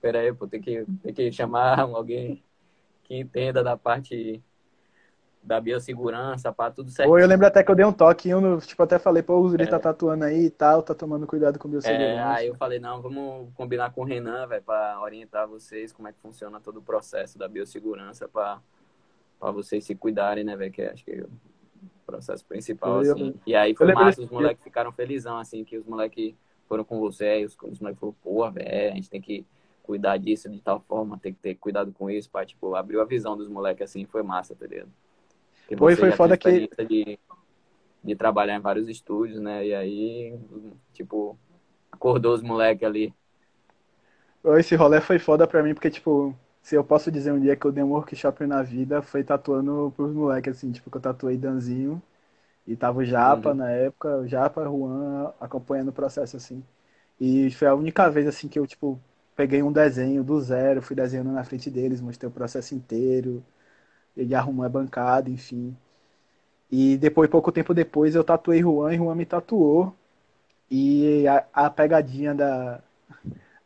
pera 0.00 0.18
aí, 0.20 0.32
pô, 0.32 0.48
tem 0.48 0.60
que, 0.60 0.84
tem 1.02 1.14
que 1.14 1.30
chamar 1.30 1.78
alguém 1.94 2.42
que 3.12 3.18
entenda 3.18 3.62
da 3.62 3.76
parte 3.76 4.42
da 5.42 5.60
biossegurança, 5.60 6.50
para 6.52 6.70
tudo 6.70 6.88
certo. 6.88 7.18
eu 7.18 7.26
lembro 7.26 7.46
até 7.46 7.62
que 7.62 7.70
eu 7.70 7.74
dei 7.74 7.84
um 7.84 7.92
toque, 7.92 8.28
eu, 8.28 8.60
tipo, 8.60 8.82
até 8.82 8.98
falei, 8.98 9.22
pô, 9.22 9.36
o 9.38 9.48
Zuri 9.48 9.64
tá 9.66 9.76
é. 9.76 9.78
tá 9.78 9.90
tatuando 9.90 10.24
aí 10.24 10.46
e 10.46 10.50
tal, 10.50 10.82
tá 10.82 10.94
tomando 10.94 11.26
cuidado 11.26 11.58
com 11.58 11.68
biossegurança. 11.68 12.04
É, 12.04 12.22
aí 12.22 12.46
eu 12.46 12.54
falei, 12.54 12.78
não, 12.78 13.02
vamos 13.02 13.52
combinar 13.54 13.92
com 13.92 14.02
o 14.02 14.04
Renan, 14.04 14.46
velho, 14.46 14.62
para 14.62 14.98
orientar 15.02 15.46
vocês 15.48 15.92
como 15.92 16.08
é 16.08 16.12
que 16.12 16.20
funciona 16.20 16.60
todo 16.60 16.78
o 16.78 16.82
processo 16.82 17.36
da 17.36 17.46
biossegurança 17.48 18.28
para 18.28 18.60
para 19.38 19.50
vocês 19.50 19.84
se 19.84 19.96
cuidarem, 19.96 20.44
né, 20.44 20.56
velho, 20.56 20.70
que 20.70 20.82
acho 20.82 21.04
que 21.04 21.10
é 21.10 21.24
o 21.24 21.28
processo 22.06 22.46
principal, 22.46 23.00
assim. 23.00 23.34
E 23.44 23.56
aí 23.56 23.74
foi 23.74 23.92
massa, 23.92 24.22
os 24.22 24.30
moleques 24.30 24.62
ficaram 24.62 24.92
felizão, 24.92 25.36
assim, 25.36 25.64
que 25.64 25.76
os 25.76 25.84
moleques 25.84 26.32
foram 26.68 26.84
com 26.84 27.00
você, 27.00 27.44
os, 27.44 27.56
os 27.64 27.80
moleques 27.80 27.98
falaram, 27.98 28.16
pô, 28.22 28.48
velho, 28.48 28.92
a 28.92 28.94
gente 28.94 29.10
tem 29.10 29.20
que 29.20 29.44
cuidar 29.82 30.16
disso 30.16 30.48
de 30.48 30.60
tal 30.60 30.80
forma, 30.80 31.18
tem 31.18 31.32
que 31.32 31.40
ter 31.40 31.54
cuidado 31.56 31.92
com 31.92 32.08
isso, 32.10 32.30
para 32.30 32.46
tipo, 32.46 32.74
abriu 32.74 33.00
a 33.00 33.04
visão 33.04 33.36
dos 33.36 33.48
moleques 33.48 33.82
assim, 33.82 34.04
foi 34.04 34.22
massa, 34.22 34.54
tá 34.54 34.66
ligado? 34.66 34.90
Porque 35.66 35.76
foi, 35.76 35.96
foi 35.96 36.12
foda 36.12 36.36
que. 36.36 36.68
De, 36.88 37.18
de 38.02 38.16
trabalhar 38.16 38.56
em 38.56 38.60
vários 38.60 38.88
estúdios, 38.88 39.40
né? 39.40 39.66
E 39.66 39.74
aí, 39.74 40.38
tipo, 40.92 41.38
acordou 41.90 42.34
os 42.34 42.42
moleques 42.42 42.84
ali. 42.84 43.14
Esse 44.58 44.74
rolê 44.74 45.00
foi 45.00 45.18
foda 45.18 45.46
pra 45.46 45.62
mim, 45.62 45.72
porque, 45.72 45.90
tipo, 45.90 46.34
se 46.60 46.74
eu 46.74 46.82
posso 46.82 47.10
dizer 47.10 47.32
um 47.32 47.40
dia 47.40 47.54
que 47.54 47.64
eu 47.64 47.72
dei 47.72 47.82
um 47.82 47.92
workshop 47.92 48.44
na 48.46 48.62
vida, 48.62 49.02
foi 49.02 49.22
tatuando 49.22 49.92
pros 49.96 50.12
moleques, 50.12 50.56
assim, 50.56 50.72
tipo, 50.72 50.90
que 50.90 50.96
eu 50.96 51.00
tatuei 51.00 51.36
Danzinho. 51.36 52.02
E 52.66 52.76
tava 52.76 53.00
o 53.00 53.04
Japa 53.04 53.50
uhum. 53.50 53.56
na 53.56 53.70
época, 53.70 54.18
o 54.18 54.26
Japa, 54.26 54.64
Juan, 54.64 55.32
acompanhando 55.40 55.88
o 55.88 55.92
processo, 55.92 56.36
assim. 56.36 56.62
E 57.20 57.50
foi 57.52 57.68
a 57.68 57.74
única 57.74 58.08
vez, 58.10 58.26
assim, 58.26 58.48
que 58.48 58.58
eu, 58.58 58.66
tipo, 58.66 59.00
peguei 59.36 59.62
um 59.62 59.72
desenho 59.72 60.24
do 60.24 60.40
zero, 60.40 60.82
fui 60.82 60.96
desenhando 60.96 61.32
na 61.32 61.44
frente 61.44 61.70
deles, 61.70 62.00
mostrei 62.00 62.28
o 62.28 62.32
processo 62.32 62.74
inteiro, 62.74 63.44
ele 64.16 64.34
arrumou 64.34 64.64
a 64.66 64.68
bancada, 64.68 65.30
enfim. 65.30 65.76
E 66.70 66.96
depois, 66.98 67.30
pouco 67.30 67.52
tempo 67.52 67.74
depois, 67.74 68.14
eu 68.14 68.24
tatuei 68.24 68.60
Juan 68.60 68.94
e 68.94 68.96
Juan 68.98 69.14
me 69.14 69.26
tatuou. 69.26 69.94
E 70.70 71.26
a, 71.28 71.46
a 71.66 71.70
pegadinha 71.70 72.34
da, 72.34 72.82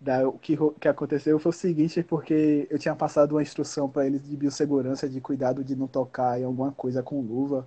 Da, 0.01 0.29
o 0.29 0.39
que, 0.39 0.57
que 0.81 0.89
aconteceu 0.89 1.39
foi 1.39 1.51
o 1.51 1.53
seguinte, 1.53 2.03
porque 2.03 2.67
eu 2.71 2.79
tinha 2.79 2.95
passado 2.95 3.33
uma 3.33 3.43
instrução 3.43 3.89
para 3.89 4.07
eles 4.07 4.23
de 4.23 4.37
biossegurança, 4.37 5.09
de 5.09 5.21
cuidado 5.21 5.65
de 5.65 5.75
não 5.77 5.87
tocar 5.89 6.39
em 6.41 6.45
alguma 6.45 6.73
coisa 6.73 7.03
com 7.03 7.21
luva. 7.21 7.67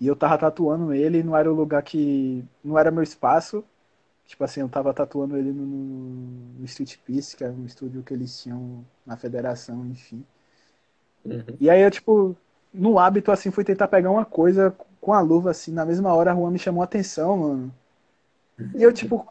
E 0.00 0.06
eu 0.06 0.16
tava 0.16 0.38
tatuando 0.38 0.92
ele, 0.94 1.22
não 1.22 1.36
era 1.36 1.50
o 1.50 1.54
lugar 1.54 1.82
que. 1.82 2.44
não 2.64 2.78
era 2.78 2.90
meu 2.90 3.02
espaço. 3.02 3.64
Tipo 4.30 4.44
assim, 4.44 4.60
eu 4.60 4.68
tava 4.68 4.94
tatuando 4.94 5.36
ele 5.36 5.52
no, 5.52 5.66
no 5.66 6.64
Street 6.64 6.98
Piece, 6.98 7.36
que 7.36 7.42
era 7.42 7.52
um 7.52 7.66
estúdio 7.66 8.00
que 8.04 8.14
eles 8.14 8.40
tinham 8.40 8.84
na 9.04 9.16
federação, 9.16 9.84
enfim. 9.86 10.24
Uhum. 11.24 11.56
E 11.58 11.68
aí 11.68 11.82
eu, 11.82 11.90
tipo, 11.90 12.36
no 12.72 12.96
hábito, 12.96 13.32
assim, 13.32 13.50
fui 13.50 13.64
tentar 13.64 13.88
pegar 13.88 14.08
uma 14.08 14.24
coisa 14.24 14.72
com 15.00 15.12
a 15.12 15.20
luva, 15.20 15.50
assim, 15.50 15.72
na 15.72 15.84
mesma 15.84 16.14
hora 16.14 16.30
a 16.30 16.34
Juan 16.36 16.52
me 16.52 16.60
chamou 16.60 16.80
a 16.80 16.84
atenção, 16.84 17.38
mano. 17.38 17.74
E 18.72 18.80
eu, 18.84 18.92
tipo, 18.92 19.26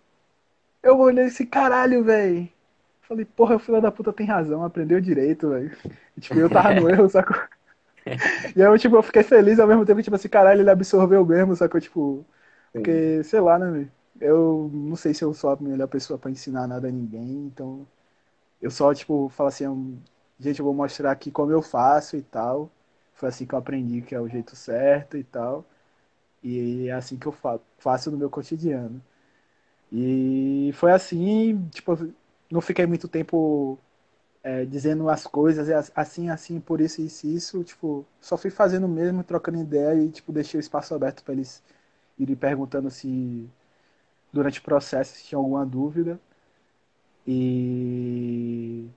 eu 0.84 1.00
olhei 1.00 1.28
esse 1.28 1.46
caralho, 1.46 2.04
velho. 2.04 2.50
Falei, 3.04 3.24
porra, 3.24 3.56
o 3.56 3.60
filho 3.60 3.82
da 3.82 3.94
puta 3.94 4.12
tem 4.12 4.28
razão, 4.28 4.66
aprendeu 4.66 5.00
direito, 5.00 5.50
velho. 5.52 5.78
Tipo, 6.20 6.40
eu 6.40 6.50
tava 6.50 6.74
no 6.74 6.90
erro, 6.90 7.08
sacou? 7.10 7.38
E 8.54 8.62
aí 8.62 8.68
eu, 8.68 8.78
tipo, 8.78 8.98
eu 8.98 9.04
fiquei 9.04 9.24
feliz 9.24 9.60
ao 9.62 9.68
mesmo 9.68 9.86
tempo, 9.86 10.04
tipo 10.04 10.16
assim, 10.18 10.28
caralho, 10.28 10.60
ele 10.62 10.70
absorveu 10.70 11.26
mesmo, 11.26 11.56
sacou? 11.56 11.80
Tipo, 11.80 12.26
porque, 12.74 13.24
sei 13.24 13.40
lá, 13.40 13.58
né, 13.58 13.72
velho? 13.72 13.99
Eu 14.20 14.70
não 14.74 14.96
sei 14.96 15.14
se 15.14 15.24
eu 15.24 15.34
sou 15.34 15.52
a 15.52 15.56
melhor 15.58 15.88
pessoa 15.88 16.20
para 16.20 16.32
ensinar 16.32 16.68
nada 16.68 16.88
a 16.90 16.92
ninguém, 16.92 17.46
então 17.48 17.88
eu 18.62 18.72
só, 18.72 18.94
tipo, 18.94 19.30
falo 19.30 19.50
assim, 19.50 19.66
gente, 20.40 20.60
eu 20.60 20.66
vou 20.66 20.74
mostrar 20.74 21.12
aqui 21.12 21.32
como 21.32 21.52
eu 21.52 21.62
faço 21.62 22.18
e 22.18 22.22
tal. 22.24 22.72
Foi 23.14 23.30
assim 23.30 23.46
que 23.46 23.54
eu 23.56 23.60
aprendi 23.60 24.02
que 24.02 24.16
é 24.16 24.22
o 24.22 24.28
jeito 24.30 24.56
certo 24.56 25.18
e 25.18 25.24
tal. 25.24 25.66
E 26.44 26.88
é 26.90 26.94
assim 26.94 27.18
que 27.20 27.28
eu 27.28 27.36
faço 27.80 28.12
no 28.12 28.18
meu 28.18 28.30
cotidiano. 28.30 29.02
E 29.92 30.72
foi 30.76 30.92
assim, 30.92 31.68
tipo, 31.70 31.98
não 32.52 32.62
fiquei 32.62 32.86
muito 32.86 33.08
tempo 33.08 33.80
é, 34.44 34.66
dizendo 34.66 35.10
as 35.10 35.28
coisas 35.28 35.70
assim, 35.96 36.30
assim, 36.30 36.60
por 36.60 36.82
isso, 36.82 37.02
isso, 37.02 37.28
isso. 37.28 37.64
Tipo, 37.64 38.06
só 38.22 38.38
fui 38.38 38.52
fazendo 38.52 38.88
mesmo, 38.88 39.24
trocando 39.24 39.60
ideia 39.60 40.02
e, 40.04 40.10
tipo, 40.12 40.32
deixei 40.34 40.60
o 40.60 40.62
espaço 40.62 40.94
aberto 40.96 41.24
para 41.24 41.34
eles 41.34 41.64
irem 42.20 42.36
perguntando 42.36 42.90
se 42.92 43.50
durante 44.32 44.60
o 44.60 44.64
processo 44.64 45.16
se 45.18 45.26
tinha 45.26 45.38
alguma 45.40 45.66
dúvida. 45.66 46.20
E 47.28 48.88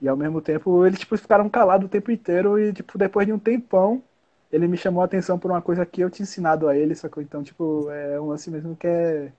e 0.00 0.08
ao 0.08 0.16
mesmo 0.16 0.40
tempo 0.40 0.86
eles 0.86 1.00
tipo 1.00 1.16
ficaram 1.18 1.48
calados 1.48 1.86
o 1.86 1.90
tempo 1.90 2.10
inteiro 2.12 2.58
e 2.58 2.72
tipo 2.72 2.96
depois 2.96 3.26
de 3.26 3.32
um 3.32 3.38
tempão 3.38 4.02
ele 4.50 4.66
me 4.66 4.76
chamou 4.76 5.02
a 5.02 5.04
atenção 5.04 5.38
por 5.38 5.50
uma 5.50 5.60
coisa 5.62 5.84
que 5.84 6.00
eu 6.00 6.10
tinha 6.10 6.24
ensinado 6.24 6.68
a 6.68 6.76
ele, 6.76 6.94
sacou? 6.94 7.22
Então, 7.22 7.42
tipo, 7.42 7.90
é 7.90 8.20
um 8.20 8.28
lance 8.28 8.50
mesmo 8.50 8.74
que 8.76 8.86
é 8.86 9.32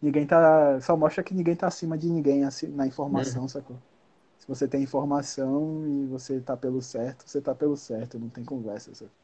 ninguém 0.00 0.26
tá 0.26 0.80
só 0.80 0.96
mostra 0.96 1.22
que 1.22 1.34
ninguém 1.34 1.56
tá 1.56 1.66
acima 1.66 1.96
de 1.96 2.08
ninguém 2.08 2.44
assim, 2.44 2.68
na 2.68 2.86
informação, 2.86 3.42
uhum. 3.42 3.48
sacou? 3.48 3.76
Se 4.38 4.48
você 4.48 4.68
tem 4.68 4.82
informação 4.82 5.86
e 5.86 6.06
você 6.06 6.40
tá 6.40 6.56
pelo 6.56 6.82
certo, 6.82 7.24
você 7.26 7.40
tá 7.40 7.54
pelo 7.54 7.76
certo, 7.76 8.18
não 8.18 8.28
tem 8.28 8.44
conversa, 8.44 8.94
sacou? 8.94 9.14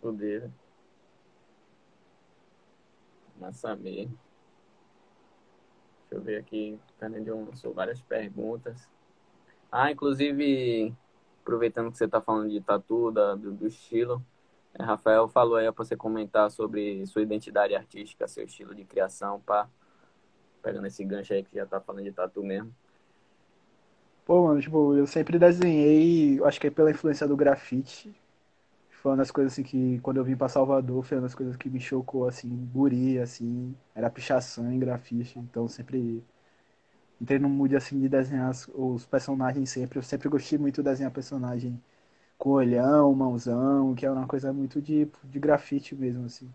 Poder. 0.00 0.50
Massa 3.40 3.74
mesmo. 3.76 4.18
Deixa 6.14 6.16
eu 6.16 6.22
ver 6.22 6.36
aqui. 6.36 6.78
O 6.94 6.98
Fernandinho 7.00 7.44
lançou 7.46 7.74
várias 7.74 8.00
perguntas. 8.00 8.88
Ah, 9.70 9.90
inclusive, 9.90 10.94
aproveitando 11.42 11.90
que 11.90 11.98
você 11.98 12.04
está 12.04 12.20
falando 12.20 12.48
de 12.48 12.60
tatu, 12.60 13.10
da, 13.10 13.34
do, 13.34 13.50
do 13.52 13.66
estilo, 13.66 14.24
é, 14.74 14.82
Rafael 14.82 15.26
falou 15.26 15.56
aí 15.56 15.70
para 15.72 15.84
você 15.84 15.96
comentar 15.96 16.48
sobre 16.52 17.04
sua 17.06 17.22
identidade 17.22 17.74
artística, 17.74 18.28
seu 18.28 18.44
estilo 18.44 18.74
de 18.74 18.84
criação, 18.84 19.40
pá. 19.40 19.68
Pegando 20.62 20.86
esse 20.86 21.04
gancho 21.04 21.32
aí 21.32 21.42
que 21.42 21.56
já 21.56 21.66
tá 21.66 21.80
falando 21.80 22.04
de 22.04 22.12
tatu 22.12 22.44
mesmo. 22.44 22.72
Pô, 24.24 24.46
mano, 24.46 24.60
tipo, 24.60 24.94
eu 24.94 25.08
sempre 25.08 25.36
desenhei, 25.36 26.40
acho 26.44 26.60
que 26.60 26.68
é 26.68 26.70
pela 26.70 26.92
influência 26.92 27.26
do 27.26 27.36
grafite. 27.36 28.14
Foi 29.04 29.12
uma 29.12 29.18
das 29.18 29.30
coisas 29.30 29.52
assim 29.54 29.62
que, 29.62 30.00
quando 30.00 30.16
eu 30.18 30.24
vim 30.24 30.36
pra 30.36 30.48
Salvador, 30.48 31.04
foi 31.04 31.18
uma 31.18 31.24
das 31.24 31.36
coisas 31.36 31.56
que 31.58 31.70
me 31.70 31.78
chocou, 31.80 32.26
assim, 32.26 32.48
guri, 32.72 33.18
assim, 33.20 33.76
era 33.94 34.10
pichação 34.10 34.72
em 34.72 34.80
grafite. 34.80 35.38
Então 35.38 35.68
sempre 35.68 36.24
entrei 37.20 37.38
no 37.38 37.48
mood, 37.48 37.76
assim, 37.76 38.00
de 38.00 38.08
desenhar 38.08 38.50
os 38.74 39.06
personagens 39.06 39.70
sempre. 39.70 39.98
Eu 39.98 40.02
sempre 40.02 40.28
gostei 40.28 40.58
muito 40.58 40.82
de 40.82 40.90
desenhar 40.90 41.12
personagem 41.12 41.80
com 42.38 42.50
olhão, 42.50 43.14
mãozão, 43.14 43.94
que 43.94 44.06
é 44.06 44.10
uma 44.10 44.26
coisa 44.26 44.52
muito 44.52 44.82
de, 44.82 45.08
de 45.24 45.40
grafite 45.40 45.94
mesmo, 45.94 46.26
assim. 46.26 46.50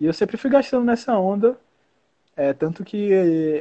E 0.00 0.06
eu 0.06 0.12
sempre 0.12 0.36
fui 0.36 0.50
gastando 0.50 0.84
nessa 0.84 1.16
onda, 1.18 1.58
é, 2.36 2.52
tanto 2.52 2.84
que 2.84 3.12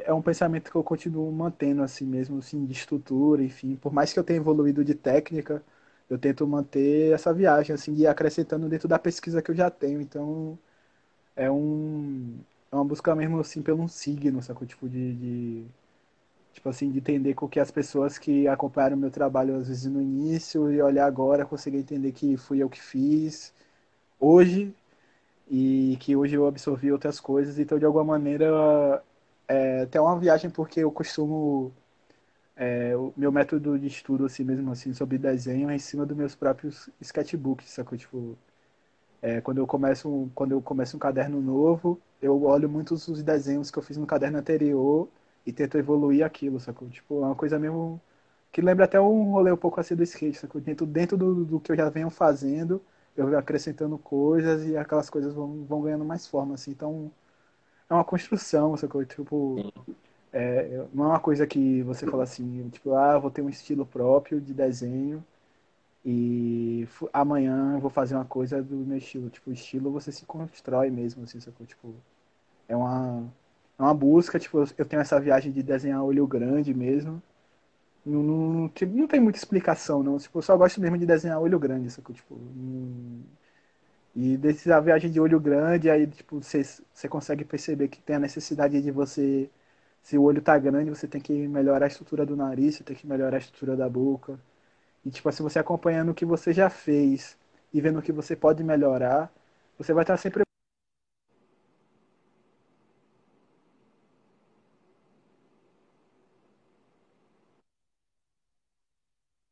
é 0.06 0.14
um 0.14 0.22
pensamento 0.22 0.72
que 0.72 0.78
eu 0.78 0.84
continuo 0.84 1.32
mantendo 1.32 1.84
assim 1.84 2.06
mesmo, 2.06 2.40
assim, 2.40 2.66
de 2.66 2.74
estrutura, 2.74 3.44
enfim. 3.44 3.76
Por 3.78 3.94
mais 3.94 4.14
que 4.14 4.20
eu 4.20 4.24
tenha 4.24 4.38
evoluído 4.40 4.84
de 4.86 4.96
técnica, 4.96 5.64
eu 6.14 6.20
tento 6.20 6.48
manter 6.48 7.14
essa 7.14 7.34
viagem, 7.34 7.74
assim, 7.74 7.94
e 7.96 8.08
acrescentando 8.08 8.70
dentro 8.70 8.88
da 8.88 9.00
pesquisa 9.00 9.42
que 9.42 9.52
eu 9.52 9.56
já 9.56 9.70
tenho. 9.72 10.02
Então, 10.02 10.58
é 11.36 11.52
um 11.52 12.40
é 12.72 12.76
uma 12.76 12.86
busca 12.86 13.16
mesmo, 13.16 13.40
assim, 13.40 13.62
pelo 13.62 13.84
um 13.84 13.88
signo, 13.88 14.42
sacou? 14.44 14.68
Tipo, 14.68 14.90
de, 14.90 15.14
de 15.16 15.66
tipo 16.54 16.70
assim, 16.70 16.92
de 16.92 17.00
entender 17.00 17.34
com 17.36 17.48
que 17.48 17.60
as 17.60 17.72
pessoas 17.72 18.18
que 18.18 18.48
acompanharam 18.48 18.98
meu 18.98 19.12
trabalho, 19.12 19.56
às 19.58 19.68
vezes, 19.68 19.86
no 19.86 20.02
início, 20.02 20.72
e 20.72 20.82
olhar 20.82 21.06
agora, 21.06 21.46
conseguir 21.46 21.78
entender 21.80 22.12
que 22.14 22.38
fui 22.38 22.60
eu 22.64 22.70
que 22.70 22.82
fiz 22.82 23.54
hoje, 24.20 24.74
e 25.50 25.98
que 26.00 26.16
hoje 26.16 26.36
eu 26.36 26.48
absorvi 26.48 26.92
outras 26.92 27.20
coisas, 27.20 27.60
então 27.60 27.78
de 27.80 27.86
alguma 27.86 28.06
maneira 28.06 29.04
é 29.48 29.82
até 29.84 30.00
uma 30.00 30.18
viagem 30.20 30.50
porque 30.50 30.80
eu 30.82 30.92
costumo 30.92 31.74
é, 32.56 32.96
o 32.96 33.14
meu 33.18 33.32
método 33.32 33.78
de 33.80 33.88
estudo 33.88 34.26
assim 34.26 34.44
mesmo 34.44 34.72
assim 34.72 34.94
sobre 34.94 35.18
desenho 35.18 35.70
é 35.70 35.76
em 35.76 35.80
cima 35.80 36.06
dos 36.06 36.16
meus 36.18 36.36
próprios 36.36 36.90
sketchbooks, 37.02 37.70
sacou? 37.70 37.98
Tipo, 37.98 38.38
é, 39.22 39.42
quando 39.42 39.60
eu 39.60 39.68
começo 39.68 40.32
quando 40.36 40.52
eu 40.54 40.62
começo 40.62 40.96
um 40.98 41.00
caderno 41.00 41.42
novo, 41.42 42.02
eu 42.22 42.44
olho 42.44 42.70
muitos 42.70 43.08
os 43.08 43.24
desenhos 43.24 43.72
que 43.72 43.78
eu 43.80 43.84
fiz 43.84 43.98
no 43.98 44.06
caderno 44.08 44.38
anterior 44.40 45.10
e 45.46 45.54
tento 45.54 45.78
evoluir 45.78 46.26
aquilo, 46.26 46.60
sacou? 46.60 46.90
Tipo, 46.90 47.24
é 47.24 47.28
uma 47.28 47.36
coisa 47.36 47.60
mesmo 47.60 48.02
que 48.52 48.62
lembra 48.62 48.86
até 48.86 49.00
um 49.00 49.32
rolê 49.32 49.52
um 49.52 49.58
pouco 49.58 49.80
assim 49.80 49.96
do 49.96 50.04
skate, 50.04 50.38
sacou? 50.38 50.62
Dentro, 50.62 50.86
dentro 50.86 51.18
do, 51.18 51.46
do 51.46 51.60
que 51.60 51.72
eu 51.72 51.76
já 51.76 51.90
venho 51.90 52.10
fazendo, 52.10 52.82
eu 53.16 53.28
vou 53.28 53.38
acrescentando 53.38 53.98
coisas 53.98 54.66
e 54.68 54.78
aquelas 54.78 55.10
coisas 55.10 55.34
vão, 55.34 55.64
vão 55.66 55.82
ganhando 55.82 56.06
mais 56.06 56.28
forma, 56.28 56.56
assim. 56.56 56.72
Então, 56.72 57.12
é 57.90 57.94
uma 57.94 58.04
construção, 58.06 58.76
coisa, 58.90 59.06
tipo... 59.08 59.72
É, 60.34 60.86
não 60.94 61.06
é 61.06 61.08
uma 61.10 61.20
coisa 61.20 61.46
que 61.46 61.82
você 61.84 62.08
fala 62.08 62.24
assim, 62.24 62.70
tipo, 62.70 62.94
ah, 62.94 63.18
vou 63.20 63.30
ter 63.32 63.42
um 63.42 63.50
estilo 63.50 63.86
próprio 63.86 64.40
de 64.40 64.54
desenho 64.54 65.24
e 66.06 66.88
amanhã 67.14 67.80
vou 67.80 67.90
fazer 67.90 68.16
uma 68.16 68.26
coisa 68.26 68.64
do 68.64 68.76
meu 68.78 68.98
estilo. 68.98 69.30
Tipo, 69.30 69.52
o 69.52 69.54
estilo 69.54 69.92
você 69.92 70.12
se 70.12 70.26
constrói 70.26 70.90
mesmo, 70.92 71.24
assim, 71.24 71.40
sacou? 71.42 71.66
Tipo, 71.68 71.96
é 72.68 72.76
uma, 72.76 73.24
é 73.80 73.84
uma 73.84 73.94
busca, 73.94 74.40
tipo, 74.40 74.60
eu 74.78 74.86
tenho 74.86 75.02
essa 75.02 75.20
viagem 75.20 75.52
de 75.52 75.64
desenhar 75.64 76.04
olho 76.04 76.28
grande 76.28 76.74
mesmo. 76.74 77.22
Não, 78.06 78.24
não, 78.24 78.70
tipo, 78.70 78.96
não 78.96 79.08
tem 79.08 79.20
muita 79.20 79.40
explicação, 79.40 80.04
não. 80.04 80.18
Tipo, 80.18 80.40
eu 80.40 80.44
só 80.44 80.58
gosto 80.58 80.82
mesmo 80.82 80.98
de 80.98 81.06
desenhar 81.06 81.40
olho 81.42 81.60
grande, 81.60 81.90
sacou? 81.92 82.16
Tipo, 82.16 82.36
não... 82.38 83.24
E 84.16 84.38
desse 84.38 84.72
a 84.72 84.80
viagem 84.80 85.10
de 85.12 85.20
olho 85.22 85.40
grande, 85.40 85.90
aí, 85.90 86.06
tipo, 86.08 86.42
você 86.42 87.08
consegue 87.10 87.46
perceber 87.46 87.88
que 87.88 88.02
tem 88.02 88.16
a 88.18 88.20
necessidade 88.20 88.82
de 88.82 88.92
você... 88.92 89.50
Se 90.02 90.18
o 90.18 90.24
olho 90.24 90.42
tá 90.42 90.58
grande, 90.58 90.90
você 90.90 91.08
tem 91.08 91.22
que 91.22 91.48
melhorar 91.48 91.86
a 91.86 91.88
estrutura 91.88 92.26
do 92.26 92.36
nariz, 92.36 92.76
você 92.76 92.84
tem 92.84 92.96
que 92.96 93.08
melhorar 93.08 93.38
a 93.38 93.40
estrutura 93.40 93.76
da 93.76 93.90
boca. 93.90 94.40
E, 95.06 95.12
tipo, 95.12 95.30
assim, 95.30 95.44
você 95.44 95.60
acompanhando 95.60 96.12
o 96.12 96.16
que 96.16 96.26
você 96.26 96.54
já 96.54 96.70
fez 96.70 97.38
e 97.74 97.82
vendo 97.82 98.00
o 98.00 98.04
que 98.04 98.12
você 98.14 98.36
pode 98.36 98.64
melhorar, 98.64 99.32
você 99.78 99.94
vai 99.94 100.04
estar 100.04 100.18
sempre 100.18 100.44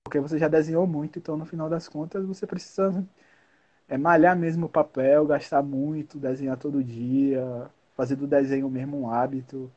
porque 0.03 0.19
você 0.19 0.37
já 0.39 0.47
desenhou 0.47 0.87
muito, 0.87 1.19
então 1.19 1.37
no 1.37 1.45
final 1.45 1.69
das 1.69 1.87
contas 1.87 2.25
você 2.25 2.47
precisa 2.47 3.07
é, 3.89 3.97
malhar 3.97 4.37
mesmo 4.37 4.67
o 4.67 4.69
papel, 4.69 5.25
gastar 5.27 5.63
muito, 5.63 6.19
desenhar 6.19 6.57
todo 6.57 6.83
dia, 6.83 7.69
fazer 7.95 8.15
do 8.15 8.27
desenho 8.27 8.69
mesmo 8.69 9.01
um 9.01 9.11
hábito, 9.11 9.71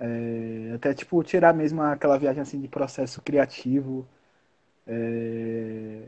é, 0.00 0.72
até 0.74 0.94
tipo 0.94 1.22
tirar 1.24 1.54
mesmo 1.54 1.82
aquela 1.82 2.18
viagem 2.18 2.42
assim 2.42 2.60
de 2.60 2.68
processo 2.68 3.22
criativo, 3.22 4.06
é, 4.86 6.02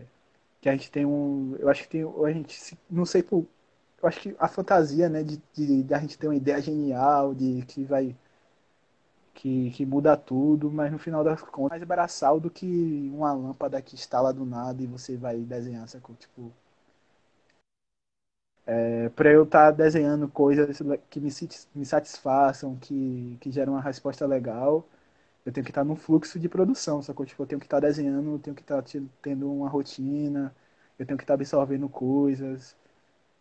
que 0.60 0.68
a 0.68 0.72
gente 0.72 0.90
tem 0.90 1.06
um, 1.06 1.56
eu 1.58 1.68
acho 1.68 1.82
que 1.84 1.88
tem, 1.88 2.02
a 2.02 2.32
gente 2.32 2.78
não 2.90 3.04
sei 3.06 3.22
por, 3.22 3.46
eu 4.02 4.08
acho 4.08 4.20
que 4.20 4.36
a 4.38 4.48
fantasia, 4.48 5.08
né, 5.08 5.22
de, 5.22 5.40
de, 5.54 5.82
de 5.84 5.94
a 5.94 5.98
gente 5.98 6.18
ter 6.18 6.28
uma 6.28 6.36
ideia 6.36 6.60
genial, 6.60 7.34
de 7.34 7.62
que 7.66 7.84
vai 7.84 8.16
que, 9.34 9.70
que 9.72 9.84
muda 9.86 10.16
tudo, 10.16 10.70
mas 10.70 10.92
no 10.92 10.98
final 10.98 11.24
das 11.24 11.42
contas 11.42 11.76
é 11.76 11.78
mais 11.78 11.88
braçal 11.88 12.38
do 12.40 12.50
que 12.50 13.10
uma 13.14 13.32
lâmpada 13.32 13.80
que 13.82 13.94
instala 13.94 14.32
do 14.32 14.44
nada 14.44 14.82
e 14.82 14.86
você 14.86 15.16
vai 15.16 15.38
desenhar, 15.40 15.88
sacou? 15.88 16.14
Tipo. 16.16 16.52
É, 18.66 19.08
para 19.10 19.30
eu 19.30 19.42
estar 19.44 19.66
tá 19.66 19.70
desenhando 19.72 20.28
coisas 20.28 20.78
que 21.10 21.20
me, 21.20 21.30
me 21.74 21.84
satisfaçam, 21.84 22.76
que, 22.76 23.36
que 23.40 23.50
geram 23.50 23.72
uma 23.74 23.82
resposta 23.82 24.24
legal, 24.26 24.86
eu 25.46 25.52
tenho 25.52 25.64
que 25.64 25.70
estar 25.70 25.82
tá 25.82 25.84
num 25.84 25.96
fluxo 25.96 26.38
de 26.38 26.48
produção, 26.48 27.02
sacou? 27.02 27.26
Tipo, 27.26 27.42
eu 27.42 27.46
tenho 27.46 27.60
que 27.60 27.66
estar 27.66 27.80
tá 27.80 27.86
desenhando, 27.88 28.32
eu 28.34 28.38
tenho 28.38 28.56
que 28.56 28.62
estar 28.62 28.82
tá 28.82 28.88
tendo 29.22 29.52
uma 29.52 29.68
rotina, 29.68 30.54
eu 30.98 31.06
tenho 31.06 31.18
que 31.18 31.24
estar 31.24 31.36
tá 31.36 31.40
absorvendo 31.42 31.88
coisas. 31.88 32.76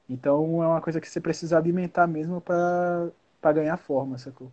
Então 0.10 0.64
é 0.64 0.68
uma 0.68 0.82
coisa 0.82 1.02
que 1.02 1.10
você 1.10 1.22
precisa 1.22 1.58
alimentar 1.58 2.08
mesmo 2.08 2.42
para 2.42 3.12
ganhar 3.54 3.78
forma, 3.78 4.18
sacou? 4.18 4.52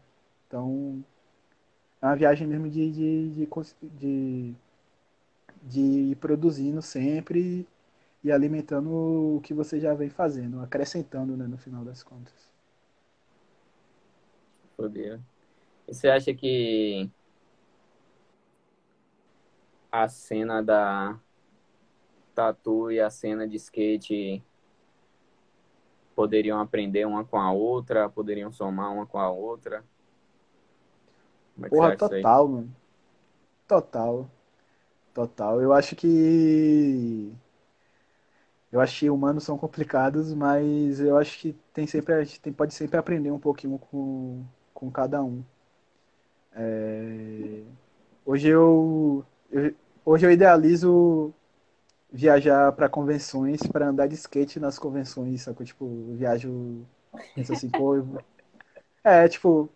Então 0.49 1.05
é 2.03 2.07
uma 2.07 2.17
viagem 2.17 2.47
mesmo 2.47 2.69
de, 2.69 2.91
de, 2.93 3.31
de, 3.31 3.49
de, 3.83 4.55
de 5.63 5.81
ir 5.81 6.17
produzindo 6.17 6.81
sempre 6.83 7.67
e 8.23 8.33
alimentando 8.33 8.91
o 9.37 9.41
que 9.41 9.55
você 9.55 9.79
já 9.81 9.95
vem 9.95 10.11
fazendo, 10.11 10.61
acrescentando 10.61 11.37
né, 11.37 11.47
no 11.47 11.59
final 11.59 11.85
das 11.85 12.03
contas. 12.03 12.53
E 15.87 15.95
você 15.95 16.09
acha 16.09 16.35
que 16.35 17.11
a 19.91 20.09
cena 20.09 20.63
da 20.63 21.19
tatu 22.35 22.91
e 22.91 23.01
a 23.01 23.11
cena 23.11 23.49
de 23.49 23.57
skate 23.57 24.43
poderiam 26.15 26.61
aprender 26.61 27.07
uma 27.07 27.25
com 27.25 27.39
a 27.39 27.53
outra, 27.53 28.09
poderiam 28.09 28.53
somar 28.53 28.93
uma 28.93 29.07
com 29.07 29.19
a 29.19 29.31
outra? 29.31 29.85
É 31.63 31.69
Porra, 31.69 31.97
total, 31.97 32.49
mano. 32.49 32.77
Total. 33.67 34.31
Total. 35.15 35.61
Eu 35.61 35.73
acho 35.73 35.97
que. 35.97 37.33
Eu 38.71 38.81
acho 38.81 39.01
que 39.01 39.11
humanos 39.11 39.45
são 39.45 39.57
complicados, 39.57 40.35
mas 40.35 41.01
eu 41.01 41.17
acho 41.17 41.39
que 41.39 41.57
tem 41.73 41.87
sempre, 41.87 42.15
a 42.15 42.23
gente 42.23 42.41
tem, 42.41 42.53
pode 42.53 42.75
sempre 42.75 42.99
aprender 42.99 43.31
um 43.31 43.39
pouquinho 43.39 43.79
com, 43.79 44.45
com 44.75 44.91
cada 44.91 45.23
um. 45.23 45.43
É... 46.53 47.63
Hoje 48.27 48.49
eu, 48.49 49.25
eu, 49.51 49.75
hoje 50.05 50.27
eu 50.27 50.31
idealizo 50.31 51.33
viajar 52.13 52.73
para 52.73 52.89
convenções, 52.89 53.61
para 53.63 53.89
andar 53.89 54.07
de 54.07 54.15
skate 54.15 54.61
nas 54.61 54.79
convenções, 54.79 55.43
sacou? 55.43 55.65
Tipo, 55.65 55.85
eu 56.11 56.17
viajo, 56.17 56.87
penso 57.35 57.53
assim, 57.53 57.71
pô, 57.71 57.97
eu... 57.97 58.07
é, 59.03 59.29
tipo, 59.29 59.71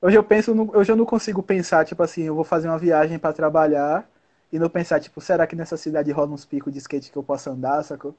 hoje 0.00 0.16
eu 0.16 0.22
penso, 0.22 0.54
no, 0.54 0.76
hoje 0.76 0.92
eu 0.92 0.96
não 0.96 1.04
consigo 1.04 1.42
pensar, 1.42 1.84
tipo 1.84 2.02
assim, 2.02 2.22
eu 2.22 2.34
vou 2.34 2.44
fazer 2.44 2.68
uma 2.68 2.78
viagem 2.78 3.18
para 3.18 3.32
trabalhar 3.32 4.08
e 4.52 4.58
não 4.58 4.70
pensar, 4.70 5.00
tipo, 5.00 5.20
será 5.20 5.46
que 5.46 5.56
nessa 5.56 5.76
cidade 5.76 6.12
rola 6.12 6.32
uns 6.32 6.44
picos 6.44 6.72
de 6.72 6.78
skate 6.78 7.10
que 7.12 7.18
eu 7.18 7.22
possa 7.22 7.50
andar, 7.50 7.82
sacou? 7.84 8.14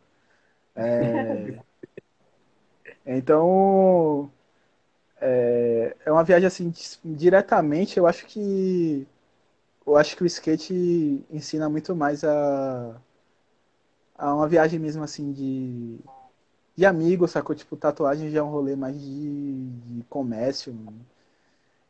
É... 0.75 1.59
então, 3.05 4.31
é... 5.21 5.95
é 6.05 6.11
uma 6.11 6.23
viagem 6.23 6.47
assim, 6.47 6.73
diretamente, 7.03 7.97
eu 7.97 8.07
acho 8.07 8.25
que 8.25 9.07
eu 9.87 9.97
acho 9.97 10.15
que 10.17 10.23
o 10.23 10.27
skate 10.27 11.25
ensina 11.31 11.69
muito 11.69 11.95
mais 11.95 12.23
a 12.23 13.01
a 14.17 14.33
uma 14.35 14.47
viagem 14.47 14.79
mesmo 14.79 15.03
assim 15.03 15.31
de, 15.31 15.99
de 16.75 16.85
amigos, 16.85 17.31
sacou? 17.31 17.55
Tipo, 17.55 17.77
tatuagem 17.77 18.31
já 18.31 18.39
é 18.39 18.43
um 18.43 18.51
rolê 18.51 18.75
mais 18.75 18.99
de, 18.99 19.67
de 19.69 20.03
comércio. 20.09 20.73
Mano. 20.73 21.05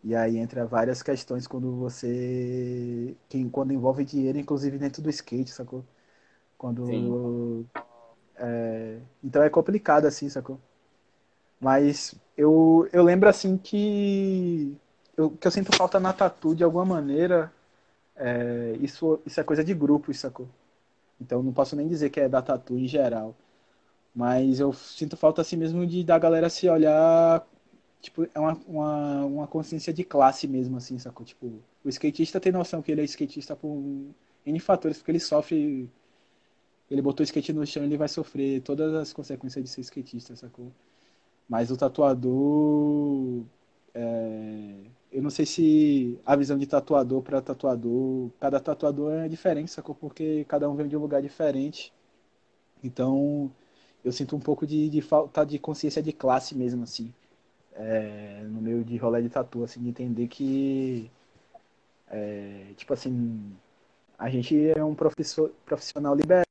E 0.04 0.16
aí 0.16 0.38
entra 0.38 0.66
várias 0.66 1.04
questões 1.04 1.48
quando 1.48 1.76
você. 1.76 3.16
Quem, 3.28 3.50
quando 3.50 3.74
envolve 3.74 4.06
dinheiro, 4.06 4.38
inclusive 4.38 4.78
dentro 4.78 5.02
do 5.02 5.10
skate, 5.10 5.52
sacou? 5.52 5.84
Quando. 6.58 7.66
É, 8.38 9.00
então 9.24 9.44
é 9.44 9.50
complicado 9.50 10.06
assim, 10.06 10.30
sacou? 10.30 10.60
Mas 11.60 12.16
eu, 12.38 12.88
eu 12.94 13.04
lembro 13.04 13.30
assim 13.30 13.58
que. 13.58 14.76
Eu, 15.18 15.32
que 15.32 15.48
eu 15.48 15.52
sinto 15.52 15.76
falta 15.76 16.00
na 16.00 16.14
tatu 16.14 16.56
de 16.56 16.64
alguma 16.64 16.86
maneira. 16.86 17.52
É, 18.16 18.78
isso, 18.82 19.20
isso 19.26 19.40
é 19.40 19.44
coisa 19.44 19.64
de 19.64 19.74
grupo, 19.74 20.14
sacou? 20.14 20.48
Então 21.22 21.44
não 21.44 21.54
posso 21.54 21.76
nem 21.76 21.88
dizer 21.88 22.10
que 22.10 22.20
é 22.20 22.30
da 22.30 22.42
tatu 22.42 22.78
em 22.78 22.88
geral. 22.88 23.36
Mas 24.16 24.60
eu 24.60 24.74
sinto 24.74 25.18
falta 25.18 25.42
assim 25.42 25.58
mesmo 25.58 25.86
de 25.88 26.04
da 26.04 26.20
galera 26.20 26.50
se 26.50 26.70
olhar. 26.70 27.46
Tipo, 28.02 28.28
é 28.34 28.40
uma, 28.40 28.54
uma, 28.68 29.26
uma 29.26 29.48
consciência 29.48 29.94
de 29.94 30.04
classe 30.04 30.48
mesmo, 30.48 30.78
assim, 30.78 30.98
sacou? 30.98 31.26
Tipo, 31.26 31.48
o 31.84 31.90
skatista 31.90 32.40
tem 32.40 32.52
noção 32.52 32.82
que 32.82 32.92
ele 32.92 33.02
é 33.02 33.04
skatista 33.04 33.56
por 33.56 33.70
N 34.46 34.60
fatores, 34.60 34.98
porque 34.98 35.12
ele 35.12 35.20
sofre. 35.20 35.90
Ele 36.90 37.02
botou 37.02 37.24
o 37.24 37.26
skate 37.26 37.54
no 37.54 37.66
chão, 37.66 37.84
ele 37.84 37.98
vai 37.98 38.08
sofrer 38.08 38.62
todas 38.62 38.94
as 38.96 39.14
consequências 39.14 39.64
de 39.64 39.70
ser 39.70 39.82
skatista, 39.82 40.36
sacou? 40.36 40.72
Mas 41.50 41.72
o 41.72 41.78
tatuador. 41.78 43.44
É, 43.94 44.76
eu 45.12 45.22
não 45.22 45.30
sei 45.30 45.46
se 45.46 46.20
a 46.26 46.36
visão 46.36 46.58
de 46.58 46.68
tatuador 46.68 47.22
para 47.24 47.42
tatuador, 47.42 48.30
cada 48.40 48.60
tatuador 48.60 49.14
é 49.14 49.28
diferente, 49.30 49.72
sacou? 49.72 49.96
Porque 49.96 50.46
cada 50.48 50.70
um 50.70 50.76
vem 50.76 50.88
de 50.88 50.98
um 50.98 51.02
lugar 51.02 51.22
diferente. 51.22 51.94
Então, 52.84 53.52
eu 54.04 54.12
sinto 54.12 54.36
um 54.36 54.40
pouco 54.40 54.66
de, 54.68 54.90
de 54.90 55.02
falta 55.02 55.46
de 55.46 55.60
consciência 55.60 56.02
de 56.02 56.14
classe 56.14 56.56
mesmo, 56.56 56.84
assim. 56.84 57.14
É, 57.74 58.42
no 58.44 58.62
meio 58.62 58.84
de 58.84 58.98
rolê 58.98 59.22
de 59.22 59.30
tatu, 59.30 59.64
assim, 59.64 59.82
de 59.82 59.90
entender 59.90 60.28
que, 60.28 61.10
é, 62.08 62.74
tipo 62.76 62.94
assim, 62.94 63.56
a 64.18 64.30
gente 64.30 64.56
é 64.72 64.84
um 64.84 64.96
professor, 64.96 65.52
profissional 65.66 66.16
liberal 66.16 66.46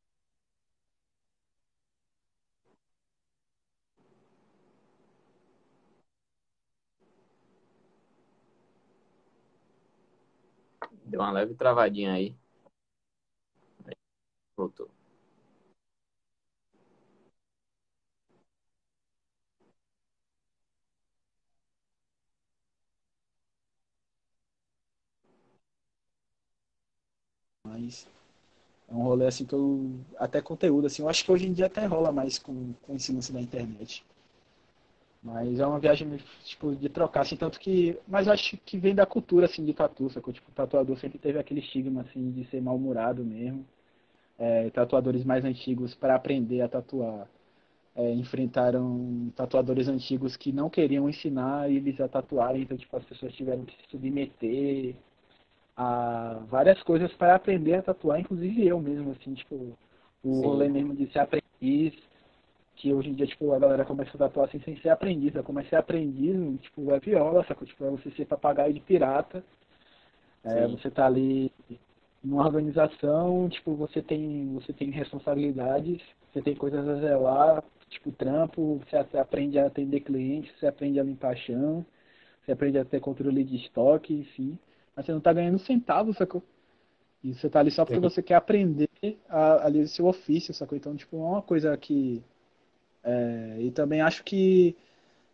Deu 11.05 11.21
uma 11.21 11.33
leve 11.33 11.55
travadinha 11.55 12.13
aí. 12.13 12.37
Voltou. 14.57 14.91
Mas 27.79 28.07
é 28.89 28.95
um 28.95 29.03
rolê 29.03 29.27
assim 29.27 29.45
que 29.45 29.55
eu. 29.55 29.91
Até 30.19 30.41
conteúdo, 30.41 30.87
assim, 30.87 31.03
eu 31.03 31.09
acho 31.09 31.25
que 31.25 31.33
hoje 31.33 31.47
em 31.47 31.53
dia 31.53 31.67
até 31.67 31.87
rola 31.87 32.11
mais 32.13 32.39
com, 32.39 32.73
com 32.83 32.95
ensino 32.95 33.19
assim, 33.19 33.33
da 33.33 33.41
internet. 33.41 34.05
Mas 35.23 35.59
é 35.59 35.67
uma 35.67 35.81
viagem, 35.81 36.17
tipo, 36.45 36.75
de 36.77 36.89
trocar, 36.89 37.23
assim, 37.23 37.37
tanto 37.37 37.59
que... 37.59 37.99
Mas 38.07 38.27
eu 38.27 38.33
acho 38.33 38.57
que 38.59 38.79
vem 38.79 38.95
da 38.95 39.05
cultura, 39.05 39.47
assim, 39.47 39.65
de 39.65 39.75
tatu, 39.75 40.09
sacou? 40.11 40.33
Tipo, 40.33 40.51
o 40.51 40.55
tatuador 40.55 40.97
sempre 40.99 41.19
teve 41.19 41.39
aquele 41.39 41.61
estigma, 41.61 42.03
assim, 42.03 42.31
de 42.31 42.45
ser 42.47 42.63
mal-humorado 42.63 43.25
mesmo. 43.25 43.67
É, 44.39 44.71
tatuadores 44.71 45.25
mais 45.25 45.45
antigos, 45.45 45.95
para 45.95 46.15
aprender 46.15 46.61
a 46.63 46.69
tatuar, 46.69 47.29
é, 47.97 48.13
enfrentaram 48.15 49.33
tatuadores 49.35 49.89
antigos 49.89 50.37
que 50.37 50.53
não 50.53 50.71
queriam 50.71 51.09
ensinar 51.09 51.71
eles 51.71 52.01
a 52.01 52.09
tatuarem, 52.09 52.63
então, 52.63 52.77
tipo, 52.77 52.97
as 52.97 53.05
pessoas 53.05 53.35
tiveram 53.35 53.65
que 53.65 53.75
se 53.75 53.91
submeter 53.91 54.95
a 55.79 56.41
várias 56.49 56.83
coisas 56.83 57.13
para 57.15 57.37
aprender 57.37 57.75
a 57.75 57.83
tatuar, 57.83 58.19
inclusive 58.19 58.67
eu 58.67 58.81
mesmo, 58.81 59.13
assim, 59.13 59.33
tipo, 59.35 59.79
o 60.25 60.35
Sim. 60.35 60.43
rolê 60.43 60.69
mesmo 60.69 60.93
de 60.93 61.07
ser 61.13 61.21
aprendiz, 61.21 61.95
que 62.75 62.93
hoje 62.93 63.11
em 63.11 63.15
dia, 63.15 63.27
tipo, 63.27 63.53
a 63.53 63.59
galera 63.61 63.85
começa 63.85 64.11
a 64.15 64.19
tatuar 64.19 64.49
assim 64.49 64.61
sem 64.61 64.77
ser 64.81 64.89
aprendiz. 64.89 65.35
Eu 65.35 65.45
comecei 65.45 65.79
a 65.79 65.81
aprendiz, 65.81 66.61
tipo, 66.63 66.93
é 66.93 66.99
viola, 66.99 67.45
sacou? 67.47 67.67
Tipo, 67.67 67.85
é 67.85 67.91
você 67.91 68.11
ser 68.11 68.27
papagaio 68.27 68.75
de 68.75 68.81
pirata. 68.81 69.45
É, 70.45 70.67
você 70.67 70.91
tá 70.91 71.07
ali 71.07 71.53
numa 72.23 72.45
organização, 72.45 73.49
tipo, 73.49 73.75
você 73.75 74.03
tem, 74.03 74.53
você 74.55 74.73
tem 74.73 74.91
responsabilidades, 74.91 76.03
você 76.33 76.43
tem 76.43 76.57
coisas 76.57 76.89
a 76.89 76.97
zelar, 76.97 77.65
tipo, 77.89 78.11
trampo, 78.13 78.81
você 78.91 79.17
aprende 79.17 79.59
a 79.59 79.67
atender 79.67 80.01
clientes, 80.01 80.53
você 80.59 80.67
aprende 80.67 80.99
a 80.99 81.05
limpar 81.05 81.37
chão, 81.37 81.87
você 82.45 82.53
aprende 82.53 82.79
a 82.79 82.85
ter 82.85 83.01
controle 83.01 83.45
de 83.45 83.57
estoque, 83.57 84.13
enfim. 84.13 84.59
Mas 84.99 85.07
você 85.07 85.13
não 85.13 85.21
tá 85.21 85.33
ganhando 85.33 85.61
centavos, 85.61 86.17
sacou? 86.17 86.43
E 87.23 87.33
você 87.33 87.49
tá 87.49 87.61
ali 87.61 87.71
só 87.71 87.85
porque 87.85 88.01
você 88.01 88.21
quer 88.21 88.35
aprender 88.35 88.91
a, 89.29 89.67
ali 89.67 89.81
o 89.81 89.87
seu 89.87 90.07
ofício, 90.07 90.53
sacou? 90.53 90.77
Então, 90.77 90.97
tipo, 90.97 91.17
é 91.17 91.21
uma 91.21 91.41
coisa 91.41 91.77
que 91.77 92.21
é, 93.05 93.59
e 93.61 93.71
também 93.71 94.01
acho 94.01 94.25
que 94.25 94.77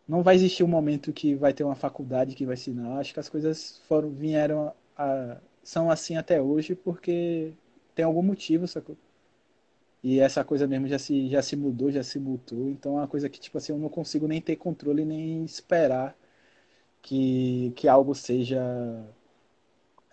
não 0.09 0.23
vai 0.23 0.35
existir 0.35 0.65
um 0.65 0.69
momento 0.69 1.12
que 1.15 1.35
vai 1.35 1.55
ter 1.55 1.65
uma 1.65 1.74
faculdade 1.74 2.35
que 2.35 2.47
vai 2.47 2.55
ensinar. 2.55 2.99
Acho 2.99 3.15
que 3.15 3.20
as 3.20 3.31
coisas 3.31 3.81
foram 3.89 4.11
vieram 4.11 4.74
a, 4.97 5.39
são 5.62 5.91
assim 5.91 6.16
até 6.16 6.43
hoje 6.43 6.74
porque 6.74 7.55
tem 7.95 8.05
algum 8.05 8.23
motivo, 8.23 8.69
sacou? 8.69 8.97
E 10.03 10.20
essa 10.20 10.45
coisa 10.45 10.66
mesmo 10.66 10.86
já 10.86 10.99
se, 10.99 11.28
já 11.28 11.41
se 11.43 11.57
mudou, 11.57 11.91
já 11.91 12.03
se 12.03 12.19
mutou. 12.19 12.69
Então 12.69 12.93
é 12.99 13.01
uma 13.01 13.09
coisa 13.09 13.28
que, 13.28 13.41
tipo 13.41 13.57
assim, 13.59 13.73
eu 13.73 13.78
não 13.78 13.89
consigo 13.89 14.28
nem 14.28 14.41
ter 14.41 14.57
controle, 14.57 15.05
nem 15.05 15.45
esperar 15.45 16.16
que, 17.03 17.73
que 17.77 17.89
algo 17.89 18.15
seja 18.15 18.61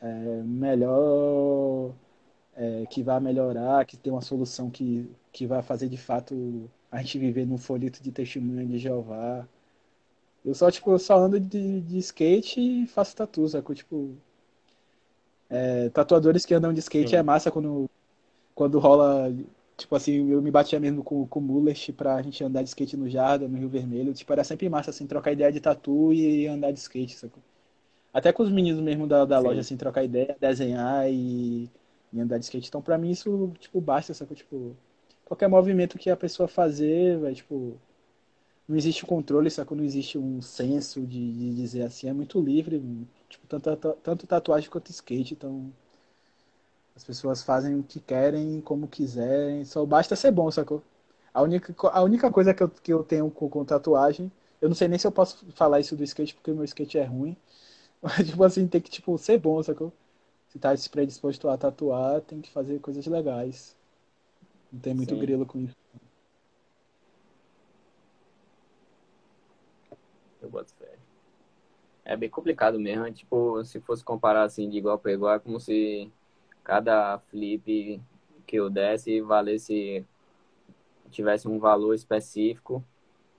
é, 0.02 0.44
melhor 0.44 1.94
é, 2.56 2.86
que 2.88 3.03
vai 3.03 3.19
melhorar, 3.19 3.86
que 3.86 3.98
tem 3.98 4.11
uma 4.11 4.22
solução 4.22 4.69
que, 4.69 5.10
que 5.32 5.45
vai 5.45 5.61
fazer 5.61 5.88
de 5.88 5.98
fato 5.98 6.69
a 6.91 7.02
gente 7.02 7.19
viver 7.19 7.45
num 7.45 7.57
folheto 7.57 8.02
de 8.03 8.11
testemunha 8.11 8.65
de 8.65 8.78
Jeová. 8.78 9.48
Eu 10.44 10.56
só, 10.56 10.69
tipo, 10.72 10.98
só 10.99 11.18
ando 11.18 11.40
de, 11.40 11.82
de 11.82 11.98
skate 11.99 12.60
e 12.60 12.88
faço 12.88 13.15
tatu, 13.15 13.48
sacou? 13.48 13.76
Tipo, 13.76 14.15
é, 15.49 15.90
tatuadores 15.90 16.45
que 16.45 16.53
andam 16.53 16.73
de 16.73 16.80
skate 16.80 17.11
Sim. 17.11 17.15
é 17.18 17.23
massa 17.23 17.52
quando, 17.52 17.90
quando 18.56 18.80
rola, 18.80 19.34
tipo 19.78 19.95
assim, 19.95 20.32
eu 20.32 20.41
me 20.41 20.52
batia 20.52 20.80
mesmo 20.80 21.03
com, 21.03 21.28
com 21.28 21.40
o 21.40 21.44
Mullet 21.44 21.94
pra 21.94 22.22
gente 22.22 22.44
andar 22.44 22.64
de 22.64 22.69
skate 22.69 22.98
no 22.98 23.10
Jardim, 23.10 23.48
no 23.48 23.57
Rio 23.57 23.69
Vermelho. 23.69 24.14
Tipo, 24.14 24.34
era 24.34 24.44
sempre 24.44 24.68
massa, 24.69 24.90
assim, 24.90 25.07
trocar 25.07 25.32
ideia 25.32 25.52
de 25.52 25.60
tatu 25.61 26.11
e 26.14 26.48
andar 26.48 26.72
de 26.72 26.80
skate, 26.80 27.15
sacou? 27.15 27.41
Até 28.14 28.34
com 28.34 28.44
os 28.44 28.52
meninos 28.52 28.82
mesmo 28.82 29.08
da, 29.08 29.26
da 29.26 29.40
loja, 29.40 29.62
assim, 29.62 29.78
trocar 29.78 30.04
ideia, 30.04 30.36
desenhar 30.40 31.10
e, 31.10 31.70
e 32.12 32.20
andar 32.20 32.38
de 32.38 32.46
skate. 32.46 32.68
Então, 32.68 32.82
pra 32.82 32.98
mim, 32.98 33.12
isso, 33.12 33.52
tipo, 33.60 33.80
basta, 33.82 34.14
sacou? 34.14 34.36
Tipo, 34.36 34.76
qualquer 35.26 35.48
movimento 35.48 35.98
que 35.98 36.10
a 36.10 36.18
pessoa 36.18 36.48
fazer, 36.48 37.18
vai, 37.20 37.34
tipo, 37.34 37.80
não 38.68 38.78
existe 38.78 39.06
controle, 39.06 39.50
sacou? 39.52 39.78
Não 39.78 39.84
existe 39.84 40.18
um 40.18 40.42
senso 40.42 41.02
de, 41.02 41.34
de 41.34 41.56
dizer 41.56 41.84
assim, 41.84 42.10
é 42.10 42.14
muito 42.14 42.40
livre, 42.42 42.82
tipo, 43.30 43.48
tanto, 43.48 43.76
tanto 44.04 44.28
tatuagem 44.28 44.70
quanto 44.70 44.92
skate, 44.92 45.34
então 45.34 45.72
as 46.96 47.04
pessoas 47.04 47.42
fazem 47.44 47.76
o 47.80 47.84
que 47.84 48.00
querem, 48.00 48.62
como 48.62 48.88
quiserem, 48.88 49.66
só 49.66 49.86
basta 49.86 50.16
ser 50.16 50.32
bom, 50.32 50.50
sacou? 50.52 50.82
A 51.34 51.42
única, 51.42 51.74
a 51.90 52.04
única 52.04 52.32
coisa 52.32 52.54
que 52.54 52.64
eu, 52.64 52.70
que 52.70 52.94
eu 52.94 53.04
tenho 53.04 53.30
com, 53.32 53.50
com 53.50 53.66
tatuagem, 53.66 54.32
eu 54.62 54.70
não 54.70 54.76
sei 54.76 54.88
nem 54.88 55.00
se 55.00 55.08
eu 55.08 55.12
posso 55.12 55.46
falar 55.54 55.80
isso 55.80 55.96
do 55.96 56.04
skate, 56.04 56.36
porque 56.36 56.52
o 56.52 56.56
meu 56.56 56.66
skate 56.66 56.98
é 56.98 57.04
ruim, 57.04 57.36
tipo 58.26 58.44
assim, 58.44 58.68
tem 58.68 58.82
que, 58.82 58.90
tipo, 58.90 59.18
ser 59.18 59.38
bom, 59.38 59.61
sacou? 59.61 59.94
Se 60.49 60.60
tá 60.60 60.73
predisposto 60.91 61.48
a 61.48 61.57
tatuar, 61.57 62.22
tem 62.22 62.41
que 62.41 62.52
fazer 62.52 62.80
coisas 62.80 63.06
legais. 63.06 63.76
Não 64.72 64.80
tem 64.80 64.94
muito 64.94 65.14
Sim. 65.14 65.19
grilo 65.19 65.45
com 65.45 65.60
isso. 65.60 65.76
Eu 70.41 70.49
boto 70.49 70.73
fé. 70.73 70.98
É 72.03 72.18
bem 72.18 72.30
complicado 72.30 72.80
mesmo. 72.80 73.10
Tipo, 73.11 73.64
se 73.64 73.80
fosse 73.80 74.03
comparar 74.03 74.44
assim 74.44 74.68
de 74.69 74.78
igual 74.78 74.98
para 74.98 75.14
igual, 75.14 75.36
é 75.36 75.40
como 75.40 75.60
se 75.60 76.11
cada 76.64 77.19
flip 77.19 78.02
que 78.45 78.56
eu 78.56 78.69
desse 78.69 79.22
valesse 79.22 80.06
tivesse 81.11 81.48
um 81.48 81.60
valor 81.60 81.94
específico. 81.94 82.84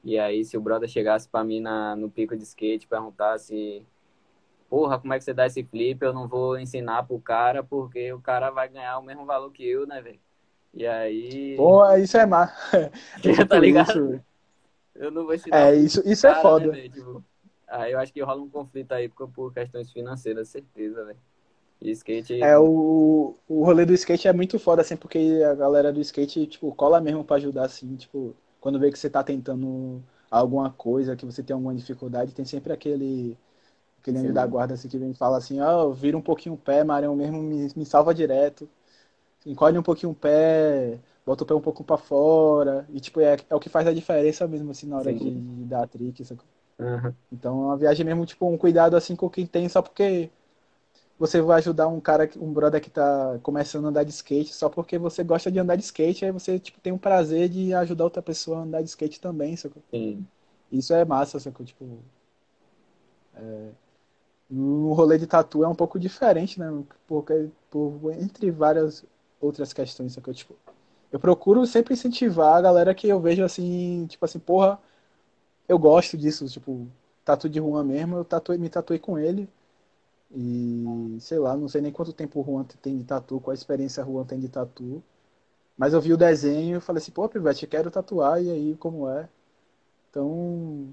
E 0.04 0.18
aí, 0.18 0.44
se 0.44 0.56
o 0.56 0.60
brother 0.60 0.88
chegasse 0.88 1.28
para 1.28 1.44
mim 1.44 1.60
na, 1.60 1.96
no 1.96 2.10
pico 2.10 2.36
de 2.36 2.42
skate, 2.44 2.86
perguntasse: 2.86 3.84
Porra, 4.72 4.98
como 4.98 5.12
é 5.12 5.18
que 5.18 5.24
você 5.24 5.34
dá 5.34 5.44
esse 5.44 5.62
flip? 5.62 6.02
Eu 6.02 6.14
não 6.14 6.26
vou 6.26 6.58
ensinar 6.58 7.02
pro 7.02 7.20
cara, 7.20 7.62
porque 7.62 8.10
o 8.10 8.18
cara 8.22 8.48
vai 8.48 8.70
ganhar 8.70 8.98
o 8.98 9.02
mesmo 9.02 9.26
valor 9.26 9.52
que 9.52 9.68
eu, 9.68 9.86
né, 9.86 10.00
velho? 10.00 10.18
E 10.72 10.86
aí. 10.86 11.54
Pô, 11.58 11.86
isso 11.96 12.16
é 12.16 12.24
má. 12.24 12.50
É 12.72 12.90
tá 13.44 13.58
ligado? 13.60 14.14
Isso. 14.14 14.24
Eu 14.94 15.10
não 15.10 15.26
vou 15.26 15.34
ensinar. 15.34 15.58
É, 15.58 15.76
isso, 15.76 16.02
isso 16.06 16.26
é 16.26 16.30
cara, 16.30 16.38
é 16.38 16.42
foda. 16.42 16.66
Né, 16.68 16.88
tipo, 16.88 17.22
aí 17.68 17.92
eu 17.92 17.98
acho 17.98 18.14
que 18.14 18.22
rola 18.22 18.40
um 18.40 18.48
conflito 18.48 18.92
aí 18.92 19.10
por, 19.10 19.28
por 19.28 19.52
questões 19.52 19.92
financeiras, 19.92 20.48
certeza, 20.48 21.04
velho. 21.04 21.18
E 21.78 21.90
skate. 21.90 22.42
É, 22.42 22.56
o, 22.58 23.34
o 23.46 23.64
rolê 23.66 23.84
do 23.84 23.92
skate 23.92 24.26
é 24.26 24.32
muito 24.32 24.58
foda, 24.58 24.80
assim, 24.80 24.96
porque 24.96 25.42
a 25.46 25.54
galera 25.54 25.92
do 25.92 26.00
skate, 26.00 26.46
tipo, 26.46 26.74
cola 26.74 26.98
mesmo 26.98 27.22
pra 27.22 27.36
ajudar, 27.36 27.66
assim, 27.66 27.94
tipo, 27.96 28.34
quando 28.58 28.80
vê 28.80 28.90
que 28.90 28.98
você 28.98 29.10
tá 29.10 29.22
tentando 29.22 30.02
alguma 30.30 30.70
coisa, 30.70 31.14
que 31.14 31.26
você 31.26 31.42
tem 31.42 31.52
alguma 31.52 31.74
dificuldade, 31.74 32.32
tem 32.32 32.46
sempre 32.46 32.72
aquele 32.72 33.36
aquele 34.02 34.18
anjo 34.18 34.32
da 34.34 34.46
guarda 34.46 34.74
assim, 34.74 34.88
que 34.88 34.98
vem 34.98 35.12
e 35.12 35.14
fala 35.14 35.38
assim, 35.38 35.60
ó, 35.60 35.86
oh, 35.86 35.92
vira 35.92 36.16
um 36.16 36.22
pouquinho 36.22 36.54
o 36.54 36.58
pé, 36.58 36.84
Marião 36.84 37.16
mesmo 37.16 37.42
me, 37.42 37.70
me 37.74 37.86
salva 37.86 38.14
direto 38.14 38.68
encolhe 39.46 39.78
um 39.78 39.82
pouquinho 39.82 40.12
o 40.12 40.14
pé, 40.14 40.98
bota 41.26 41.44
o 41.44 41.46
pé 41.46 41.54
um 41.54 41.60
pouco 41.60 41.84
para 41.84 41.96
fora. 41.96 42.86
E, 42.90 43.00
tipo, 43.00 43.20
é, 43.20 43.36
é 43.48 43.54
o 43.54 43.60
que 43.60 43.68
faz 43.68 43.86
a 43.86 43.92
diferença 43.92 44.46
mesmo, 44.46 44.70
assim, 44.70 44.86
na 44.86 44.98
hora 44.98 45.12
de, 45.12 45.30
de, 45.30 45.64
dar 45.64 45.84
a 45.84 45.86
trick. 45.86 46.22
Uhum. 46.78 47.14
Então, 47.32 47.62
é 47.62 47.66
uma 47.66 47.76
viagem 47.76 48.04
mesmo, 48.04 48.24
tipo, 48.26 48.48
um 48.48 48.58
cuidado, 48.58 48.96
assim, 48.96 49.16
com 49.16 49.28
quem 49.28 49.46
tem, 49.46 49.68
só 49.68 49.82
porque 49.82 50.30
você 51.18 51.40
vai 51.40 51.58
ajudar 51.58 51.88
um 51.88 52.00
cara, 52.00 52.28
um 52.36 52.52
brother 52.52 52.80
que 52.80 52.90
tá 52.90 53.38
começando 53.42 53.86
a 53.86 53.88
andar 53.88 54.04
de 54.04 54.10
skate, 54.10 54.52
só 54.54 54.68
porque 54.68 54.98
você 54.98 55.22
gosta 55.22 55.50
de 55.50 55.58
andar 55.58 55.76
de 55.76 55.82
skate, 55.82 56.24
aí 56.24 56.32
você, 56.32 56.58
tipo, 56.58 56.80
tem 56.80 56.92
um 56.92 56.98
prazer 56.98 57.48
de 57.48 57.72
ajudar 57.74 58.04
outra 58.04 58.22
pessoa 58.22 58.58
a 58.58 58.62
andar 58.62 58.82
de 58.82 58.88
skate 58.88 59.20
também, 59.20 59.56
sacou? 59.56 59.82
Sim. 59.90 60.26
Isso 60.70 60.92
é 60.94 61.04
massa, 61.04 61.38
sacou? 61.38 61.64
Tipo... 61.64 61.98
É... 63.34 63.68
No 64.52 64.92
rolê 64.92 65.18
de 65.18 65.26
tatu 65.26 65.64
é 65.64 65.68
um 65.68 65.74
pouco 65.74 65.98
diferente, 65.98 66.60
né? 66.60 66.66
Porque, 67.06 67.48
por, 67.70 68.12
entre 68.12 68.50
várias 68.50 69.04
outras 69.40 69.72
questões, 69.72 70.12
sacou? 70.12 70.34
Tipo, 70.34 70.54
eu 71.10 71.18
procuro 71.20 71.66
sempre 71.66 71.94
incentivar 71.94 72.56
a 72.56 72.60
galera 72.60 72.94
que 72.94 73.08
eu 73.08 73.20
vejo 73.20 73.44
assim, 73.44 74.06
tipo 74.08 74.24
assim, 74.24 74.38
porra, 74.38 74.78
eu 75.68 75.78
gosto 75.78 76.16
disso, 76.18 76.46
tipo, 76.48 76.88
tatu 77.24 77.48
de 77.48 77.58
Juan 77.60 77.84
mesmo, 77.84 78.16
eu 78.16 78.24
tatuei, 78.24 78.58
me 78.58 78.68
tatuei 78.70 78.98
com 78.98 79.18
ele. 79.18 79.48
E 80.34 81.18
sei 81.20 81.38
lá, 81.38 81.56
não 81.56 81.68
sei 81.68 81.80
nem 81.82 81.92
quanto 81.92 82.12
tempo 82.12 82.40
o 82.40 82.44
Juan 82.44 82.64
tem 82.82 82.98
de 82.98 83.04
tatu, 83.04 83.40
qual 83.40 83.52
a 83.52 83.54
experiência 83.54 84.04
o 84.06 84.12
Juan 84.12 84.24
tem 84.26 84.40
de 84.40 84.48
tatu. 84.48 85.02
Mas 85.76 85.94
eu 85.94 86.00
vi 86.00 86.12
o 86.12 86.16
desenho 86.18 86.78
e 86.78 86.80
falei 86.80 87.02
assim, 87.02 87.12
pô, 87.12 87.28
Pivete, 87.28 87.66
quero 87.66 87.90
tatuar, 87.90 88.42
e 88.42 88.50
aí 88.50 88.76
como 88.76 89.08
é? 89.08 89.28
Então, 90.10 90.92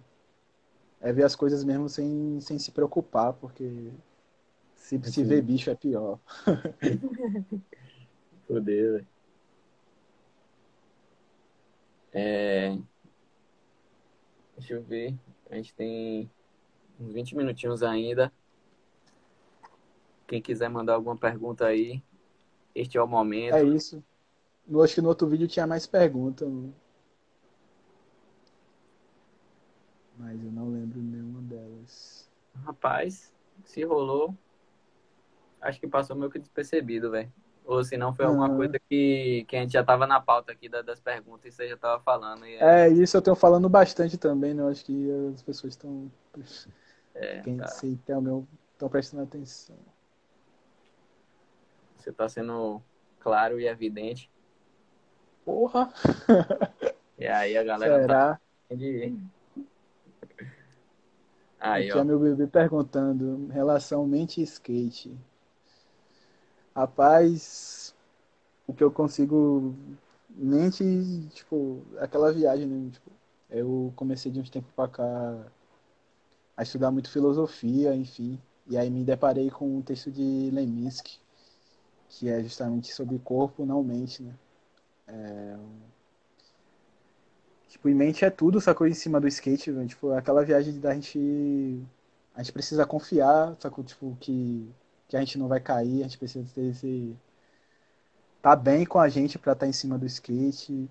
é 1.02 1.14
ver 1.14 1.24
as 1.24 1.36
coisas 1.36 1.64
mesmo 1.64 1.88
sem, 1.88 2.40
sem 2.42 2.60
se 2.60 2.72
preocupar, 2.72 3.34
porque 3.34 3.92
se, 4.76 5.00
se 5.04 5.24
ver 5.24 5.42
bicho 5.42 5.70
é 5.70 5.76
pior. 5.76 6.20
Poder. 8.48 9.06
É... 12.12 12.78
Deixa 14.58 14.74
eu 14.74 14.82
ver. 14.82 15.16
A 15.50 15.56
gente 15.56 15.74
tem 15.74 16.30
uns 17.00 17.14
20 17.14 17.36
minutinhos 17.36 17.84
ainda. 17.84 18.32
Quem 20.28 20.42
quiser 20.42 20.70
mandar 20.70 20.94
alguma 20.94 21.18
pergunta 21.18 21.66
aí, 21.66 22.04
este 22.76 22.98
é 22.98 23.02
o 23.02 23.08
momento. 23.08 23.56
É 23.56 23.64
isso. 23.64 24.04
Eu 24.70 24.84
acho 24.84 24.96
que 24.96 25.02
no 25.02 25.10
outro 25.10 25.28
vídeo 25.28 25.48
tinha 25.48 25.66
mais 25.66 25.88
perguntas. 25.88 26.48
Mas 30.20 30.44
eu 30.44 30.52
não 30.52 30.70
lembro 30.70 31.00
nenhuma 31.00 31.42
delas. 31.42 32.30
Rapaz, 32.66 33.32
se 33.64 33.84
rolou. 33.86 34.36
Acho 35.62 35.80
que 35.80 35.88
passou 35.88 36.16
meio 36.16 36.30
que 36.30 36.38
despercebido, 36.38 37.10
velho. 37.10 37.32
Ou 37.66 37.84
se 37.84 37.96
não 37.96 38.14
foi 38.14 38.26
alguma 38.26 38.48
ah. 38.48 38.56
coisa 38.56 38.80
que, 38.90 39.46
que 39.48 39.56
a 39.56 39.62
gente 39.62 39.72
já 39.72 39.82
estava 39.82 40.06
na 40.06 40.20
pauta 40.20 40.52
aqui 40.52 40.68
das 40.68 41.00
perguntas 41.00 41.46
e 41.46 41.56
você 41.56 41.68
já 41.70 41.76
estava 41.76 42.02
falando. 42.02 42.44
É... 42.44 42.88
é... 42.88 42.90
isso 42.90 43.16
eu 43.16 43.22
tenho 43.22 43.36
falando 43.36 43.70
bastante 43.70 44.18
também, 44.18 44.54
né? 44.54 44.62
Eu 44.62 44.68
acho 44.68 44.84
que 44.84 45.10
as 45.34 45.42
pessoas 45.42 45.74
estão. 45.74 46.12
É, 47.16 47.40
Quem 47.42 47.58
tá. 47.58 47.66
estão 47.66 48.90
prestando 48.90 49.24
atenção. 49.24 49.78
Você 51.98 52.10
está 52.10 52.28
sendo 52.28 52.82
claro 53.20 53.60
e 53.60 53.68
evidente. 53.68 54.30
Porra! 55.46 55.94
E 57.18 57.28
aí 57.28 57.58
a 57.58 57.64
galera 57.64 58.02
Será? 58.02 58.36
tá. 58.36 58.42
Aí, 61.60 61.90
Aqui 61.90 61.98
ó. 61.98 62.02
é 62.02 62.04
meu 62.04 62.20
bebê 62.20 62.48
perguntando 62.48 63.48
relação 63.52 64.06
mente 64.08 64.42
e 64.42 64.44
skate. 64.44 65.18
Rapaz, 66.76 67.94
o 68.68 68.74
que 68.74 68.84
eu 68.84 68.92
consigo 68.92 69.76
mente, 70.30 70.84
tipo, 71.34 71.82
aquela 72.00 72.32
viagem, 72.32 72.68
né? 72.68 72.92
Tipo, 72.92 73.12
eu 73.50 73.92
comecei 73.96 74.32
de 74.32 74.40
uns 74.40 74.50
tempos 74.50 74.72
pra 74.74 74.88
cá 74.88 75.46
a 76.56 76.64
estudar 76.64 76.92
muito 76.92 77.10
filosofia, 77.12 77.96
enfim. 77.96 78.40
E 78.68 78.78
aí 78.78 78.90
me 78.90 79.04
deparei 79.04 79.50
com 79.50 79.78
um 79.78 79.82
texto 79.82 80.12
de 80.12 80.50
Leminski, 80.52 81.20
que 82.10 82.30
é 82.30 82.42
justamente 82.44 82.94
sobre 82.94 83.20
corpo, 83.20 83.66
não 83.66 83.84
mente, 83.84 84.24
né? 84.24 84.36
É... 85.08 85.58
Tipo, 87.70 87.90
e 87.90 87.94
mente 87.94 88.26
é 88.26 88.30
tudo, 88.30 88.60
sacou? 88.62 88.88
Em 88.88 88.94
cima 88.94 89.20
do 89.22 89.28
skate, 89.28 89.72
velho. 89.72 89.88
Tipo, 89.88 90.12
aquela 90.12 90.44
viagem 90.44 90.80
da 90.80 90.94
gente... 90.94 91.82
A 92.36 92.44
gente 92.44 92.54
precisa 92.54 92.86
confiar, 92.86 93.56
sacou? 93.60 93.84
Tipo, 93.84 94.18
que 94.20 94.70
que 95.10 95.18
a 95.18 95.20
gente 95.20 95.38
não 95.40 95.48
vai 95.48 95.60
cair, 95.60 96.02
a 96.02 96.04
gente 96.04 96.18
precisa 96.20 96.48
ter 96.54 96.68
esse 96.68 97.18
tá 98.42 98.56
bem 98.56 98.86
com 98.86 99.00
a 99.00 99.10
gente 99.10 99.38
para 99.40 99.54
estar 99.54 99.66
tá 99.66 99.70
em 99.70 99.74
cima 99.74 99.98
do 99.98 100.06
skate. 100.06 100.90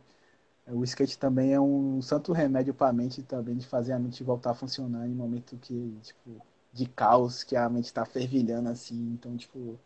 O 0.69 0.85
skate 0.85 1.19
também 1.19 1.55
é 1.55 1.61
um 1.61 2.03
santo 2.03 2.33
remédio 2.33 2.75
para 2.75 2.89
a 2.89 2.93
mente 2.93 3.23
também 3.23 3.57
de 3.57 3.67
fazer 3.67 3.93
a 3.93 3.99
mente 3.99 4.23
voltar 4.25 4.51
a 4.53 4.55
funcionar 4.55 5.07
em 5.09 5.15
momento 5.15 5.57
que 5.59 5.99
tipo 6.03 6.43
de 6.73 6.87
caos, 6.87 7.43
que 7.45 7.57
a 7.57 7.69
mente 7.69 7.87
está 7.87 8.05
fervilhando 8.05 8.69
assim, 8.69 9.13
então 9.15 9.37
tipo 9.37 9.79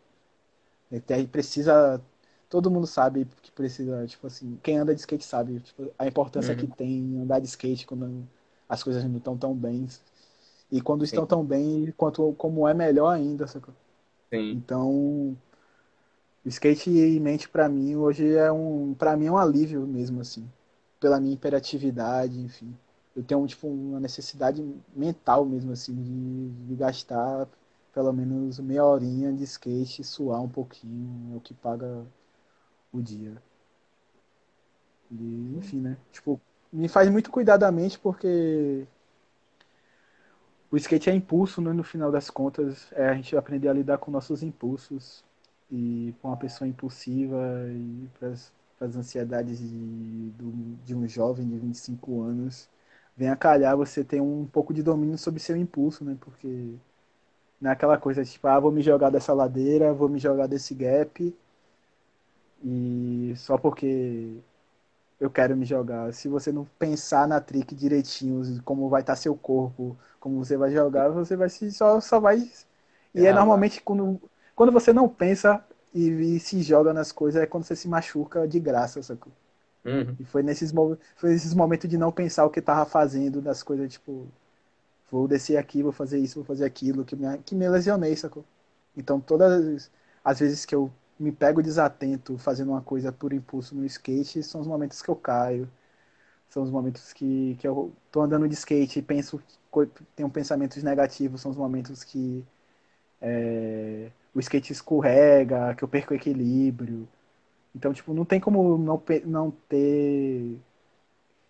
até 0.91 1.23
precisa 1.25 2.01
todo 2.53 2.69
mundo 2.69 2.85
sabe 2.85 3.27
que 3.41 3.51
precisa, 3.51 4.05
tipo 4.05 4.27
assim, 4.27 4.59
quem 4.61 4.77
anda 4.77 4.93
de 4.93 5.01
skate 5.01 5.25
sabe 5.25 5.59
tipo, 5.59 5.91
a 5.97 6.05
importância 6.05 6.51
uhum. 6.53 6.59
que 6.59 6.67
tem 6.67 7.17
andar 7.19 7.39
de 7.39 7.47
skate 7.47 7.87
quando 7.87 8.27
as 8.69 8.83
coisas 8.83 9.03
não 9.05 9.17
estão 9.17 9.35
tão 9.35 9.55
bem. 9.55 9.87
E 10.71 10.79
quando 10.79 10.99
Sim. 10.99 11.05
estão 11.05 11.25
tão 11.25 11.43
bem, 11.43 11.91
quanto 11.97 12.31
como 12.33 12.67
é 12.67 12.73
melhor 12.75 13.09
ainda, 13.09 13.47
sacou? 13.47 13.73
Sim. 14.31 14.51
Então, 14.51 15.35
skate 16.45 16.91
em 16.91 17.19
mente 17.19 17.49
para 17.49 17.67
mim 17.67 17.95
hoje 17.95 18.35
é 18.35 18.51
um, 18.51 18.93
para 18.93 19.17
mim 19.17 19.25
é 19.25 19.31
um 19.31 19.37
alívio 19.37 19.81
mesmo 19.87 20.21
assim, 20.21 20.47
pela 20.99 21.19
minha 21.19 21.33
imperatividade, 21.33 22.39
enfim. 22.39 22.71
Eu 23.15 23.23
tenho 23.23 23.43
tipo 23.47 23.67
uma 23.67 23.99
necessidade 23.99 24.63
mental 24.95 25.43
mesmo 25.43 25.71
assim 25.71 25.95
de, 25.95 26.67
de 26.67 26.75
gastar 26.75 27.47
pelo 27.91 28.13
menos 28.13 28.59
meia 28.59 28.85
horinha 28.85 29.33
de 29.33 29.43
skate, 29.43 30.03
suar 30.03 30.39
um 30.39 30.49
pouquinho, 30.49 31.33
é 31.33 31.37
o 31.37 31.39
que 31.39 31.55
paga 31.55 32.05
o 32.93 33.01
dia. 33.01 33.41
E, 35.11 35.55
enfim, 35.57 35.79
né? 35.81 35.97
Tipo, 36.11 36.39
me 36.71 36.87
faz 36.87 37.09
muito 37.09 37.29
cuidadamente 37.31 37.99
porque 37.99 38.87
o 40.71 40.77
skate 40.77 41.09
é 41.09 41.13
impulso, 41.13 41.61
né? 41.61 41.71
No 41.71 41.83
final 41.83 42.11
das 42.11 42.29
contas, 42.29 42.91
é 42.93 43.07
a 43.09 43.13
gente 43.13 43.35
aprender 43.37 43.69
a 43.69 43.73
lidar 43.73 43.97
com 43.99 44.11
nossos 44.11 44.41
impulsos 44.43 45.23
e 45.71 46.13
com 46.21 46.29
uma 46.29 46.37
pessoa 46.37 46.67
impulsiva 46.67 47.37
e 47.69 48.09
para 48.19 48.29
as 48.29 48.95
ansiedades 48.95 49.59
de, 49.59 50.31
de 50.85 50.95
um 50.95 51.07
jovem 51.07 51.47
de 51.47 51.57
25 51.57 52.21
anos, 52.21 52.67
vem 53.15 53.29
a 53.29 53.35
calhar 53.35 53.77
você 53.77 54.03
ter 54.03 54.21
um 54.21 54.45
pouco 54.45 54.73
de 54.73 54.83
domínio 54.83 55.17
sobre 55.17 55.39
seu 55.39 55.55
impulso, 55.55 56.03
né? 56.03 56.17
Porque 56.19 56.73
não 57.61 57.69
é 57.71 57.73
aquela 57.73 57.97
coisa 57.97 58.23
tipo, 58.25 58.47
ah, 58.47 58.59
vou 58.59 58.71
me 58.71 58.81
jogar 58.81 59.09
dessa 59.09 59.33
ladeira, 59.33 59.93
vou 59.93 60.09
me 60.09 60.19
jogar 60.19 60.47
desse 60.47 60.73
gap 60.75 61.35
e 62.63 63.33
só 63.35 63.57
porque 63.57 64.37
eu 65.19 65.29
quero 65.29 65.55
me 65.55 65.65
jogar. 65.65 66.13
Se 66.13 66.27
você 66.27 66.51
não 66.51 66.65
pensar 66.79 67.27
na 67.27 67.41
trick 67.41 67.75
direitinho, 67.75 68.61
como 68.63 68.89
vai 68.89 69.01
estar 69.01 69.15
seu 69.15 69.35
corpo, 69.35 69.97
como 70.19 70.43
você 70.43 70.55
vai 70.57 70.71
jogar, 70.71 71.09
você 71.09 71.35
vai 71.35 71.49
se 71.49 71.71
só, 71.71 71.99
só 71.99 72.19
vai. 72.19 72.39
E 73.13 73.25
é, 73.25 73.29
é 73.29 73.33
normalmente 73.33 73.81
quando, 73.81 74.19
quando 74.55 74.71
você 74.71 74.93
não 74.93 75.09
pensa 75.09 75.63
e, 75.93 76.35
e, 76.35 76.39
se 76.39 76.61
joga 76.61 76.93
nas 76.93 77.11
coisas, 77.11 77.41
é 77.41 77.45
quando 77.45 77.63
você 77.65 77.75
se 77.75 77.87
machuca 77.87 78.47
de 78.47 78.59
graça, 78.59 79.03
sacou? 79.03 79.31
Uhum. 79.85 80.15
E 80.19 80.25
foi 80.25 80.41
nesses, 80.41 80.73
foi 81.15 81.29
nesses 81.31 81.53
momentos 81.53 81.89
de 81.89 81.97
não 81.97 82.11
pensar 82.11 82.45
o 82.45 82.49
que 82.49 82.61
tava 82.61 82.85
fazendo, 82.85 83.41
das 83.41 83.61
coisas, 83.61 83.91
tipo, 83.91 84.27
vou 85.11 85.27
descer 85.27 85.57
aqui, 85.57 85.83
vou 85.83 85.91
fazer 85.91 86.17
isso, 86.19 86.35
vou 86.35 86.45
fazer 86.45 86.65
aquilo, 86.65 87.05
que 87.05 87.15
me, 87.15 87.37
que 87.39 87.55
me 87.55 87.67
lesionei, 87.69 88.15
sacou? 88.15 88.45
Então 88.95 89.19
todas 89.19 89.91
as 90.23 90.39
vezes 90.39 90.65
que 90.65 90.73
eu 90.73 90.91
me 91.23 91.31
pego 91.31 91.63
desatento 91.63 92.37
fazendo 92.37 92.71
uma 92.71 92.81
coisa 92.81 93.11
por 93.11 93.33
impulso 93.33 93.75
no 93.75 93.85
skate, 93.85 94.43
são 94.43 94.61
os 94.61 94.67
momentos 94.67 95.01
que 95.01 95.09
eu 95.09 95.15
caio. 95.15 95.69
São 96.49 96.63
os 96.63 96.71
momentos 96.71 97.13
que, 97.13 97.55
que 97.59 97.67
eu 97.67 97.93
tô 98.11 98.21
andando 98.21 98.47
de 98.47 98.55
skate 98.55 98.99
e 98.99 99.01
penso, 99.01 99.41
tenho 100.15 100.29
pensamentos 100.29 100.83
negativos, 100.83 101.41
são 101.41 101.51
os 101.51 101.57
momentos 101.57 102.03
que 102.03 102.45
é, 103.21 104.11
o 104.33 104.39
skate 104.39 104.73
escorrega, 104.73 105.75
que 105.75 105.83
eu 105.83 105.87
perco 105.87 106.13
o 106.13 106.17
equilíbrio. 106.17 107.07
Então, 107.75 107.93
tipo, 107.93 108.13
não 108.13 108.25
tem 108.25 108.39
como 108.39 108.77
não, 108.77 109.03
não 109.25 109.51
ter 109.69 110.59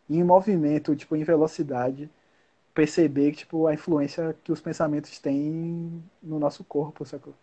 em 0.09 0.23
movimento, 0.23 0.95
tipo, 0.95 1.15
em 1.15 1.23
velocidade, 1.25 2.09
perceber 2.73 3.33
tipo, 3.33 3.67
a 3.67 3.73
influência 3.75 4.35
que 4.43 4.51
os 4.51 4.61
pensamentos 4.61 5.19
têm 5.19 6.03
no 6.23 6.39
nosso 6.39 6.63
corpo, 6.65 7.05
sacou? 7.05 7.35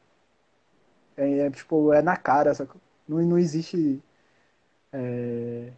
É, 1.20 1.40
é, 1.40 1.50
tipo, 1.50 1.92
é 1.92 2.00
na 2.00 2.16
cara? 2.16 2.52
Não, 3.06 3.18
não 3.18 3.38
existe. 3.38 4.02
É, 4.90 5.70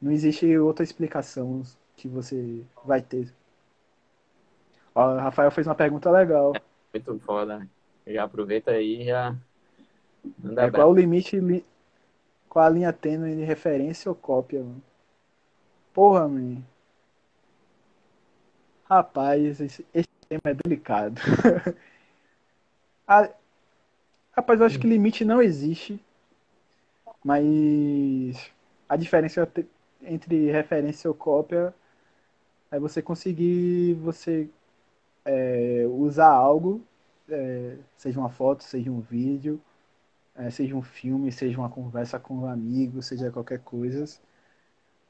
não 0.00 0.12
existe 0.12 0.58
outra 0.58 0.84
explicação 0.84 1.62
que 1.96 2.06
você 2.06 2.62
vai 2.84 3.00
ter. 3.00 3.32
Ó, 4.94 5.14
o 5.14 5.16
Rafael 5.16 5.50
fez 5.50 5.66
uma 5.66 5.74
pergunta 5.74 6.10
legal. 6.10 6.52
É, 6.54 6.60
muito 6.92 7.18
foda. 7.20 7.66
Já 8.06 8.24
aproveita 8.24 8.72
aí 8.72 9.00
e 9.00 9.06
já. 9.06 9.34
É, 10.58 10.70
qual 10.70 10.90
o 10.90 10.94
limite. 10.94 11.40
Li... 11.40 11.64
Qual 12.46 12.66
a 12.66 12.68
linha 12.68 12.92
tênue 12.92 13.34
de 13.34 13.42
referência 13.42 14.10
ou 14.10 14.14
cópia, 14.14 14.60
mano? 14.60 14.82
Porra, 15.94 16.28
man. 16.28 16.62
Rapaz, 18.84 19.62
esse, 19.62 19.86
esse 19.94 20.08
tema 20.28 20.42
é 20.44 20.54
delicado. 20.54 21.20
a, 23.08 23.30
Rapaz, 24.36 24.60
eu 24.60 24.66
acho 24.66 24.78
que 24.78 24.86
limite 24.86 25.24
não 25.24 25.40
existe. 25.40 26.00
Mas 27.24 28.50
a 28.88 28.96
diferença 28.96 29.50
entre 30.02 30.50
referência 30.50 31.08
ou 31.08 31.14
cópia 31.14 31.74
é 32.70 32.78
você 32.78 33.00
conseguir 33.00 33.94
você 33.94 34.48
é, 35.24 35.86
usar 35.88 36.28
algo, 36.28 36.82
é, 37.28 37.76
seja 37.96 38.20
uma 38.20 38.28
foto, 38.30 38.64
seja 38.64 38.90
um 38.90 39.00
vídeo, 39.00 39.60
é, 40.36 40.50
seja 40.50 40.76
um 40.76 40.82
filme, 40.82 41.32
seja 41.32 41.58
uma 41.58 41.70
conversa 41.70 42.18
com 42.18 42.34
um 42.34 42.48
amigo, 42.48 43.02
seja 43.02 43.30
qualquer 43.30 43.60
coisa, 43.60 44.04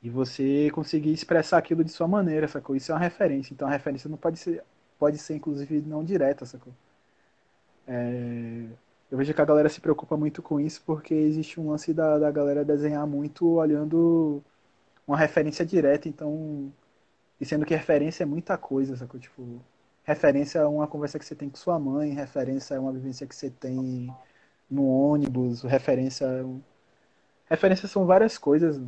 e 0.02 0.10
você 0.10 0.70
conseguir 0.72 1.12
expressar 1.12 1.58
aquilo 1.58 1.82
de 1.82 1.90
sua 1.90 2.06
maneira, 2.06 2.46
sacou? 2.46 2.76
Isso 2.76 2.92
é 2.92 2.94
uma 2.94 3.00
referência. 3.00 3.52
Então 3.54 3.66
a 3.68 3.70
referência 3.70 4.08
não 4.08 4.18
pode 4.18 4.38
ser, 4.38 4.62
pode 4.98 5.18
ser 5.18 5.34
inclusive 5.36 5.80
não 5.82 6.04
direta, 6.04 6.44
sacou? 6.46 6.72
É, 7.86 8.66
eu 9.10 9.18
vejo 9.18 9.34
que 9.34 9.40
a 9.40 9.44
galera 9.44 9.68
se 9.68 9.80
preocupa 9.80 10.16
muito 10.16 10.42
com 10.42 10.60
isso 10.60 10.82
porque 10.84 11.14
existe 11.14 11.60
um 11.60 11.70
lance 11.70 11.92
da, 11.94 12.18
da 12.18 12.30
galera 12.30 12.64
desenhar 12.64 13.06
muito 13.06 13.46
olhando 13.48 14.42
uma 15.06 15.16
referência 15.16 15.64
direta, 15.64 16.08
então. 16.08 16.72
E 17.40 17.44
sendo 17.46 17.66
que 17.66 17.74
referência 17.74 18.22
é 18.24 18.26
muita 18.26 18.56
coisa, 18.56 18.96
sacou? 18.96 19.20
Tipo, 19.20 19.60
referência 20.04 20.60
é 20.60 20.66
uma 20.66 20.86
conversa 20.86 21.18
que 21.18 21.24
você 21.24 21.34
tem 21.34 21.50
com 21.50 21.56
sua 21.56 21.78
mãe, 21.78 22.12
referência 22.12 22.74
é 22.74 22.80
uma 22.80 22.92
vivência 22.92 23.26
que 23.26 23.34
você 23.34 23.50
tem 23.50 24.14
no 24.70 24.86
ônibus, 24.88 25.62
referência. 25.62 26.26
É 26.26 26.44
referência 27.46 27.88
são 27.88 28.06
várias 28.06 28.38
coisas. 28.38 28.80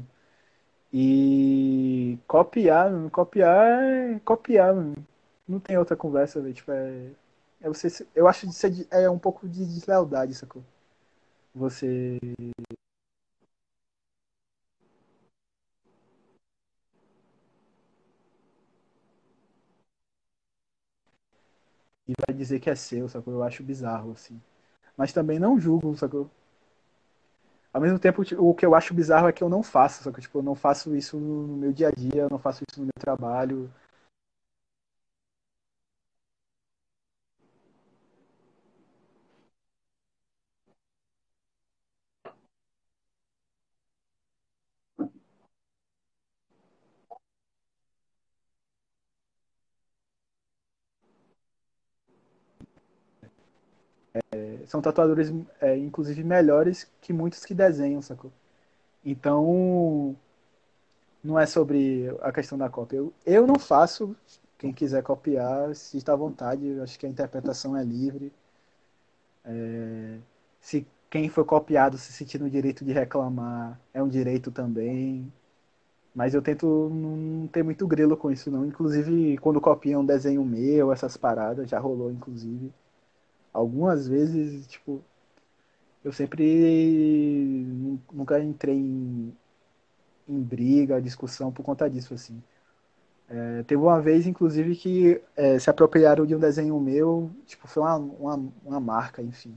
E 0.93 2.19
copiar, 2.27 2.91
copiar 3.11 3.83
é 3.83 4.21
copiar, 4.21 4.75
não 5.47 5.61
tem 5.61 5.77
outra 5.79 5.97
conversa, 5.97 6.41
tipo, 6.53 6.71
é 6.73 7.11
é 7.61 7.69
você, 7.69 8.07
eu 8.15 8.29
acho 8.29 8.47
que 8.49 8.87
é 8.91 9.09
um 9.11 9.19
pouco 9.19 9.49
de 9.49 9.65
deslealdade, 9.65 10.35
sacou? 10.35 10.63
Você 11.55 12.19
e 22.09 22.13
vai 22.27 22.35
dizer 22.37 22.61
que 22.61 22.71
é 22.71 22.75
seu, 22.75 23.09
sacou? 23.09 23.33
Eu 23.35 23.43
acho 23.43 23.63
bizarro, 23.63 24.13
assim. 24.13 24.41
Mas 24.97 25.13
também 25.13 25.39
não 25.39 25.59
julgo, 25.61 25.97
sacou? 25.97 26.31
Ao 27.73 27.81
mesmo 27.81 27.99
tempo, 27.99 28.23
o 28.39 28.55
que 28.55 28.65
eu 28.65 28.75
acho 28.75 28.95
bizarro 28.95 29.29
é 29.29 29.33
que 29.33 29.43
eu 29.45 29.49
não 29.51 29.63
faço, 29.63 30.03
sacou? 30.03 30.21
Tipo, 30.21 30.39
eu 30.39 30.43
não 30.43 30.55
faço 30.55 30.97
isso 30.97 31.19
no 31.19 31.57
meu 31.57 31.73
dia 31.73 31.89
a 31.89 31.91
dia, 31.91 32.23
eu 32.23 32.31
não 32.31 32.39
faço 32.39 32.63
isso 32.71 32.81
no 32.81 32.87
meu 32.87 32.93
trabalho. 32.99 33.71
São 54.67 54.81
tatuadores, 54.83 55.33
é, 55.61 55.77
inclusive, 55.77 56.23
melhores 56.25 56.91
que 57.01 57.13
muitos 57.13 57.45
que 57.45 57.55
desenham, 57.55 58.03
sacou? 58.03 58.33
Então, 59.05 60.17
não 61.23 61.39
é 61.39 61.47
sobre 61.47 62.09
a 62.23 62.33
questão 62.33 62.59
da 62.59 62.69
cópia. 62.69 62.99
Eu, 62.99 63.15
eu 63.25 63.47
não 63.47 63.59
faço. 63.59 64.17
Quem 64.59 64.73
quiser 64.73 65.03
copiar, 65.03 65.75
se 65.75 65.99
está 65.99 66.13
à 66.15 66.17
vontade, 66.17 66.67
eu 66.67 66.83
acho 66.83 66.99
que 66.99 67.07
a 67.07 67.09
interpretação 67.09 67.77
é 67.77 67.85
livre. 67.85 68.33
É, 69.45 70.19
se 70.61 70.87
quem 71.11 71.29
foi 71.29 71.45
copiado 71.45 71.99
se 71.99 72.13
sentir 72.13 72.41
no 72.41 72.51
direito 72.51 72.85
de 72.85 72.93
reclamar, 72.93 73.81
é 73.95 74.03
um 74.03 74.09
direito 74.09 74.51
também. 74.51 75.33
Mas 76.15 76.35
eu 76.35 76.43
tento 76.43 76.67
não 76.91 77.47
ter 77.49 77.63
muito 77.63 77.87
grelo 77.87 78.17
com 78.17 78.31
isso, 78.31 78.51
não. 78.51 78.67
Inclusive, 78.67 79.39
quando 79.39 79.61
copiam 79.61 80.01
um 80.03 80.07
desenho 80.07 80.45
meu, 80.45 80.93
essas 80.93 81.17
paradas, 81.17 81.69
já 81.71 81.79
rolou, 81.79 82.11
inclusive 82.11 82.73
algumas 83.57 84.07
vezes, 84.09 84.67
tipo, 84.67 85.03
eu 86.05 86.13
sempre 86.13 86.45
nunca 88.13 88.39
entrei 88.41 88.77
em, 88.77 89.37
em 90.29 90.43
briga, 90.43 91.01
discussão 91.03 91.53
por 91.53 91.65
conta 91.65 91.89
disso, 91.91 92.15
assim. 92.15 92.43
É, 93.29 93.63
teve 93.65 93.83
uma 93.83 94.01
vez, 94.01 94.27
inclusive, 94.27 94.77
que 94.77 95.21
é, 95.37 95.59
se 95.59 95.71
apropriaram 95.71 96.27
de 96.27 96.35
um 96.35 96.39
desenho 96.39 96.79
meu, 96.81 97.31
tipo, 97.47 97.67
foi 97.69 97.83
uma, 97.83 97.97
uma, 97.97 98.53
uma 98.65 98.81
marca, 98.81 99.23
enfim. 99.23 99.57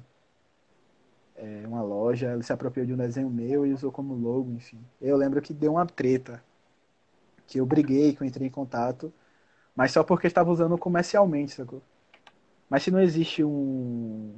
É, 1.36 1.66
uma 1.68 1.82
loja, 1.82 2.34
ele 2.34 2.44
se 2.44 2.52
apropriou 2.52 2.86
de 2.86 2.94
um 2.94 2.98
desenho 2.98 3.30
meu 3.30 3.66
e 3.66 3.74
usou 3.74 3.92
como 3.92 4.14
logo, 4.14 4.52
enfim. 4.52 4.80
Eu 5.02 5.16
lembro 5.16 5.42
que 5.42 5.54
deu 5.54 5.74
uma 5.74 5.86
treta, 5.86 6.44
que 7.48 7.60
eu 7.60 7.66
briguei, 7.66 8.16
que 8.16 8.22
eu 8.24 8.28
entrei 8.28 8.48
em 8.48 8.52
contato, 8.52 9.12
mas 9.76 9.92
só 9.92 10.04
porque 10.04 10.28
estava 10.28 10.52
usando 10.52 10.78
comercialmente, 10.78 11.54
sacou? 11.54 11.82
Mas 12.70 12.84
se 12.84 12.91
não 12.91 13.02
existe 13.02 13.44
um, 13.44 14.34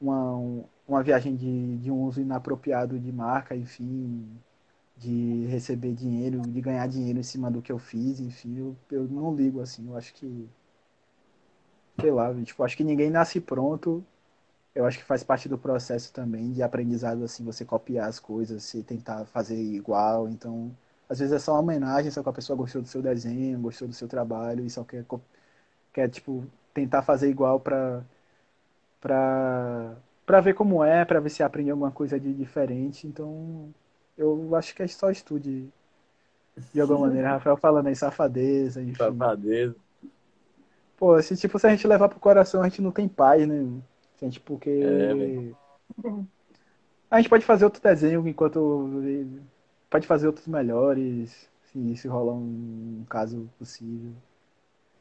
uma, 0.00 0.36
um, 0.36 0.64
uma 0.88 1.02
viagem 1.02 1.36
de, 1.36 1.78
de 1.78 1.90
um 1.90 2.02
uso 2.04 2.20
inapropriado 2.20 2.98
de 2.98 3.12
marca, 3.12 3.56
enfim, 3.56 4.26
de 4.96 5.46
receber 5.46 5.94
dinheiro, 5.94 6.42
de 6.42 6.60
ganhar 6.60 6.86
dinheiro 6.88 7.18
em 7.20 7.22
cima 7.24 7.50
do 7.50 7.62
que 7.62 7.72
eu 7.72 7.78
fiz, 7.78 8.20
enfim, 8.20 8.58
eu, 8.58 8.76
eu 8.90 9.04
não 9.08 9.34
ligo 9.34 9.60
assim, 9.60 9.88
eu 9.88 9.96
acho 9.96 10.14
que 10.14 10.48
sei 12.00 12.10
lá, 12.10 12.34
tipo, 12.42 12.62
acho 12.64 12.76
que 12.76 12.84
ninguém 12.84 13.10
nasce 13.10 13.40
pronto. 13.40 14.04
Eu 14.74 14.86
acho 14.86 14.98
que 14.98 15.04
faz 15.04 15.22
parte 15.24 15.48
do 15.48 15.58
processo 15.58 16.12
também 16.12 16.52
de 16.52 16.62
aprendizado 16.62 17.24
assim, 17.24 17.44
você 17.44 17.64
copiar 17.64 18.08
as 18.08 18.20
coisas, 18.20 18.64
você 18.64 18.82
tentar 18.82 19.26
fazer 19.26 19.56
igual, 19.56 20.28
então 20.28 20.76
às 21.08 21.18
vezes 21.20 21.34
é 21.34 21.38
só 21.38 21.52
uma 21.54 21.60
homenagem, 21.60 22.10
só 22.10 22.22
que 22.22 22.28
a 22.30 22.32
pessoa 22.32 22.56
gostou 22.56 22.82
do 22.82 22.88
seu 22.88 23.02
desenho, 23.02 23.60
gostou 23.60 23.88
do 23.88 23.94
seu 23.94 24.08
trabalho 24.08 24.64
e 24.64 24.70
só 24.70 24.84
quer 24.84 25.04
quer 25.92 26.08
tipo 26.10 26.44
tentar 26.74 27.02
fazer 27.02 27.28
igual 27.28 27.60
para 27.60 28.02
para 29.00 29.96
para 30.24 30.40
ver 30.40 30.54
como 30.54 30.84
é, 30.84 31.04
para 31.04 31.20
ver 31.20 31.30
se 31.30 31.42
aprende 31.42 31.70
alguma 31.70 31.90
coisa 31.90 32.18
de 32.18 32.32
diferente. 32.32 33.06
Então, 33.06 33.72
eu 34.16 34.54
acho 34.54 34.74
que 34.74 34.82
é 34.82 34.86
só 34.86 35.10
estude 35.10 35.68
de 36.72 36.80
alguma 36.80 37.00
maneira. 37.00 37.28
Rafael 37.32 37.56
falando 37.56 37.88
aí, 37.88 37.96
safadeza, 37.96 38.80
enfim. 38.80 38.94
Safadeza. 38.94 39.74
Pô, 40.96 41.20
se, 41.20 41.36
tipo, 41.36 41.58
se 41.58 41.66
a 41.66 41.70
gente 41.70 41.86
levar 41.86 42.08
pro 42.08 42.20
coração, 42.20 42.62
a 42.62 42.68
gente 42.68 42.80
não 42.80 42.92
tem 42.92 43.08
paz, 43.08 43.46
né? 43.46 43.66
A 44.20 44.24
gente, 44.24 44.38
porque. 44.38 44.70
É, 44.70 45.52
a 47.10 47.16
gente 47.16 47.28
pode 47.28 47.44
fazer 47.44 47.64
outro 47.64 47.82
desenho 47.82 48.26
enquanto. 48.26 48.88
Pode 49.90 50.06
fazer 50.06 50.28
outros 50.28 50.46
melhores, 50.46 51.50
assim, 51.64 51.94
se 51.96 52.08
rolar 52.08 52.34
um 52.34 53.04
caso 53.08 53.50
possível. 53.58 54.12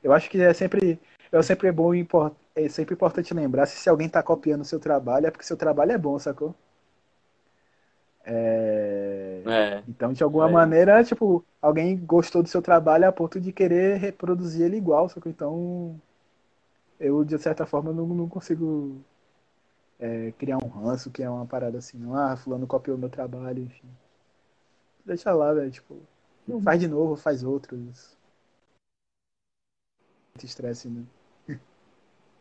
Eu 0.03 0.13
acho 0.13 0.29
que 0.29 0.41
é 0.41 0.53
sempre. 0.53 0.99
É 1.31 1.41
sempre 1.41 1.71
bom 1.71 1.93
é 2.55 2.67
sempre 2.69 2.93
importante 2.95 3.33
lembrar 3.33 3.65
se, 3.65 3.77
se 3.77 3.89
alguém 3.89 4.07
está 4.07 4.21
copiando 4.21 4.61
o 4.61 4.65
seu 4.65 4.79
trabalho, 4.79 5.27
é 5.27 5.31
porque 5.31 5.45
seu 5.45 5.55
trabalho 5.57 5.91
é 5.93 5.97
bom, 5.97 6.19
sacou? 6.19 6.53
É... 8.25 9.41
É. 9.45 9.83
Então, 9.87 10.13
de 10.13 10.23
alguma 10.23 10.47
É. 10.47 10.51
maneira, 10.51 11.03
tipo, 11.03 11.43
alguém 11.61 11.97
gostou 11.97 12.43
do 12.43 12.49
seu 12.49 12.61
trabalho 12.61 13.07
a 13.07 13.11
ponto 13.11 13.39
de 13.39 13.51
querer 13.51 13.97
reproduzir 13.97 14.65
ele 14.65 14.77
igual, 14.77 15.09
sacou? 15.09 15.31
Então, 15.31 15.99
eu, 16.99 17.23
de 17.25 17.37
certa 17.37 17.65
forma, 17.65 17.91
não, 17.91 18.07
não 18.07 18.29
consigo 18.29 19.01
é, 19.99 20.31
criar 20.37 20.57
um 20.57 20.67
ranço, 20.67 21.11
que 21.11 21.23
é 21.23 21.29
uma 21.29 21.45
parada 21.45 21.77
assim, 21.77 21.97
não, 21.97 22.15
ah, 22.15 22.35
fulano 22.35 22.67
copiou 22.67 22.97
meu 22.97 23.09
trabalho, 23.09 23.63
enfim. 23.63 23.87
Deixa 25.05 25.31
lá, 25.33 25.53
velho, 25.53 25.69
tipo, 25.71 25.95
faz 26.63 26.79
de 26.79 26.87
novo, 26.87 27.15
faz 27.15 27.43
outros. 27.43 28.17
Muito 30.33 30.45
estresse, 30.45 30.89
né? 30.89 31.03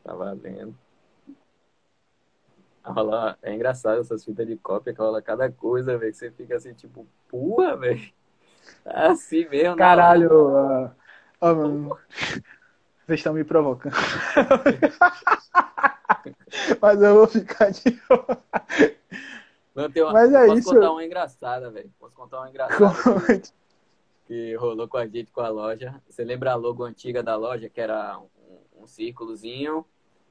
Tá 0.03 0.15
valendo. 0.15 0.75
Rola, 2.83 3.39
é 3.43 3.55
engraçado 3.55 4.01
essas 4.01 4.25
fitas 4.25 4.47
de 4.47 4.57
cópia 4.57 4.95
que 4.95 5.01
rola 5.01 5.21
cada 5.21 5.51
coisa, 5.51 5.99
velho. 5.99 6.11
Que 6.13 6.19
você 6.19 6.31
fica 6.31 6.57
assim, 6.57 6.73
tipo, 6.73 7.07
porra, 7.29 7.77
velho. 7.77 8.11
Tá 8.83 9.11
assim 9.11 9.49
mesmo, 9.49 9.71
hora. 9.71 9.79
Caralho, 9.79 10.31
ó, 10.33 10.91
ó, 11.41 11.55
mano. 11.55 11.99
Vocês 13.07 13.21
estão 13.21 13.35
me 13.35 13.45
provocando. 13.45 13.93
Mas 16.81 17.03
eu 17.03 17.15
vou 17.15 17.27
ficar 17.27 17.71
de. 17.71 18.01
Não, 19.75 19.87
uma, 19.87 20.13
Mas 20.13 20.33
é 20.33 20.47
posso 20.47 20.59
isso. 20.59 20.75
contar 20.75 20.93
uma 20.93 21.05
engraçada, 21.05 21.71
velho. 21.71 21.93
Posso 21.99 22.15
contar 22.15 22.39
uma 22.41 22.49
engraçada 22.49 23.43
que 24.31 24.55
rolou 24.57 24.89
com 24.89 24.97
a 24.97 25.07
gente 25.09 25.33
com 25.33 25.41
a 25.41 25.49
loja. 25.49 26.01
Você 26.09 26.25
lembra 26.25 26.53
a 26.53 26.55
logo 26.57 26.85
antiga 26.85 27.23
da 27.23 27.37
loja, 27.37 27.69
que 27.69 27.81
era 27.81 28.19
um, 28.21 28.29
um 28.85 28.87
círculozinho, 28.87 29.85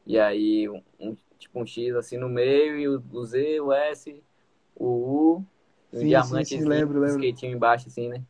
e 0.06 0.18
aí 0.20 0.70
um, 0.70 0.82
um- 1.00 1.18
tipo 1.38 1.60
um 1.62 1.66
X 1.66 1.96
assim 1.96 2.18
no 2.18 2.30
meio, 2.30 2.78
e 2.80 2.88
o, 2.88 3.04
o 3.14 3.26
Z, 3.26 3.60
o 3.62 3.74
S, 3.74 4.24
o 4.76 4.86
U, 5.38 5.46
e 5.94 6.00
um 6.00 6.06
Sim, 6.06 6.06
diamante 6.06 6.48
sim, 6.48 6.48
sim, 6.48 6.66
lembro, 6.66 7.00
lembro. 7.00 7.32
skatinho 7.34 7.54
embaixo, 7.56 7.88
assim, 7.88 8.10
né? 8.10 8.24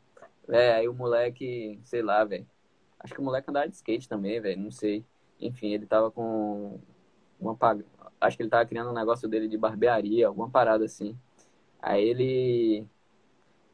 É, 0.49 0.73
aí 0.75 0.87
o 0.89 0.93
moleque, 0.93 1.79
sei 1.85 2.01
lá, 2.01 2.23
velho. 2.25 2.47
Acho 2.99 3.13
que 3.13 3.21
o 3.21 3.23
moleque 3.23 3.49
andava 3.49 3.67
de 3.69 3.75
skate 3.75 4.09
também, 4.09 4.41
velho, 4.41 4.61
não 4.61 4.71
sei. 4.71 5.05
Enfim, 5.39 5.69
ele 5.73 5.85
tava 5.85 6.11
com 6.11 6.79
uma 7.39 7.55
pag... 7.55 7.85
Acho 8.21 8.37
que 8.37 8.43
ele 8.43 8.49
tava 8.49 8.65
criando 8.67 8.91
um 8.91 8.93
negócio 8.93 9.27
dele 9.29 9.47
de 9.47 9.57
barbearia, 9.57 10.27
alguma 10.27 10.49
parada 10.49 10.85
assim. 10.85 11.17
Aí 11.81 12.03
ele. 12.09 12.87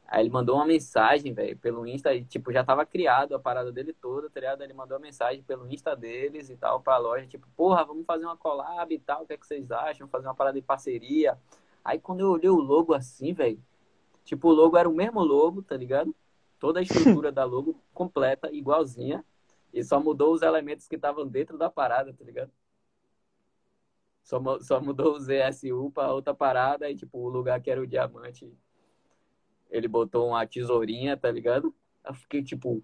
Aí 0.08 0.22
ele 0.22 0.30
mandou 0.30 0.56
uma 0.56 0.66
mensagem, 0.66 1.32
velho, 1.32 1.58
pelo 1.58 1.86
Insta, 1.86 2.14
e 2.14 2.24
tipo, 2.24 2.52
já 2.52 2.62
tava 2.62 2.86
criado 2.86 3.34
a 3.34 3.40
parada 3.40 3.72
dele 3.72 3.92
toda, 3.92 4.30
tá 4.30 4.38
ligado? 4.38 4.62
Ele 4.62 4.72
mandou 4.72 4.96
uma 4.96 5.02
mensagem 5.02 5.42
pelo 5.42 5.70
Insta 5.70 5.96
deles 5.96 6.48
e 6.48 6.56
tal 6.56 6.80
pra 6.80 6.96
loja, 6.96 7.26
tipo, 7.26 7.46
porra, 7.56 7.84
vamos 7.84 8.06
fazer 8.06 8.24
uma 8.24 8.36
collab 8.36 8.94
e 8.94 8.98
tal, 9.00 9.24
o 9.24 9.26
que 9.26 9.32
é 9.32 9.36
que 9.36 9.46
vocês 9.46 9.70
acham? 9.70 10.06
Fazer 10.08 10.28
uma 10.28 10.34
parada 10.34 10.60
de 10.60 10.66
parceria. 10.66 11.36
Aí 11.84 11.98
quando 11.98 12.20
eu 12.20 12.30
olhei 12.30 12.48
o 12.48 12.56
logo 12.56 12.94
assim, 12.94 13.32
velho, 13.32 13.60
tipo, 14.24 14.48
o 14.48 14.52
logo 14.52 14.76
era 14.76 14.88
o 14.88 14.94
mesmo 14.94 15.20
logo, 15.24 15.62
tá 15.62 15.76
ligado? 15.76 16.14
Toda 16.58 16.80
a 16.80 16.82
estrutura 16.82 17.32
da 17.32 17.44
logo 17.44 17.80
completa, 17.92 18.50
igualzinha, 18.52 19.24
e 19.72 19.82
só 19.84 20.00
mudou 20.00 20.32
os 20.32 20.42
elementos 20.42 20.86
que 20.88 20.96
estavam 20.96 21.26
dentro 21.26 21.58
da 21.58 21.68
parada, 21.68 22.12
tá 22.12 22.24
ligado? 22.24 22.52
Só, 24.22 24.40
só 24.60 24.80
mudou 24.80 25.14
o 25.14 25.20
ZSU 25.20 25.90
pra 25.92 26.12
outra 26.12 26.34
parada 26.34 26.90
e, 26.90 26.96
tipo, 26.96 27.18
o 27.18 27.28
lugar 27.28 27.60
que 27.60 27.70
era 27.70 27.80
o 27.80 27.86
diamante, 27.86 28.52
ele 29.70 29.88
botou 29.88 30.28
uma 30.28 30.46
tesourinha, 30.46 31.16
tá 31.16 31.30
ligado? 31.30 31.74
Eu 32.04 32.14
fiquei, 32.14 32.42
tipo... 32.42 32.82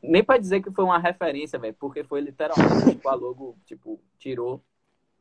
Nem 0.00 0.22
pra 0.22 0.38
dizer 0.38 0.62
que 0.62 0.70
foi 0.70 0.84
uma 0.84 0.98
referência, 0.98 1.58
velho, 1.58 1.74
porque 1.78 2.04
foi 2.04 2.20
literalmente, 2.20 2.92
tipo, 2.92 3.08
a 3.08 3.14
logo, 3.14 3.56
tipo, 3.64 4.00
tirou 4.18 4.62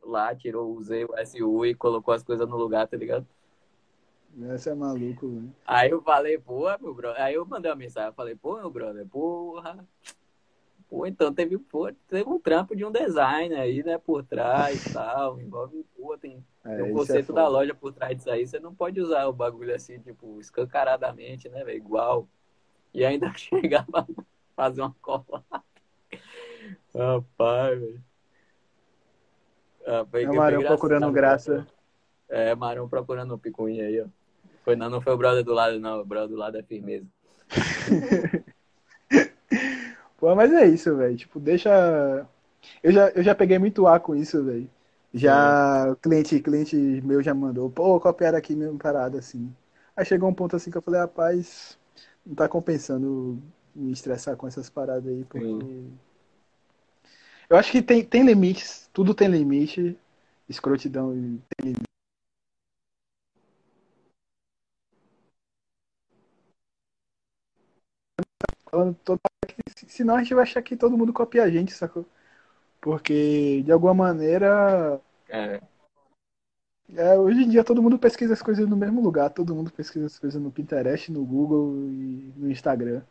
lá, 0.03 0.35
tirou 0.35 0.75
o 0.75 0.83
Z, 0.83 1.05
o 1.05 1.25
SU 1.25 1.65
e 1.65 1.73
colocou 1.73 2.13
as 2.13 2.23
coisas 2.23 2.47
no 2.47 2.55
lugar, 2.55 2.87
tá 2.87 2.95
ligado? 2.95 3.25
Essa 4.49 4.69
é 4.69 4.75
maluco, 4.75 5.27
velho. 5.27 5.55
Aí 5.65 5.89
eu 5.89 6.01
falei, 6.01 6.37
pô, 6.37 6.65
meu 6.79 6.93
brother. 6.93 7.21
Aí 7.21 7.33
eu 7.33 7.45
mandei 7.45 7.71
uma 7.71 7.77
mensagem, 7.77 8.09
eu 8.09 8.13
falei, 8.13 8.35
pô, 8.35 8.57
meu 8.57 8.69
brother, 8.69 9.05
porra. 9.07 9.83
Pô, 10.89 11.05
então 11.05 11.33
teve, 11.33 11.57
pô, 11.57 11.91
teve 12.07 12.29
um 12.29 12.39
trampo 12.39 12.75
de 12.75 12.85
um 12.85 12.91
design 12.91 13.53
aí, 13.55 13.83
né, 13.83 13.97
por 13.97 14.23
trás 14.23 14.85
e 14.85 14.89
tal. 14.93 15.39
Envolve, 15.39 15.85
pô, 15.95 16.17
tem, 16.17 16.43
É, 16.63 16.75
tem 16.77 16.83
um 16.85 16.89
é 16.89 16.93
conceito 16.93 17.33
da 17.33 17.43
foda. 17.43 17.49
loja 17.57 17.75
por 17.75 17.91
trás 17.93 18.15
disso 18.15 18.29
aí. 18.31 18.47
Você 18.47 18.59
não 18.59 18.73
pode 18.73 19.01
usar 19.01 19.25
o 19.27 19.33
bagulho 19.33 19.75
assim, 19.75 19.99
tipo, 19.99 20.39
escancaradamente, 20.39 21.49
né, 21.49 21.63
velho? 21.63 21.77
Igual. 21.77 22.27
E 22.93 23.03
ainda 23.03 23.31
chegar 23.35 23.85
pra 23.85 24.05
fazer 24.55 24.81
uma 24.81 24.95
cola. 25.01 25.43
Rapaz, 26.95 27.79
velho. 27.79 28.03
Ah, 29.85 30.05
É 30.13 30.29
o 30.29 30.35
Marão 30.35 30.63
procurando 30.63 31.11
graça. 31.11 31.67
É, 32.29 32.53
Marão 32.55 32.89
procurando 32.89 33.35
um 33.35 33.37
picuinha 33.37 33.85
aí, 33.85 34.01
ó. 34.01 34.05
Foi, 34.63 34.75
não, 34.75 34.89
não 34.89 34.99
foi 34.99 35.13
o 35.13 35.17
brother 35.17 35.43
do 35.43 35.53
lado, 35.53 35.79
não. 35.79 36.01
O 36.01 36.05
brother 36.05 36.29
do 36.29 36.35
lado 36.35 36.57
é 36.57 36.63
firmeza. 36.63 37.07
Pô, 40.17 40.35
mas 40.35 40.51
é 40.53 40.65
isso, 40.67 40.95
velho. 40.95 41.15
Tipo, 41.17 41.39
deixa. 41.39 41.69
Eu 42.83 42.91
já, 42.91 43.09
eu 43.11 43.23
já 43.23 43.35
peguei 43.35 43.59
muito 43.59 43.87
ar 43.87 43.99
com 43.99 44.15
isso, 44.15 44.43
velho. 44.43 44.69
Já 45.13 45.91
o 45.91 45.95
cliente, 45.95 46.39
cliente 46.41 46.75
meu 47.03 47.23
já 47.23 47.33
mandou, 47.33 47.69
pô, 47.71 47.99
copiaram 47.99 48.37
aqui 48.37 48.55
mesmo 48.55 48.77
parada 48.77 49.19
assim. 49.19 49.53
Aí 49.95 50.05
chegou 50.05 50.29
um 50.29 50.33
ponto 50.33 50.55
assim 50.55 50.69
que 50.71 50.77
eu 50.77 50.81
falei, 50.81 50.99
rapaz, 51.01 51.77
não 52.25 52.35
tá 52.35 52.47
compensando 52.49 53.41
me 53.75 53.91
estressar 53.91 54.35
com 54.37 54.47
essas 54.47 54.69
paradas 54.69 55.07
aí, 55.11 55.23
porque. 55.25 55.45
Eu 57.49 57.57
acho 57.57 57.71
que 57.71 57.81
tem, 57.81 58.03
tem 58.03 58.23
limites, 58.23 58.89
tudo 58.93 59.13
tem 59.13 59.27
limite. 59.27 59.97
Escrotidão 60.49 61.11
tem 61.57 61.71
limite. 61.73 61.87
Falando 68.69 68.95
toda 69.03 69.26
Senão 69.87 70.15
a 70.15 70.19
gente 70.19 70.33
vai 70.33 70.43
achar 70.43 70.61
que 70.61 70.75
todo 70.77 70.97
mundo 70.97 71.13
copia 71.13 71.43
a 71.43 71.49
gente, 71.49 71.73
sacou? 71.73 72.05
Porque, 72.81 73.63
de 73.63 73.71
alguma 73.71 73.93
maneira, 73.93 75.01
É, 75.29 75.59
é, 76.95 77.17
hoje 77.17 77.43
em 77.43 77.49
dia 77.49 77.63
todo 77.63 77.81
mundo 77.83 77.99
pesquisa 77.99 78.33
as 78.33 78.41
coisas 78.41 78.67
no 78.67 78.77
mesmo 78.77 79.01
lugar, 79.01 79.29
todo 79.29 79.53
mundo 79.53 79.71
pesquisa 79.71 80.05
as 80.05 80.17
coisas 80.17 80.41
no 80.41 80.51
Pinterest, 80.51 81.11
no 81.11 81.25
Google 81.25 81.73
e 81.89 82.33
no 82.37 82.49
Instagram. 82.49 83.01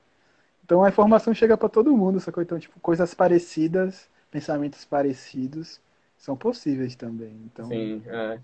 Então 0.65 0.83
a 0.83 0.89
informação 0.89 1.35
chega 1.35 1.57
pra 1.57 1.69
todo 1.69 1.97
mundo, 1.97 2.21
sacou? 2.21 2.43
Então, 2.43 2.59
tipo, 2.59 2.81
coisas 2.81 3.15
parecidas, 3.15 4.09
pensamentos 4.31 4.85
parecidos 4.85 5.81
são 6.17 6.37
possíveis 6.37 6.97
também. 6.97 7.35
Então, 7.45 7.69
sim, 7.69 8.03
é. 8.07 8.41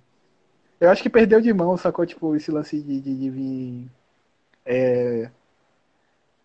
eu 0.81 0.91
acho 0.91 1.03
que 1.03 1.11
perdeu 1.11 1.41
de 1.41 1.53
mão, 1.53 1.77
sacou? 1.77 2.05
Tipo, 2.07 2.37
esse 2.37 2.51
lance 2.51 2.81
de, 2.83 3.01
de, 3.01 3.17
de 3.17 3.31
vir. 3.31 3.91
é, 4.67 5.31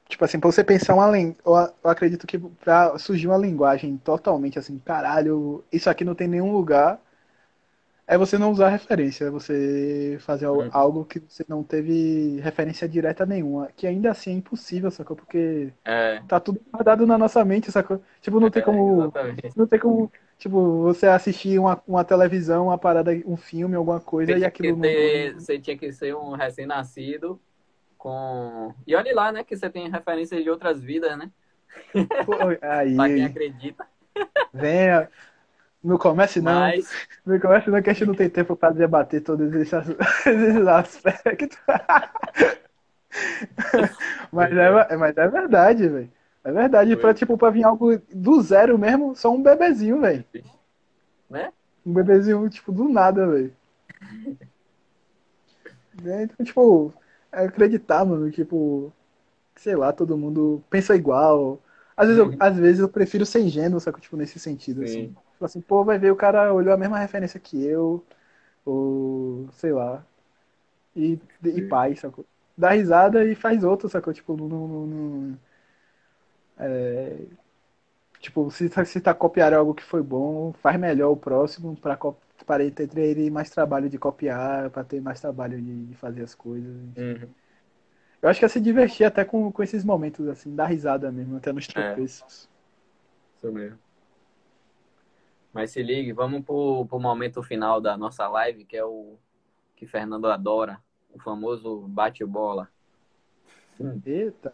Tipo 0.09 0.25
assim, 0.25 0.39
pra 0.39 0.51
você 0.51 0.63
pensar 0.63 0.95
uma 0.95 1.09
língua. 1.11 1.35
Eu, 1.45 1.53
eu 1.83 1.89
acredito 1.89 2.25
que 2.27 2.37
pra 2.39 2.97
surgir 2.97 3.27
uma 3.27 3.37
linguagem 3.37 3.97
totalmente 3.97 4.57
assim, 4.59 4.79
caralho, 4.79 5.63
isso 5.71 5.89
aqui 5.89 6.03
não 6.05 6.15
tem 6.15 6.27
nenhum 6.27 6.51
lugar. 6.53 6.99
é 8.05 8.17
você 8.17 8.37
não 8.37 8.51
usar 8.51 8.69
referência, 8.69 9.25
é 9.25 9.29
você 9.29 10.17
fazer 10.21 10.45
Uhum. 10.51 10.71
algo 10.71 11.05
que 11.05 11.19
você 11.19 11.43
não 11.47 11.63
teve 11.63 12.39
referência 12.41 12.87
direta 12.87 13.25
nenhuma, 13.25 13.67
que 13.75 13.85
ainda 13.87 14.11
assim 14.11 14.31
é 14.31 14.33
impossível, 14.33 14.89
sacou? 14.91 15.15
Porque 15.15 15.73
É, 15.85 16.23
tá 16.27 16.39
tudo 16.39 16.61
guardado 16.71 17.05
na 17.07 17.17
nossa 17.17 17.43
mente, 17.45 17.71
sacou? 17.71 18.01
Tipo, 18.21 18.39
não 18.39 18.49
tem 18.51 18.61
é, 18.61 18.63
como, 18.63 19.13
exatamente. 19.13 19.55
não 19.55 19.67
tem 19.67 19.79
como, 19.79 20.11
tipo, 20.37 20.83
você 20.83 21.07
assistir 21.07 21.59
uma, 21.59 21.81
uma 21.87 22.05
televisão, 22.05 22.65
uma 22.67 22.77
parada, 22.77 23.11
um 23.25 23.37
filme, 23.37 23.75
alguma 23.75 23.99
coisa 24.01 24.37
Você 24.37 24.39
e 24.39 24.45
aquilo 24.45 24.69
que 24.69 24.73
não... 24.75 24.79
ter, 24.79 25.33
você 25.35 25.59
tinha 25.59 25.77
que 25.77 25.91
ser 25.93 26.15
um 26.15 26.31
recém-nascido 26.35 27.41
com. 28.07 28.73
E 28.85 28.95
olha 28.95 29.13
lá, 29.13 29.31
né? 29.31 29.43
Que 29.43 29.55
você 29.55 29.69
tem 29.69 29.89
referências 29.89 30.43
de 30.43 30.49
outras 30.49 30.81
vidas, 30.81 31.17
né? 31.17 31.29
Pô, 32.25 32.33
Aí, 32.61 32.95
Pra 32.95 33.09
quem 33.09 33.25
acredita. 33.25 33.85
venha, 34.53 35.09
não 35.83 35.97
comece 35.97 36.41
não, 36.41 36.59
Mas, 36.59 37.07
não 37.25 37.39
comece 37.39 37.69
não 37.69 37.81
que 37.81 37.89
a 37.89 37.93
gente 37.93 38.07
não 38.07 38.15
tem 38.15 38.29
tempo 38.29 38.55
pra 38.55 38.69
debater 38.69 39.21
todos 39.21 39.53
esses, 39.53 40.67
aspectos. 40.67 41.57
Mas 44.31 44.55
é, 44.55 44.97
mas 44.97 45.17
é 45.17 45.27
verdade, 45.27 45.87
velho. 45.87 46.11
É 46.43 46.51
verdade. 46.51 46.93
Foi. 46.93 47.01
Pra, 47.01 47.13
tipo, 47.13 47.37
pra 47.37 47.49
vir 47.49 47.63
algo 47.63 47.97
do 48.13 48.41
zero 48.41 48.77
mesmo, 48.77 49.15
só 49.15 49.31
um 49.31 49.41
bebezinho, 49.41 50.01
velho. 50.01 50.23
né? 51.29 51.51
Um 51.85 51.93
bebezinho, 51.93 52.49
tipo, 52.49 52.71
do 52.71 52.89
nada, 52.89 53.27
velho. 53.27 53.53
Né? 55.99 56.23
Então, 56.23 56.45
tipo, 56.45 56.93
é 56.93 57.06
acreditar, 57.45 58.05
mano, 58.05 58.31
tipo, 58.31 58.91
sei 59.55 59.75
lá, 59.75 59.93
todo 59.93 60.17
mundo 60.17 60.63
pensa 60.69 60.95
igual. 60.95 61.61
Às 61.97 62.07
vezes, 62.07 62.19
eu, 62.19 62.31
Uhum. 62.31 62.39
às 62.39 62.57
vezes 62.57 62.79
eu 62.81 62.89
prefiro 62.89 63.25
ser 63.25 63.41
ingênuo, 63.41 63.79
só 63.79 63.91
que, 63.91 64.01
tipo, 64.01 64.17
nesse 64.17 64.39
sentido, 64.39 64.83
assim. 64.83 65.07
Sim. 65.07 65.17
Tipo 65.33 65.45
assim, 65.45 65.61
pô, 65.61 65.83
vai 65.85 65.99
ver, 65.99 66.11
o 66.11 66.15
cara 66.15 66.53
olhou 66.53 66.73
a 66.73 66.77
mesma 66.77 66.99
referência 66.99 67.39
que 67.39 67.63
eu, 67.63 68.05
ou 68.65 69.49
sei 69.53 69.73
lá. 69.73 70.05
E, 70.95 71.19
e 71.45 71.61
paz, 71.61 71.99
sacou? 72.01 72.25
Dá 72.57 72.71
risada 72.71 73.25
e 73.25 73.35
faz 73.35 73.63
outro, 73.63 73.89
sacou? 73.89 74.13
Tipo, 74.13 74.35
não. 74.37 74.47
não- 74.49 74.87
não- 74.87 75.39
é, 76.57 77.17
tipo, 78.19 78.49
se, 78.51 78.69
tá- 78.69 78.85
se 78.85 79.01
tá 79.01 79.13
copiar 79.13 79.53
algo 79.53 79.73
que 79.75 79.83
foi 79.83 80.01
bom, 80.03 80.53
faz 80.53 80.79
melhor 80.79 81.11
o 81.11 81.17
próximo 81.17 81.75
pra, 81.77 81.97
para 82.47 82.71
ter 82.71 82.89
ele 82.97 83.29
mais 83.29 83.49
trabalho 83.49 83.89
de 83.89 83.99
copiar, 83.99 84.69
pra 84.69 84.81
ter 84.81 85.01
mais 85.01 85.19
trabalho 85.19 85.61
de, 85.61 85.85
de 85.87 85.95
fazer 85.95 86.23
as 86.23 86.33
coisas. 86.33 86.73
Uhum. 86.97 87.29
Eu 88.21 88.29
acho 88.29 88.39
que 88.39 88.45
é 88.45 88.47
se 88.47 88.61
divertir 88.61 89.05
até 89.05 89.25
com, 89.25 89.51
com 89.51 89.61
esses 89.61 89.83
momentos, 89.83 90.25
assim, 90.29 90.55
dar 90.55 90.67
risada 90.67 91.11
mesmo, 91.11 91.35
até 91.35 91.51
nos 91.51 91.67
tropeços. 91.67 92.49
Isso 93.35 93.51
mesmo. 93.51 93.77
Mas 95.53 95.71
se 95.71 95.83
ligue, 95.83 96.13
vamos 96.13 96.43
pro, 96.45 96.85
pro 96.85 96.99
momento 96.99 97.43
final 97.43 97.81
da 97.81 97.97
nossa 97.97 98.27
live, 98.29 98.63
que 98.63 98.77
é 98.77 98.85
o 98.85 99.17
que 99.75 99.85
Fernando 99.85 100.27
adora, 100.27 100.81
o 101.13 101.19
famoso 101.19 101.81
bate-bola. 101.81 102.69
Eita, 104.05 104.53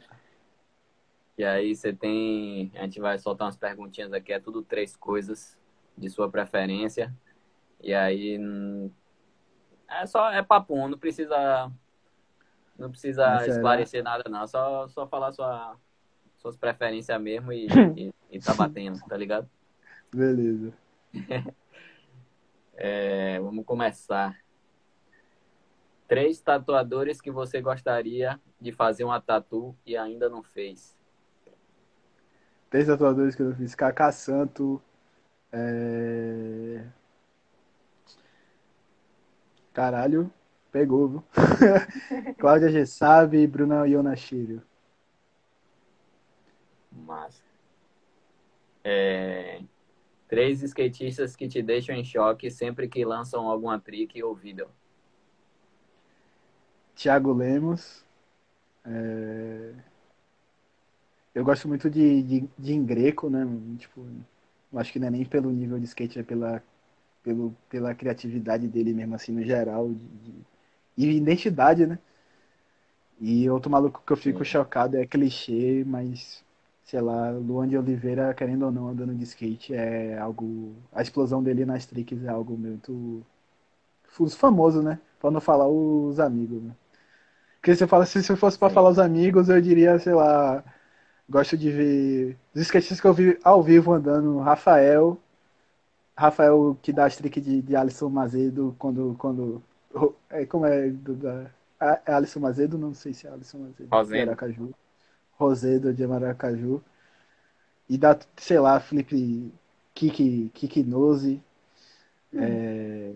E 1.38 1.44
aí 1.44 1.76
você 1.76 1.94
tem. 1.94 2.72
A 2.76 2.84
gente 2.84 3.00
vai 3.00 3.18
soltar 3.20 3.46
umas 3.46 3.56
perguntinhas 3.56 4.12
aqui, 4.12 4.34
é 4.34 4.40
tudo 4.40 4.64
três 4.64 4.96
coisas 4.96 5.58
de 5.98 6.10
sua 6.10 6.30
preferência. 6.30 7.14
E 7.84 7.94
aí. 7.94 8.40
É 9.88 10.06
só. 10.08 10.32
É 10.32 10.42
papo, 10.42 10.88
não 10.88 10.98
precisa. 10.98 11.72
Não 12.80 12.90
precisa 12.90 13.46
esclarecer 13.46 14.04
nada, 14.04 14.24
não. 14.28 14.48
Só, 14.48 14.88
só 14.88 15.06
falar 15.06 15.32
sua, 15.32 15.76
suas 16.38 16.58
preferências 16.58 17.22
mesmo 17.22 17.54
e, 17.54 17.68
e, 17.96 18.14
e 18.32 18.40
tá 18.40 18.56
batendo, 18.56 19.00
tá 19.08 19.16
ligado? 19.16 19.48
beleza. 20.14 20.74
É, 22.76 23.40
vamos 23.40 23.64
começar. 23.68 24.36
Três 26.08 26.42
tatuadores 26.42 27.22
que 27.22 27.30
você 27.30 27.62
gostaria 27.62 28.42
de 28.60 28.72
fazer 28.72 29.04
uma 29.04 29.22
tatu 29.22 29.76
e 29.86 29.96
ainda 29.96 30.28
não 30.28 30.42
fez. 30.42 30.98
Três 32.72 32.88
tatuadores 32.88 33.36
que 33.36 33.44
eu 33.44 33.56
fiz. 33.56 33.76
Kaká 33.76 34.12
Santo. 34.12 34.82
É... 35.52 36.84
Caralho, 39.74 40.32
pegou, 40.72 41.08
viu? 41.08 41.24
Cláudia 42.38 42.70
Gessabe 42.70 43.38
e 43.38 43.48
Bruna 43.48 43.86
Ionashiro. 43.88 44.62
Massa. 46.92 47.42
É, 48.84 49.62
Três 50.34 50.64
skatistas 50.64 51.36
que 51.36 51.48
te 51.48 51.62
deixam 51.62 51.96
em 51.96 52.04
choque 52.04 52.50
sempre 52.50 52.88
que 52.88 53.06
lançam 53.06 53.48
alguma 53.48 53.80
trick 53.80 54.24
ou 54.24 54.34
vídeo. 54.34 54.68
Thiago 56.96 57.32
Lemos. 57.34 58.04
É... 58.84 59.74
Eu 61.36 61.46
gosto 61.46 61.68
muito 61.68 61.88
de, 61.88 62.24
de, 62.24 62.50
de 62.58 62.74
Ingreco, 62.74 63.30
né? 63.30 63.46
Tipo, 63.78 64.04
acho 64.76 64.92
que 64.92 64.98
não 64.98 65.08
é 65.08 65.12
nem 65.12 65.24
pelo 65.24 65.52
nível 65.52 65.78
de 65.78 65.86
skate, 65.86 66.18
é 66.18 66.24
pela, 66.24 66.64
pelo, 67.24 67.56
pela 67.70 67.96
criatividade 67.96 68.68
dele 68.68 68.94
mesmo, 68.94 69.16
assim, 69.16 69.32
no 69.34 69.44
geral. 69.44 69.90
De, 69.94 70.06
de- 70.06 70.46
E 70.98 71.12
identidade, 71.18 71.88
né? 71.88 72.00
E 73.20 73.50
outro 73.50 73.72
maluco 73.72 74.02
que 74.06 74.12
eu 74.14 74.18
fico 74.18 74.44
Sim. 74.44 74.46
chocado 74.46 74.98
é 74.98 75.06
clichê, 75.06 75.84
mas, 75.86 76.44
sei 76.84 77.00
lá, 77.02 77.30
Luan 77.32 77.68
de 77.68 77.78
Oliveira, 77.78 78.34
querendo 78.34 78.66
ou 78.66 78.72
não, 78.72 78.88
andando 78.90 79.16
de 79.16 79.24
skate, 79.24 79.74
é 79.74 80.18
algo. 80.18 80.76
A 80.92 81.02
explosão 81.02 81.42
dele 81.42 81.66
nas 81.66 81.86
tricks 81.86 82.24
é 82.24 82.30
algo 82.30 82.58
muito. 82.58 83.26
Os 84.20 84.36
famosos, 84.36 84.84
né? 84.84 85.00
Pra 85.20 85.32
não 85.32 85.42
falar 85.42 85.68
os 85.68 86.20
amigos, 86.20 86.62
né? 86.64 86.72
Porque 87.62 87.76
se 87.76 87.84
eu 87.84 87.90
falo, 87.90 88.06
se 88.06 88.24
se 88.24 88.32
eu 88.32 88.38
fosse 88.38 88.60
pra 88.60 88.70
Sim. 88.70 88.72
falar 88.72 88.92
os 88.92 89.00
amigos, 89.00 89.50
eu 89.50 89.62
diria, 89.62 90.00
sei 90.00 90.14
lá, 90.14 90.64
gosto 91.30 91.58
de 91.58 91.72
ver. 91.72 92.40
Os 92.56 92.62
skatistas 92.64 93.02
que 93.02 93.08
eu 93.08 93.14
vi 93.16 93.40
ao 93.44 93.64
vivo 93.64 93.94
andando, 93.94 94.40
Rafael. 94.40 95.20
Rafael 96.16 96.78
que 96.82 96.94
dá 96.94 97.06
as 97.06 97.18
de, 97.18 97.62
de 97.62 97.76
Alisson 97.76 98.10
Mazedo 98.10 98.76
quando. 98.78 99.16
quando 99.18 99.64
é, 100.30 100.46
como 100.46 100.66
é? 100.66 100.90
Do, 100.90 101.16
da, 101.16 101.50
é 101.80 102.14
Alisson 102.14 102.40
Mazedo? 102.40 102.78
Não 102.78 102.94
sei 102.94 103.14
se 103.14 103.28
é 103.28 103.32
Alisson 103.32 103.60
Mazedo. 103.60 103.90
Rosedo. 103.92 104.24
De 104.24 104.30
Aracaju. 104.30 104.74
Rosedo 105.34 105.94
de 105.94 106.08
Maracaju. 106.08 106.84
E 107.90 107.98
dá, 107.98 108.18
sei 108.38 108.60
lá, 108.60 108.80
Felipe 108.80 109.52
Kiki, 109.94 110.52
Kiki 110.54 110.84
Nose. 110.84 111.42
É, 112.34 113.14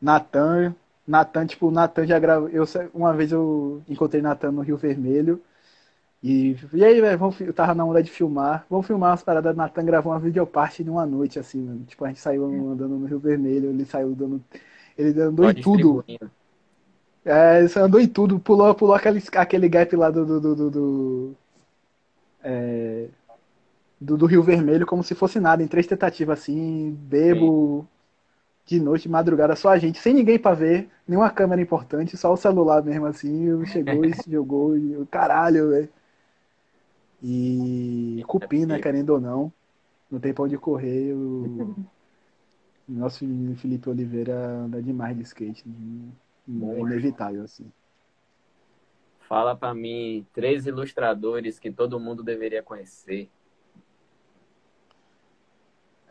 Natan. 0.00 0.74
Natan, 1.06 1.46
tipo, 1.46 1.68
o 1.68 1.70
Natan 1.70 2.06
já 2.06 2.18
gravou. 2.18 2.48
Eu, 2.48 2.64
uma 2.92 3.12
vez 3.14 3.32
eu 3.32 3.82
encontrei 3.88 4.20
Natan 4.20 4.52
no 4.52 4.62
Rio 4.62 4.76
Vermelho. 4.76 5.42
E, 6.28 6.56
e 6.72 6.84
aí, 6.84 7.00
velho, 7.00 7.18
vamos 7.18 7.40
eu 7.40 7.52
tava 7.52 7.74
na 7.74 7.84
onda 7.84 8.02
de 8.02 8.10
filmar. 8.10 8.66
Vamos 8.70 8.86
filmar 8.86 9.10
umas 9.10 9.22
paradas. 9.22 9.54
Natan 9.56 9.84
gravou 9.84 10.12
uma 10.12 10.18
videoparte 10.20 10.82
numa 10.84 11.06
noite, 11.06 11.38
assim, 11.38 11.62
mano. 11.62 11.84
Tipo, 11.84 12.04
a 12.04 12.08
gente 12.08 12.20
saiu 12.20 12.44
andando 12.70 12.98
no 12.98 13.06
Rio 13.06 13.18
Vermelho. 13.20 13.70
Ele 13.70 13.84
saiu 13.84 14.14
dando. 14.14 14.42
Ele 14.98 15.20
andou 15.20 15.44
Só 15.44 15.50
em 15.50 15.54
tudo. 15.62 16.04
É, 17.24 17.58
ele 17.60 17.68
andou 17.78 18.00
em 18.00 18.08
tudo. 18.08 18.38
Pulou, 18.38 18.74
pulou 18.74 18.94
aquele, 18.94 19.22
aquele 19.36 19.68
gap 19.68 19.94
lá 19.96 20.10
do. 20.10 20.24
do, 20.24 20.54
do, 20.54 20.70
do, 20.70 21.36
é, 22.42 23.08
do- 24.00 24.16
do 24.16 24.26
Rio 24.26 24.42
Vermelho 24.42 24.86
como 24.86 25.02
se 25.02 25.14
fosse 25.14 25.40
nada, 25.40 25.62
em 25.62 25.68
três 25.68 25.86
tentativas 25.86 26.40
assim, 26.40 26.92
bebo 26.92 27.86
de 28.66 28.80
noite, 28.80 29.08
madrugada, 29.08 29.56
só 29.56 29.70
a 29.70 29.78
gente, 29.78 29.98
sem 30.00 30.14
ninguém 30.14 30.38
pra 30.38 30.54
ver, 30.54 30.90
nenhuma 31.08 31.30
câmera 31.30 31.62
importante, 31.62 32.16
só 32.16 32.32
o 32.32 32.36
celular 32.36 32.82
mesmo 32.84 33.06
assim, 33.06 33.64
chegou 33.66 34.04
e 34.06 34.14
se 34.14 34.30
jogou, 34.30 34.76
e 34.78 34.96
o 34.96 35.06
caralho, 35.06 35.70
velho. 35.70 35.88
E 37.22 38.22
cupim, 38.26 38.66
né, 38.66 38.78
querendo 38.78 39.10
ou 39.10 39.20
não, 39.20 39.52
não 40.10 40.20
tem 40.20 40.34
pra 40.34 40.44
onde 40.44 40.58
correr, 40.58 41.14
o 41.14 41.74
nosso 42.86 43.24
menino 43.24 43.56
Felipe 43.56 43.88
Oliveira 43.88 44.36
anda 44.36 44.82
demais 44.82 45.16
de 45.16 45.22
skate, 45.22 45.64
é 45.66 46.80
inevitável, 46.80 47.42
assim. 47.42 47.70
Fala 49.20 49.56
pra 49.56 49.74
mim 49.74 50.24
três 50.32 50.66
ilustradores 50.66 51.58
que 51.58 51.72
todo 51.72 51.98
mundo 51.98 52.22
deveria 52.22 52.62
conhecer. 52.62 53.28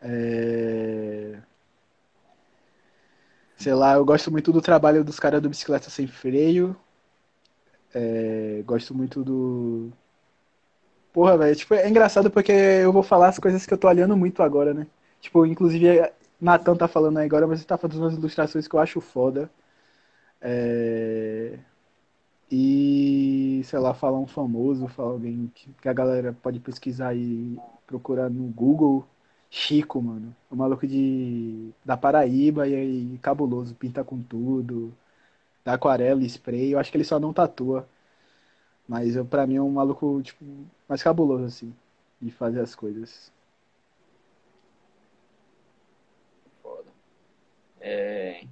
É... 0.02 1.40
Sei 3.56 3.72
lá, 3.74 3.94
eu 3.94 4.04
gosto 4.04 4.30
muito 4.30 4.52
do 4.52 4.60
trabalho 4.60 5.02
dos 5.02 5.18
caras 5.18 5.40
do 5.40 5.48
Bicicleta 5.48 5.88
Sem 5.88 6.06
Freio. 6.06 6.76
É, 7.94 8.62
Gosto 8.66 8.94
muito 8.94 9.24
do. 9.24 9.90
Porra, 11.16 11.38
velho, 11.38 11.56
tipo, 11.56 11.72
é 11.74 11.88
engraçado 11.88 12.30
porque 12.30 12.52
eu 12.52 12.92
vou 12.92 13.02
falar 13.02 13.28
as 13.28 13.38
coisas 13.38 13.64
que 13.64 13.72
eu 13.72 13.78
tô 13.78 13.88
olhando 13.88 14.14
muito 14.16 14.42
agora, 14.42 14.74
né? 14.74 14.86
Tipo, 15.20 15.46
inclusive, 15.46 15.86
Natan 16.40 16.76
tá 16.76 16.86
falando 16.86 17.16
aí 17.18 17.24
agora, 17.26 17.46
mas 17.46 17.60
ele 17.60 17.66
tá 17.66 17.78
fazendo 17.78 18.02
umas 18.02 18.14
ilustrações 18.14 18.68
que 18.68 18.74
eu 18.76 18.80
acho 18.80 19.00
foda. 19.00 19.50
É, 20.40 21.58
E, 22.50 23.62
sei 23.64 23.78
lá, 23.78 23.94
falar 23.94 24.18
um 24.20 24.26
famoso, 24.26 24.88
falar 24.88 25.10
alguém 25.12 25.48
que, 25.54 25.72
que 25.74 25.88
a 25.88 25.92
galera 25.92 26.32
pode 26.42 26.60
pesquisar 26.60 27.14
e 27.16 27.58
procurar 27.86 28.30
no 28.30 28.44
Google. 28.48 29.06
Chico, 29.50 30.02
mano. 30.02 30.34
O 30.50 30.56
maluco 30.56 30.86
de 30.86 31.70
da 31.84 31.96
Paraíba 31.96 32.68
e, 32.68 33.14
e 33.14 33.18
cabuloso, 33.18 33.74
pinta 33.74 34.04
com 34.04 34.20
tudo, 34.22 34.92
da 35.64 35.74
aquarela 35.74 36.22
spray. 36.24 36.72
Eu 36.74 36.78
acho 36.78 36.90
que 36.90 36.96
ele 36.96 37.04
só 37.04 37.18
não 37.20 37.32
tatua. 37.32 37.88
Mas 38.88 39.16
eu, 39.16 39.24
pra 39.24 39.46
mim 39.46 39.56
é 39.56 39.62
um 39.62 39.70
maluco, 39.70 40.22
tipo, 40.22 40.44
mais 40.88 41.02
cabuloso, 41.02 41.44
assim, 41.44 41.74
de 42.20 42.30
fazer 42.30 42.60
as 42.60 42.74
coisas. 42.74 43.32
Foda. 46.62 46.90
É... 47.80 48.46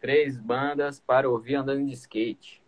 Três 0.00 0.36
bandas 0.36 0.98
para 0.98 1.30
ouvir 1.30 1.54
andando 1.54 1.86
de 1.86 1.92
skate. 1.92 2.60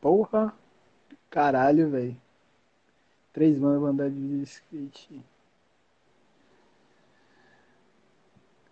Porra! 0.00 0.54
Caralho, 1.28 1.90
velho. 1.90 2.16
Três 3.32 3.58
bandas 3.58 3.80
pra 3.80 3.90
andar 3.90 4.10
de 4.10 4.42
skate. 4.42 5.20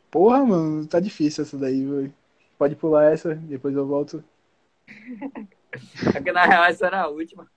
Porra, 0.08 0.44
mano, 0.44 0.86
tá 0.86 1.00
difícil 1.00 1.42
essa 1.42 1.58
daí, 1.58 1.84
velho. 1.84 2.14
Pode 2.56 2.76
pular 2.76 3.12
essa, 3.12 3.34
depois 3.34 3.74
eu 3.74 3.86
volto. 3.86 4.22
É 6.14 6.20
que 6.20 6.32
na 6.32 6.44
real 6.44 6.64
essa 6.64 6.86
era 6.86 7.02
a 7.02 7.08
última. 7.08 7.50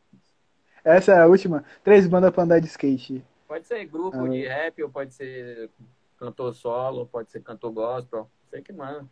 Essa 0.84 1.14
é 1.14 1.20
a 1.22 1.28
última. 1.28 1.64
Três 1.84 2.08
bandas 2.08 2.32
pra 2.32 2.44
andar 2.44 2.60
de 2.60 2.68
skate. 2.68 3.24
Pode 3.48 3.66
ser 3.68 3.86
grupo 3.86 4.26
Ah. 4.26 4.30
de 4.30 4.48
rap, 4.48 4.84
ou 4.84 4.90
pode 4.90 5.14
ser 5.14 5.70
cantor 6.18 6.54
solo, 6.56 7.06
pode 7.08 7.32
ser 7.32 7.42
cantor 7.42 7.72
gospel. 7.72 8.30
Sei 8.50 8.62
que 8.62 8.72
mano. 8.72 9.10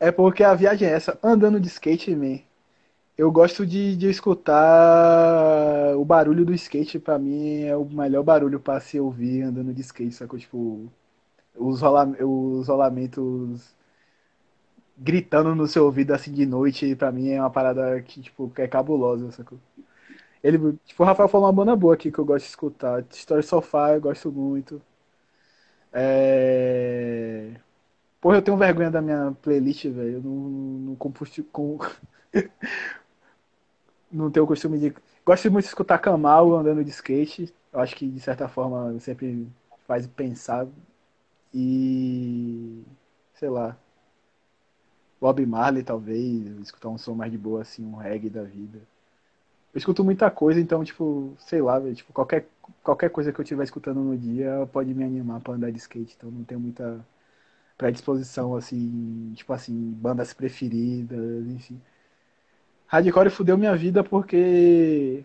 É 0.00 0.10
porque 0.10 0.42
a 0.42 0.54
viagem 0.54 0.88
é 0.88 0.92
essa. 0.92 1.18
Andando 1.22 1.60
de 1.60 1.68
skate, 1.68 2.14
man, 2.14 2.40
eu 3.16 3.30
gosto 3.30 3.64
de, 3.66 3.96
de 3.96 4.08
escutar 4.10 5.96
o 5.96 6.04
barulho 6.04 6.44
do 6.44 6.52
skate. 6.54 6.98
Pra 6.98 7.18
mim 7.18 7.62
é 7.64 7.76
o 7.76 7.84
melhor 7.84 8.22
barulho 8.22 8.58
pra 8.60 8.80
se 8.80 8.98
ouvir 8.98 9.42
andando 9.42 9.72
de 9.72 9.80
skate, 9.82 10.12
sacou? 10.14 10.38
Tipo, 10.38 10.90
os, 11.54 11.80
rola, 11.80 12.06
os 12.24 12.68
rolamentos 12.68 13.75
gritando 14.98 15.54
no 15.54 15.66
seu 15.66 15.84
ouvido 15.84 16.12
assim 16.14 16.32
de 16.32 16.46
noite, 16.46 16.94
pra 16.96 17.12
mim 17.12 17.28
é 17.30 17.40
uma 17.40 17.50
parada 17.50 18.00
que, 18.02 18.20
tipo, 18.22 18.50
é 18.56 18.66
cabulosa, 18.68 19.30
sacou? 19.32 19.58
Ele, 20.42 20.58
tipo, 20.86 21.02
o 21.02 21.06
Rafael 21.06 21.28
falou 21.28 21.46
uma 21.48 21.52
banda 21.52 21.74
boa 21.76 21.94
aqui 21.94 22.10
que 22.12 22.18
eu 22.18 22.24
gosto 22.24 22.44
de 22.44 22.50
escutar. 22.50 23.04
Story 23.12 23.42
Sofá 23.42 23.94
eu 23.94 24.00
gosto 24.02 24.30
muito. 24.32 24.80
É... 25.92 27.54
Porra, 28.20 28.36
eu 28.38 28.42
tenho 28.42 28.56
vergonha 28.56 28.90
da 28.90 29.00
minha 29.02 29.32
playlist, 29.42 29.84
velho. 29.88 30.14
Eu 30.18 30.22
não, 30.22 30.30
não, 30.90 30.96
composti- 30.96 31.42
com... 31.44 31.78
não 34.10 34.30
tenho 34.30 34.44
o 34.44 34.48
costume 34.48 34.78
de. 34.78 34.94
Gosto 35.24 35.50
muito 35.50 35.64
de 35.64 35.68
escutar 35.68 35.98
Kamal 35.98 36.54
andando 36.54 36.84
de 36.84 36.90
skate. 36.90 37.52
Eu 37.72 37.80
acho 37.80 37.94
que, 37.96 38.06
de 38.08 38.20
certa 38.20 38.48
forma, 38.48 38.98
sempre 39.00 39.46
faz 39.86 40.06
pensar. 40.06 40.66
E. 41.54 42.84
Sei 43.34 43.50
lá. 43.50 43.78
Bob 45.26 45.44
Marley, 45.44 45.82
talvez. 45.82 46.46
Escutar 46.60 46.88
um 46.88 46.96
som 46.96 47.14
mais 47.16 47.32
de 47.32 47.38
boa, 47.38 47.62
assim, 47.62 47.84
um 47.84 47.96
reggae 47.96 48.30
da 48.30 48.44
vida. 48.44 48.78
Eu 49.74 49.78
escuto 49.78 50.04
muita 50.04 50.30
coisa, 50.30 50.60
então, 50.60 50.84
tipo, 50.84 51.34
sei 51.38 51.60
lá. 51.60 51.80
Tipo, 51.92 52.12
qualquer, 52.12 52.46
qualquer 52.82 53.10
coisa 53.10 53.32
que 53.32 53.40
eu 53.40 53.42
estiver 53.42 53.64
escutando 53.64 54.00
no 54.00 54.16
dia 54.16 54.68
pode 54.72 54.94
me 54.94 55.02
animar 55.02 55.40
pra 55.40 55.54
andar 55.54 55.72
de 55.72 55.78
skate. 55.78 56.14
Então, 56.16 56.30
não 56.30 56.44
tenho 56.44 56.60
muita 56.60 57.04
predisposição, 57.76 58.54
assim, 58.56 59.32
tipo 59.34 59.52
assim, 59.52 59.74
bandas 60.00 60.32
preferidas, 60.32 61.46
enfim. 61.48 61.80
Hardcore 62.86 63.30
fudeu 63.30 63.58
minha 63.58 63.76
vida 63.76 64.04
porque 64.04 65.24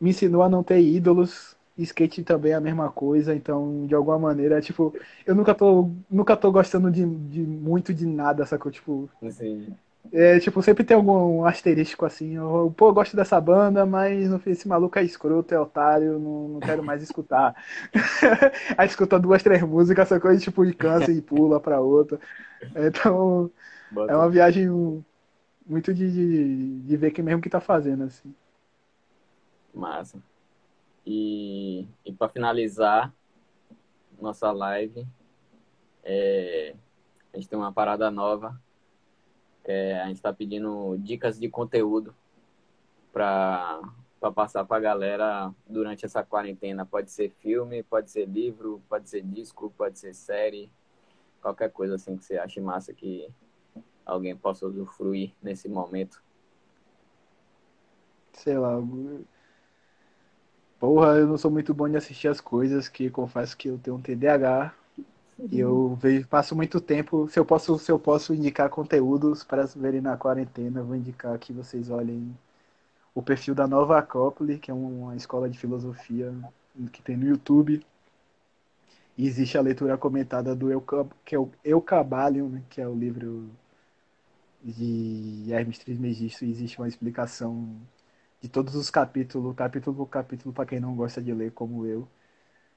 me 0.00 0.10
ensinou 0.10 0.42
a 0.42 0.48
não 0.48 0.64
ter 0.64 0.80
ídolos. 0.80 1.53
Skate 1.78 2.22
também 2.24 2.52
é 2.52 2.54
a 2.54 2.60
mesma 2.60 2.90
coisa, 2.90 3.34
então, 3.34 3.86
de 3.86 3.94
alguma 3.94 4.18
maneira, 4.18 4.60
tipo, 4.60 4.94
eu 5.26 5.34
nunca 5.34 5.54
tô, 5.54 5.90
nunca 6.10 6.36
tô 6.36 6.52
gostando 6.52 6.90
de, 6.90 7.04
de 7.04 7.40
muito 7.42 7.92
de 7.94 8.06
nada, 8.06 8.46
sacou? 8.46 8.70
Tipo, 8.70 9.10
Assim, 9.22 9.74
é, 10.12 10.38
tipo, 10.38 10.62
sempre 10.62 10.84
tem 10.84 10.96
algum 10.96 11.44
asterístico 11.44 12.04
assim, 12.06 12.36
eu, 12.36 12.72
pô, 12.76 12.88
eu 12.88 12.94
gosto 12.94 13.16
dessa 13.16 13.40
banda, 13.40 13.84
mas 13.84 14.28
fim, 14.42 14.50
esse 14.50 14.68
maluco 14.68 14.96
é 14.98 15.02
escroto, 15.02 15.52
é 15.54 15.58
otário, 15.58 16.18
não, 16.18 16.48
não 16.48 16.60
quero 16.62 16.82
mais 16.84 17.02
escutar. 17.02 17.54
Aí 18.78 18.86
escuta 18.86 19.18
duas, 19.18 19.42
três 19.42 19.62
músicas, 19.62 20.06
essa 20.06 20.20
coisa, 20.20 20.40
tipo, 20.40 20.64
e 20.64 20.72
cansa 20.74 21.10
e 21.12 21.20
pula 21.22 21.58
pra 21.60 21.80
outra. 21.80 22.20
Então, 22.74 23.50
bota- 23.90 24.12
é 24.12 24.16
uma 24.16 24.30
viagem 24.30 24.68
muito 25.66 25.92
de, 25.94 26.10
de, 26.12 26.80
de 26.82 26.96
ver 26.96 27.10
quem 27.12 27.24
mesmo 27.24 27.42
que 27.42 27.50
tá 27.50 27.60
fazendo, 27.60 28.04
assim. 28.04 28.34
Massa. 29.74 30.18
E, 31.06 31.86
e 32.04 32.12
para 32.12 32.28
finalizar 32.28 33.12
nossa 34.20 34.50
live, 34.52 35.06
é, 36.02 36.74
a 37.32 37.36
gente 37.36 37.48
tem 37.48 37.58
uma 37.58 37.72
parada 37.72 38.10
nova. 38.10 38.60
é, 39.64 40.00
a 40.00 40.06
gente 40.06 40.16
está 40.16 40.32
pedindo 40.32 40.96
dicas 40.98 41.38
de 41.38 41.48
conteúdo 41.48 42.14
para 43.12 43.80
passar 44.34 44.64
para 44.64 44.76
a 44.76 44.80
galera 44.80 45.54
durante 45.66 46.04
essa 46.04 46.22
quarentena. 46.22 46.84
Pode 46.84 47.10
ser 47.10 47.30
filme, 47.30 47.82
pode 47.82 48.10
ser 48.10 48.26
livro, 48.26 48.82
pode 48.88 49.08
ser 49.08 49.22
disco, 49.22 49.72
pode 49.76 49.98
ser 49.98 50.14
série, 50.14 50.70
qualquer 51.40 51.70
coisa 51.70 51.94
assim 51.96 52.16
que 52.16 52.24
você 52.24 52.38
ache 52.38 52.60
massa 52.60 52.92
que 52.92 53.28
alguém 54.04 54.36
possa 54.36 54.66
usufruir 54.66 55.32
nesse 55.42 55.68
momento. 55.68 56.22
Sei 58.32 58.58
lá. 58.58 58.78
Eu- 60.88 60.94
Porra, 60.94 61.16
eu 61.18 61.26
não 61.26 61.38
sou 61.38 61.50
muito 61.50 61.72
bom 61.74 61.88
de 61.88 61.96
assistir 61.96 62.28
as 62.28 62.40
coisas, 62.40 62.88
que 62.88 63.10
confesso 63.10 63.56
que 63.56 63.68
eu 63.68 63.78
tenho 63.78 63.96
um 63.96 64.00
TDAH. 64.02 64.74
E 65.52 65.60
eu 65.60 65.94
vejo, 65.96 66.26
passo 66.28 66.56
muito 66.56 66.80
tempo. 66.80 67.28
Se 67.28 67.38
eu 67.38 67.44
posso, 67.46 67.78
se 67.78 67.90
eu 67.92 67.98
posso 67.98 68.34
indicar 68.34 68.68
conteúdos 68.70 69.44
para 69.44 69.66
verem 69.66 70.00
na 70.00 70.16
quarentena, 70.16 70.80
eu 70.80 70.84
vou 70.86 70.96
indicar 70.96 71.38
que 71.38 71.52
vocês 71.52 71.90
olhem 71.90 72.36
o 73.14 73.22
perfil 73.22 73.54
da 73.54 73.66
Nova 73.68 73.98
Acrópole, 73.98 74.58
que 74.58 74.70
é 74.70 74.74
uma 74.74 75.16
escola 75.16 75.48
de 75.50 75.58
filosofia 75.58 76.34
que 76.92 77.02
tem 77.02 77.16
no 77.16 77.26
YouTube. 77.26 77.84
E 79.18 79.26
existe 79.26 79.58
a 79.58 79.60
leitura 79.60 79.96
comentada 79.98 80.54
do 80.54 80.68
que 81.24 81.34
é 81.34 81.38
o 81.38 81.50
Eucabalion, 81.64 82.48
né, 82.48 82.62
que 82.70 82.80
é 82.80 82.86
o 82.88 82.94
livro 82.94 83.48
de 84.62 85.52
Hermes 85.52 85.78
Trismegisto. 85.78 86.44
E 86.44 86.50
existe 86.50 86.78
uma 86.78 86.88
explicação 86.88 87.68
de 88.44 88.48
todos 88.50 88.74
os 88.74 88.90
capítulos, 88.90 89.56
capítulo 89.56 89.96
por 89.96 90.06
capítulo, 90.06 90.52
para 90.54 90.66
quem 90.66 90.78
não 90.78 90.94
gosta 90.94 91.22
de 91.22 91.32
ler 91.32 91.50
como 91.52 91.86
eu. 91.86 92.06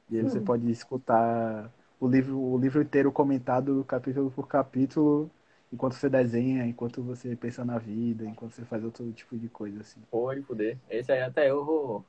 E 0.10 0.18
aí 0.18 0.23
você 0.23 0.39
pode 0.41 0.69
escutar 0.72 1.72
o 1.99 2.07
livro, 2.07 2.39
o 2.39 2.57
livro 2.57 2.81
inteiro 2.81 3.11
comentado 3.11 3.84
capítulo 3.85 4.31
por 4.31 4.48
capítulo, 4.48 5.30
enquanto 5.73 5.95
você 5.95 6.10
desenha, 6.10 6.65
enquanto 6.65 7.03
você 7.03 7.35
pensa 7.35 7.65
na 7.65 7.77
vida, 7.77 8.26
enquanto 8.26 8.53
você 8.53 8.64
faz 8.65 8.84
outro 8.84 9.11
tipo 9.11 9.38
de 9.38 9.49
coisa 9.49 9.81
assim. 9.81 10.02
Pode 10.10 10.41
poder. 10.41 10.80
Esse 10.89 11.11
aí 11.11 11.22
até 11.22 11.49
eu 11.49 11.65
vou. 11.65 12.06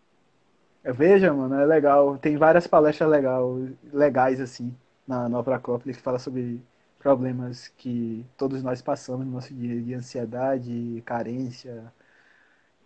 É, 0.84 0.92
Veja, 0.92 1.32
mano, 1.32 1.56
é 1.56 1.66
legal. 1.66 2.16
Tem 2.18 2.36
várias 2.36 2.66
palestras 2.66 3.10
legal, 3.10 3.56
legais 3.92 4.40
assim 4.40 4.76
na 5.06 5.28
Nova 5.28 5.56
Acrópole 5.56 5.94
que 5.94 6.00
fala 6.02 6.18
sobre 6.20 6.62
problemas 6.98 7.68
que 7.68 8.24
todos 8.36 8.62
nós 8.62 8.82
passamos 8.82 9.26
no 9.26 9.32
nosso 9.32 9.52
dia 9.54 9.82
de 9.82 9.94
ansiedade, 9.94 11.02
carência. 11.04 11.92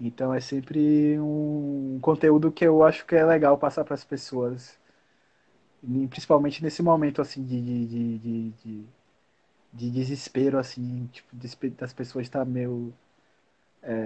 Então 0.01 0.35
é 0.35 0.41
sempre 0.41 1.19
um 1.21 1.99
conteúdo 2.03 2.53
que 2.53 2.65
eu 2.67 2.83
acho 2.85 3.07
que 3.07 3.15
é 3.17 3.25
legal 3.25 3.57
passar 3.59 3.85
para 3.85 3.95
as 3.95 4.05
pessoas. 4.05 4.79
E 5.83 6.07
Principalmente 6.09 6.63
nesse 6.63 6.83
momento 6.83 7.21
assim 7.21 7.45
de, 7.45 7.61
de, 7.61 7.87
de, 7.87 8.19
de, 8.19 8.51
de- 8.65 8.87
de 9.75 9.91
desespero, 9.91 10.59
assim, 10.59 11.09
tipo, 11.13 11.37
das 11.79 11.93
pessoas 11.95 12.27
estar 12.27 12.45
meio 12.45 12.93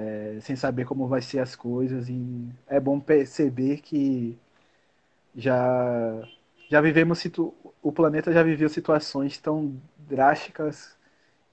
é, 0.07 0.39
sem 0.41 0.57
saber 0.57 0.85
como 0.85 1.09
vai 1.09 1.21
ser 1.23 1.39
as 1.41 1.57
coisas. 1.57 2.09
E 2.09 2.49
é 2.67 2.79
bom 2.81 3.01
perceber 3.01 3.79
que 3.81 4.39
já, 5.35 6.23
já 6.71 6.81
vivemos, 6.81 7.19
situ... 7.19 7.55
o 7.83 7.93
planeta 7.93 8.33
já 8.33 8.43
viveu 8.43 8.69
situações 8.69 9.39
tão 9.39 9.81
drásticas 9.99 10.97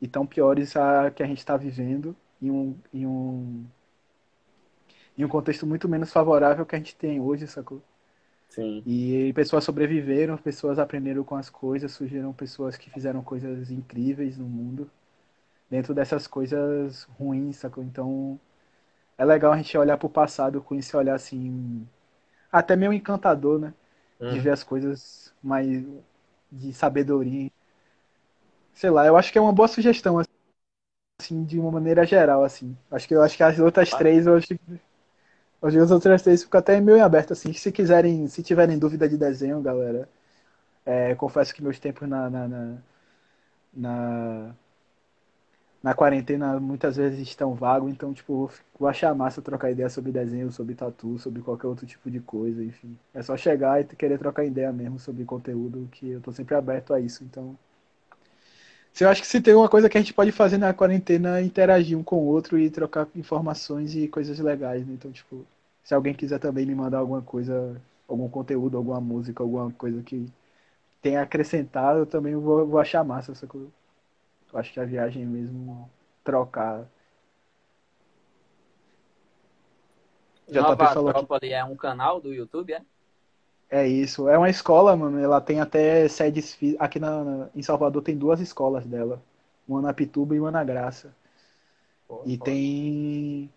e 0.01 0.07
tão 0.07 0.25
piores 0.27 0.75
a 0.77 1.11
que 1.11 1.23
a 1.23 1.27
gente 1.27 1.39
está 1.39 1.57
vivendo 1.57 2.15
em 2.41 2.51
um, 2.51 2.75
em 2.93 3.07
um, 3.07 3.65
em 5.17 5.25
um 5.25 5.27
contexto 5.29 5.65
muito 5.67 5.89
menos 5.89 6.11
favorável 6.11 6.65
que 6.65 6.75
a 6.75 6.79
gente 6.79 6.95
tem 6.95 7.19
hoje, 7.19 7.47
sacou? 7.47 7.81
Sim. 8.49 8.85
E 8.85 9.31
pessoas 9.33 9.63
sobreviveram, 9.63 10.37
pessoas 10.37 10.77
aprenderam 10.77 11.23
com 11.23 11.35
as 11.35 11.49
coisas, 11.49 11.91
surgiram 11.93 12.33
pessoas 12.33 12.75
que 12.77 12.89
fizeram 12.89 13.23
coisas 13.23 13.71
incríveis 13.71 14.37
no 14.37 14.45
mundo, 14.45 14.89
dentro 15.69 15.93
dessas 15.93 16.27
coisas 16.27 17.03
ruins, 17.19 17.57
sacou? 17.57 17.83
Então, 17.83 18.39
é 19.17 19.25
legal 19.25 19.53
a 19.53 19.57
gente 19.57 19.77
olhar 19.77 19.97
pro 19.97 20.09
passado 20.09 20.61
com 20.61 20.75
esse 20.75 20.95
olhar 20.97 21.15
assim, 21.15 21.87
até 22.51 22.75
meio 22.75 22.93
encantador, 22.93 23.59
né? 23.59 23.73
De 24.29 24.39
Uhum. 24.39 24.43
ver 24.43 24.51
as 24.51 24.63
coisas 24.63 25.33
mais 25.43 25.83
de 26.51 26.73
sabedoria. 26.73 27.51
Sei 28.73 28.89
lá, 28.89 29.05
eu 29.05 29.15
acho 29.17 29.31
que 29.31 29.37
é 29.37 29.41
uma 29.41 29.53
boa 29.53 29.67
sugestão, 29.67 30.19
assim, 31.19 31.43
de 31.45 31.59
uma 31.59 31.71
maneira 31.71 32.05
geral, 32.05 32.43
assim. 32.43 32.77
Acho 32.91 33.07
que 33.07 33.15
eu 33.15 33.21
acho 33.21 33.37
que 33.37 33.43
as 33.43 33.59
outras 33.59 33.93
Ah. 33.93 33.97
três 33.97 34.27
eu 34.27 34.35
acho 34.35 34.47
que 34.47 34.59
Os 35.63 35.91
outros 35.91 36.21
três 36.21 36.43
ficam 36.43 36.59
até 36.59 36.79
meio 36.81 36.97
em 36.97 37.01
aberto, 37.01 37.31
assim. 37.31 37.53
Se 37.53 37.71
quiserem, 37.71 38.27
se 38.27 38.43
tiverem 38.43 38.77
dúvida 38.77 39.07
de 39.07 39.17
desenho, 39.17 39.61
galera, 39.61 40.09
é, 40.85 41.15
confesso 41.15 41.53
que 41.55 41.63
meus 41.63 41.79
tempos 41.79 42.07
na, 42.09 42.29
na, 42.29 42.47
na, 42.49 42.77
na, 43.73 44.55
na 45.81 45.93
quarentena 45.93 46.59
muitas 46.59 46.97
vezes 46.97 47.19
estão 47.21 47.53
vagos, 47.55 47.91
então, 47.91 48.13
tipo, 48.13 48.51
vou 48.77 48.89
achar 48.89 49.15
massa 49.15 49.41
trocar 49.41 49.71
ideia 49.71 49.89
sobre 49.89 50.11
desenho, 50.11 50.51
sobre 50.51 50.75
tatu, 50.75 51.17
sobre 51.17 51.41
qualquer 51.41 51.67
outro 51.67 51.85
tipo 51.85 52.11
de 52.11 52.19
coisa, 52.19 52.61
enfim. 52.63 52.97
É 53.13 53.21
só 53.21 53.37
chegar 53.37 53.79
e 53.81 53.85
querer 53.85 54.19
trocar 54.19 54.43
ideia 54.45 54.71
mesmo 54.73 54.99
sobre 54.99 55.23
conteúdo, 55.25 55.87
que 55.93 56.09
eu 56.11 56.21
tô 56.21 56.31
sempre 56.33 56.55
aberto 56.55 56.93
a 56.93 56.99
isso, 56.99 57.23
então. 57.23 57.57
Eu 58.99 59.09
acho 59.09 59.21
que 59.21 59.27
se 59.27 59.41
tem 59.41 59.53
uma 59.55 59.69
coisa 59.69 59.89
que 59.89 59.97
a 59.97 60.01
gente 60.01 60.13
pode 60.13 60.31
fazer 60.31 60.57
na 60.57 60.73
quarentena 60.73 61.39
é 61.39 61.43
interagir 61.43 61.97
um 61.97 62.03
com 62.03 62.17
o 62.17 62.25
outro 62.25 62.59
e 62.59 62.69
trocar 62.69 63.07
informações 63.15 63.95
e 63.95 64.07
coisas 64.07 64.39
legais, 64.39 64.85
né? 64.85 64.93
Então, 64.93 65.11
tipo, 65.11 65.45
se 65.83 65.93
alguém 65.93 66.13
quiser 66.13 66.39
também 66.39 66.65
me 66.65 66.73
mandar 66.73 66.99
alguma 66.99 67.21
coisa, 67.21 67.81
algum 68.07 68.29
conteúdo, 68.29 68.77
alguma 68.77 69.01
música, 69.01 69.43
alguma 69.43 69.71
coisa 69.71 70.01
que 70.01 70.31
tenha 71.01 71.21
acrescentado, 71.21 71.99
eu 71.99 72.05
também 72.05 72.35
vou, 72.35 72.65
vou 72.65 72.79
achar 72.79 73.03
massa 73.03 73.33
essa 73.33 73.45
coisa. 73.45 73.67
Eu 74.51 74.59
acho 74.59 74.71
que 74.71 74.79
a 74.79 74.85
viagem 74.85 75.25
mesmo 75.25 75.89
trocar. 76.23 76.87
Nova 80.49 80.83
Acrópole 80.83 81.51
é 81.51 81.63
um 81.63 81.75
canal 81.75 82.21
do 82.21 82.33
YouTube, 82.33 82.73
é? 82.73 82.81
É 83.69 83.87
isso. 83.87 84.29
É 84.29 84.37
uma 84.37 84.51
escola, 84.51 84.95
mano. 84.95 85.19
Ela 85.19 85.41
tem 85.41 85.59
até 85.59 86.07
sedes. 86.07 86.57
Aqui 86.77 86.99
na, 86.99 87.49
em 87.55 87.63
Salvador 87.63 88.03
tem 88.03 88.15
duas 88.15 88.39
escolas 88.39 88.85
dela. 88.85 89.19
Uma 89.67 89.81
na 89.81 89.93
Pituba 89.93 90.35
e 90.35 90.39
uma 90.39 90.51
na 90.51 90.63
Graça. 90.63 91.13
Pô, 92.07 92.21
e 92.23 92.37
pô. 92.37 92.45
tem. 92.45 93.49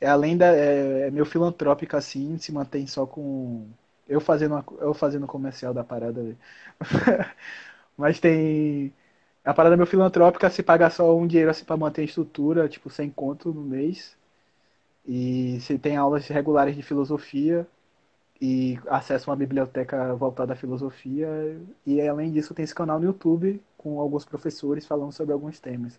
É, 0.00 0.06
além 0.08 0.36
da. 0.36 0.46
É, 0.46 1.08
é 1.08 1.10
meio 1.10 1.24
filantrópica 1.26 1.98
assim, 1.98 2.38
se 2.38 2.52
mantém 2.52 2.86
só 2.86 3.06
com. 3.06 3.68
Eu 4.08 4.20
fazendo, 4.20 4.52
uma, 4.54 4.64
eu 4.80 4.94
fazendo 4.94 5.26
comercial 5.26 5.72
da 5.74 5.84
parada. 5.84 6.36
Mas 7.96 8.20
tem. 8.20 8.92
A 9.44 9.54
parada 9.54 9.76
meio 9.76 9.86
filantrópica 9.86 10.50
se 10.50 10.62
paga 10.62 10.90
só 10.90 11.16
um 11.16 11.26
dinheiro 11.26 11.50
assim 11.50 11.64
pra 11.64 11.76
manter 11.76 12.02
a 12.02 12.04
estrutura, 12.04 12.68
tipo, 12.68 12.90
sem 12.90 13.10
conto 13.10 13.52
no 13.54 13.62
mês. 13.62 14.16
E 15.06 15.60
se 15.60 15.78
tem 15.78 15.96
aulas 15.96 16.26
regulares 16.28 16.76
de 16.76 16.82
filosofia 16.82 17.66
e 18.40 18.78
acesso 18.88 19.30
a 19.30 19.32
uma 19.32 19.38
biblioteca 19.38 20.14
voltada 20.16 20.54
à 20.54 20.56
filosofia. 20.56 21.28
E 21.86 22.00
além 22.02 22.32
disso, 22.32 22.54
tem 22.54 22.64
esse 22.64 22.74
canal 22.74 23.00
no 23.00 23.06
YouTube 23.06 23.62
com 23.78 24.00
alguns 24.00 24.24
professores 24.24 24.86
falando 24.86 25.12
sobre 25.12 25.32
alguns 25.34 25.60
temas. 25.60 25.98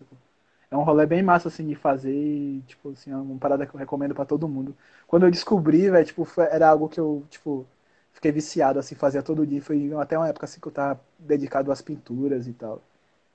É 0.72 0.76
um 0.78 0.84
rolê 0.84 1.06
bem 1.06 1.22
massa 1.22 1.48
assim 1.48 1.66
de 1.68 1.74
fazer 1.76 2.12
e, 2.14 2.62
tipo, 2.66 2.90
assim, 2.92 3.12
é 3.12 3.16
uma 3.16 3.38
parada 3.38 3.66
que 3.66 3.74
eu 3.74 3.78
recomendo 3.80 4.14
para 4.14 4.26
todo 4.26 4.48
mundo. 4.48 4.76
Quando 5.06 5.26
eu 5.26 5.30
descobri, 5.30 5.90
velho, 5.90 6.06
tipo, 6.06 6.26
era 6.40 6.68
algo 6.70 6.88
que 6.88 7.00
eu, 7.00 7.24
tipo, 7.30 7.66
fiquei 8.14 8.32
viciado 8.32 8.78
assim, 8.78 8.94
fazia 8.96 9.22
todo 9.22 9.46
dia, 9.46 9.62
foi 9.62 9.92
até 10.00 10.18
uma 10.18 10.28
época 10.28 10.46
assim 10.46 10.60
que 10.60 10.68
eu 10.68 10.72
tava 10.72 11.00
dedicado 11.18 11.72
às 11.72 11.82
pinturas 11.82 12.48
e 12.48 12.54
tal. 12.54 12.82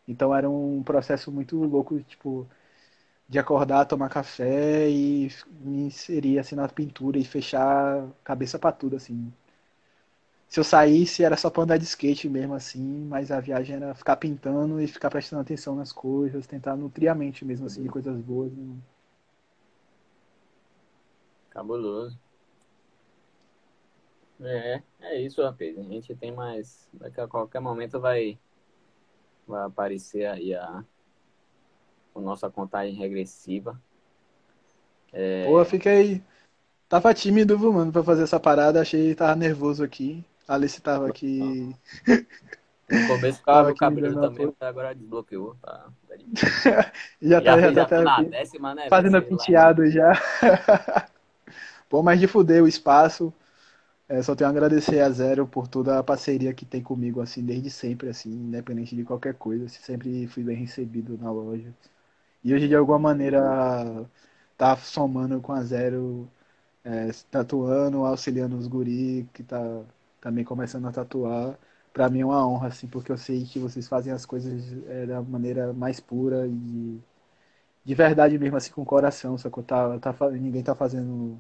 Então 0.07 0.35
era 0.35 0.49
um 0.49 0.84
processo 0.84 1.31
muito 1.31 1.57
louco, 1.57 1.99
tipo, 2.03 2.47
de 3.30 3.39
acordar, 3.39 3.85
tomar 3.85 4.09
café 4.09 4.89
e 4.89 5.30
me 5.61 5.84
inserir 5.88 6.39
assim 6.39 6.55
na 6.55 6.68
pintura 6.69 7.18
e 7.19 7.26
fechar 7.26 8.07
cabeça 8.23 8.59
para 8.59 8.72
tudo 8.73 8.95
assim. 8.97 9.31
Se 10.49 10.60
eu 10.60 10.64
saísse 10.64 11.24
era 11.24 11.38
só 11.38 11.49
para 11.49 11.64
andar 11.64 11.78
de 11.78 11.84
skate 11.86 12.30
mesmo 12.30 12.53
assim, 12.53 13.06
mas 13.07 13.32
a 13.32 13.40
viagem 13.40 13.76
era 13.76 13.94
ficar 13.94 14.15
pintando 14.18 14.80
e 14.82 14.88
ficar 14.88 15.10
prestando 15.10 15.41
atenção 15.41 15.76
nas 15.76 15.91
coisas, 15.91 16.48
tentar 16.48 16.76
nutrir 16.76 17.11
a 17.11 17.15
mente 17.15 17.45
mesmo 17.45 17.65
assim 17.68 17.84
de 17.84 17.90
coisas 17.90 18.19
boas. 18.22 18.52
Né? 18.53 18.76
Cabuloso. 21.49 22.18
É, 24.40 24.82
é 25.02 25.22
isso, 25.22 25.41
rapaz. 25.44 25.78
A 25.78 25.84
gente 25.84 26.15
tem 26.15 26.32
mais. 26.32 26.88
Daqui 26.94 27.19
a 27.19 27.28
qualquer 27.28 27.60
momento 27.60 27.99
vai, 27.99 28.38
vai 29.48 29.65
aparecer 29.65 30.26
aí 30.26 30.53
a, 30.53 30.84
com 32.14 32.22
nossa 32.22 32.49
contagem 32.49 32.95
regressiva. 32.95 33.82
É... 35.11 35.45
Pô, 35.45 35.64
fiquei. 35.65 36.24
Tava 36.90 37.14
tímido, 37.14 37.57
mano, 37.60 37.91
pra 37.91 38.03
fazer 38.03 38.24
essa 38.24 38.40
parada. 38.40 38.82
Achei 38.82 39.10
que 39.10 39.15
tava 39.15 39.36
nervoso 39.36 39.84
aqui. 39.84 40.26
A 40.48 40.56
Alice 40.56 40.82
tava 40.82 41.07
aqui. 41.07 41.76
No 42.90 43.06
começo 43.06 43.40
ficava 43.40 43.69
o 43.69 43.76
cabelo 43.76 44.22
também, 44.22 44.56
agora 44.61 44.95
desbloqueou. 44.95 45.56
Tá? 45.61 45.90
já, 47.22 47.41
tá, 47.41 47.60
já, 47.60 47.74
já, 47.74 47.86
tá, 47.86 48.02
na 48.02 48.22
décima, 48.22 48.74
né? 48.74 48.88
Fazendo 48.90 49.22
penteado 49.22 49.90
já. 49.90 50.14
Pô, 51.90 52.02
mas 52.02 52.18
de 52.18 52.28
fuder 52.28 52.64
o 52.64 52.68
espaço. 52.68 53.34
É, 54.07 54.22
só 54.22 54.34
tenho 54.36 54.48
a 54.48 54.52
agradecer 54.52 55.02
a 55.02 55.10
Zero 55.10 55.45
por 55.45 55.68
toda 55.68 55.99
a 55.99 56.03
parceria 56.03 56.53
que 56.53 56.65
tem 56.65 56.82
comigo, 56.82 57.19
assim, 57.19 57.44
desde 57.44 57.69
sempre, 57.69 58.07
assim, 58.07 58.30
independente 58.32 58.95
de 58.95 59.03
qualquer 59.03 59.34
coisa. 59.34 59.68
Sempre 59.68 60.26
fui 60.28 60.44
bem 60.44 60.56
recebido 60.56 61.18
na 61.18 61.30
loja. 61.30 61.74
E 62.44 62.53
hoje, 62.53 62.68
de 62.69 62.76
alguma 62.76 62.99
maneira, 62.99 64.06
tá 64.57 64.78
somando 64.78 65.41
com 65.41 65.52
a 65.53 65.61
Zero, 65.64 66.30
é, 66.84 67.10
tatuando, 67.32 68.06
auxiliando 68.06 68.57
os 68.57 68.68
guri 68.68 69.28
que 69.34 69.44
tá 69.44 69.84
também 70.27 70.43
começando 70.43 70.87
a 70.87 70.91
tatuar. 70.91 71.57
Pra 71.93 72.09
mim 72.09 72.21
é 72.21 72.25
uma 72.25 72.45
honra, 72.47 72.67
assim, 72.67 72.87
porque 72.87 73.11
eu 73.11 73.17
sei 73.17 73.45
que 73.45 73.59
vocês 73.59 73.87
fazem 73.87 74.11
as 74.13 74.25
coisas 74.25 74.53
é, 74.87 75.05
da 75.05 75.21
maneira 75.21 75.73
mais 75.73 75.99
pura 75.99 76.45
e 76.47 76.99
de 77.85 77.95
verdade 77.95 78.37
mesmo, 78.39 78.57
assim, 78.57 78.71
com 78.71 78.81
o 78.83 78.85
coração. 78.85 79.37
Só 79.37 79.49
que 79.49 79.63
tá, 79.63 79.99
tá, 79.99 80.13
ninguém 80.31 80.63
tá 80.63 80.75
fazendo. 80.75 81.39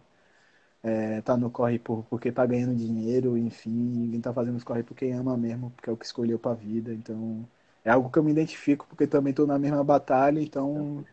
É, 0.83 1.21
tá 1.21 1.35
no 1.35 1.49
corre 1.51 1.79
por, 1.79 2.03
porque 2.05 2.31
tá 2.31 2.45
ganhando 2.45 2.75
dinheiro, 2.75 3.37
enfim, 3.37 3.69
ninguém 3.71 4.21
tá 4.21 4.33
fazendo 4.33 4.55
os 4.55 4.63
corre 4.63 4.83
porque 4.83 5.05
ama 5.11 5.35
mesmo, 5.35 5.71
porque 5.71 5.89
é 5.89 5.93
o 5.93 5.97
que 5.97 6.05
escolheu 6.05 6.39
pra 6.39 6.53
vida. 6.53 6.93
Então, 6.93 7.45
é 7.83 7.91
algo 7.91 8.09
que 8.09 8.17
eu 8.17 8.23
me 8.23 8.31
identifico, 8.31 8.85
porque 8.87 9.05
também 9.07 9.31
estou 9.31 9.45
na 9.45 9.59
mesma 9.59 9.83
batalha, 9.83 10.39
então 10.41 11.03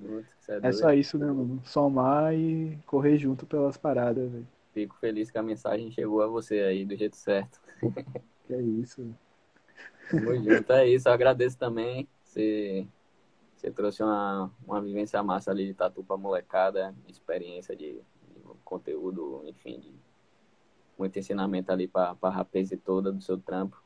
é, 0.48 0.68
é, 0.68 0.72
só 0.72 0.92
isso, 0.92 1.18
né, 1.18 1.26
mano? 1.26 1.60
Somar 1.64 2.34
e 2.34 2.78
correr 2.86 3.18
junto 3.18 3.46
pelas 3.46 3.76
paradas, 3.76 4.30
velho. 4.30 4.46
Fico 4.72 4.96
feliz 5.01 5.30
que 5.30 5.38
a 5.38 5.42
mensagem 5.42 5.90
chegou 5.90 6.22
a 6.22 6.26
você 6.26 6.60
aí 6.60 6.84
do 6.84 6.96
jeito 6.96 7.16
certo. 7.16 7.60
Que 8.47 8.52
é 8.52 8.61
isso. 8.61 9.15
Tamo 10.11 10.35
junto, 10.36 10.70
é 10.74 10.86
isso. 10.86 11.09
Eu 11.09 11.12
agradeço 11.15 11.56
também. 11.56 12.06
Você, 12.23 12.86
você 13.56 13.70
trouxe 13.70 14.02
uma, 14.02 14.51
uma 14.66 14.82
vivência 14.82 15.23
massa 15.23 15.51
ali 15.51 15.66
de 15.66 15.73
tatu 15.73 16.05
pra 16.05 16.19
molecada, 16.19 16.94
experiência 17.09 17.74
de, 17.74 17.94
de 17.94 18.02
conteúdo, 18.62 19.43
enfim, 19.47 19.81
de 19.81 19.94
muito 20.98 21.19
ensinamento 21.19 21.73
ali 21.73 21.89
pra, 21.89 22.15
pra 22.15 22.28
rapaz 22.28 22.69
toda 22.85 23.11
do 23.11 23.23
seu 23.23 23.39
trampo 23.39 23.82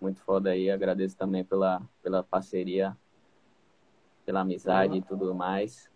muito 0.00 0.20
foda 0.22 0.50
aí. 0.50 0.70
Agradeço 0.70 1.16
também 1.16 1.44
pela, 1.44 1.82
pela 2.02 2.22
parceria, 2.22 2.96
pela 4.24 4.40
amizade 4.40 4.96
e 4.96 5.02
tudo 5.02 5.34
mais. 5.34 5.90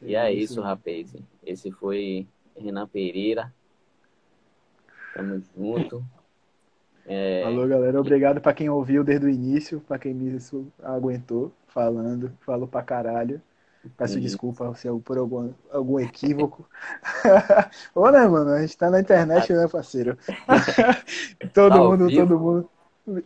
E 0.00 0.14
é 0.14 0.32
isso, 0.32 0.52
isso 0.52 0.60
rapaz. 0.60 1.14
Esse 1.44 1.70
foi 1.70 2.28
Renan 2.56 2.86
Pereira. 2.86 3.52
Tamo 5.16 5.42
junto. 5.56 6.04
É... 7.08 7.44
Alô, 7.44 7.68
galera. 7.68 8.00
Obrigado 8.00 8.40
para 8.40 8.52
quem 8.52 8.68
ouviu 8.68 9.04
desde 9.04 9.26
o 9.26 9.28
início, 9.28 9.80
para 9.80 9.96
quem 9.96 10.12
me 10.12 10.36
aguentou 10.82 11.52
falando. 11.68 12.32
Falou 12.40 12.66
pra 12.66 12.82
caralho. 12.82 13.40
Peço 13.96 14.20
desculpa 14.20 14.74
se 14.74 14.88
eu, 14.88 14.98
por 14.98 15.16
algum, 15.16 15.52
algum 15.70 16.00
equívoco. 16.00 16.68
Ô, 17.94 18.10
né, 18.10 18.26
mano? 18.26 18.50
A 18.50 18.60
gente 18.60 18.76
tá 18.76 18.90
na 18.90 18.98
internet, 18.98 19.52
né, 19.52 19.68
parceiro? 19.68 20.18
todo 21.54 21.72
tá 21.72 21.78
mundo, 21.78 22.12
todo 22.12 22.40
mundo. 22.40 22.70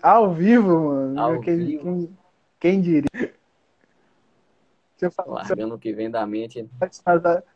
Ao 0.02 0.34
vivo, 0.34 0.78
mano. 0.78 1.18
Ao 1.18 1.40
quem, 1.40 1.56
vivo. 1.56 1.82
Quem, 1.82 2.18
quem 2.60 2.80
diria? 2.82 3.34
Se 4.98 5.06
eu 5.06 5.10
falar, 5.10 5.48
Largando 5.48 5.76
o 5.76 5.78
que 5.78 5.94
vem 5.94 6.10
da 6.10 6.26
mente. 6.26 6.68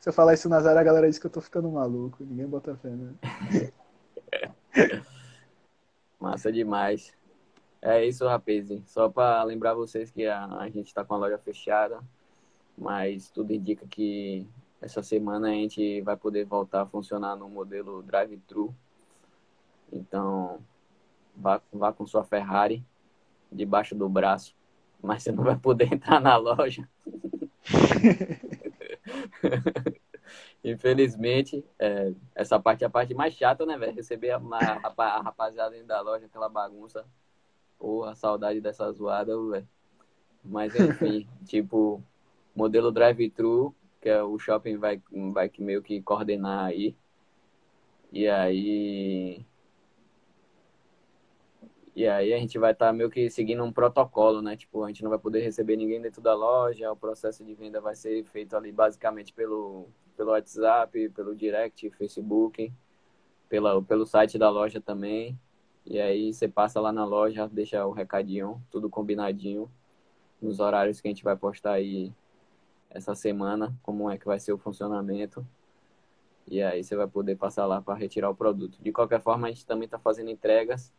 Se 0.00 0.08
eu 0.08 0.12
falar 0.14 0.32
isso 0.32 0.48
na 0.48 0.60
Zara, 0.60 0.80
a 0.80 0.84
galera 0.84 1.06
diz 1.06 1.18
que 1.18 1.26
eu 1.26 1.30
tô 1.30 1.42
ficando 1.42 1.70
maluco. 1.70 2.24
Ninguém 2.24 2.46
bota 2.46 2.74
fé, 2.76 2.88
né? 2.88 3.70
Massa 6.20 6.52
demais. 6.52 7.12
É 7.80 8.04
isso, 8.04 8.26
rapaz. 8.26 8.68
Só 8.86 9.08
para 9.08 9.42
lembrar 9.44 9.74
vocês 9.74 10.10
que 10.10 10.26
a, 10.26 10.46
a 10.46 10.68
gente 10.68 10.86
está 10.86 11.04
com 11.04 11.14
a 11.14 11.18
loja 11.18 11.38
fechada, 11.38 12.00
mas 12.76 13.30
tudo 13.30 13.52
indica 13.52 13.86
que 13.86 14.46
essa 14.80 15.02
semana 15.02 15.48
a 15.48 15.52
gente 15.52 16.00
vai 16.02 16.16
poder 16.16 16.44
voltar 16.44 16.82
a 16.82 16.86
funcionar 16.86 17.36
no 17.36 17.48
modelo 17.48 18.02
drive-thru. 18.02 18.74
Então, 19.92 20.60
vá, 21.36 21.60
vá 21.72 21.92
com 21.92 22.06
sua 22.06 22.24
Ferrari 22.24 22.84
debaixo 23.50 23.94
do 23.94 24.08
braço, 24.08 24.54
mas 25.02 25.22
você 25.22 25.30
não 25.30 25.44
vai 25.44 25.56
poder 25.56 25.88
entrar 25.92 26.20
na 26.20 26.36
loja. 26.36 26.88
Infelizmente, 30.62 31.64
é, 31.78 32.12
essa 32.34 32.58
parte 32.58 32.84
é 32.84 32.86
a 32.86 32.90
parte 32.90 33.14
mais 33.14 33.34
chata, 33.34 33.66
né, 33.66 33.76
velho? 33.76 33.94
Receber 33.94 34.30
a, 34.30 34.38
a, 34.38 34.92
a, 34.96 35.22
rapaziada 35.22 35.70
dentro 35.70 35.88
da 35.88 36.00
loja, 36.00 36.26
aquela 36.26 36.48
bagunça. 36.48 37.04
Porra, 37.78 38.14
saudade 38.14 38.60
dessa 38.60 38.90
zoada, 38.92 39.36
velho. 39.50 39.68
Mas 40.42 40.74
enfim, 40.74 41.28
tipo, 41.44 42.02
modelo 42.54 42.90
drive-thru, 42.90 43.74
que 44.00 44.08
é 44.08 44.22
o 44.22 44.38
shopping 44.38 44.76
vai, 44.76 45.02
vai 45.32 45.50
meio 45.58 45.82
que 45.82 46.00
coordenar 46.02 46.66
aí. 46.66 46.96
E 48.12 48.28
aí. 48.28 49.44
E 51.94 52.08
aí 52.08 52.32
a 52.34 52.38
gente 52.38 52.58
vai 52.58 52.72
estar 52.72 52.86
tá 52.88 52.92
meio 52.92 53.08
que 53.08 53.30
seguindo 53.30 53.62
um 53.62 53.72
protocolo, 53.72 54.42
né? 54.42 54.56
Tipo, 54.56 54.82
a 54.82 54.88
gente 54.88 55.02
não 55.02 55.10
vai 55.10 55.18
poder 55.18 55.40
receber 55.40 55.76
ninguém 55.76 56.00
dentro 56.00 56.20
da 56.20 56.34
loja, 56.34 56.90
o 56.90 56.96
processo 56.96 57.44
de 57.44 57.54
venda 57.54 57.80
vai 57.80 57.94
ser 57.94 58.24
feito 58.24 58.56
ali 58.56 58.72
basicamente 58.72 59.32
pelo, 59.32 59.86
pelo 60.16 60.32
WhatsApp, 60.32 61.08
pelo 61.10 61.36
direct, 61.36 61.88
Facebook, 61.90 62.72
pela, 63.48 63.80
pelo 63.82 64.04
site 64.06 64.36
da 64.38 64.50
loja 64.50 64.80
também. 64.80 65.38
E 65.86 66.00
aí 66.00 66.32
você 66.34 66.48
passa 66.48 66.80
lá 66.80 66.92
na 66.92 67.04
loja, 67.04 67.48
deixa 67.48 67.86
o 67.86 67.92
recadinho, 67.92 68.60
tudo 68.70 68.90
combinadinho, 68.90 69.70
nos 70.42 70.58
horários 70.60 71.00
que 71.00 71.08
a 71.08 71.10
gente 71.10 71.22
vai 71.24 71.36
postar 71.36 71.74
aí 71.74 72.12
essa 72.90 73.14
semana, 73.14 73.72
como 73.82 74.10
é 74.10 74.18
que 74.18 74.26
vai 74.26 74.40
ser 74.40 74.52
o 74.52 74.58
funcionamento. 74.58 75.46
E 76.48 76.62
aí 76.62 76.82
você 76.82 76.96
vai 76.96 77.06
poder 77.06 77.36
passar 77.36 77.66
lá 77.66 77.80
para 77.80 77.94
retirar 77.94 78.30
o 78.30 78.34
produto. 78.34 78.78
De 78.82 78.92
qualquer 78.92 79.20
forma, 79.20 79.46
a 79.46 79.50
gente 79.50 79.66
também 79.66 79.86
está 79.86 79.98
fazendo 79.98 80.30
entregas 80.30 80.92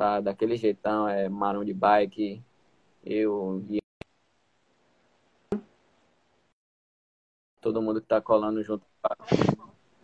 tá 0.00 0.18
daquele 0.18 0.56
jeitão, 0.56 1.06
é 1.06 1.28
Marão 1.28 1.62
de 1.62 1.74
Bike, 1.74 2.42
eu 3.04 3.62
e 3.68 3.78
todo 7.60 7.82
mundo 7.82 8.00
que 8.00 8.06
tá 8.06 8.18
colando 8.18 8.62
junto. 8.62 8.82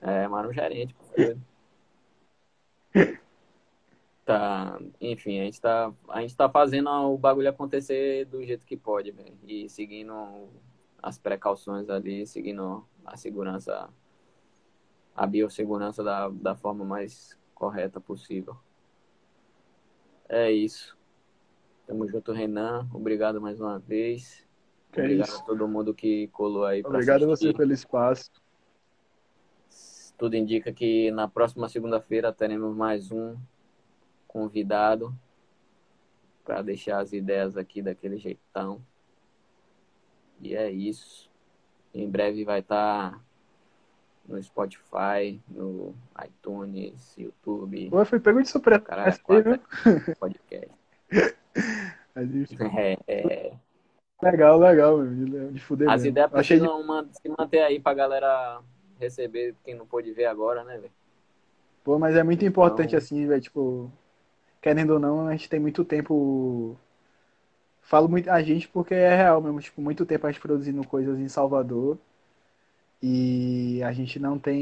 É, 0.02 0.28
Marão 0.28 0.52
Gerente. 0.52 0.94
Tá, 4.24 4.80
enfim, 5.00 5.38
a 5.38 5.44
gente 5.44 5.60
tá, 5.60 5.94
a 6.08 6.20
gente 6.20 6.36
tá 6.36 6.48
fazendo 6.48 6.90
o 6.90 7.16
bagulho 7.16 7.48
acontecer 7.48 8.24
do 8.24 8.44
jeito 8.44 8.66
que 8.66 8.76
pode, 8.76 9.12
véio, 9.12 9.38
e 9.46 9.68
seguindo 9.68 10.48
as 11.00 11.16
precauções 11.16 11.88
ali, 11.88 12.26
seguindo 12.26 12.84
a 13.04 13.16
segurança, 13.16 13.88
a 15.14 15.26
biossegurança 15.28 16.02
da, 16.02 16.28
da 16.28 16.56
forma 16.56 16.84
mais 16.84 17.38
correta 17.54 18.00
possível. 18.00 18.56
É 20.28 20.50
isso. 20.50 20.96
Tamo 21.86 22.08
junto, 22.08 22.32
Renan. 22.32 22.88
Obrigado 22.92 23.40
mais 23.40 23.60
uma 23.60 23.78
vez. 23.78 24.46
Que 24.92 25.00
Obrigado 25.00 25.28
isso. 25.28 25.40
a 25.40 25.44
todo 25.44 25.68
mundo 25.68 25.94
que 25.94 26.28
colou 26.28 26.64
aí. 26.64 26.82
Obrigado 26.84 27.24
a 27.24 27.28
você 27.28 27.52
pelo 27.52 27.72
espaço. 27.72 28.30
Tudo 30.18 30.34
indica 30.34 30.72
que 30.72 31.10
na 31.10 31.28
próxima 31.28 31.68
segunda-feira 31.68 32.32
teremos 32.32 32.74
mais 32.74 33.12
um 33.12 33.36
convidado 34.26 35.14
para 36.44 36.62
deixar 36.62 37.00
as 37.00 37.12
ideias 37.12 37.56
aqui 37.56 37.82
daquele 37.82 38.16
jeitão. 38.16 38.80
E 40.40 40.54
é 40.54 40.70
isso. 40.70 41.30
Em 41.94 42.08
breve 42.08 42.44
vai 42.44 42.60
estar 42.60 43.22
no 44.28 44.42
Spotify, 44.42 45.40
no 45.48 45.94
iTunes, 46.24 47.14
YouTube, 47.16 47.88
Pô, 47.90 48.04
foi 48.04 48.18
pego 48.20 48.42
de 48.42 48.48
surpresa. 48.48 48.80
Caralho, 48.80 49.12
viu? 49.12 49.22
quatro 49.24 49.60
podcast. 50.18 50.70
É, 52.16 52.96
é, 53.06 53.52
legal, 54.22 54.58
legal, 54.58 54.98
meu, 54.98 55.52
de 55.52 55.60
fuder 55.60 55.88
As 55.88 55.96
mesmo. 56.02 56.08
ideias 56.08 56.34
Achei 56.34 56.56
de... 56.58 56.62
precisam 56.62 56.86
man- 56.86 57.08
se 57.12 57.28
manter 57.28 57.60
aí 57.60 57.78
pra 57.78 57.92
galera 57.92 58.60
receber 58.98 59.54
quem 59.62 59.74
não 59.74 59.86
pôde 59.86 60.12
ver 60.12 60.24
agora, 60.24 60.64
né, 60.64 60.78
velho? 60.78 60.92
Pô, 61.84 61.98
mas 61.98 62.16
é 62.16 62.22
muito 62.22 62.44
importante 62.44 62.88
Então- 62.88 62.98
assim, 62.98 63.26
velho, 63.26 63.40
tipo, 63.40 63.92
querendo 64.62 64.94
ou 64.94 64.98
não, 64.98 65.28
a 65.28 65.32
gente 65.32 65.48
tem 65.50 65.60
muito 65.60 65.84
tempo. 65.84 66.74
Falo 67.82 68.08
muito 68.08 68.30
a 68.30 68.42
gente 68.42 68.66
porque 68.68 68.94
é 68.94 69.14
real 69.14 69.40
mesmo, 69.42 69.60
tipo, 69.60 69.80
muito 69.82 70.06
tempo 70.06 70.26
a 70.26 70.30
gente 70.32 70.40
produzindo 70.40 70.84
coisas 70.86 71.18
em 71.18 71.28
Salvador 71.28 71.98
e 73.02 73.82
a 73.84 73.92
gente 73.92 74.18
não 74.18 74.38
tem 74.38 74.58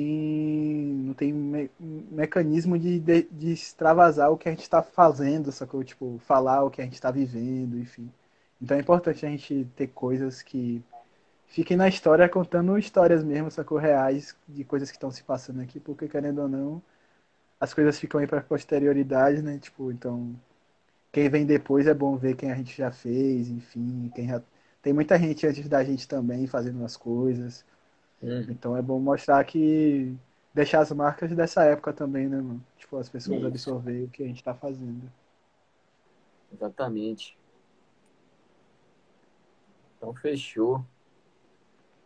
não 1.06 1.14
tem 1.14 1.32
me- 1.32 1.70
mecanismo 1.80 2.78
de, 2.78 2.98
de, 3.00 3.22
de 3.30 3.52
extravasar 3.52 4.30
o 4.30 4.36
que 4.38 4.48
a 4.48 4.52
gente 4.52 4.62
está 4.62 4.82
fazendo, 4.82 5.52
sacou? 5.52 5.82
Tipo, 5.84 6.18
falar 6.20 6.64
o 6.64 6.70
que 6.70 6.80
a 6.80 6.84
gente 6.84 6.94
está 6.94 7.10
vivendo, 7.10 7.78
enfim. 7.78 8.10
Então 8.60 8.76
é 8.76 8.80
importante 8.80 9.24
a 9.26 9.30
gente 9.30 9.66
ter 9.76 9.88
coisas 9.88 10.42
que 10.42 10.82
fiquem 11.48 11.76
na 11.76 11.88
história 11.88 12.28
contando 12.28 12.78
histórias 12.78 13.24
mesmo, 13.24 13.50
sacou? 13.50 13.78
Reais 13.78 14.36
de 14.48 14.64
coisas 14.64 14.90
que 14.90 14.96
estão 14.96 15.10
se 15.10 15.22
passando 15.24 15.60
aqui, 15.62 15.80
porque 15.80 16.08
querendo 16.08 16.42
ou 16.42 16.48
não, 16.48 16.82
as 17.60 17.72
coisas 17.74 17.98
ficam 17.98 18.20
aí 18.20 18.26
para 18.26 18.42
posterioridade, 18.42 19.42
né? 19.42 19.58
Tipo, 19.58 19.90
então, 19.92 20.34
quem 21.12 21.28
vem 21.30 21.46
depois 21.46 21.86
é 21.86 21.94
bom 21.94 22.16
ver 22.16 22.36
quem 22.36 22.50
a 22.52 22.56
gente 22.56 22.76
já 22.76 22.90
fez, 22.92 23.48
enfim, 23.48 24.10
quem 24.14 24.28
já... 24.28 24.42
Tem 24.82 24.92
muita 24.92 25.18
gente 25.18 25.46
antes 25.46 25.68
da 25.68 25.84
gente 25.84 26.08
também 26.08 26.46
fazendo 26.46 26.84
as 26.84 26.96
coisas. 26.96 27.64
Então 28.48 28.76
é 28.76 28.82
bom 28.82 28.98
mostrar 28.98 29.44
que 29.44 30.14
deixar 30.52 30.80
as 30.80 30.90
marcas 30.92 31.34
dessa 31.34 31.64
época 31.64 31.92
também, 31.92 32.28
né, 32.28 32.36
mano? 32.36 32.64
Tipo, 32.78 32.96
as 32.96 33.08
pessoas 33.08 33.38
Isso. 33.38 33.46
absorverem 33.46 34.04
o 34.04 34.08
que 34.08 34.22
a 34.22 34.26
gente 34.26 34.42
tá 34.42 34.54
fazendo. 34.54 35.10
Exatamente. 36.52 37.36
Então 39.96 40.14
fechou. 40.14 40.84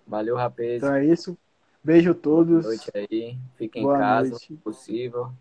Valeu, 0.06 0.36
rapaz. 0.36 0.76
Então 0.76 0.94
é 0.94 1.04
isso. 1.04 1.36
Beijo 1.84 2.10
a 2.10 2.12
Boa 2.12 2.22
todos. 2.22 2.64
noite 2.64 2.90
aí. 2.94 3.38
Fiquem 3.56 3.82
em 3.82 3.84
Boa 3.84 3.98
casa, 3.98 4.30
noite. 4.30 4.46
se 4.46 4.54
possível. 4.54 5.32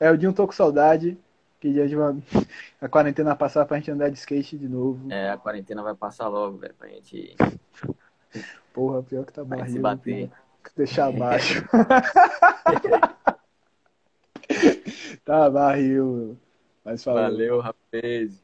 É, 0.00 0.10
o 0.10 0.16
dia 0.16 0.30
um 0.30 0.32
tô 0.32 0.46
com 0.46 0.52
saudade. 0.52 1.18
Que 1.60 1.72
dia 1.72 1.88
de 1.88 1.96
uma... 1.96 2.16
a 2.80 2.88
quarentena 2.88 3.34
passar 3.34 3.66
pra 3.66 3.76
gente 3.78 3.90
andar 3.90 4.10
de 4.10 4.18
skate 4.18 4.56
de 4.56 4.68
novo. 4.68 5.10
É, 5.12 5.30
a 5.30 5.36
quarentena 5.36 5.82
vai 5.82 5.94
passar 5.94 6.28
logo, 6.28 6.56
velho, 6.56 6.74
pra 6.74 6.88
gente, 6.88 7.34
Porra, 8.78 9.02
pior 9.02 9.26
que 9.26 9.32
tá 9.32 9.44
pra 9.44 9.58
gente 9.58 9.72
se 9.72 9.80
barril. 9.80 10.28
bater. 10.28 10.30
Deixar 10.76 11.08
abaixo. 11.08 11.64
tá 15.24 15.50
barril. 15.50 16.38
Mas 16.84 17.02
falou. 17.02 17.22
Valeu, 17.22 17.58
rapaz. 17.58 18.40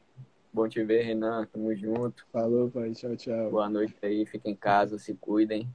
Bom 0.51 0.67
te 0.67 0.83
ver, 0.83 1.03
Renan. 1.03 1.45
Tamo 1.45 1.73
junto. 1.73 2.27
Falou, 2.33 2.69
pai. 2.69 2.91
Tchau, 2.91 3.15
tchau. 3.15 3.49
Boa 3.49 3.69
noite 3.69 3.95
aí. 4.01 4.25
Fiquem 4.25 4.51
em 4.51 4.55
casa, 4.57 4.99
se 4.99 5.15
cuidem. 5.15 5.73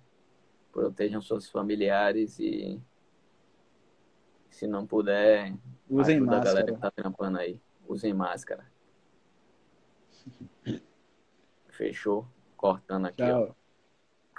Protejam 0.70 1.22
seus 1.22 1.48
familiares 1.48 2.38
e 2.38 2.78
se 4.50 4.66
não 4.66 4.86
puder, 4.86 5.54
Usem 5.88 6.16
ajuda 6.16 6.36
a 6.36 6.44
galera 6.44 6.66
máscara. 6.66 6.74
que 6.74 6.80
tá 6.82 6.90
trampando 6.90 7.38
aí. 7.38 7.58
Usem 7.88 8.12
máscara. 8.12 8.66
Fechou? 11.70 12.26
Cortando 12.58 13.06
aqui, 13.06 13.22
ó. 13.22 13.58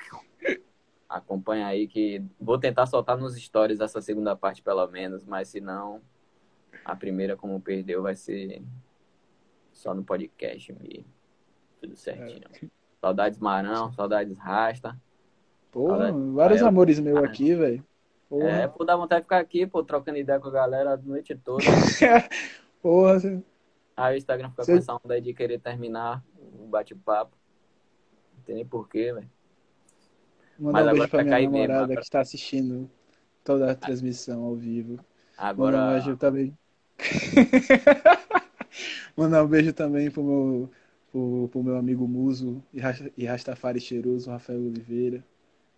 Acompanha 1.09 1.67
aí 1.67 1.87
que 1.87 2.23
vou 2.39 2.57
tentar 2.57 2.85
soltar 2.85 3.17
nos 3.17 3.35
stories 3.35 3.79
essa 3.81 4.01
segunda 4.01 4.35
parte 4.35 4.61
pelo 4.61 4.85
menos, 4.87 5.25
mas 5.25 5.49
se 5.49 5.59
não, 5.59 6.01
a 6.85 6.95
primeira 6.95 7.35
como 7.35 7.59
perdeu 7.59 8.01
vai 8.01 8.15
ser 8.15 8.61
só 9.73 9.93
no 9.93 10.03
podcast 10.03 10.71
mesmo. 10.73 11.05
Tudo 11.81 11.95
certinho. 11.95 12.47
Saudades 13.01 13.39
Marão, 13.39 13.91
saudades 13.91 14.37
Rasta. 14.37 14.97
Porra, 15.71 15.97
Saudades 15.97 16.33
vários 16.33 16.61
amores 16.61 16.99
meus 16.99 17.17
Ah. 17.17 17.25
aqui, 17.25 17.55
velho. 17.55 17.83
É, 18.43 18.65
pô, 18.67 18.85
dá 18.85 18.95
vontade 18.95 19.21
de 19.21 19.25
ficar 19.25 19.39
aqui, 19.39 19.67
pô, 19.67 19.83
trocando 19.83 20.17
ideia 20.17 20.39
com 20.39 20.47
a 20.47 20.51
galera 20.51 20.93
a 20.93 20.97
noite 20.97 21.35
toda. 21.35 21.63
Porra, 22.81 23.19
você- 23.19 23.43
Aí 23.97 24.15
o 24.15 24.17
Instagram 24.17 24.49
fica 24.51 24.63
Cê- 24.63 24.71
com 24.73 24.77
essa 24.79 24.93
onda 24.95 25.13
aí 25.13 25.21
de 25.21 25.33
querer 25.33 25.59
terminar 25.59 26.23
o 26.37 26.65
bate-papo. 26.67 27.35
Não 28.37 28.43
tem 28.43 28.55
nem 28.55 28.65
porquê, 28.65 29.11
velho. 29.13 29.29
Mandar 30.59 30.85
Mas 30.85 30.87
um 30.87 30.91
beijo 30.93 31.09
pra 31.09 31.23
minha 31.23 31.37
mesmo, 31.37 31.51
namorada 31.51 31.95
que 31.95 32.01
está 32.01 32.21
assistindo 32.21 32.89
toda 33.43 33.71
a 33.71 33.75
transmissão 33.75 34.43
ao 34.43 34.55
vivo. 34.55 34.99
Agora. 35.37 35.77
Mandar 35.77 35.89
um 35.89 35.93
beijo 35.93 36.17
também. 36.17 36.57
Mandar 39.17 39.43
um 39.43 39.47
beijo 39.47 39.73
também 39.73 40.09
pro 40.09 40.23
meu, 40.23 40.69
pro, 41.11 41.49
pro 41.51 41.63
meu 41.63 41.77
amigo 41.77 42.07
Muso 42.07 42.63
e 42.73 42.79
Ras- 42.79 43.03
Rastafari 43.27 43.79
cheiroso, 43.79 44.29
Rafael 44.29 44.59
Oliveira. 44.59 45.23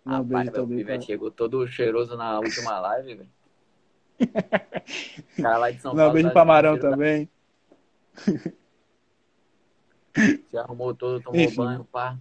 Mandar 0.04 0.20
um 0.20 0.24
beijo 0.24 0.52
também 0.52 0.78
pra... 0.78 0.86
pivete 0.86 1.06
chegou 1.06 1.30
todo 1.30 1.66
cheiroso 1.66 2.16
na 2.16 2.38
última 2.38 2.78
live, 2.80 3.14
velho. 3.16 3.30
O 5.38 5.42
cara 5.42 5.58
lá 5.58 5.70
de 5.70 5.80
São 5.80 5.92
Mandar 5.92 6.02
um 6.02 6.06
Paulo. 6.06 6.12
beijo 6.12 6.28
tá 6.28 6.32
pra 6.32 6.44
Marão 6.44 6.78
também. 6.78 7.28
Se 10.50 10.56
arrumou 10.56 10.94
todo, 10.94 11.20
tomou 11.20 11.40
Enfim. 11.40 11.56
banho, 11.56 11.84
pá. 11.84 12.16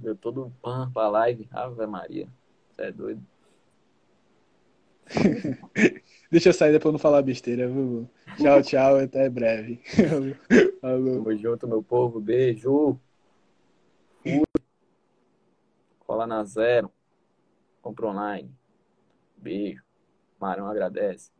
Deu 0.00 0.16
todo 0.16 0.52
pan 0.62 0.90
pra 0.92 1.08
live. 1.08 1.46
Ave 1.52 1.86
Maria. 1.86 2.26
Você 2.70 2.82
é 2.82 2.92
doido. 2.92 3.22
Deixa 6.30 6.48
eu 6.48 6.52
sair 6.52 6.72
depois 6.72 6.90
eu 6.90 6.92
não 6.92 6.98
falar 6.98 7.22
besteira, 7.22 7.68
viu? 7.68 8.08
Tchau, 8.36 8.62
tchau, 8.64 8.96
até 8.96 9.28
breve. 9.28 9.82
Falou. 10.80 11.22
Tamo 11.24 11.36
junto, 11.36 11.68
meu 11.68 11.82
povo. 11.82 12.20
Beijo. 12.20 12.98
Fui. 14.22 14.42
Cola 16.06 16.26
na 16.26 16.44
zero. 16.44 16.90
Compra 17.82 18.06
online. 18.06 18.50
Beijo. 19.36 19.82
Marão 20.40 20.66
agradece. 20.66 21.30